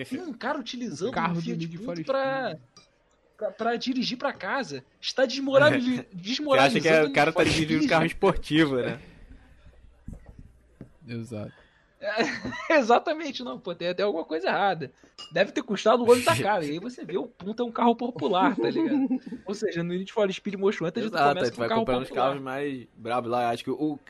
tem 0.08 0.20
um 0.20 0.32
cara 0.32 0.58
utilizando 0.58 1.08
O 1.10 1.12
carro 1.12 1.32
um 1.32 1.34
do 1.36 1.42
Fiat 1.42 1.58
Need 1.58 1.78
for 1.78 1.94
Punto 1.96 2.06
pra, 2.06 2.56
pra, 3.36 3.50
pra 3.50 3.76
dirigir 3.76 4.16
pra 4.18 4.32
casa. 4.32 4.84
Está 5.00 5.24
desmorali- 5.26 5.96
Você 6.04 6.06
desmoralizando. 6.12 6.88
acha 6.88 7.00
que 7.02 7.06
é- 7.06 7.10
o 7.10 7.12
cara 7.12 7.32
tá 7.32 7.44
dirigindo 7.44 7.82
Speed. 7.82 7.90
carro 7.90 8.06
esportivo, 8.06 8.76
né? 8.76 9.00
Exato. 11.06 11.52
Exatamente, 12.68 13.44
não, 13.44 13.60
pô, 13.60 13.74
tem 13.74 13.88
até 13.88 14.02
alguma 14.02 14.24
coisa 14.24 14.48
errada. 14.48 14.90
Deve 15.30 15.52
ter 15.52 15.62
custado 15.62 16.02
o 16.02 16.08
olho 16.08 16.24
da 16.24 16.36
cara. 16.36 16.64
E 16.64 16.70
aí 16.72 16.78
você 16.80 17.04
vê 17.04 17.16
o 17.16 17.28
Punto 17.28 17.62
é 17.62 17.66
um 17.66 17.70
carro 17.70 17.94
popular, 17.94 18.56
tá 18.56 18.68
ligado? 18.70 19.06
Ou 19.46 19.54
seja, 19.54 19.84
no 19.84 19.90
Need 19.94 20.12
for 20.12 20.32
Speed 20.32 20.54
Most 20.56 20.82
Wanted 20.82 21.06
Exato, 21.06 21.22
aí 21.28 21.34
começa 21.34 21.50
com 21.52 21.56
um 21.56 21.58
vai 21.60 21.68
carro 21.68 21.80
comprando 21.80 22.02
os 22.02 22.10
carros 22.10 22.42
mais 22.42 22.86
brabos 22.96 23.30
lá. 23.30 23.50
Acho 23.50 23.62
que 23.62 23.70
o, 23.70 24.00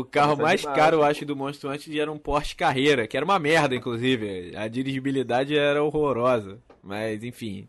o 0.00 0.04
carro 0.04 0.36
mais 0.36 0.62
caro, 0.64 0.96
eu 0.96 1.04
acho, 1.04 1.24
do 1.24 1.36
Monstro 1.36 1.70
antes 1.70 1.94
era 1.96 2.10
um 2.10 2.18
Porsche 2.18 2.54
Carreira, 2.56 3.06
que 3.06 3.16
era 3.16 3.24
uma 3.24 3.38
merda, 3.38 3.74
inclusive. 3.74 4.54
A 4.56 4.66
dirigibilidade 4.68 5.56
era 5.56 5.82
horrorosa. 5.82 6.58
Mas, 6.82 7.22
enfim. 7.22 7.66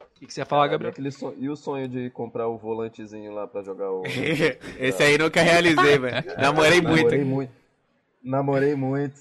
O 0.00 0.18
que 0.20 0.26
que 0.26 0.32
você 0.34 0.42
ia 0.42 0.46
falar, 0.46 0.68
Gabriel? 0.68 0.92
Aquele 0.92 1.10
son- 1.10 1.34
E 1.38 1.48
o 1.48 1.56
sonho 1.56 1.88
de 1.88 2.08
comprar 2.10 2.46
o 2.48 2.56
volantezinho 2.56 3.32
lá 3.32 3.46
pra 3.46 3.62
jogar 3.62 3.90
o. 3.90 4.02
Esse 4.78 5.02
aí 5.02 5.18
nunca 5.18 5.42
realizei, 5.42 5.98
velho. 5.98 6.24
Namorei 6.38 6.80
muito. 6.80 7.02
Namorei 7.04 7.24
muito. 7.24 7.52
Namorei 8.22 8.74
muito. 8.74 9.20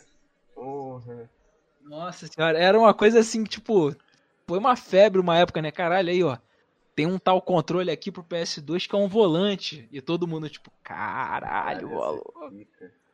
Porra. 0.53 1.29
Nossa 1.83 2.27
senhora, 2.27 2.57
era 2.57 2.77
uma 2.79 2.93
coisa 2.93 3.19
assim, 3.19 3.43
tipo, 3.43 3.93
foi 4.47 4.57
uma 4.59 4.75
febre 4.75 5.19
uma 5.19 5.37
época, 5.37 5.61
né? 5.61 5.71
Caralho, 5.71 6.09
aí, 6.09 6.23
ó. 6.23 6.37
Tem 6.95 7.05
um 7.07 7.17
tal 7.17 7.41
controle 7.41 7.89
aqui 7.91 8.11
pro 8.11 8.23
PS2 8.23 8.87
que 8.87 8.95
é 8.95 8.97
um 8.97 9.07
volante. 9.07 9.87
E 9.91 9.99
todo 10.01 10.27
mundo, 10.27 10.47
tipo, 10.49 10.71
caralho, 10.83 11.89
maluco. 11.95 12.33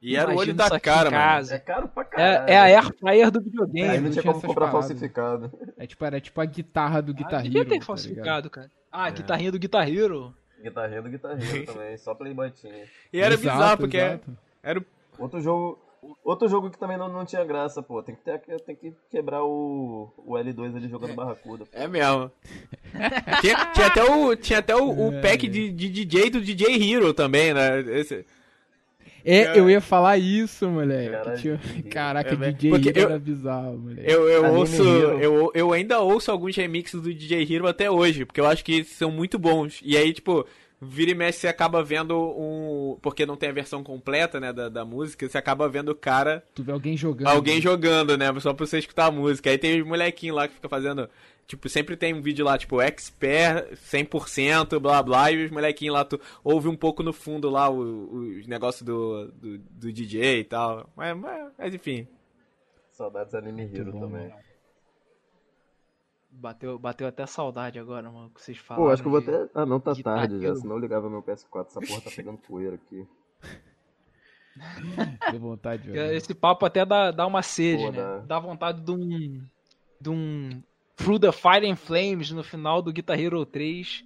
E 0.01 0.15
era 0.15 0.32
o 0.34 0.38
olho 0.38 0.53
da 0.53 0.80
cara, 0.80 1.11
mano. 1.11 1.51
É 1.53 1.59
caro 1.59 1.88
pra 1.89 2.05
caralho. 2.05 2.49
É, 2.49 2.53
é 2.53 2.57
a 2.57 2.63
Air 2.63 2.93
Fryer 2.97 3.30
do 3.32 3.41
videogame. 3.41 3.89
Aí 3.89 3.97
não 3.97 4.05
não 4.05 4.11
tinha 4.11 4.23
como 4.23 4.41
comprar 4.41 4.67
paradas. 4.67 4.88
falsificado. 4.88 5.51
É 5.77 5.86
tipo, 5.86 6.05
era 6.05 6.21
tipo 6.21 6.39
a 6.39 6.45
guitarra 6.45 7.01
do 7.01 7.11
Ah, 7.11 7.15
Guitar 7.15 7.41
devia 7.43 7.59
Hero, 7.61 7.69
ter 7.69 7.80
tá 7.80 7.86
falsificado, 7.86 8.49
cara. 8.49 8.71
Ah, 8.91 9.09
É. 9.09 9.11
guitarrinha 9.11 9.51
do 9.51 9.59
Guitar 9.59 9.89
Hero. 9.89 10.34
Guitarrinha 10.61 11.01
do 11.01 11.09
guitarrinha 11.09 11.65
também, 11.67 11.97
só 11.97 12.13
Playboy 12.15 12.49
tinha. 12.51 12.86
E 13.13 13.19
era 13.19 13.34
Exato, 13.34 13.55
bizarro, 13.57 13.77
porque 13.77 13.97
exato. 13.97 14.38
era 14.63 14.80
o 14.80 14.86
Outro 15.17 15.41
jogo. 15.41 15.80
Outro 16.23 16.47
jogo 16.47 16.69
que 16.69 16.77
também 16.77 16.97
não, 16.97 17.07
não 17.11 17.25
tinha 17.25 17.43
graça, 17.43 17.81
pô. 17.81 18.01
Tem 18.03 18.15
que, 18.15 18.21
ter, 18.23 18.39
tem 18.61 18.75
que 18.75 18.93
quebrar 19.09 19.43
o, 19.43 20.11
o 20.17 20.33
L2 20.33 20.75
ali 20.75 20.87
jogando 20.87 21.13
barracuda. 21.15 21.65
pô. 21.65 21.71
É 21.77 21.87
mesmo. 21.87 22.31
tinha, 23.41 23.65
tinha 23.73 23.87
até 23.87 24.03
o, 24.03 24.35
tinha 24.35 24.59
até 24.59 24.75
o, 24.75 25.09
o 25.09 25.13
É. 25.13 25.21
pack 25.21 25.47
de, 25.47 25.71
de 25.71 25.89
DJ 25.89 26.29
do 26.29 26.41
DJ 26.41 26.93
Hero 26.93 27.13
também, 27.13 27.53
né? 27.53 27.79
Esse, 27.99 28.25
É, 29.25 29.59
eu 29.59 29.69
ia 29.69 29.81
falar 29.81 30.17
isso, 30.17 30.67
moleque. 30.69 31.11
Caralho, 31.11 31.37
Tinha- 31.39 31.57
DJ. 31.57 31.83
Caraca, 31.91 32.33
É. 32.33 32.51
DJ 32.51 32.69
Porque 32.71 32.89
Hero 32.89 32.99
eu- 32.99 33.09
era 33.09 33.19
bizarro, 33.19 33.77
moleque. 33.77 34.11
eu, 34.11 34.29
eu 34.29 34.45
Anime 34.45 34.59
ouço. 34.59 34.83
Hero. 34.83 35.19
Eu, 35.19 35.51
eu 35.53 35.73
ainda 35.73 35.99
ouço 35.99 36.31
alguns 36.31 36.55
remixes 36.55 37.01
do 37.01 37.13
DJ 37.13 37.43
Hero 37.53 37.67
até 37.67 37.91
hoje, 37.91 38.25
porque 38.25 38.39
eu 38.39 38.47
acho 38.47 38.63
que 38.63 38.83
são 38.83 39.11
muito 39.11 39.37
bons. 39.37 39.81
E 39.83 39.97
aí, 39.97 40.13
tipo, 40.13 40.45
vira 40.82 41.11
e 41.11 41.15
mexe, 41.15 41.39
você 41.39 41.47
acaba 41.47 41.84
vendo 41.84 42.17
um. 42.17 42.97
Porque 43.01 43.25
não 43.25 43.36
tem 43.36 43.49
a 43.49 43.53
versão 43.53 43.84
completa, 43.84 44.39
né, 44.39 44.51
da, 44.53 44.69
da 44.69 44.86
música, 44.86 45.27
você 45.27 45.38
acaba 45.38 45.67
vendo 45.69 45.89
o 45.89 45.95
cara, 45.95 46.43
Tu 46.55 46.63
vê 46.63 46.71
alguém 46.71 46.95
jogando. 46.97 47.27
alguém 47.27 47.61
jogando, 47.61 48.17
né? 48.17 48.27
Só 48.39 48.53
pra 48.53 48.65
você 48.65 48.80
escutar 48.80 49.05
a 49.07 49.11
música. 49.11 49.49
Aí 49.49 49.57
tem 49.57 49.82
os 49.82 49.88
molequinhos 49.88 50.36
lá 50.36 50.47
que 50.47 50.55
fica 50.55 50.69
fazendo. 50.69 51.09
Tipo, 51.47 51.67
sempre 51.67 51.97
tem 51.97 52.13
um 52.13 52.21
vídeo 52.21 52.45
lá, 52.45 52.57
tipo, 52.59 52.80
expert 52.80 53.73
100%, 53.75 54.80
blá 54.80 55.01
blá, 55.01 55.32
e 55.32 55.45
os 55.45 55.49
molequinhos 55.51 55.95
lá, 55.95 56.05
tu 56.05 56.19
ouve 56.43 56.67
um 56.67 56.75
pouco 56.75 57.01
no 57.01 57.11
fundo 57.11 57.49
lá 57.49 57.67
o- 57.69 58.38
os 58.38 58.45
negócios 58.45 58.84
do, 58.84 59.32
do, 59.32 59.57
do 59.57 59.91
DJ 59.91 60.41
e 60.41 60.43
tal. 60.43 60.88
Mas, 60.95 61.17
mas, 61.17 61.51
mas 61.57 61.73
enfim. 61.73 62.07
Saudades 62.91 63.34
Anime 63.34 63.63
Hero 63.73 63.91
também. 63.93 64.32
Bateu, 66.39 66.79
bateu 66.79 67.05
até 67.07 67.25
saudade 67.25 67.77
agora, 67.77 68.09
mano, 68.09 68.29
que 68.29 68.41
vocês 68.41 68.57
falaram. 68.57 68.85
Pô, 68.87 68.91
acho 68.93 69.01
que 69.01 69.07
eu 69.07 69.11
vou 69.11 69.19
de- 69.21 69.29
até. 69.29 69.49
Ah, 69.53 69.65
não, 69.65 69.79
tá 69.79 69.93
tarde 69.95 70.39
já. 70.39 70.47
Hero. 70.47 70.55
Senão 70.55 70.75
eu 70.75 70.79
ligava 70.79 71.09
meu 71.09 71.21
PS4. 71.21 71.67
Essa 71.67 71.81
porra 71.81 72.01
tá 72.01 72.09
pegando 72.15 72.37
poeira 72.37 72.75
aqui. 72.75 73.05
Deu 75.31 75.39
vontade 75.39 75.87
jogar. 75.87 76.13
Esse 76.13 76.33
papo 76.33 76.65
até 76.65 76.85
dá, 76.85 77.11
dá 77.11 77.27
uma 77.27 77.41
sede, 77.41 77.83
Pô, 77.83 77.91
né? 77.91 77.97
dá. 77.97 78.17
Dá 78.19 78.39
vontade 78.39 78.81
de 78.81 78.91
um. 78.91 79.41
De 79.99 80.09
um. 80.09 80.63
Through 80.95 81.19
the 81.19 81.31
Fire 81.31 81.69
and 81.69 81.75
Flames 81.75 82.31
no 82.31 82.43
final 82.43 82.81
do 82.81 82.91
Guitar 82.91 83.19
Hero 83.19 83.45
3. 83.45 84.03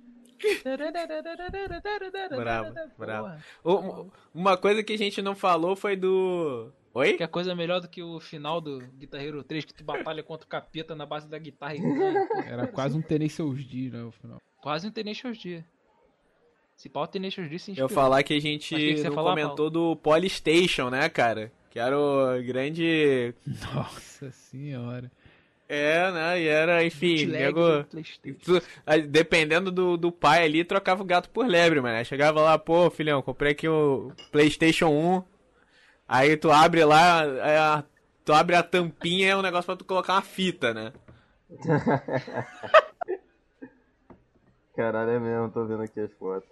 Bravo, 2.36 2.74
bravo. 2.98 4.12
Uma 4.34 4.58
coisa 4.58 4.84
que 4.84 4.94
a 4.94 4.98
gente 4.98 5.22
não 5.22 5.36
falou 5.36 5.76
foi 5.76 5.96
do. 5.96 6.72
Oi? 6.94 7.14
Que 7.14 7.24
é 7.24 7.28
coisa 7.28 7.56
melhor 7.56 7.82
do 7.82 7.88
que 7.88 8.04
o 8.04 8.20
final 8.20 8.62
do 8.62 8.80
Guitar 9.00 9.20
Hero 9.20 9.44
3, 9.44 9.66
que 9.66 9.74
tu 9.74 9.84
batalha 9.84 10.22
contra 10.22 10.46
o 10.46 10.50
capeta 10.50 10.94
na 10.94 11.06
base 11.06 11.28
da 11.28 11.40
guitarra 11.40 11.76
e 11.76 11.80
ganha. 11.80 12.28
Era 12.46 12.68
quase 12.68 12.96
um 12.96 13.02
Tenacious 13.02 13.66
D, 13.66 13.90
né, 13.90 14.04
o 14.04 14.12
final. 14.12 14.40
Quase 14.62 14.88
um 14.88 14.92
Tenacious 14.92 15.38
D. 15.40 15.64
Se 16.76 16.90
pau 16.90 17.08
Tenacious 17.08 17.50
D 17.50 17.58
se 17.58 17.72
Eu 17.72 17.74
inspirou. 17.74 17.90
falar 17.90 18.22
que 18.22 18.36
a 18.36 18.40
gente 18.40 18.76
que 18.76 19.04
não 19.04 19.14
falar, 19.14 19.32
comentou 19.32 19.70
do 19.72 19.96
Polystation, 19.96 20.90
né, 20.90 21.10
cara? 21.10 21.52
Que 21.72 21.80
era 21.80 21.98
o 22.00 22.44
grande. 22.44 23.34
Nossa 23.74 24.32
senhora. 24.32 25.12
É, 25.68 26.12
né? 26.12 26.42
E 26.42 26.48
era, 26.48 26.86
enfim, 26.86 27.26
nego. 27.26 27.62
Dependendo 29.10 29.72
do, 29.72 29.98
do 29.98 30.12
pai 30.12 30.44
ali, 30.44 30.64
trocava 30.64 31.02
o 31.02 31.06
gato 31.06 31.30
por 31.32 31.48
lebre, 31.48 31.82
mano. 31.82 31.98
Aí 31.98 32.06
Chegava 32.06 32.42
lá, 32.42 32.60
pô, 32.60 32.92
filhão, 32.92 33.24
comprei 33.24 33.54
aqui 33.54 33.68
o 33.68 34.12
PlayStation 34.32 34.90
1. 34.90 35.33
Aí 36.08 36.36
tu 36.38 36.52
abre 36.52 36.84
lá, 36.86 37.24
é 37.26 37.58
a- 37.58 37.84
tu 38.26 38.34
abre 38.34 38.56
a 38.56 38.64
tampinha, 38.64 39.30
é 39.32 39.38
um 39.38 39.42
negócio 39.42 39.66
pra 39.66 39.76
tu 39.76 39.86
colocar 39.86 40.14
uma 40.14 40.22
fita, 40.22 40.74
né? 40.74 40.94
Caralho, 44.76 45.12
é 45.12 45.20
mesmo, 45.20 45.50
tô 45.52 45.66
vendo 45.66 45.84
aqui 45.84 46.00
as 46.00 46.12
fotos. 46.14 46.50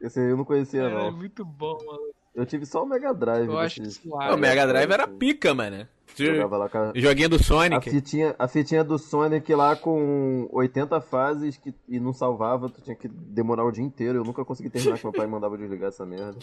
Esse 0.00 0.18
aí 0.20 0.30
eu 0.30 0.36
não 0.36 0.44
conhecia, 0.44 0.82
Cara, 0.82 0.92
é 0.94 1.10
não. 1.10 1.12
muito 1.16 1.44
bom, 1.44 1.78
mano. 1.86 2.12
Eu 2.34 2.44
tive 2.46 2.66
só 2.66 2.82
o 2.82 2.86
Mega 2.86 3.12
Drive. 3.14 3.46
Eu 3.46 3.58
acho 3.58 3.80
que 3.82 3.90
suave. 3.90 4.34
o 4.34 4.38
Mega 4.38 4.66
Drive 4.66 4.90
era 4.90 5.06
pica, 5.06 5.54
mano. 5.54 5.86
Jogava 6.16 6.56
lá 6.56 6.68
com 6.68 6.78
a, 6.78 6.92
Joguinho 6.94 7.28
do 7.28 7.36
a, 7.36 7.42
Sonic. 7.42 7.88
fitinha, 7.90 8.34
a 8.38 8.48
fitinha 8.48 8.82
do 8.82 8.98
Sonic 8.98 9.54
lá 9.54 9.76
com 9.76 10.48
80 10.50 11.00
fases 11.00 11.56
que, 11.56 11.72
e 11.88 12.00
não 12.00 12.12
salvava, 12.12 12.68
tu 12.68 12.80
tinha 12.82 12.96
que 12.96 13.06
demorar 13.08 13.64
o 13.64 13.70
dia 13.70 13.84
inteiro. 13.84 14.18
Eu 14.18 14.24
nunca 14.24 14.44
consegui 14.44 14.68
terminar, 14.70 14.98
que 14.98 15.04
meu 15.04 15.12
pai 15.12 15.26
mandava 15.26 15.56
desligar 15.56 15.88
essa 15.90 16.04
merda. 16.04 16.36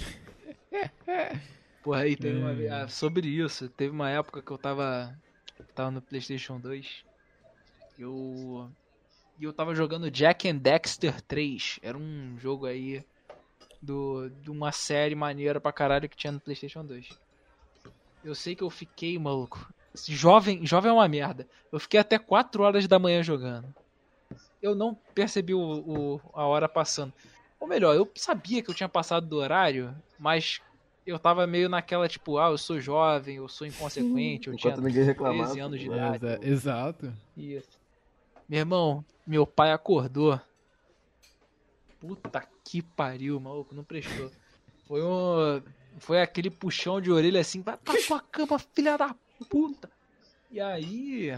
Porra, 1.81 2.01
aí 2.01 2.15
teve 2.15 2.37
uma 2.37 2.53
vez. 2.53 2.71
ah, 2.71 2.87
sobre 2.87 3.27
isso, 3.27 3.69
teve 3.69 3.91
uma 3.91 4.09
época 4.09 4.41
que 4.41 4.51
eu 4.51 4.57
tava. 4.57 5.17
Tava 5.73 5.91
no 5.91 6.01
PlayStation 6.01 6.59
2. 6.59 7.03
Eu. 7.97 8.71
E 9.39 9.43
eu 9.43 9.53
tava 9.53 9.75
jogando 9.75 10.11
Jack 10.11 10.47
and 10.49 10.57
Dexter 10.57 11.21
3. 11.21 11.79
Era 11.81 11.97
um 11.97 12.37
jogo 12.39 12.65
aí. 12.65 13.03
Do, 13.81 14.29
de 14.29 14.51
uma 14.51 14.71
série 14.73 15.15
maneira 15.15 15.61
pra 15.61 15.71
caralho 15.73 16.09
que 16.09 16.17
tinha 16.17 16.31
no 16.33 16.41
PlayStation 16.41 16.85
2. 16.85 17.07
Eu 18.23 18.35
sei 18.35 18.55
que 18.55 18.63
eu 18.63 18.69
fiquei, 18.69 19.17
maluco. 19.17 19.67
Jovem, 20.07 20.65
jovem 20.65 20.89
é 20.89 20.93
uma 20.93 21.07
merda. 21.07 21.47
Eu 21.71 21.79
fiquei 21.79 21.99
até 21.99 22.19
4 22.19 22.63
horas 22.63 22.87
da 22.87 22.99
manhã 22.99 23.23
jogando. 23.23 23.73
Eu 24.61 24.75
não 24.75 24.95
percebi 25.13 25.53
o, 25.53 25.59
o- 25.59 26.21
a 26.33 26.45
hora 26.45 26.67
passando. 26.67 27.13
Ou 27.59 27.67
melhor, 27.67 27.95
eu 27.95 28.11
sabia 28.17 28.61
que 28.63 28.69
eu 28.69 28.75
tinha 28.75 28.89
passado 28.89 29.27
do 29.27 29.37
horário, 29.37 29.95
mas 30.17 30.59
eu 31.09 31.19
tava 31.19 31.45
meio 31.47 31.67
naquela, 31.69 32.07
tipo, 32.07 32.37
ah, 32.37 32.49
eu 32.49 32.57
sou 32.57 32.79
jovem, 32.79 33.37
eu 33.37 33.47
sou 33.47 33.65
inconsequente, 33.67 34.47
eu 34.47 34.55
tinha 34.55 34.71
Enquanto 34.71 34.85
ninguém 34.85 35.03
reclamava. 35.03 35.43
13 35.45 35.59
anos 35.59 35.79
de 35.79 35.89
né? 35.89 35.95
idade. 36.15 36.25
Exa- 36.25 36.39
Exato. 36.53 37.13
Isso. 37.35 37.79
Meu 38.47 38.59
irmão, 38.59 39.05
meu 39.27 39.45
pai 39.45 39.71
acordou. 39.71 40.39
Puta 41.99 42.47
que 42.63 42.81
pariu, 42.81 43.39
maluco, 43.39 43.75
não 43.75 43.83
prestou. 43.83 44.31
Foi 44.87 45.03
um. 45.03 45.61
Foi 45.99 46.21
aquele 46.21 46.49
puxão 46.49 47.01
de 47.01 47.11
orelha 47.11 47.41
assim, 47.41 47.61
vai 47.61 47.75
pra 47.77 47.93
tua 48.07 48.21
cama, 48.21 48.57
filha 48.57 48.97
da 48.97 49.13
puta. 49.49 49.89
E 50.49 50.59
aí. 50.61 51.31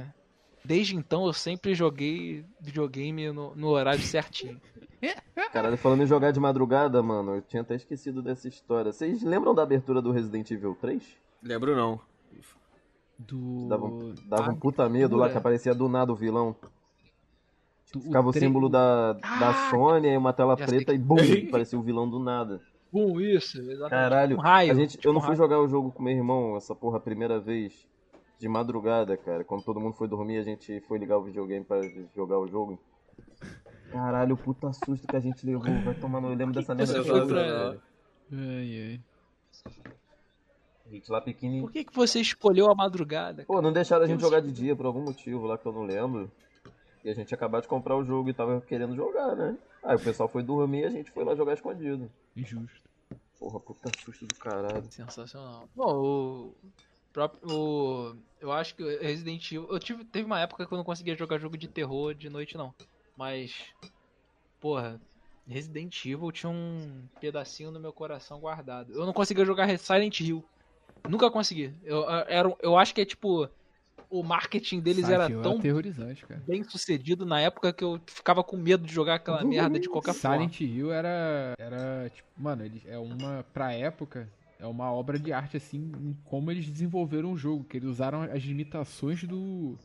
Desde 0.63 0.95
então 0.95 1.25
eu 1.25 1.33
sempre 1.33 1.73
joguei 1.73 2.45
videogame 2.59 3.31
no, 3.31 3.55
no 3.55 3.67
horário 3.69 4.01
certinho. 4.01 4.59
Caralho, 5.51 5.77
falando 5.77 6.03
em 6.03 6.07
jogar 6.07 6.31
de 6.31 6.39
madrugada, 6.39 7.01
mano, 7.01 7.35
eu 7.37 7.41
tinha 7.41 7.61
até 7.61 7.75
esquecido 7.75 8.21
dessa 8.21 8.47
história. 8.47 8.91
Vocês 8.93 9.23
lembram 9.23 9.55
da 9.55 9.63
abertura 9.63 10.01
do 10.01 10.11
Resident 10.11 10.49
Evil 10.51 10.77
3? 10.79 11.03
Lembro 11.41 11.75
não. 11.75 11.99
Do. 13.17 13.67
Dava, 13.67 13.85
um- 13.85 14.15
dava 14.25 14.49
um 14.49 14.53
Ah, 14.53 14.57
puta 14.57 14.89
medo 14.89 15.15
lá 15.15 15.29
que 15.29 15.37
aparecia 15.37 15.75
do 15.75 15.87
nada 15.87 16.11
o 16.11 16.15
vilão. 16.15 16.55
do- 17.93 18.01
Ficava 18.01 18.29
o 18.29 18.31
tre- 18.31 18.39
símbolo 18.41 18.69
da, 18.69 19.13
da 19.13 19.49
Ah, 19.49 19.69
Sony, 19.69 20.09
aí 20.09 20.17
uma 20.17 20.31
tela 20.33 20.55
sei 20.57 20.65
preta 20.65 20.85
que- 20.93 20.97
e 20.97 20.97
bum, 20.97 21.15
parecia 21.51 21.77
o 21.77 21.81
vilão 21.83 22.09
do 22.09 22.19
nada. 22.19 22.61
Bom, 22.91 23.19
isso, 23.21 23.57
exatamente. 23.59 23.89
Caralho, 23.89 24.37
Um 24.37 24.39
raio. 24.39 24.71
a 24.71 24.75
gente, 24.75 24.91
tipo 24.91 25.07
eu 25.07 25.13
não 25.13 25.19
um 25.19 25.21
fui 25.21 25.29
raio. 25.29 25.37
jogar 25.37 25.59
o 25.59 25.67
jogo 25.67 25.91
com 25.91 26.01
meu 26.03 26.13
irmão, 26.13 26.55
essa 26.57 26.73
porra, 26.73 26.97
a 26.97 27.01
primeira 27.01 27.39
vez, 27.39 27.87
de 28.41 28.49
madrugada, 28.49 29.15
cara. 29.15 29.43
Quando 29.43 29.63
todo 29.63 29.79
mundo 29.79 29.93
foi 29.93 30.07
dormir, 30.07 30.37
a 30.37 30.43
gente 30.43 30.81
foi 30.81 30.97
ligar 30.97 31.17
o 31.17 31.23
videogame 31.23 31.63
pra 31.63 31.79
jogar 32.15 32.39
o 32.39 32.47
jogo. 32.47 32.79
Caralho, 33.91 34.33
o 34.33 34.37
puta 34.37 34.71
susto 34.73 35.07
que 35.07 35.15
a 35.15 35.19
gente 35.19 35.45
levou, 35.45 35.63
vai 35.83 35.93
tomar 35.93 36.19
no... 36.19 36.29
Eu 36.31 36.35
lembro 36.35 36.53
dessa 36.55 36.73
merda. 36.73 37.03
pra- 37.03 37.23
velho. 37.23 37.81
Ai, 38.33 38.99
ai. 38.99 39.01
A 40.85 40.89
gente 40.89 41.11
lá 41.11 41.21
pequenininho. 41.21 41.63
Por 41.65 41.71
que, 41.71 41.83
que 41.83 41.95
você 41.95 42.19
escolheu 42.19 42.69
a 42.69 42.75
madrugada? 42.75 43.43
Pô, 43.45 43.61
não 43.61 43.71
deixaram 43.71 44.03
a 44.05 44.07
gente 44.07 44.19
jogar 44.21 44.41
de 44.41 44.51
dia 44.51 44.75
por 44.75 44.85
algum 44.87 45.01
motivo 45.03 45.45
lá 45.45 45.57
que 45.57 45.65
eu 45.65 45.71
não 45.71 45.83
lembro. 45.83 46.31
E 47.03 47.09
a 47.09 47.13
gente 47.13 47.33
acabado 47.33 47.61
de 47.63 47.67
comprar 47.67 47.95
o 47.95 48.03
jogo 48.03 48.29
e 48.29 48.33
tava 48.33 48.59
querendo 48.61 48.95
jogar, 48.95 49.35
né? 49.35 49.55
Aí 49.83 49.95
o 49.95 49.99
pessoal 49.99 50.27
foi 50.27 50.41
dormir 50.43 50.81
e 50.81 50.85
a 50.85 50.89
gente 50.89 51.11
foi 51.11 51.23
lá 51.23 51.35
jogar 51.35 51.53
escondido. 51.53 52.09
Injusto. 52.35 52.81
Porra, 53.39 53.59
puta 53.59 53.89
susto 54.03 54.25
do 54.25 54.35
caralho. 54.35 54.83
Sensacional. 54.91 55.67
Bom, 55.75 55.95
o 55.95 56.55
próprio. 57.11 57.41
O, 57.49 58.15
eu 58.39 58.51
acho 58.51 58.75
que 58.75 58.83
Resident 58.97 59.51
Evil. 59.51 59.67
Eu 59.69 59.79
tive, 59.79 60.03
teve 60.03 60.25
uma 60.25 60.39
época 60.39 60.65
que 60.65 60.73
eu 60.73 60.77
não 60.77 60.85
conseguia 60.85 61.15
jogar 61.15 61.39
jogo 61.39 61.57
de 61.57 61.67
terror 61.67 62.13
de 62.13 62.29
noite, 62.29 62.57
não. 62.57 62.73
Mas. 63.15 63.53
Porra. 64.59 64.99
Resident 65.47 66.05
Evil 66.05 66.31
tinha 66.31 66.49
um 66.49 67.03
pedacinho 67.19 67.71
no 67.71 67.79
meu 67.79 67.91
coração 67.91 68.39
guardado. 68.39 68.93
Eu 68.93 69.05
não 69.05 69.11
conseguia 69.11 69.43
jogar 69.43 69.67
Silent 69.77 70.21
Hill. 70.21 70.45
Nunca 71.09 71.29
consegui. 71.31 71.73
Eu, 71.83 72.09
era, 72.09 72.55
eu 72.61 72.77
acho 72.77 72.93
que 72.93 73.01
é 73.01 73.05
tipo. 73.05 73.49
O 74.09 74.23
marketing 74.23 74.81
deles 74.81 75.05
Silent 75.05 75.21
era 75.21 75.31
Hill 75.31 75.41
tão 75.41 75.59
bem 76.45 76.63
sucedido 76.65 77.25
na 77.25 77.39
época 77.39 77.71
que 77.71 77.81
eu 77.81 77.99
ficava 78.07 78.43
com 78.43 78.57
medo 78.57 78.85
de 78.85 78.93
jogar 78.93 79.15
aquela 79.15 79.41
merda 79.43 79.79
de 79.79 79.87
qualquer 79.87 80.13
forma. 80.13 80.37
Silent 80.49 80.59
Hill 80.59 80.91
era. 80.91 81.53
Era, 81.57 82.09
tipo, 82.13 82.27
mano, 82.37 82.65
ele 82.65 82.81
é 82.85 82.97
uma. 82.97 83.45
Pra 83.53 83.73
época, 83.73 84.29
é 84.61 84.67
uma 84.67 84.91
obra 84.91 85.17
de 85.19 85.33
arte, 85.33 85.57
assim, 85.57 85.91
em 85.99 86.13
como 86.23 86.49
eles 86.51 86.65
desenvolveram 86.67 87.33
o 87.33 87.37
jogo. 87.37 87.63
Que 87.63 87.77
eles 87.77 87.89
usaram 87.89 88.21
as 88.21 88.43
limitações 88.43 89.23
do. 89.23 89.77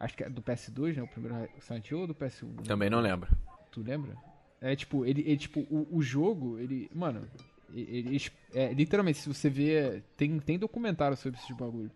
Acho 0.00 0.16
que 0.16 0.24
é 0.24 0.28
do 0.30 0.40
PS2, 0.42 0.96
né? 0.96 1.02
O 1.02 1.08
primeiro 1.08 1.48
Silent 1.60 1.90
Hill 1.90 2.00
ou 2.00 2.06
do 2.06 2.14
PS1? 2.14 2.62
Também 2.66 2.88
não 2.90 3.00
lembro. 3.00 3.28
Tu 3.70 3.80
lembra? 3.82 4.16
É 4.60 4.74
tipo, 4.74 5.04
ele, 5.04 5.20
ele 5.22 5.36
tipo, 5.36 5.60
o, 5.70 5.86
o 5.92 6.02
jogo, 6.02 6.58
ele. 6.58 6.90
Mano, 6.94 7.28
ele, 7.72 8.08
ele- 8.10 8.22
é, 8.54 8.72
literalmente, 8.72 9.18
se 9.18 9.28
você 9.28 9.48
vê. 9.50 10.02
Tem, 10.16 10.38
tem 10.40 10.58
documentário 10.58 11.16
sobre 11.16 11.38
esse 11.38 11.52
bagulho. 11.54 11.90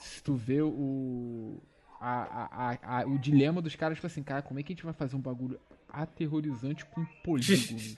Se 0.00 0.22
tu 0.22 0.34
vê 0.34 0.60
o. 0.62 1.58
A, 2.00 2.22
a, 2.22 2.70
a- 2.72 3.00
a- 3.00 3.06
o 3.06 3.18
dilema 3.18 3.60
dos 3.62 3.74
caras, 3.76 3.96
tipo 3.98 4.06
assim, 4.06 4.22
cara, 4.22 4.42
como 4.42 4.58
é 4.60 4.62
que 4.62 4.72
a 4.72 4.74
gente 4.76 4.84
vai 4.84 4.92
fazer 4.94 5.16
um 5.16 5.20
bagulho 5.20 5.58
aterrorizante 5.88 6.84
com 6.86 7.04
polígonos? 7.24 7.96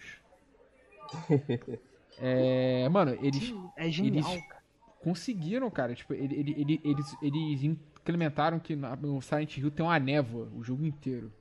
é. 2.21 2.89
Mano, 2.89 3.17
eles 3.23 3.53
É 3.77 3.89
genial, 3.91 4.31
Eles- 4.33 4.47
cara. 4.47 4.61
conseguiram, 5.03 5.71
cara. 5.71 5.95
Tipo, 5.95 6.15
ele, 6.15 6.35
ele- 6.35 6.55
ele- 6.59 6.81
eles, 6.85 7.17
eles 7.23 7.63
implementaram 7.65 8.59
que 8.59 8.77
no 8.77 9.21
Silent 9.23 9.57
Hill 9.57 9.71
tem 9.71 9.85
uma 9.85 9.99
névoa 9.99 10.49
o 10.57 10.63
jogo 10.63 10.85
inteiro. 10.85 11.33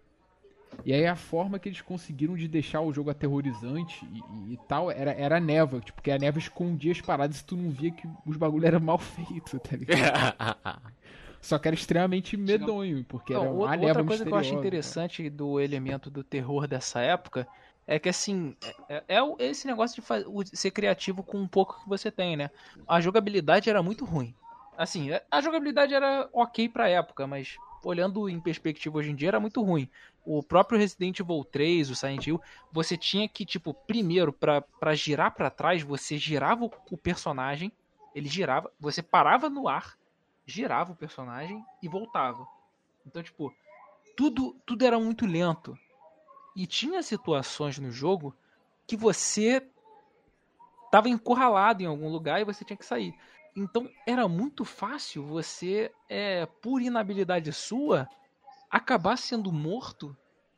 E 0.85 0.93
aí 0.93 1.05
a 1.07 1.15
forma 1.15 1.57
que 1.57 1.67
eles 1.67 1.81
conseguiram 1.81 2.35
de 2.37 2.47
deixar 2.47 2.81
o 2.81 2.93
jogo 2.93 3.09
aterrorizante 3.09 4.05
e, 4.05 4.19
e- 4.19 4.53
e 4.53 4.57
tal 4.67 4.89
era, 4.91 5.11
era 5.11 5.37
a 5.37 5.39
névoa. 5.39 5.79
Tipo, 5.81 5.95
porque 5.95 6.11
a 6.11 6.17
névoa 6.17 6.39
escondia 6.39 6.91
as 6.91 7.01
paradas 7.01 7.39
e 7.39 7.43
tu 7.45 7.57
não 7.57 7.69
via 7.71 7.91
que 7.91 8.07
os 8.25 8.37
bagulho 8.37 8.65
era 8.67 8.79
mal 8.79 8.97
feito, 8.99 9.59
tá 9.59 9.75
ligado? 9.75 10.35
Só 11.41 11.57
que 11.57 11.67
era 11.69 11.75
extremamente 11.75 12.35
medonho, 12.37 13.03
porque 13.05 13.33
Não, 13.33 13.41
era 13.41 13.49
outra- 13.49 13.65
uma 13.65 13.71
névoa 13.77 13.87
outra 13.89 14.03
coisa 14.03 14.25
que 14.25 14.31
eu 14.31 14.37
acho 14.37 14.53
interessante 14.55 15.29
do 15.29 15.59
elemento 15.59 16.09
do 16.09 16.21
terror 16.23 16.67
dessa 16.67 16.99
época 16.99 17.47
é 17.89 17.99
que 17.99 18.09
assim 18.09 18.55
é, 18.87 19.03
é 19.17 19.23
o- 19.23 19.35
esse 19.39 19.67
negócio 19.67 19.95
de 19.95 20.01
fa- 20.07 20.23
o- 20.27 20.45
ser 20.45 20.71
criativo 20.71 21.23
com 21.23 21.39
um 21.39 21.47
pouco 21.47 21.79
que 21.81 21.87
você 21.89 22.11
tem, 22.11 22.37
né? 22.37 22.51
A 22.87 23.01
jogabilidade 23.01 23.69
era 23.69 23.81
muito 23.83 24.05
ruim. 24.05 24.35
Assim, 24.77 25.11
é- 25.11 25.25
a 25.31 25.41
jogabilidade 25.41 25.93
era 25.93 26.29
ok 26.33 26.69
pra 26.69 26.89
época, 26.89 27.27
mas 27.27 27.59
olhando 27.83 28.29
em 28.29 28.39
perspectiva 28.41 28.97
hoje 28.97 29.11
em 29.11 29.15
dia 29.15 29.29
era 29.29 29.39
muito 29.39 29.61
ruim. 29.63 29.89
O 30.23 30.43
próprio 30.43 30.77
Resident 30.79 31.19
Evil 31.19 31.43
3, 31.45 31.89
o 31.89 31.95
Silent 31.95 32.27
Hill, 32.27 32.41
você 32.71 32.97
tinha 32.97 33.27
que 33.29 33.45
tipo 33.45 33.73
primeiro 33.87 34.33
pra 34.33 34.95
girar 34.95 35.35
pra 35.35 35.49
trás, 35.49 35.81
você 35.81 36.17
girava 36.17 36.65
o, 36.65 36.71
o 36.91 36.97
personagem, 36.97 37.71
ele 38.13 38.27
girava, 38.29 38.71
você 38.79 39.01
parava 39.03 39.49
no 39.49 39.67
ar, 39.67 39.97
girava 40.45 40.91
o 40.93 40.95
personagem 40.95 41.65
e 41.81 41.87
voltava. 41.87 42.47
Então, 43.05 43.23
tipo, 43.23 43.55
tudo, 44.15 44.59
tudo 44.65 44.85
era 44.85 44.99
muito 44.99 45.25
lento. 45.25 45.77
E 46.59 46.67
tinha 46.67 47.01
situações 47.01 47.79
no 47.79 47.89
jogo 47.89 48.35
que 48.85 48.97
você 48.97 49.65
tava 50.91 51.07
encurralado 51.07 51.81
em 51.81 51.85
algum 51.85 52.09
lugar 52.09 52.41
e 52.41 52.43
você 52.43 52.65
tinha 52.65 52.75
que 52.75 52.85
sair. 52.85 53.15
Então 53.55 53.89
era 54.05 54.27
muito 54.27 54.65
fácil 54.65 55.23
você, 55.23 55.89
é, 56.09 56.45
por 56.61 56.81
inabilidade 56.81 57.53
sua, 57.53 58.09
acabar 58.69 59.17
sendo 59.17 59.53
morto 59.53 60.15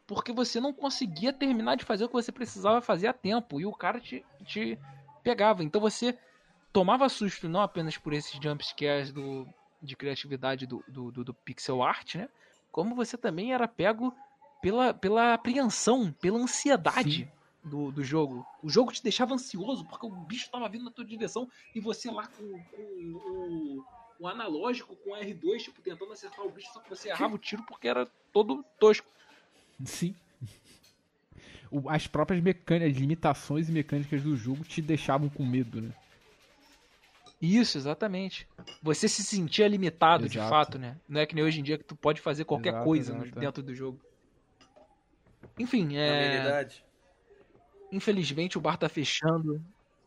porque 0.07 0.33
você 0.33 0.59
não 0.59 0.73
conseguia 0.73 1.31
terminar 1.31 1.75
de 1.75 1.85
fazer 1.85 2.05
o 2.05 2.07
que 2.07 2.13
você 2.15 2.31
precisava 2.31 2.81
fazer 2.81 3.07
a 3.07 3.13
tempo 3.13 3.61
e 3.61 3.65
o 3.67 3.71
cara 3.71 3.99
te, 3.99 4.25
te 4.43 4.79
pegava. 5.23 5.63
Então 5.63 5.79
você 5.79 6.17
tomava 6.73 7.07
susto 7.09 7.47
não 7.47 7.61
apenas 7.61 7.95
por 7.97 8.11
esses 8.11 8.33
jumpscares 8.41 9.11
do, 9.13 9.47
de 9.81 9.95
criatividade 9.95 10.65
do, 10.65 10.83
do, 10.87 11.11
do- 11.11 11.23
do 11.25 11.33
pixel 11.33 11.83
art, 11.83 12.15
né? 12.15 12.27
Como 12.71 12.95
você 12.95 13.17
também 13.17 13.53
era 13.53 13.67
pego 13.67 14.13
pela, 14.61 14.93
pela 14.93 15.33
apreensão, 15.33 16.11
pela 16.13 16.37
ansiedade 16.37 17.31
do, 17.63 17.91
do 17.91 18.03
jogo. 18.03 18.45
O 18.61 18.69
jogo 18.69 18.91
te 18.91 19.03
deixava 19.03 19.33
ansioso 19.33 19.85
porque 19.85 20.05
o 20.05 20.09
bicho 20.09 20.45
estava 20.45 20.69
vindo 20.69 20.85
na 20.85 20.91
tua 20.91 21.05
direção 21.05 21.49
e 21.73 21.79
você 21.79 22.09
lá 22.09 22.27
com, 22.27 22.63
com 22.63 22.81
o, 22.81 23.85
o 24.19 24.27
analógico, 24.27 24.95
com 24.97 25.11
o 25.11 25.15
R2, 25.15 25.59
tipo, 25.63 25.81
tentando 25.81 26.13
acertar 26.13 26.45
o 26.45 26.49
bicho, 26.49 26.71
só 26.73 26.79
que 26.79 26.89
você 26.89 27.09
errava 27.09 27.35
o 27.35 27.39
tiro 27.39 27.63
porque 27.63 27.87
era 27.87 28.07
todo 28.31 28.63
tosco. 28.79 29.07
Sim. 29.83 30.15
As 31.87 32.05
próprias 32.05 32.43
mecânicas, 32.43 32.91
as 32.91 32.97
limitações 32.97 33.69
e 33.69 33.71
mecânicas 33.71 34.21
do 34.21 34.35
jogo 34.35 34.63
te 34.63 34.81
deixavam 34.81 35.29
com 35.29 35.45
medo, 35.45 35.81
né? 35.81 35.93
Isso, 37.41 37.77
exatamente. 37.77 38.47
Você 38.83 39.07
se 39.07 39.23
sentia 39.23 39.67
limitado, 39.67 40.29
de 40.29 40.37
Exato. 40.37 40.49
fato, 40.49 40.77
né? 40.77 40.95
Não 41.09 41.19
é 41.19 41.25
que 41.25 41.33
nem 41.33 41.43
hoje 41.43 41.59
em 41.59 41.63
dia 41.63 41.77
que 41.77 41.83
tu 41.83 41.95
pode 41.95 42.21
fazer 42.21 42.45
qualquer 42.45 42.69
Exato, 42.69 42.85
coisa 42.85 43.15
dentro 43.35 43.63
do 43.63 43.73
jogo. 43.73 43.99
Enfim, 45.57 45.97
é... 45.97 46.67
Infelizmente 47.91 48.57
o 48.57 48.61
bar 48.61 48.77
tá 48.77 48.87
fechando. 48.87 49.61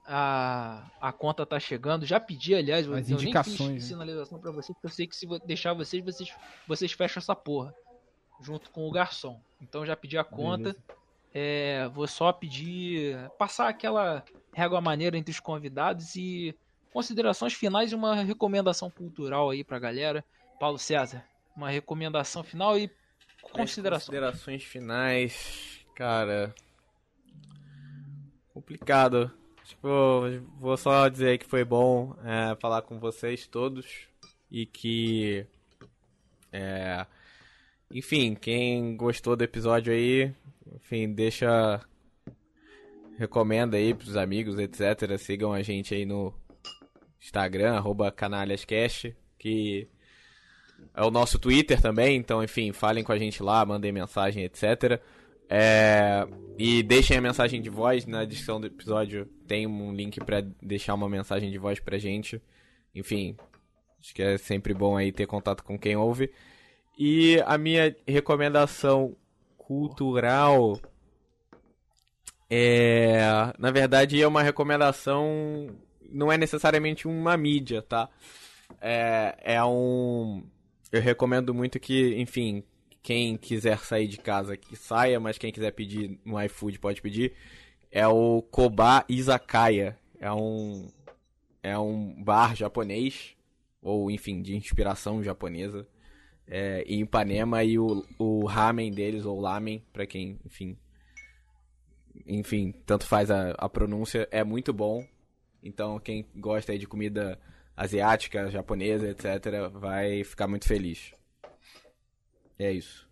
a, 0.07 0.85
a 1.01 1.13
conta 1.13 1.45
tá 1.47 1.59
chegando. 1.59 2.07
Já 2.07 2.21
pedi, 2.21 2.55
aliás, 2.55 2.87
As 2.87 3.11
eu 3.11 3.17
nem 3.17 3.25
indicações, 3.27 3.57
fiz 3.57 3.69
né? 3.69 3.81
sinalização 3.81 4.39
pra 4.39 4.51
vocês, 4.51 4.75
porque 4.75 4.87
eu 4.87 4.91
sei 4.91 5.07
que 5.07 5.17
se 5.17 5.27
deixar 5.47 5.73
vocês, 5.75 6.05
vocês, 6.05 6.33
vocês 6.67 6.93
fecham 6.93 7.21
essa 7.21 7.35
porra. 7.35 7.75
Junto 8.41 8.71
com 8.71 8.87
o 8.87 8.91
garçom. 8.91 9.41
Então 9.61 9.87
já 9.87 9.97
pedi 9.97 10.19
a 10.19 10.25
conta. 10.25 10.77
É, 11.33 11.89
vou 11.89 12.07
só 12.07 12.33
pedir. 12.33 13.17
Passar 13.39 13.69
aquela 13.69 14.25
régua 14.53 14.81
maneira 14.81 15.17
entre 15.17 15.31
os 15.33 15.41
convidados 15.41 16.17
e 16.17 16.55
considerações 16.93 17.55
finais 17.55 17.93
e 17.93 17.95
uma 17.95 18.15
recomendação 18.23 18.91
cultural 18.91 19.51
aí 19.51 19.65
pra 19.65 19.79
galera. 19.79 20.25
Paulo 20.61 20.79
César, 20.79 21.25
uma 21.57 21.71
recomendação 21.71 22.43
final 22.43 22.79
e 22.79 22.91
consideração. 23.53 24.07
Considerações 24.07 24.65
finais, 24.65 25.81
cara. 25.95 26.55
Complicado. 28.53 29.31
Tipo, 29.65 30.23
vou 30.59 30.77
só 30.77 31.09
dizer 31.09 31.39
que 31.39 31.47
foi 31.47 31.65
bom 31.65 32.15
é, 32.23 32.55
falar 32.61 32.83
com 32.83 32.99
vocês 32.99 33.47
todos 33.47 34.07
e 34.51 34.67
que. 34.67 35.47
É, 36.53 37.07
enfim, 37.91 38.35
quem 38.35 38.97
gostou 38.97 39.35
do 39.35 39.45
episódio 39.45 39.93
aí, 39.93 40.33
enfim, 40.75 41.13
deixa. 41.13 41.81
Recomenda 43.17 43.77
aí 43.77 43.95
pros 43.95 44.17
amigos, 44.17 44.59
etc. 44.59 45.17
Sigam 45.19 45.53
a 45.53 45.63
gente 45.63 45.95
aí 45.95 46.05
no 46.05 46.35
Instagram, 47.21 47.83
canalhascast, 48.15 49.17
que 49.39 49.89
é 50.95 51.03
o 51.03 51.11
nosso 51.11 51.39
Twitter 51.39 51.81
também, 51.81 52.17
então, 52.17 52.43
enfim, 52.43 52.73
falem 52.73 53.03
com 53.03 53.13
a 53.13 53.19
gente 53.19 53.43
lá, 53.43 53.65
mandem 53.65 53.93
mensagem, 53.93 54.45
etc. 54.45 55.01
É, 55.49 56.27
e 56.59 56.83
deixem 56.83 57.17
a 57.17 57.21
mensagem 57.21 57.61
de 57.61 57.69
voz 57.69 58.07
na 58.07 58.25
descrição 58.25 58.61
do 58.61 58.67
episódio. 58.67 59.27
Tem 59.47 59.67
um 59.67 59.93
link 59.93 60.21
pra 60.21 60.41
deixar 60.63 60.95
uma 60.95 61.09
mensagem 61.09 61.51
de 61.51 61.59
voz 61.59 61.81
pra 61.81 61.99
gente. 61.99 62.41
Enfim, 62.95 63.37
acho 64.01 64.15
que 64.15 64.23
é 64.23 64.39
sempre 64.39 64.73
bom 64.73 64.97
aí 64.97 65.13
ter 65.13 65.27
contato 65.27 65.63
com 65.65 65.79
quem 65.79 65.97
ouve. 65.97 66.31
E 66.99 67.43
a 67.45 67.59
minha 67.59 67.95
recomendação 68.07 69.17
cultural 69.59 70.79
é, 72.57 73.53
na 73.59 73.71
verdade, 73.71 74.21
é 74.23 74.27
uma 74.29 74.43
recomendação. 74.43 75.69
Não 76.09 76.31
é 76.31 76.39
necessariamente 76.39 77.09
uma 77.09 77.37
mídia, 77.37 77.83
tá? 77.83 78.09
É, 78.81 79.37
é 79.43 79.65
um. 79.65 80.45
Eu 80.95 81.03
recomendo 81.03 81.53
muito 81.53 81.81
que, 81.81 82.15
enfim, 82.21 82.63
quem 83.03 83.37
quiser 83.37 83.81
sair 83.81 84.07
de 84.07 84.17
casa 84.17 84.57
que 84.57 84.77
saia, 84.77 85.19
mas 85.19 85.37
quem 85.37 85.51
quiser 85.51 85.73
pedir 85.73 86.21
no 86.25 86.41
iFood 86.45 86.79
pode 86.79 87.03
pedir. 87.03 87.33
É 87.91 88.07
o 88.07 88.41
Koba 88.43 89.05
Izakaya. 89.09 89.99
É 90.21 90.33
um 90.33 90.89
é 91.65 91.77
um 91.77 92.23
bar 92.23 92.55
japonês 92.55 93.35
ou 93.83 94.09
enfim, 94.09 94.41
de 94.41 94.55
inspiração 94.55 95.21
japonesa. 95.21 95.85
É, 96.47 96.85
em 96.87 97.01
Ipanema 97.01 97.65
e 97.65 97.77
o, 97.77 98.07
o 98.17 98.47
ramen 98.47 98.93
deles 98.93 99.25
ou 99.25 99.41
lamen, 99.41 99.83
pra 99.93 100.07
quem, 100.07 100.39
enfim, 100.47 100.79
enfim, 102.25 102.73
tanto 102.87 103.05
faz 103.05 103.33
a, 103.33 103.51
a 103.59 103.69
pronúncia, 103.69 104.29
é 104.31 104.45
muito 104.45 104.73
bom. 104.73 105.05
Então, 105.61 105.99
quem 105.99 106.25
gosta 106.37 106.79
de 106.79 106.87
comida 106.87 107.37
asiática, 107.77 108.51
japonesa, 108.51 109.09
etc., 109.09 109.71
vai 109.73 110.25
ficar 110.25 110.47
muito 110.47 110.67
feliz. 110.67 111.13
É 112.59 112.71
isso. 112.71 113.09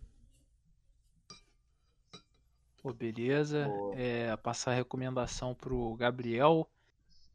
Pô, 2.81 2.93
beleza. 2.93 3.67
É, 3.95 4.35
passar 4.37 4.71
a 4.71 4.75
recomendação 4.75 5.55
pro 5.55 5.95
Gabriel. 5.95 6.67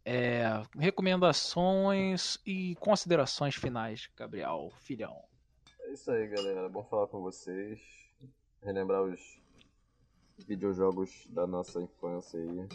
É, 0.04 0.62
recomendações 0.78 2.38
e 2.46 2.74
considerações 2.76 3.54
finais, 3.54 4.08
Gabriel, 4.16 4.70
filhão. 4.80 5.22
É 5.80 5.92
isso 5.92 6.10
aí, 6.10 6.26
galera. 6.28 6.68
Bom 6.68 6.84
falar 6.84 7.06
com 7.08 7.20
vocês. 7.20 7.80
Relembrar 8.62 9.02
os 9.02 9.38
videojogos 10.46 11.26
da 11.28 11.46
nossa 11.46 11.80
infância 11.80 12.40
aí. 12.40 12.68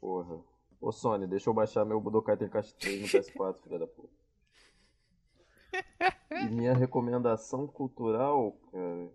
Porra. 0.00 0.49
Ô 0.80 0.90
Sony, 0.90 1.26
deixa 1.26 1.50
eu 1.50 1.54
baixar 1.54 1.84
meu 1.84 2.00
Budokai 2.00 2.36
Tenkaichi 2.36 2.74
3 2.74 3.00
no 3.02 3.06
PS4, 3.06 3.62
filha 3.62 3.78
da 3.78 3.86
puta. 3.86 4.08
E 6.30 6.48
minha 6.48 6.72
recomendação 6.72 7.66
cultural, 7.66 8.56
cara. 8.72 9.10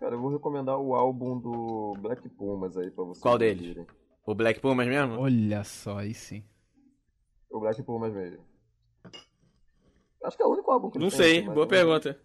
Cara, 0.00 0.14
eu 0.16 0.20
vou 0.20 0.30
recomendar 0.30 0.78
o 0.78 0.94
álbum 0.94 1.38
do 1.38 1.94
Black 1.98 2.28
Pumas 2.28 2.76
aí 2.76 2.90
pra 2.90 3.04
vocês. 3.04 3.22
Qual 3.22 3.38
deles? 3.38 3.86
O 4.26 4.34
Black 4.34 4.60
Pumas 4.60 4.86
mesmo? 4.86 5.20
Olha 5.20 5.62
só, 5.62 5.98
aí 5.98 6.14
sim. 6.14 6.44
O 7.50 7.60
Black 7.60 7.82
Pumas 7.82 8.12
mesmo. 8.12 8.44
Acho 10.22 10.36
que 10.36 10.42
é 10.42 10.46
o 10.46 10.50
único 10.50 10.70
álbum 10.70 10.90
que 10.90 10.98
ele 10.98 11.04
Não 11.04 11.10
tem, 11.10 11.18
sei, 11.18 11.42
mas 11.42 11.54
boa 11.54 11.66
pergunta. 11.66 12.18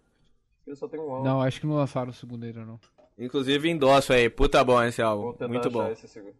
Ele 0.66 0.74
só 0.76 0.88
tem 0.88 0.98
um 0.98 1.10
álbum. 1.10 1.24
Não, 1.24 1.40
acho 1.40 1.60
que 1.60 1.66
não 1.66 1.76
lançaram 1.76 2.10
o 2.10 2.14
segundo 2.14 2.44
ainda, 2.44 2.64
não. 2.64 2.80
Inclusive 3.18 3.68
endosso 3.68 4.12
aí, 4.12 4.30
puta 4.30 4.64
bom 4.64 4.82
esse 4.82 5.02
álbum, 5.02 5.36
muito 5.46 5.70
bom. 5.70 5.86
esse 5.88 6.08
segundo. 6.08 6.34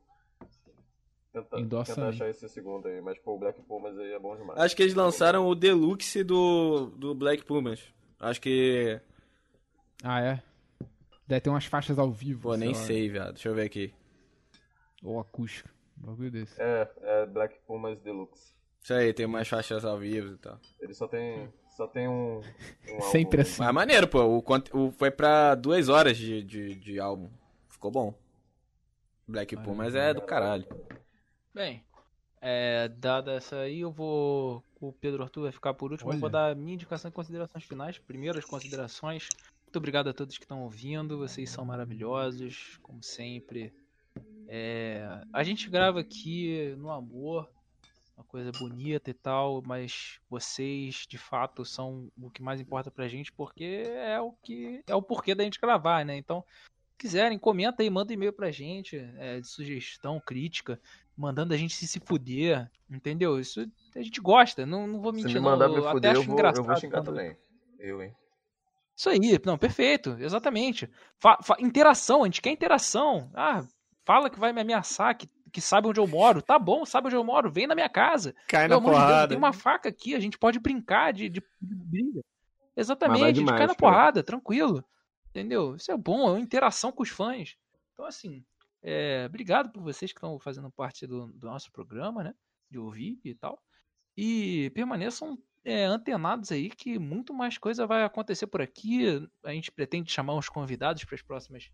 Tentar, 1.32 1.60
Endossa 1.60 1.94
tentar 1.94 2.08
aí. 2.08 2.14
achar 2.14 2.28
esse 2.28 2.48
segundo 2.48 2.88
aí, 2.88 3.00
mas 3.00 3.16
pô, 3.18 3.34
o 3.36 3.38
Black 3.38 3.60
Pumas 3.62 3.96
aí 3.96 4.12
é 4.12 4.18
bom 4.18 4.36
demais. 4.36 4.58
Acho 4.58 4.74
que 4.74 4.82
eles 4.82 4.94
lançaram 4.94 5.46
o 5.46 5.54
deluxe 5.54 6.24
do, 6.24 6.86
do 6.96 7.14
Black 7.14 7.44
Pumas. 7.44 7.80
Acho 8.18 8.40
que. 8.40 9.00
Ah, 10.02 10.20
é? 10.20 10.42
Deve 11.28 11.40
ter 11.42 11.50
umas 11.50 11.66
faixas 11.66 11.98
ao 11.98 12.10
vivo. 12.10 12.42
Pô, 12.42 12.56
nem 12.56 12.70
lá. 12.70 12.74
sei, 12.74 13.08
viado. 13.08 13.34
Deixa 13.34 13.48
eu 13.48 13.54
ver 13.54 13.62
aqui. 13.66 13.94
Ou 15.04 15.20
acústica. 15.20 15.70
Um 16.02 16.06
bagulho 16.06 16.30
desse. 16.32 16.60
É, 16.60 16.90
é 17.02 17.26
Black 17.26 17.56
Pumas 17.66 18.00
Deluxe. 18.00 18.52
Isso 18.82 18.94
aí, 18.94 19.12
tem 19.12 19.26
umas 19.26 19.46
faixas 19.46 19.84
ao 19.84 19.98
vivo 19.98 20.34
e 20.34 20.38
tal. 20.38 20.58
Ele 20.80 20.94
só 20.94 21.06
tem, 21.06 21.48
só 21.76 21.86
tem 21.86 22.08
um, 22.08 22.40
um 22.40 23.00
Sempre 23.12 23.40
álbum. 23.40 23.50
assim. 23.50 23.62
Mas 23.62 23.74
maneiro, 23.74 24.08
pô. 24.08 24.24
O, 24.24 24.42
o, 24.72 24.90
foi 24.90 25.10
pra 25.12 25.54
duas 25.54 25.88
horas 25.88 26.16
de, 26.16 26.42
de, 26.42 26.74
de 26.74 26.98
álbum. 26.98 27.30
Ficou 27.68 27.90
bom. 27.92 28.14
Black 29.28 29.54
Pumas 29.58 29.94
é 29.94 30.12
do 30.12 30.22
caralho. 30.22 30.66
Bem, 31.52 31.82
é, 32.40 32.88
dada 32.88 33.32
essa 33.32 33.56
aí, 33.56 33.80
eu 33.80 33.90
vou. 33.90 34.64
O 34.80 34.92
Pedro 34.92 35.22
Arthur 35.22 35.42
vai 35.42 35.52
ficar 35.52 35.74
por 35.74 35.92
último. 35.92 36.10
Eu 36.10 36.18
vou 36.18 36.28
Olha. 36.28 36.32
dar 36.32 36.52
a 36.52 36.54
minha 36.54 36.74
indicação 36.74 37.10
e 37.10 37.12
considerações 37.12 37.64
finais. 37.64 37.98
Primeiras 37.98 38.44
considerações. 38.44 39.28
Muito 39.64 39.76
obrigado 39.76 40.08
a 40.08 40.14
todos 40.14 40.38
que 40.38 40.44
estão 40.44 40.62
ouvindo. 40.62 41.18
Vocês 41.18 41.50
são 41.50 41.64
maravilhosos, 41.64 42.78
como 42.82 43.02
sempre. 43.02 43.72
É, 44.48 45.06
a 45.32 45.44
gente 45.44 45.68
grava 45.68 46.00
aqui 46.00 46.74
no 46.78 46.90
amor, 46.90 47.48
uma 48.16 48.24
coisa 48.24 48.50
bonita 48.52 49.10
e 49.10 49.14
tal, 49.14 49.62
mas 49.64 50.18
vocês 50.28 51.06
de 51.08 51.18
fato 51.18 51.64
são 51.64 52.10
o 52.20 52.30
que 52.30 52.42
mais 52.42 52.60
importa 52.60 52.90
pra 52.90 53.06
gente, 53.06 53.30
porque 53.30 53.84
é 53.86 54.18
o 54.18 54.32
que 54.42 54.82
é 54.86 54.94
o 54.94 55.02
porquê 55.02 55.34
da 55.34 55.44
gente 55.44 55.60
gravar, 55.60 56.04
né? 56.04 56.16
Então, 56.16 56.44
se 56.90 56.96
quiserem, 56.98 57.38
comenta 57.38 57.82
aí, 57.82 57.90
manda 57.90 58.12
e-mail 58.12 58.32
pra 58.32 58.50
gente, 58.50 58.96
é, 59.18 59.40
de 59.40 59.46
sugestão, 59.46 60.18
crítica, 60.18 60.80
mandando 61.20 61.52
a 61.52 61.56
gente 61.56 61.74
se, 61.74 61.86
se 61.86 62.00
fuder, 62.00 62.70
entendeu? 62.90 63.38
Isso 63.38 63.60
a 63.94 64.02
gente 64.02 64.20
gosta, 64.20 64.64
não, 64.64 64.86
não 64.86 65.00
vou 65.00 65.12
Se 65.12 65.18
mentir 65.22 65.34
me 65.34 65.40
não, 65.40 65.50
mandar 65.52 65.68
me 65.68 65.76
eu 65.76 65.82
até 65.84 65.92
fuder, 65.92 66.10
acho 66.12 66.20
eu 66.20 66.24
vou, 66.24 66.34
engraçado 66.34 66.58
eu 66.60 66.64
vou 66.64 66.76
xingar 66.76 66.98
quando- 67.00 67.06
também. 67.06 67.36
Eu, 67.78 68.02
hein. 68.02 68.14
isso 68.96 69.08
aí, 69.08 69.40
não, 69.44 69.56
perfeito, 69.58 70.16
exatamente. 70.18 70.90
Fa- 71.18 71.38
fa- 71.42 71.56
interação, 71.60 72.22
a 72.22 72.26
gente 72.26 72.42
quer 72.42 72.50
interação. 72.50 73.30
Ah, 73.34 73.64
fala 74.04 74.28
que 74.30 74.38
vai 74.38 74.52
me 74.52 74.60
ameaçar, 74.60 75.16
que, 75.16 75.26
que 75.52 75.60
sabe 75.60 75.88
onde 75.88 75.98
eu 76.00 76.06
moro. 76.06 76.42
Tá 76.42 76.58
bom, 76.58 76.84
sabe 76.84 77.06
onde 77.06 77.16
eu 77.16 77.24
moro, 77.24 77.50
vem 77.50 77.66
na 77.66 77.74
minha 77.74 77.88
casa. 77.88 78.34
Cai 78.48 78.68
Pelo 78.68 78.80
na 78.80 78.86
amor 78.86 78.90
de 78.92 78.98
Deus, 78.98 79.08
porrada. 79.10 79.28
tem 79.28 79.38
uma 79.38 79.52
faca 79.52 79.88
aqui, 79.88 80.14
a 80.14 80.20
gente 80.20 80.36
pode 80.38 80.58
brincar 80.58 81.12
de, 81.12 81.28
de, 81.28 81.40
de 81.60 81.74
briga. 81.74 82.20
Exatamente, 82.76 83.20
vai 83.20 83.30
a 83.30 83.32
gente 83.32 83.44
demais, 83.44 83.58
cai 83.58 83.66
na 83.66 83.74
cara. 83.74 83.78
porrada, 83.78 84.22
tranquilo. 84.22 84.84
Entendeu? 85.30 85.76
Isso 85.76 85.90
é 85.92 85.96
bom, 85.96 86.26
é 86.28 86.30
uma 86.32 86.40
interação 86.40 86.90
com 86.92 87.02
os 87.02 87.08
fãs. 87.08 87.56
Então, 87.94 88.04
assim, 88.04 88.44
é, 88.82 89.24
obrigado 89.26 89.70
por 89.70 89.82
vocês 89.82 90.12
que 90.12 90.18
estão 90.18 90.38
fazendo 90.38 90.70
parte 90.70 91.06
do, 91.06 91.26
do 91.32 91.46
nosso 91.46 91.70
programa, 91.70 92.24
né? 92.24 92.34
De 92.70 92.78
ouvir 92.78 93.20
e 93.24 93.34
tal. 93.34 93.62
E 94.16 94.70
permaneçam 94.70 95.38
é, 95.64 95.84
antenados 95.84 96.50
aí 96.50 96.70
que 96.70 96.98
muito 96.98 97.34
mais 97.34 97.58
coisa 97.58 97.86
vai 97.86 98.04
acontecer 98.04 98.46
por 98.46 98.62
aqui. 98.62 99.06
A 99.44 99.52
gente 99.52 99.70
pretende 99.70 100.10
chamar 100.10 100.34
uns 100.34 100.48
convidados 100.48 101.04
para 101.04 101.14
as 101.14 101.22
próximas. 101.22 101.70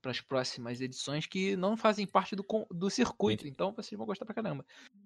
para 0.00 0.10
as 0.10 0.20
próximas 0.20 0.80
edições 0.80 1.26
que 1.26 1.56
não 1.56 1.76
fazem 1.76 2.06
parte 2.06 2.36
do, 2.36 2.44
do 2.70 2.88
circuito, 2.88 3.46
então 3.48 3.72
vocês 3.72 3.96
vão 3.98 4.06
gostar 4.06 4.24
pra 4.24 4.34
caramba. 4.34 4.64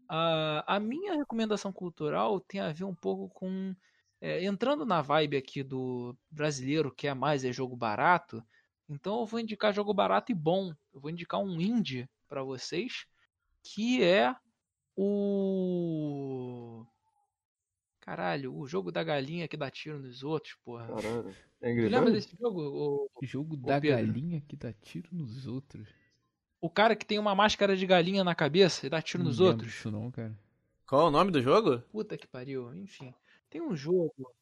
A, 0.09 0.77
a 0.77 0.81
minha 0.81 1.15
recomendação 1.15 1.73
cultural 1.73 2.39
tem 2.39 2.61
a 2.61 2.73
ver 2.73 2.85
um 2.85 2.95
pouco 2.95 3.29
com. 3.31 3.75
é, 4.21 4.45
entrando 4.45 4.85
na 4.85 5.01
vibe 5.01 5.37
aqui 5.37 5.63
do 5.63 6.17
brasileiro 6.31 6.95
que 6.95 7.09
é 7.09 7.15
mais 7.15 7.45
é 7.45 7.53
jogo 7.53 7.75
barato, 7.77 8.45
então 8.91 9.21
eu 9.21 9.27
vou 9.27 9.41
indicar 9.41 9.73
jogo 9.73 9.95
barato 9.95 10.33
e 10.33 10.35
bom. 10.35 10.75
Eu 10.93 11.01
vou 11.01 11.11
indicar 11.11 11.41
um 11.41 11.61
indie 11.61 12.09
pra 12.29 12.43
vocês, 12.43 13.07
que 13.63 14.03
é 14.03 14.35
o. 14.97 16.85
Caralho, 18.01 18.55
o 18.57 18.67
jogo 18.67 18.91
da 18.91 19.05
galinha 19.05 19.47
que 19.47 19.57
dá 19.57 19.71
tiro 19.71 19.99
nos 19.99 20.23
outros, 20.23 20.57
porra. 20.65 20.87
Caralho. 20.89 21.35
Angry 21.63 21.89
lembra 21.89 22.11
Birds? 22.11 22.25
desse 22.27 22.37
jogo? 22.41 22.61
O... 22.63 23.11
Jogo 23.23 23.57
da 23.57 23.81
Pedro. 23.81 23.97
galinha 23.97 24.41
que 24.41 24.57
dá 24.57 24.73
tiro 24.73 25.09
nos 25.13 25.47
outros. 25.47 25.89
O 26.61 26.69
cara 26.69 26.97
que 26.97 27.07
tem 27.07 27.19
uma 27.19 27.35
máscara 27.35 27.77
de 27.77 27.87
galinha 27.87 28.25
na 28.25 28.35
cabeça 28.35 28.87
e 28.87 28.91
dá 28.91 29.01
tiro 29.01 29.23
Não 29.23 29.31
nos 29.31 29.41
outros. 29.41 29.71
disso 29.71 29.91
não, 29.91 30.11
cara. 30.11 30.37
Qual 30.87 31.03
é 31.03 31.09
o 31.09 31.11
nome 31.11 31.31
do 31.31 31.41
jogo? 31.41 31.79
Puta 31.93 32.17
que 32.19 32.27
pariu. 32.27 32.75
Enfim. 32.75 33.15
Tem 33.49 33.61
um 33.61 33.77
jogo. 33.77 34.35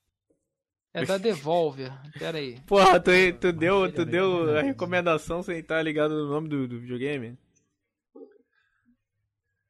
É 0.95 1.05
da 1.05 1.19
Devolver. 1.19 1.93
Pera 2.19 2.39
aí. 2.39 2.59
Porra, 2.67 2.99
tu, 2.99 3.11
tu 3.41 3.53
deu, 3.53 3.93
tu 3.93 4.05
deu 4.05 4.47
velho. 4.47 4.59
a 4.59 4.63
recomendação 4.63 5.43
sem 5.43 5.59
estar 5.59 5.83
ligado 5.83 6.15
no 6.15 6.29
nome 6.31 6.49
do, 6.49 6.67
do 6.67 6.81
videogame? 6.81 7.39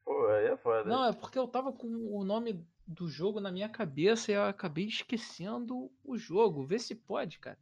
Pô, 0.05 0.27
aí 0.27 0.47
é 0.47 0.57
foda. 0.57 0.89
Não, 0.89 1.05
é 1.05 1.13
porque 1.13 1.37
eu 1.37 1.47
tava 1.47 1.71
com 1.71 1.87
o 1.87 2.23
nome 2.23 2.65
do 2.87 3.07
jogo 3.07 3.39
na 3.39 3.51
minha 3.51 3.69
cabeça 3.69 4.31
e 4.31 4.35
eu 4.35 4.43
acabei 4.43 4.85
esquecendo 4.85 5.91
o 6.03 6.17
jogo. 6.17 6.65
Vê 6.65 6.79
se 6.79 6.95
pode, 6.95 7.37
cara. 7.39 7.57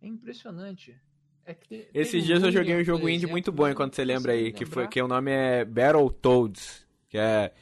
É 0.00 0.06
impressionante. 0.06 0.96
É 1.44 1.52
que 1.54 1.68
tem- 1.68 1.88
Esses 1.92 2.12
tem 2.12 2.22
dias 2.22 2.40
eu 2.42 2.46
Lumion, 2.48 2.62
joguei 2.62 2.80
um 2.80 2.84
jogo 2.84 3.08
indie 3.08 3.16
exemplo, 3.16 3.32
muito 3.32 3.50
mas 3.50 3.56
bom 3.56 3.66
eu 3.66 3.72
enquanto 3.72 3.94
você 3.96 4.04
lembra 4.04 4.32
aí, 4.32 4.52
que, 4.52 4.64
foi, 4.64 4.86
que 4.88 5.02
o 5.02 5.08
nome 5.08 5.30
é 5.30 5.64
Battletoads, 5.64 6.86
que 7.08 7.18
é, 7.18 7.52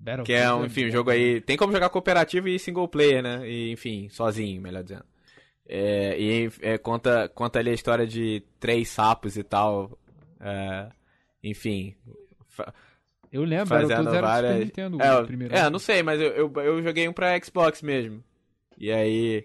Battle 0.00 0.24
que 0.24 0.32
é 0.32 0.52
um, 0.52 0.60
Field 0.60 0.66
enfim, 0.70 0.86
um 0.86 0.90
jogo 0.90 1.10
né? 1.10 1.16
aí, 1.16 1.40
tem 1.42 1.56
como 1.56 1.72
jogar 1.72 1.90
cooperativo 1.90 2.48
e 2.48 2.58
single 2.58 2.88
player, 2.88 3.22
né, 3.22 3.46
e, 3.46 3.70
enfim, 3.70 4.08
sozinho, 4.08 4.60
melhor 4.60 4.82
dizendo. 4.82 5.04
É, 5.68 6.18
e 6.18 6.50
é, 6.62 6.78
conta, 6.78 7.28
conta 7.28 7.58
ali 7.58 7.70
a 7.70 7.74
história 7.74 8.06
de 8.06 8.42
três 8.58 8.88
sapos 8.88 9.36
e 9.36 9.42
tal, 9.42 9.98
é, 10.40 10.88
enfim, 11.44 11.94
Eu 13.30 13.44
lembro, 13.44 13.66
fazendo 13.68 13.92
era 13.92 14.02
do 14.02 14.08
Super 14.08 14.22
várias... 14.22 14.58
Nintendo, 14.58 15.02
é, 15.02 15.24
primeiro. 15.24 15.54
é, 15.54 15.70
não 15.70 15.78
sei, 15.78 16.02
mas 16.02 16.20
eu, 16.20 16.30
eu, 16.30 16.52
eu 16.56 16.82
joguei 16.82 17.06
um 17.06 17.12
pra 17.12 17.38
Xbox 17.38 17.82
mesmo, 17.82 18.24
e 18.78 18.90
aí... 18.90 19.44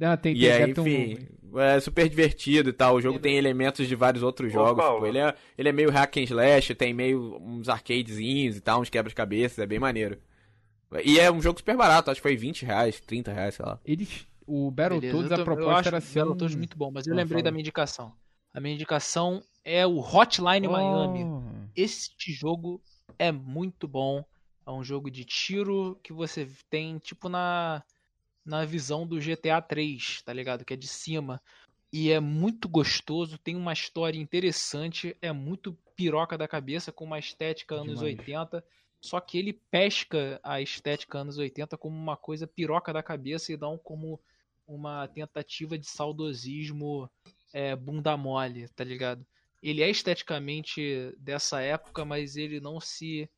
Ah, 0.00 0.16
tem, 0.16 0.34
E 0.36 0.40
tem, 0.40 0.52
aí, 0.52 0.74
ter 0.74 0.80
um 0.80 0.86
enfim, 0.86 1.28
é 1.56 1.80
super 1.80 2.08
divertido 2.08 2.68
e 2.70 2.72
tal. 2.72 2.96
O 2.96 3.00
jogo 3.00 3.18
tem 3.18 3.36
elementos 3.36 3.86
de 3.88 3.94
vários 3.94 4.22
outros 4.22 4.52
jogos. 4.52 4.84
Tipo, 4.84 5.06
ele, 5.06 5.18
é, 5.18 5.34
ele 5.56 5.68
é 5.68 5.72
meio 5.72 5.90
hack 5.90 6.16
and 6.18 6.22
slash, 6.24 6.74
tem 6.74 6.92
meio 6.92 7.36
uns 7.40 7.68
arcadezinhos 7.68 8.56
e 8.56 8.60
tal, 8.60 8.80
uns 8.82 8.90
quebra-cabeças, 8.90 9.58
é 9.58 9.66
bem 9.66 9.78
maneiro. 9.78 10.18
E 11.04 11.18
é 11.18 11.30
um 11.32 11.40
jogo 11.40 11.58
super 11.58 11.76
barato, 11.76 12.10
acho 12.10 12.18
que 12.18 12.28
foi 12.28 12.36
20 12.36 12.64
reais, 12.64 13.00
30 13.00 13.32
reais, 13.32 13.54
sei 13.54 13.64
lá. 13.64 13.80
Eles, 13.84 14.26
o 14.46 14.70
Battletoads, 14.70 15.30
eu 15.30 15.40
a 15.40 15.44
proposta 15.44 15.78
acho 15.80 15.88
era 15.88 15.98
o 15.98 16.00
ser 16.00 16.18
Battletoads 16.20 16.54
um... 16.54 16.58
muito 16.58 16.76
bom, 16.78 16.90
mas 16.90 17.06
eu 17.06 17.12
Ah, 17.12 17.16
lembrei 17.16 17.38
fala. 17.38 17.44
da 17.44 17.50
minha 17.50 17.60
indicação. 17.62 18.12
A 18.54 18.60
minha 18.60 18.74
indicação 18.74 19.42
é 19.64 19.86
o 19.86 19.98
Hotline 19.98 20.68
Miami. 20.68 21.24
Oh, 21.24 21.42
Este 21.74 22.32
jogo 22.32 22.80
é 23.18 23.32
muito 23.32 23.88
bom. 23.88 24.24
É 24.66 24.70
um 24.70 24.82
jogo 24.82 25.10
de 25.10 25.24
tiro 25.24 25.98
que 26.02 26.12
você 26.12 26.48
tem 26.70 26.98
tipo 26.98 27.28
na 27.28 27.82
na 28.46 28.64
visão 28.64 29.04
do 29.04 29.18
GTA 29.18 29.60
3, 29.60 30.22
tá 30.22 30.32
ligado? 30.32 30.64
Que 30.64 30.74
é 30.74 30.76
de 30.76 30.86
cima. 30.86 31.42
E 31.92 32.10
é 32.10 32.20
muito 32.20 32.68
gostoso, 32.68 33.38
tem 33.38 33.56
uma 33.56 33.72
história 33.72 34.18
interessante, 34.18 35.16
é 35.20 35.32
muito 35.32 35.76
piroca 35.96 36.38
da 36.38 36.46
cabeça, 36.46 36.92
com 36.92 37.04
uma 37.04 37.18
estética 37.18 37.74
anos 37.74 37.98
Demais. 37.98 38.18
80. 38.18 38.64
Só 39.00 39.20
que 39.20 39.38
ele 39.38 39.52
pesca 39.70 40.40
a 40.42 40.60
estética 40.60 41.18
anos 41.18 41.38
80 41.38 41.76
como 41.76 41.96
uma 41.96 42.16
coisa 42.16 42.46
piroca 42.46 42.92
da 42.92 43.02
cabeça 43.02 43.52
e 43.52 43.56
não 43.56 43.76
como 43.76 44.20
uma 44.66 45.06
tentativa 45.08 45.78
de 45.78 45.86
saudosismo 45.86 47.10
é, 47.52 47.74
bunda 47.74 48.16
mole, 48.16 48.68
tá 48.68 48.84
ligado? 48.84 49.24
Ele 49.62 49.82
é 49.82 49.88
esteticamente 49.88 51.14
dessa 51.18 51.60
época, 51.60 52.04
mas 52.04 52.36
ele 52.36 52.60
não 52.60 52.80
se 52.80 53.28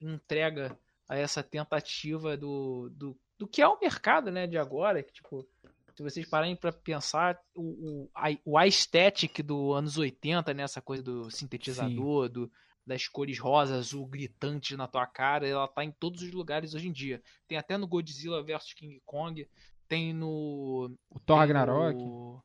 entrega 0.00 0.78
a 1.08 1.16
essa 1.16 1.42
tentativa 1.42 2.36
do, 2.36 2.90
do, 2.90 3.16
do 3.38 3.46
que 3.46 3.62
é 3.62 3.68
o 3.68 3.78
mercado, 3.80 4.30
né, 4.30 4.46
de 4.46 4.58
agora, 4.58 5.02
que 5.02 5.12
tipo, 5.12 5.46
se 5.94 6.02
vocês 6.02 6.28
pararem 6.28 6.56
pra 6.56 6.72
pensar, 6.72 7.38
o, 7.54 7.62
o, 7.62 8.10
a, 8.14 8.28
o 8.44 8.58
aesthetic 8.58 9.42
do 9.42 9.72
anos 9.72 9.96
80, 9.96 10.52
né, 10.54 10.62
essa 10.62 10.82
coisa 10.82 11.02
do 11.02 11.30
sintetizador, 11.30 12.28
do, 12.28 12.50
das 12.86 13.06
cores 13.06 13.38
rosa, 13.38 13.76
azul 13.76 14.06
gritantes 14.06 14.76
na 14.76 14.88
tua 14.88 15.06
cara, 15.06 15.46
ela 15.46 15.68
tá 15.68 15.84
em 15.84 15.92
todos 15.92 16.22
os 16.22 16.32
lugares 16.32 16.74
hoje 16.74 16.88
em 16.88 16.92
dia. 16.92 17.22
Tem 17.46 17.58
até 17.58 17.76
no 17.76 17.86
Godzilla 17.86 18.42
vs 18.42 18.72
King 18.74 19.00
Kong, 19.04 19.46
tem 19.86 20.12
no 20.12 20.90
o 21.10 21.20
Thor 21.20 21.38
Ragnarok, 21.38 21.98
no 21.98 22.42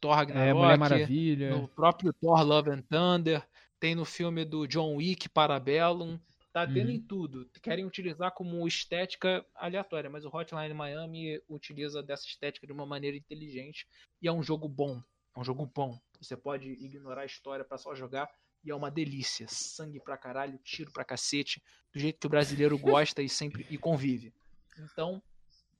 Thor 0.00 0.12
é, 0.12 0.16
Ragnarok, 0.16 0.58
Mulher 0.58 0.78
Maravilha. 0.78 1.50
no 1.50 1.68
próprio 1.68 2.12
Thor 2.12 2.42
Love 2.42 2.70
and 2.70 2.82
Thunder, 2.82 3.46
tem 3.80 3.94
no 3.94 4.04
filme 4.04 4.44
do 4.44 4.66
John 4.66 4.96
Wick 4.96 5.28
Parabellum, 5.28 6.18
tá 6.66 6.72
tendo 6.72 6.88
Uhum. 6.88 6.94
em 6.94 7.00
tudo. 7.00 7.50
Querem 7.62 7.84
utilizar 7.84 8.32
como 8.32 8.66
estética 8.66 9.44
aleatória, 9.54 10.08
mas 10.10 10.24
o 10.24 10.28
Hotline 10.34 10.74
Miami 10.74 11.40
utiliza 11.48 12.02
dessa 12.02 12.26
estética 12.26 12.66
de 12.66 12.72
uma 12.72 12.86
maneira 12.86 13.16
inteligente 13.16 13.86
e 14.22 14.28
é 14.28 14.32
um 14.32 14.42
jogo 14.42 14.68
bom. 14.68 15.02
É 15.36 15.40
um 15.40 15.44
jogo 15.44 15.66
bom. 15.66 15.98
Você 16.20 16.36
pode 16.36 16.70
ignorar 16.70 17.22
a 17.22 17.26
história 17.26 17.64
pra 17.64 17.78
só 17.78 17.94
jogar 17.94 18.28
e 18.64 18.70
é 18.70 18.74
uma 18.74 18.90
delícia. 18.90 19.46
Sangue 19.48 20.00
pra 20.00 20.16
caralho, 20.16 20.58
tiro 20.64 20.90
pra 20.90 21.04
cacete, 21.04 21.62
do 21.92 21.98
jeito 22.00 22.18
que 22.18 22.26
o 22.26 22.30
brasileiro 22.30 22.76
gosta 22.78 23.22
e 23.22 23.28
sempre 23.28 23.66
e 23.70 23.78
convive. 23.78 24.32
Então, 24.78 25.22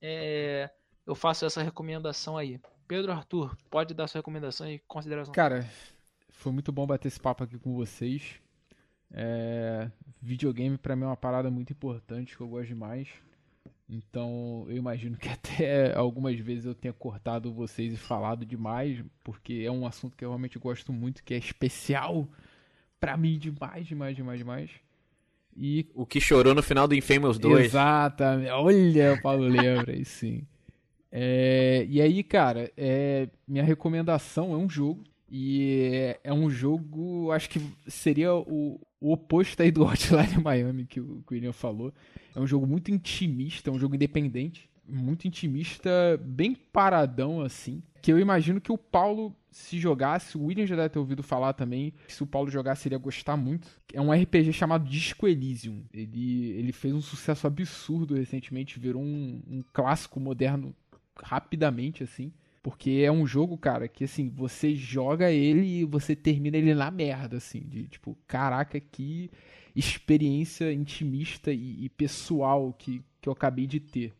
é, 0.01 0.69
eu 1.05 1.15
faço 1.15 1.45
essa 1.45 1.61
recomendação 1.61 2.37
aí. 2.37 2.59
Pedro 2.87 3.11
Arthur, 3.11 3.55
pode 3.69 3.93
dar 3.93 4.07
sua 4.07 4.19
recomendação 4.19 4.69
e 4.69 4.79
consideração. 4.87 5.33
Cara, 5.33 5.69
foi 6.29 6.51
muito 6.51 6.71
bom 6.71 6.87
bater 6.87 7.07
esse 7.07 7.19
papo 7.19 7.43
aqui 7.43 7.57
com 7.59 7.75
vocês. 7.75 8.39
É, 9.11 9.89
videogame 10.21 10.77
pra 10.77 10.95
mim 10.95 11.03
é 11.03 11.07
uma 11.07 11.17
parada 11.17 11.49
muito 11.49 11.73
importante 11.73 12.35
que 12.35 12.41
eu 12.41 12.47
gosto 12.47 12.67
demais. 12.67 13.07
Então 13.89 14.65
eu 14.67 14.77
imagino 14.77 15.17
que 15.17 15.27
até 15.29 15.95
algumas 15.95 16.37
vezes 16.39 16.65
eu 16.65 16.75
tenha 16.75 16.93
cortado 16.93 17.51
vocês 17.51 17.93
e 17.93 17.97
falado 17.97 18.45
demais, 18.45 19.03
porque 19.23 19.63
é 19.65 19.71
um 19.71 19.85
assunto 19.85 20.15
que 20.15 20.23
eu 20.23 20.29
realmente 20.29 20.59
gosto 20.59 20.93
muito, 20.93 21.23
que 21.23 21.33
é 21.33 21.37
especial 21.37 22.27
pra 22.99 23.17
mim 23.17 23.37
demais, 23.39 23.87
demais, 23.87 24.15
demais, 24.15 24.37
demais. 24.37 24.71
E 25.55 25.87
O 25.93 26.05
que 26.05 26.21
chorou 26.21 26.53
no 26.53 26.61
final 26.61 26.87
do 26.87 26.95
Infamous 26.95 27.39
2. 27.39 27.65
Exatamente. 27.65 28.51
Olha, 28.51 29.13
o 29.13 29.21
Paulo 29.21 29.43
lembra, 29.43 29.91
aí 29.91 30.05
sim. 30.05 30.45
É, 31.11 31.85
e 31.89 31.99
aí, 31.99 32.23
cara, 32.23 32.71
é, 32.77 33.27
minha 33.47 33.63
recomendação 33.63 34.53
é 34.53 34.57
um 34.57 34.69
jogo. 34.69 35.03
E 35.29 35.91
é, 35.91 36.19
é 36.25 36.33
um 36.33 36.49
jogo, 36.49 37.31
acho 37.31 37.49
que 37.49 37.61
seria 37.87 38.33
o, 38.33 38.79
o 38.99 39.11
oposto 39.13 39.61
aí 39.61 39.71
do 39.71 39.83
Hotline 39.85 40.41
Miami 40.43 40.85
que 40.85 40.99
o, 40.99 41.23
William 41.29 41.53
falou. 41.53 41.93
É 42.35 42.39
um 42.39 42.47
jogo 42.47 42.67
muito 42.67 42.91
intimista, 42.91 43.69
é 43.69 43.73
um 43.73 43.79
jogo 43.79 43.95
independente. 43.95 44.69
Muito 44.87 45.27
intimista, 45.27 45.89
bem 46.23 46.55
paradão 46.55 47.41
assim. 47.41 47.83
Que 48.01 48.11
eu 48.11 48.19
imagino 48.19 48.59
que 48.59 48.71
o 48.71 48.77
Paulo, 48.77 49.35
se 49.51 49.77
jogasse, 49.77 50.37
o 50.37 50.45
William 50.45 50.65
já 50.65 50.75
deve 50.75 50.89
ter 50.89 50.99
ouvido 50.99 51.21
falar 51.21 51.53
também. 51.53 51.93
que 52.07 52.13
Se 52.13 52.23
o 52.23 52.27
Paulo 52.27 52.49
jogasse, 52.49 52.87
ele 52.87 52.95
ia 52.95 52.99
gostar 52.99 53.37
muito. 53.37 53.67
É 53.93 54.01
um 54.01 54.11
RPG 54.11 54.51
chamado 54.53 54.89
Disco 54.89 55.27
Elysium. 55.27 55.83
Ele, 55.93 56.51
ele 56.51 56.71
fez 56.71 56.93
um 56.93 57.01
sucesso 57.01 57.45
absurdo 57.45 58.15
recentemente, 58.15 58.79
virou 58.79 59.03
um, 59.03 59.43
um 59.47 59.63
clássico 59.73 60.19
moderno 60.19 60.75
rapidamente, 61.21 62.03
assim. 62.03 62.31
Porque 62.69 63.01
é 63.03 63.11
um 63.11 63.25
jogo, 63.25 63.57
cara, 63.57 63.87
que 63.87 64.03
assim, 64.03 64.29
você 64.29 64.75
joga 64.75 65.31
ele 65.31 65.79
e 65.79 65.85
você 65.85 66.15
termina 66.15 66.55
ele 66.55 66.75
na 66.75 66.91
merda, 66.91 67.37
assim. 67.37 67.61
De 67.61 67.87
tipo, 67.87 68.15
caraca, 68.27 68.79
que 68.79 69.31
experiência 69.75 70.71
intimista 70.71 71.51
e, 71.51 71.83
e 71.83 71.89
pessoal 71.89 72.71
que, 72.71 73.01
que 73.19 73.27
eu 73.27 73.33
acabei 73.33 73.65
de 73.65 73.79
ter. 73.79 74.13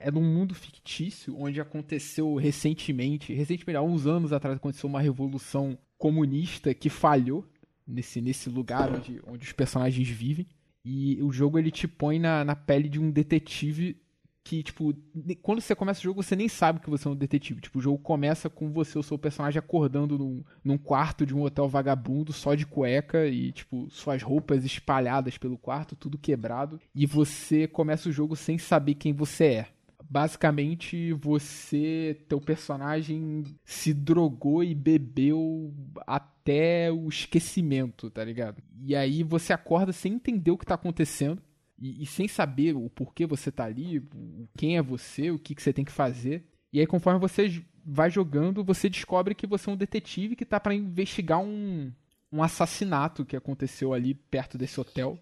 É 0.00 0.10
num 0.10 0.24
mundo 0.24 0.52
fictício 0.52 1.36
onde 1.38 1.60
aconteceu 1.60 2.34
recentemente, 2.34 3.32
recentemente, 3.32 3.76
há 3.76 3.82
uns 3.82 4.04
anos 4.04 4.32
atrás, 4.32 4.56
aconteceu 4.56 4.88
uma 4.88 5.00
revolução 5.00 5.78
comunista 5.96 6.74
que 6.74 6.90
falhou 6.90 7.46
nesse, 7.86 8.20
nesse 8.20 8.50
lugar 8.50 8.92
onde, 8.92 9.22
onde 9.28 9.46
os 9.46 9.52
personagens 9.52 10.08
vivem. 10.08 10.48
E 10.84 11.22
o 11.22 11.30
jogo 11.30 11.56
ele 11.56 11.70
te 11.70 11.86
põe 11.86 12.18
na, 12.18 12.44
na 12.44 12.56
pele 12.56 12.88
de 12.88 12.98
um 12.98 13.12
detetive 13.12 13.96
que, 14.44 14.62
tipo, 14.62 14.92
quando 15.40 15.60
você 15.60 15.74
começa 15.74 16.00
o 16.00 16.02
jogo, 16.02 16.22
você 16.22 16.34
nem 16.34 16.48
sabe 16.48 16.80
que 16.80 16.90
você 16.90 17.06
é 17.06 17.10
um 17.10 17.14
detetive. 17.14 17.60
Tipo, 17.60 17.78
o 17.78 17.82
jogo 17.82 17.98
começa 17.98 18.50
com 18.50 18.72
você, 18.72 18.98
o 18.98 19.02
seu 19.02 19.18
personagem, 19.18 19.58
acordando 19.58 20.18
num, 20.18 20.42
num 20.64 20.78
quarto 20.78 21.24
de 21.24 21.34
um 21.34 21.42
hotel 21.42 21.68
vagabundo, 21.68 22.32
só 22.32 22.54
de 22.54 22.66
cueca 22.66 23.26
e, 23.26 23.52
tipo, 23.52 23.88
suas 23.90 24.22
roupas 24.22 24.64
espalhadas 24.64 25.38
pelo 25.38 25.56
quarto, 25.56 25.94
tudo 25.94 26.18
quebrado. 26.18 26.80
E 26.94 27.06
você 27.06 27.68
começa 27.68 28.08
o 28.08 28.12
jogo 28.12 28.34
sem 28.34 28.58
saber 28.58 28.94
quem 28.94 29.12
você 29.12 29.44
é. 29.44 29.68
Basicamente, 30.10 31.12
você, 31.14 32.20
teu 32.28 32.40
personagem 32.40 33.44
se 33.64 33.94
drogou 33.94 34.62
e 34.62 34.74
bebeu 34.74 35.72
até 36.06 36.90
o 36.92 37.08
esquecimento, 37.08 38.10
tá 38.10 38.22
ligado? 38.22 38.60
E 38.84 38.94
aí 38.94 39.22
você 39.22 39.52
acorda 39.52 39.92
sem 39.92 40.14
entender 40.14 40.50
o 40.50 40.58
que 40.58 40.66
tá 40.66 40.74
acontecendo 40.74 41.40
e, 41.82 42.02
e 42.02 42.06
sem 42.06 42.28
saber 42.28 42.76
o 42.76 42.88
porquê 42.88 43.26
você 43.26 43.50
tá 43.50 43.64
ali, 43.64 43.98
o- 43.98 44.48
quem 44.56 44.76
é 44.76 44.82
você, 44.82 45.30
o 45.30 45.38
que, 45.38 45.54
que 45.54 45.62
você 45.62 45.72
tem 45.72 45.84
que 45.84 45.90
fazer. 45.92 46.44
E 46.72 46.78
aí, 46.80 46.86
conforme 46.86 47.18
você 47.20 47.62
vai 47.84 48.08
jogando, 48.08 48.62
você 48.64 48.88
descobre 48.88 49.34
que 49.34 49.46
você 49.46 49.68
é 49.68 49.72
um 49.72 49.76
detetive 49.76 50.36
que 50.36 50.44
tá 50.46 50.58
pra 50.60 50.72
investigar 50.74 51.40
um, 51.40 51.92
um 52.30 52.42
assassinato 52.42 53.24
que 53.24 53.36
aconteceu 53.36 53.92
ali 53.92 54.14
perto 54.14 54.56
desse 54.56 54.80
hotel. 54.80 55.18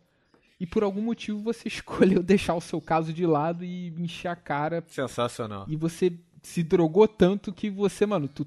E 0.61 0.67
por 0.67 0.83
algum 0.83 1.01
motivo 1.01 1.41
você 1.41 1.67
escolheu 2.15 2.23
deixar 2.23 2.55
o 2.55 2.61
seu 2.61 2.81
caso 2.81 3.13
de 3.15 3.25
lado 3.25 3.65
e 3.65 3.89
encher 3.99 4.29
a 4.29 4.37
cara 4.37 4.85
Sensacional. 4.87 5.65
e 5.69 5.75
você 5.75 6.13
se 6.43 6.63
drogou 6.63 7.09
tanto 7.09 7.53
que 7.53 7.71
você, 7.71 8.05
mano, 8.07 8.29
tu 8.29 8.47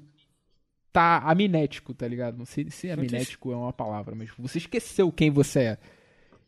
tá 0.92 1.18
amnético, 1.28 1.92
tá 1.92 2.06
ligado? 2.06 2.38
Não 2.38 2.44
sei 2.44 2.70
se 2.70 2.88
amnético 2.90 3.50
é 3.52 3.56
uma 3.56 3.72
palavra, 3.72 4.14
mas 4.14 4.30
você 4.38 4.58
esqueceu 4.58 5.10
quem 5.10 5.30
você 5.30 5.60
é. 5.60 5.78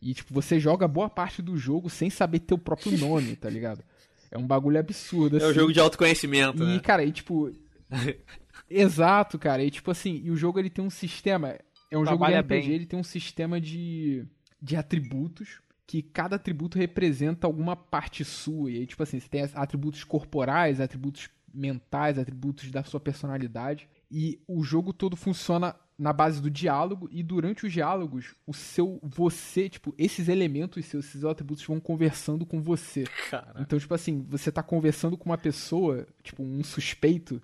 E, 0.00 0.14
tipo, 0.14 0.32
você 0.32 0.60
joga 0.60 0.86
boa 0.86 1.08
parte 1.08 1.40
do 1.42 1.56
jogo 1.56 1.88
sem 1.90 2.10
saber 2.10 2.40
teu 2.40 2.58
próprio 2.58 2.96
nome, 2.98 3.34
tá 3.36 3.48
ligado? 3.48 3.82
É 4.30 4.36
um 4.38 4.46
bagulho 4.46 4.78
absurdo, 4.78 5.36
assim. 5.36 5.46
É 5.46 5.48
um 5.48 5.54
jogo 5.54 5.72
de 5.72 5.80
autoconhecimento, 5.80 6.62
E, 6.62 6.66
né? 6.66 6.78
cara, 6.80 7.04
e 7.04 7.12
tipo. 7.12 7.50
Exato, 8.68 9.38
cara. 9.38 9.62
E 9.62 9.70
tipo 9.70 9.90
assim, 9.90 10.20
e 10.24 10.30
o 10.30 10.36
jogo 10.36 10.58
ele 10.58 10.70
tem 10.70 10.84
um 10.84 10.90
sistema. 10.90 11.56
É 11.90 11.96
um 11.96 12.04
jogo 12.04 12.16
de 12.16 12.18
Trabalha 12.18 12.40
RPG, 12.40 12.48
bem. 12.66 12.70
ele 12.72 12.86
tem 12.86 12.98
um 12.98 13.04
sistema 13.04 13.60
de, 13.60 14.24
de 14.60 14.76
atributos. 14.76 15.60
Que 15.88 16.02
cada 16.02 16.34
atributo 16.34 16.76
representa 16.76 17.46
alguma 17.46 17.76
parte 17.76 18.24
sua. 18.24 18.72
E 18.72 18.78
aí, 18.78 18.86
tipo 18.86 19.00
assim, 19.04 19.20
você 19.20 19.28
tem 19.28 19.48
atributos 19.54 20.02
corporais, 20.02 20.80
atributos 20.80 21.28
mentais, 21.54 22.18
atributos 22.18 22.72
da 22.72 22.82
sua 22.82 22.98
personalidade. 22.98 23.88
E 24.10 24.40
o 24.48 24.64
jogo 24.64 24.92
todo 24.92 25.14
funciona 25.14 25.76
na 25.98 26.12
base 26.12 26.40
do 26.40 26.50
diálogo. 26.50 27.08
E 27.10 27.22
durante 27.22 27.66
os 27.66 27.72
diálogos, 27.72 28.34
o 28.46 28.52
seu. 28.52 28.98
Você, 29.02 29.68
tipo, 29.68 29.94
esses 29.96 30.28
elementos 30.28 30.84
seus, 30.86 31.06
esses 31.06 31.24
atributos 31.24 31.64
vão 31.64 31.80
conversando 31.80 32.44
com 32.44 32.62
você. 32.62 33.04
Cara. 33.30 33.60
Então, 33.60 33.78
tipo 33.78 33.94
assim, 33.94 34.24
você 34.28 34.52
tá 34.52 34.62
conversando 34.62 35.16
com 35.16 35.30
uma 35.30 35.38
pessoa, 35.38 36.06
tipo, 36.22 36.42
um 36.42 36.62
suspeito, 36.62 37.42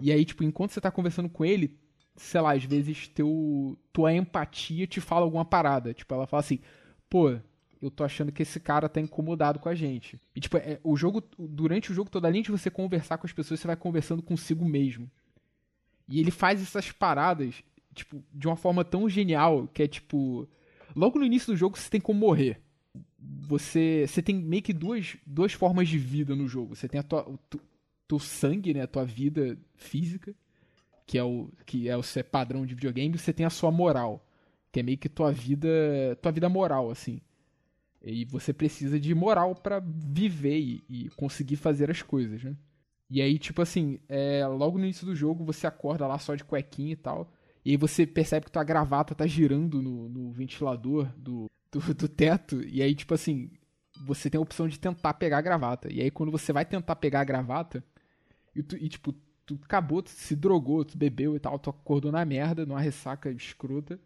e 0.00 0.12
aí, 0.12 0.24
tipo, 0.24 0.44
enquanto 0.44 0.72
você 0.72 0.80
tá 0.80 0.90
conversando 0.90 1.28
com 1.28 1.44
ele, 1.44 1.78
sei 2.16 2.40
lá, 2.40 2.52
às 2.52 2.64
vezes 2.64 3.08
teu, 3.08 3.78
tua 3.92 4.12
empatia 4.12 4.86
te 4.86 5.00
fala 5.00 5.24
alguma 5.24 5.44
parada. 5.44 5.94
Tipo, 5.94 6.14
ela 6.14 6.26
fala 6.26 6.40
assim, 6.40 6.60
pô, 7.08 7.38
eu 7.80 7.90
tô 7.90 8.04
achando 8.04 8.32
que 8.32 8.42
esse 8.42 8.60
cara 8.60 8.88
tá 8.88 9.00
incomodado 9.00 9.58
com 9.58 9.68
a 9.68 9.74
gente. 9.74 10.20
E, 10.34 10.40
tipo, 10.40 10.56
é, 10.58 10.78
o 10.82 10.96
jogo, 10.96 11.22
durante 11.38 11.90
o 11.90 11.94
jogo 11.94 12.10
todo, 12.10 12.26
além 12.26 12.42
de 12.42 12.50
você 12.50 12.70
conversar 12.70 13.18
com 13.18 13.26
as 13.26 13.32
pessoas, 13.32 13.60
você 13.60 13.66
vai 13.66 13.76
conversando 13.76 14.22
consigo 14.22 14.64
mesmo. 14.68 15.10
E 16.08 16.20
ele 16.20 16.30
faz 16.30 16.62
essas 16.62 16.92
paradas, 16.92 17.64
tipo, 17.96 18.22
de 18.32 18.46
uma 18.46 18.56
forma 18.56 18.84
tão 18.84 19.08
genial, 19.08 19.66
que 19.68 19.82
é, 19.82 19.88
tipo, 19.88 20.48
logo 20.94 21.18
no 21.18 21.24
início 21.24 21.52
do 21.52 21.56
jogo 21.56 21.76
você 21.76 21.90
tem 21.90 22.00
como 22.00 22.20
morrer 22.20 22.60
você, 23.18 24.04
você 24.06 24.22
tem 24.22 24.36
meio 24.36 24.62
que 24.62 24.72
duas, 24.72 25.16
duas 25.26 25.52
formas 25.52 25.88
de 25.88 25.98
vida 25.98 26.34
no 26.34 26.46
jogo. 26.46 26.74
Você 26.74 26.88
tem 26.88 27.00
a 27.00 27.02
tua, 27.02 27.28
o 27.28 27.38
teu 28.06 28.18
sangue, 28.18 28.74
né, 28.74 28.82
a 28.82 28.86
tua 28.86 29.04
vida 29.04 29.58
física, 29.74 30.34
que 31.06 31.18
é 31.18 31.24
o 31.24 31.50
que 31.64 31.88
é 31.88 31.96
o 31.96 32.02
seu 32.02 32.24
padrão 32.24 32.66
de 32.66 32.74
videogame, 32.74 33.14
e 33.14 33.18
você 33.18 33.32
tem 33.32 33.46
a 33.46 33.50
sua 33.50 33.70
moral, 33.70 34.26
que 34.72 34.80
é 34.80 34.82
meio 34.82 34.98
que 34.98 35.08
tua 35.08 35.32
vida, 35.32 35.68
tua 36.22 36.32
vida 36.32 36.48
moral 36.48 36.90
assim. 36.90 37.20
E 38.02 38.24
você 38.24 38.52
precisa 38.52 39.00
de 39.00 39.14
moral 39.14 39.54
pra 39.54 39.80
viver 39.80 40.58
e, 40.58 40.84
e 40.88 41.08
conseguir 41.10 41.56
fazer 41.56 41.90
as 41.90 42.02
coisas, 42.02 42.42
né? 42.42 42.56
E 43.08 43.22
aí, 43.22 43.38
tipo 43.38 43.62
assim, 43.62 44.00
é, 44.08 44.44
logo 44.46 44.78
no 44.78 44.84
início 44.84 45.06
do 45.06 45.14
jogo 45.14 45.44
você 45.44 45.66
acorda 45.66 46.06
lá 46.06 46.18
só 46.18 46.34
de 46.34 46.44
cuequinha 46.44 46.92
e 46.92 46.96
tal. 46.96 47.32
E 47.66 47.70
aí 47.72 47.76
você 47.76 48.06
percebe 48.06 48.46
que 48.46 48.52
tua 48.52 48.62
gravata 48.62 49.12
tá 49.12 49.26
girando 49.26 49.82
no, 49.82 50.08
no 50.08 50.30
ventilador 50.30 51.08
do, 51.16 51.50
do, 51.72 51.80
do 51.94 52.08
teto. 52.08 52.62
E 52.62 52.80
aí, 52.80 52.94
tipo 52.94 53.12
assim, 53.12 53.50
você 54.06 54.30
tem 54.30 54.38
a 54.38 54.42
opção 54.42 54.68
de 54.68 54.78
tentar 54.78 55.14
pegar 55.14 55.38
a 55.38 55.42
gravata. 55.42 55.92
E 55.92 56.00
aí, 56.00 56.08
quando 56.08 56.30
você 56.30 56.52
vai 56.52 56.64
tentar 56.64 56.94
pegar 56.94 57.22
a 57.22 57.24
gravata, 57.24 57.82
e, 58.54 58.62
tu- 58.62 58.76
e, 58.76 58.88
tipo, 58.88 59.12
tu 59.44 59.58
acabou, 59.64 60.00
tu 60.00 60.10
se 60.10 60.36
drogou, 60.36 60.84
tu 60.84 60.96
bebeu 60.96 61.34
e 61.34 61.40
tal, 61.40 61.58
tu 61.58 61.68
acordou 61.70 62.12
na 62.12 62.24
merda, 62.24 62.64
numa 62.64 62.80
ressaca 62.80 63.32
escrota. 63.32 63.98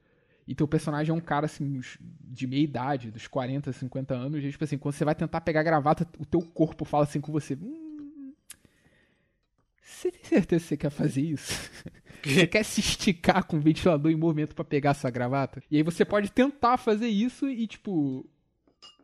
E 0.49 0.55
teu 0.55 0.67
personagem 0.67 1.13
é 1.13 1.15
um 1.15 1.21
cara, 1.21 1.45
assim, 1.45 1.83
de 2.01 2.47
meia 2.47 2.63
idade, 2.65 3.11
dos 3.11 3.27
40, 3.29 3.75
50 3.75 4.15
anos. 4.15 4.43
E, 4.43 4.51
tipo 4.51 4.65
assim, 4.65 4.79
quando 4.79 4.95
você 4.95 5.05
vai 5.05 5.15
tentar 5.15 5.43
pegar 5.43 5.61
a 5.61 5.65
gravata, 5.65 6.09
o 6.19 6.25
teu 6.25 6.41
corpo 6.41 6.87
fala 6.87 7.05
assim 7.05 7.21
com 7.21 7.31
você. 7.31 7.55
Hum, 7.61 7.80
você 9.81 10.11
tem 10.11 10.25
certeza 10.25 10.63
que 10.63 10.69
você 10.69 10.77
quer 10.77 10.91
fazer 10.91 11.23
isso? 11.23 11.71
Você 12.23 12.47
quer 12.47 12.63
se 12.65 12.81
esticar 12.81 13.45
com 13.45 13.57
o 13.57 13.61
ventilador 13.61 14.13
em 14.13 14.15
movimento 14.15 14.55
pra 14.55 14.63
pegar 14.63 14.91
essa 14.91 15.09
gravata? 15.09 15.63
E 15.71 15.79
aí 15.79 15.83
você 15.83 16.05
pode 16.05 16.31
tentar 16.31 16.77
fazer 16.77 17.09
isso 17.09 17.49
e, 17.49 17.67
tipo, 17.67 18.29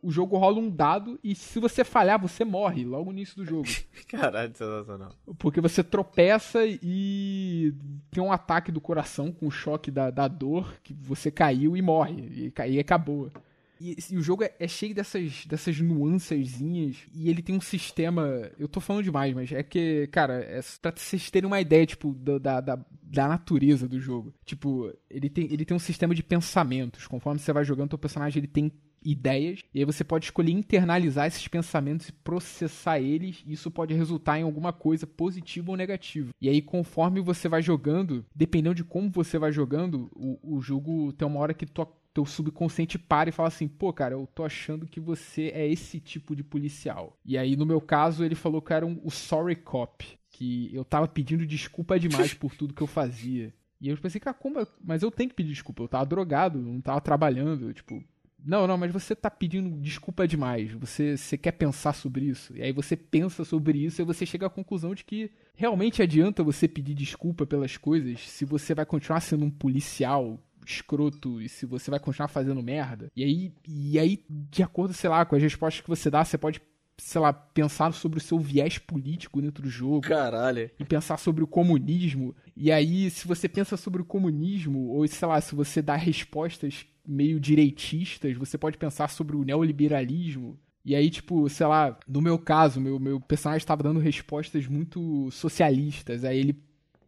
o 0.01 0.11
jogo 0.11 0.37
rola 0.37 0.59
um 0.59 0.69
dado 0.69 1.19
e 1.23 1.33
se 1.33 1.59
você 1.59 1.83
falhar, 1.83 2.21
você 2.21 2.45
morre 2.45 2.85
logo 2.85 3.05
no 3.05 3.17
início 3.17 3.35
do 3.37 3.45
jogo. 3.45 3.67
Caralho, 4.07 4.55
sensacional. 4.55 5.13
Porque 5.37 5.59
você 5.59 5.83
tropeça 5.83 6.59
e 6.65 7.73
tem 8.11 8.23
um 8.23 8.31
ataque 8.31 8.71
do 8.71 8.79
coração 8.79 9.31
com 9.31 9.47
o 9.47 9.51
choque 9.51 9.89
da, 9.89 10.09
da 10.09 10.27
dor, 10.27 10.75
que 10.83 10.93
você 10.93 11.31
caiu 11.31 11.75
e 11.75 11.81
morre. 11.81 12.53
E, 12.57 12.61
e 12.69 12.79
acabou. 12.79 13.31
E, 13.79 13.97
e 14.11 14.17
o 14.17 14.21
jogo 14.21 14.43
é, 14.43 14.53
é 14.59 14.67
cheio 14.67 14.93
dessas, 14.93 15.45
dessas 15.45 15.79
nuancezinhas. 15.79 16.97
E 17.13 17.29
ele 17.29 17.41
tem 17.41 17.55
um 17.55 17.61
sistema. 17.61 18.49
Eu 18.57 18.67
tô 18.67 18.79
falando 18.79 19.03
demais, 19.03 19.33
mas 19.33 19.51
é 19.51 19.63
que, 19.63 20.07
cara, 20.07 20.35
é 20.35 20.61
pra 20.81 20.93
vocês 20.95 21.29
terem 21.29 21.47
uma 21.47 21.61
ideia, 21.61 21.85
tipo, 21.85 22.13
da, 22.13 22.59
da, 22.59 22.79
da, 23.03 23.27
natureza 23.27 23.87
do 23.87 23.99
jogo. 23.99 24.33
Tipo, 24.45 24.93
ele 25.09 25.29
tem, 25.29 25.45
ele 25.51 25.65
tem 25.65 25.75
um 25.75 25.79
sistema 25.79 26.13
de 26.15 26.23
pensamentos. 26.23 27.07
Conforme 27.07 27.39
você 27.39 27.53
vai 27.53 27.63
jogando, 27.63 27.89
teu 27.89 27.99
personagem 27.99 28.39
ele 28.39 28.47
tem 28.47 28.71
ideias, 29.03 29.61
e 29.73 29.79
aí 29.79 29.85
você 29.85 30.03
pode 30.03 30.25
escolher 30.25 30.51
internalizar 30.51 31.27
esses 31.27 31.47
pensamentos 31.47 32.09
e 32.09 32.11
processar 32.11 32.99
eles, 32.99 33.43
e 33.45 33.53
isso 33.53 33.71
pode 33.71 33.93
resultar 33.93 34.39
em 34.39 34.43
alguma 34.43 34.73
coisa 34.73 35.07
positiva 35.07 35.71
ou 35.71 35.77
negativa. 35.77 36.31
E 36.41 36.49
aí, 36.49 36.61
conforme 36.61 37.21
você 37.21 37.47
vai 37.47 37.61
jogando, 37.61 38.25
dependendo 38.35 38.75
de 38.75 38.83
como 38.83 39.09
você 39.09 39.37
vai 39.37 39.51
jogando, 39.51 40.09
o, 40.13 40.57
o 40.57 40.61
jogo 40.61 41.13
tem 41.13 41.27
uma 41.27 41.39
hora 41.39 41.53
que 41.53 41.65
tua, 41.65 41.87
teu 42.17 42.25
subconsciente 42.25 42.97
para 42.97 43.29
e 43.29 43.31
fala 43.31 43.47
assim, 43.49 43.67
pô, 43.67 43.93
cara, 43.93 44.15
eu 44.15 44.27
tô 44.33 44.43
achando 44.43 44.87
que 44.87 44.99
você 44.99 45.51
é 45.53 45.67
esse 45.67 45.99
tipo 45.99 46.35
de 46.35 46.43
policial. 46.43 47.15
E 47.23 47.37
aí, 47.37 47.55
no 47.55 47.63
meu 47.65 47.79
caso, 47.79 48.23
ele 48.23 48.33
falou 48.33 48.59
que 48.59 48.73
era 48.73 48.85
um, 48.85 48.99
o 49.03 49.11
sorry 49.11 49.55
cop, 49.55 50.03
que 50.31 50.69
eu 50.73 50.83
tava 50.83 51.07
pedindo 51.07 51.45
desculpa 51.45 51.99
demais 51.99 52.33
por 52.33 52.55
tudo 52.55 52.73
que 52.73 52.81
eu 52.81 52.87
fazia. 52.87 53.53
E 53.79 53.89
eu 53.89 53.97
pensei, 53.97 54.19
cara, 54.19 54.33
como? 54.33 54.59
eu- 54.59 54.67
Mas 54.83 55.03
eu 55.03 55.11
tenho 55.11 55.29
que 55.29 55.35
pedir 55.35 55.49
desculpa. 55.53 55.83
Eu 55.83 55.87
tava 55.87 56.05
drogado, 56.07 56.57
eu 56.57 56.63
não 56.63 56.81
tava 56.81 56.99
trabalhando. 56.99 57.71
Tipo, 57.71 58.03
não, 58.43 58.65
não, 58.65 58.75
mas 58.77 58.91
você 58.91 59.15
tá 59.15 59.29
pedindo 59.29 59.69
desculpa 59.79 60.27
demais. 60.27 60.71
Você, 60.73 61.15
você 61.15 61.37
quer 61.37 61.51
pensar 61.51 61.93
sobre 61.93 62.25
isso. 62.25 62.55
E 62.57 62.63
aí 62.63 62.71
você 62.71 62.95
pensa 62.97 63.45
sobre 63.45 63.77
isso 63.85 64.01
e 64.01 64.05
você 64.05 64.25
chega 64.25 64.47
à 64.47 64.49
conclusão 64.49 64.95
de 64.95 65.03
que 65.05 65.29
realmente 65.53 66.01
adianta 66.01 66.43
você 66.43 66.67
pedir 66.67 66.95
desculpa 66.95 67.45
pelas 67.45 67.77
coisas 67.77 68.19
se 68.21 68.43
você 68.45 68.73
vai 68.73 68.85
continuar 68.87 69.19
sendo 69.21 69.45
um 69.45 69.51
policial 69.51 70.39
escroto 70.67 71.41
e 71.41 71.49
se 71.49 71.65
você 71.65 71.89
vai 71.89 71.99
continuar 71.99 72.27
fazendo 72.27 72.61
merda. 72.61 73.11
E 73.15 73.23
aí, 73.23 73.53
e 73.67 73.97
aí 73.99 74.23
de 74.29 74.63
acordo, 74.63 74.93
sei 74.93 75.09
lá, 75.09 75.25
com 75.25 75.35
as 75.35 75.41
respostas 75.41 75.81
que 75.81 75.89
você 75.89 76.09
dá, 76.09 76.23
você 76.23 76.37
pode, 76.37 76.61
sei 76.97 77.21
lá, 77.21 77.31
pensar 77.31 77.93
sobre 77.93 78.19
o 78.19 78.21
seu 78.21 78.39
viés 78.39 78.77
político 78.77 79.41
dentro 79.41 79.63
do 79.63 79.69
jogo 79.69 80.01
Caralho. 80.01 80.69
e 80.79 80.85
pensar 80.85 81.17
sobre 81.17 81.43
o 81.43 81.47
comunismo. 81.47 82.35
E 82.55 82.71
aí, 82.71 83.09
se 83.09 83.27
você 83.27 83.47
pensa 83.47 83.77
sobre 83.77 84.01
o 84.01 84.05
comunismo, 84.05 84.89
ou 84.89 85.07
sei 85.07 85.27
lá, 85.27 85.39
se 85.39 85.55
você 85.55 85.81
dá 85.81 85.95
respostas 85.95 86.85
meio 87.07 87.39
direitistas, 87.39 88.35
você 88.35 88.57
pode 88.57 88.77
pensar 88.77 89.09
sobre 89.09 89.35
o 89.35 89.43
neoliberalismo. 89.43 90.59
E 90.83 90.95
aí, 90.95 91.09
tipo, 91.09 91.49
sei 91.49 91.67
lá, 91.67 91.97
no 92.07 92.21
meu 92.21 92.39
caso, 92.39 92.79
meu, 92.79 92.97
meu 92.97 93.19
personagem 93.19 93.59
estava 93.59 93.83
dando 93.83 93.99
respostas 93.99 94.67
muito 94.67 95.29
socialistas. 95.31 96.23
Aí 96.23 96.39
ele 96.39 96.53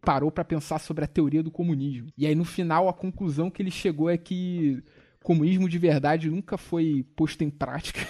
parou 0.02 0.30
pra 0.30 0.44
pensar 0.44 0.78
sobre 0.78 1.04
a 1.04 1.08
teoria 1.08 1.42
do 1.42 1.50
comunismo. 1.50 2.08
E 2.16 2.26
aí, 2.26 2.34
no 2.34 2.44
final, 2.44 2.88
a 2.88 2.92
conclusão 2.92 3.50
que 3.50 3.62
ele 3.62 3.70
chegou 3.70 4.08
é 4.08 4.16
que 4.16 4.82
comunismo 5.22 5.68
de 5.68 5.78
verdade 5.78 6.30
nunca 6.30 6.56
foi 6.56 7.04
posto 7.14 7.44
em 7.44 7.50
prática 7.50 8.00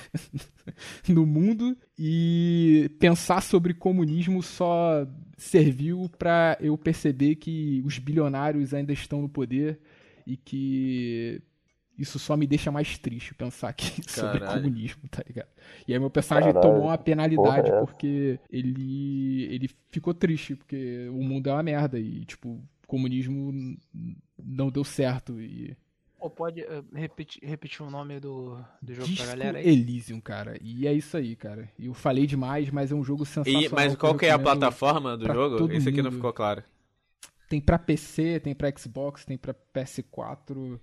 no 1.08 1.26
mundo 1.26 1.76
e 1.98 2.88
pensar 3.00 3.42
sobre 3.42 3.74
comunismo 3.74 4.42
só 4.42 5.06
serviu 5.36 6.08
pra 6.18 6.56
eu 6.60 6.78
perceber 6.78 7.34
que 7.36 7.82
os 7.84 7.98
bilionários 7.98 8.72
ainda 8.72 8.92
estão 8.92 9.22
no 9.22 9.28
poder 9.28 9.80
e 10.26 10.36
que 10.36 11.42
isso 12.00 12.18
só 12.18 12.34
me 12.34 12.46
deixa 12.46 12.70
mais 12.70 12.96
triste 12.98 13.34
pensar 13.34 13.72
que 13.74 14.02
sobre 14.10 14.40
Caralho. 14.40 14.62
comunismo, 14.62 15.02
tá 15.10 15.22
ligado? 15.26 15.48
E 15.86 15.92
aí 15.92 15.98
meu 15.98 16.08
personagem 16.08 16.52
Caralho, 16.52 16.72
tomou 16.72 16.88
uma 16.88 16.96
penalidade 16.96 17.70
porra 17.70 17.82
é 17.82 17.86
porque 17.86 18.40
ele 18.50 19.46
ele 19.50 19.70
ficou 19.90 20.14
triste 20.14 20.56
porque 20.56 21.08
o 21.10 21.22
mundo 21.22 21.50
é 21.50 21.52
uma 21.52 21.62
merda 21.62 21.98
e 21.98 22.24
tipo, 22.24 22.48
o 22.48 22.86
comunismo 22.86 23.76
não 24.42 24.70
deu 24.70 24.82
certo 24.82 25.38
e 25.38 25.76
Ou 26.18 26.30
pode 26.30 26.62
eh, 26.62 26.82
repetir, 26.94 27.42
repetir 27.46 27.82
o 27.82 27.90
nome 27.90 28.18
do, 28.18 28.58
do 28.80 28.94
jogo 28.94 29.06
Disco 29.06 29.26
pra 29.26 29.36
galera 29.36 29.58
aí? 29.58 29.68
Elysium, 29.68 30.20
cara. 30.20 30.56
E 30.62 30.86
é 30.86 30.92
isso 30.92 31.16
aí, 31.16 31.36
cara. 31.36 31.68
E 31.78 31.86
eu 31.86 31.94
falei 31.94 32.26
demais, 32.26 32.70
mas 32.70 32.90
é 32.90 32.94
um 32.94 33.04
jogo 33.04 33.26
sensacional. 33.26 33.62
E, 33.62 33.68
mas 33.68 33.94
qual 33.94 34.14
que 34.14 34.26
é 34.26 34.30
a 34.30 34.38
plataforma 34.38 35.16
do 35.16 35.26
jogo? 35.26 35.70
Esse 35.72 35.90
aqui 35.90 36.02
não 36.02 36.12
ficou 36.12 36.32
claro. 36.32 36.62
Tem 37.48 37.60
pra 37.60 37.78
PC, 37.78 38.40
tem 38.40 38.54
pra 38.54 38.72
Xbox, 38.76 39.24
tem 39.24 39.36
pra 39.36 39.52
PS4, 39.52 40.78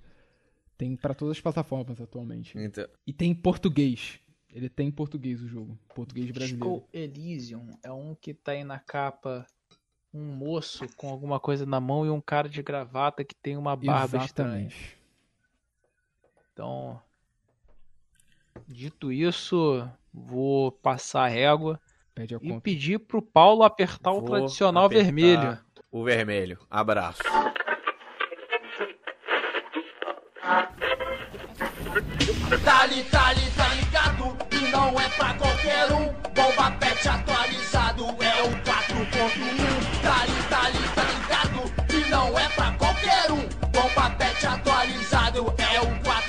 tem 0.77 0.95
pra 0.95 1.13
todas 1.13 1.37
as 1.37 1.41
plataformas 1.41 1.99
atualmente. 1.99 2.57
Então, 2.57 2.87
E 3.05 3.11
tem 3.11 3.31
em 3.31 3.35
português. 3.35 4.19
Ele 4.49 4.69
tem 4.69 4.87
em 4.87 4.91
português 4.91 5.41
o 5.41 5.47
jogo. 5.47 5.77
Português 5.93 6.31
brasileiro. 6.31 6.75
Disco 6.75 6.89
Elysium 6.93 7.77
é 7.83 7.91
um 7.91 8.15
que 8.15 8.33
tá 8.33 8.53
aí 8.53 8.63
na 8.63 8.79
capa 8.79 9.45
um 10.13 10.23
moço 10.23 10.87
com 10.95 11.09
alguma 11.09 11.39
coisa 11.39 11.65
na 11.65 11.79
mão 11.79 12.05
e 12.05 12.09
um 12.09 12.21
cara 12.21 12.47
de 12.47 12.61
gravata 12.63 13.23
que 13.23 13.35
tem 13.35 13.57
uma 13.57 13.75
barba 13.75 14.23
estranha. 14.23 14.65
Exatamente. 14.67 14.97
Então, 16.53 16.99
dito 18.67 19.11
isso, 19.11 19.87
vou 20.13 20.71
passar 20.71 21.25
a 21.25 21.27
régua 21.27 21.79
Pede 22.15 22.33
a 22.33 22.39
e 22.41 22.49
conta. 22.49 22.61
pedir 22.61 22.99
pro 22.99 23.21
Paulo 23.21 23.63
apertar 23.63 24.11
o 24.11 24.21
vou 24.21 24.29
tradicional 24.29 24.85
apertar 24.85 25.03
vermelho. 25.03 25.59
O 25.91 25.99
o 25.99 26.03
vermelho. 26.03 26.57
Abraço. 26.69 27.21
Qualquer 35.67 35.91
um. 35.93 36.07
Bomba 36.33 36.71
pet 36.79 37.09
atualizado 37.09 38.05
é 38.21 38.43
o 38.43 38.49
4.1. 38.63 39.03
Dali, 40.01 40.31
dali, 40.49 40.89
tá 40.95 41.03
ligado? 41.03 41.73
E 41.93 42.09
não 42.09 42.39
é 42.39 42.47
pra 42.49 42.71
qualquer 42.71 43.31
um. 43.31 43.47
Bomba 43.71 44.09
pet 44.11 44.47
atualizado 44.47 45.53
é 45.57 45.81
o 45.81 45.87
4.1. 46.03 46.26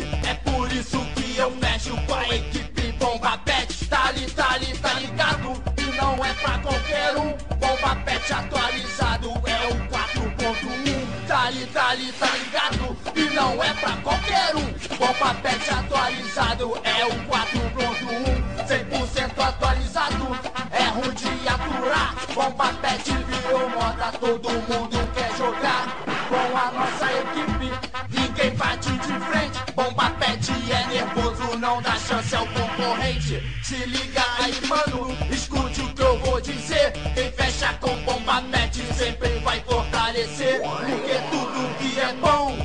É 0.00 0.32
por 0.36 0.72
isso 0.72 0.98
que 1.14 1.36
eu 1.36 1.50
fecho 1.60 1.94
com 2.06 2.14
a 2.14 2.26
equipe 2.34 2.92
bomba 2.92 3.36
pet. 3.44 3.84
Tá 3.88 4.06
ali, 4.06 4.24
tá 4.30 4.54
ali, 4.54 4.78
tá 4.78 4.94
ligado? 4.94 5.62
E 5.76 5.96
não 6.00 6.24
é 6.24 6.32
pra 6.32 6.58
qualquer 6.60 7.14
um. 7.18 7.36
Bomba 7.56 7.96
pet 7.96 8.32
atualizado 8.32 9.28
é 9.44 9.66
o 9.66 9.76
4.1. 9.90 11.26
Tá 11.28 11.44
ali, 11.44 11.66
tá 11.66 11.88
ali, 11.90 12.10
tá 12.12 12.26
ligado? 12.30 12.96
E 13.14 13.34
não 13.34 13.62
é 13.62 13.74
pra 13.74 13.96
qualquer 13.98 14.56
um. 14.56 14.96
Bomba 14.96 15.34
pet 15.42 15.70
atualizado 15.70 16.80
é 16.84 17.04
o 17.04 17.10
4.1. 17.28 18.42
100% 18.66 19.46
atualizado. 19.46 20.38
É 20.70 20.84
ruim 20.84 21.14
de 21.14 21.48
aturar. 21.48 22.14
Bomba 22.32 22.72
pet 22.80 23.12
virou 23.12 23.68
moda. 23.68 24.10
Todo 24.18 24.48
mundo 24.48 25.12
quer 25.12 25.36
jogar 25.36 25.98
com 26.30 26.56
a 26.56 26.72
nossa 26.72 27.12
equipe. 27.12 27.51
Pet 30.42 30.72
é 30.72 30.86
nervoso, 30.88 31.56
não 31.56 31.80
dá 31.80 31.92
chance 31.92 32.34
ao 32.34 32.44
concorrente. 32.48 33.40
Se 33.62 33.76
liga 33.86 34.24
aí, 34.40 34.60
mano, 34.66 35.16
escute 35.30 35.80
o 35.80 35.94
que 35.94 36.02
eu 36.02 36.18
vou 36.18 36.40
dizer. 36.40 36.92
Quem 37.14 37.30
fecha 37.30 37.72
com 37.74 37.94
bomba 37.98 38.42
pet 38.50 38.82
sempre 38.94 39.28
vai 39.44 39.60
fortalecer. 39.60 40.60
Porque 40.60 41.14
tudo 41.30 41.78
que 41.78 42.00
é 42.00 42.12
bom, 42.14 42.56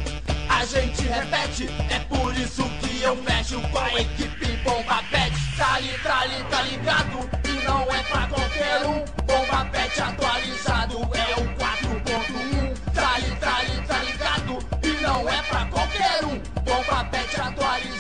a 0.49 0.65
gente 0.65 1.03
repete. 1.03 1.69
É 1.91 1.99
por 1.99 2.35
isso 2.35 2.63
que 2.81 3.03
eu 3.03 3.15
fecho 3.17 3.61
com 3.69 3.77
a 3.77 3.93
equipe 3.93 4.47
bomba 4.63 5.03
pet. 5.11 5.35
Tá 5.55 5.75
ali, 5.75 5.93
tá 6.01 6.25
tá 6.49 6.61
ligado? 6.63 7.29
E 7.45 7.63
não 7.63 7.83
é 7.83 8.03
pra 8.03 8.27
qualquer 8.27 8.87
um. 8.87 9.05
Bomba 9.23 9.65
pet 9.65 10.01
atualizado 10.01 10.97
é 11.13 11.41
o 11.41 11.46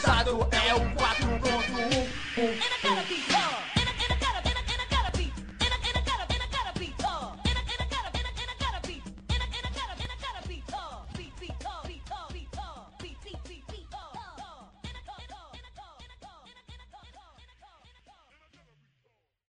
tá 0.01 0.06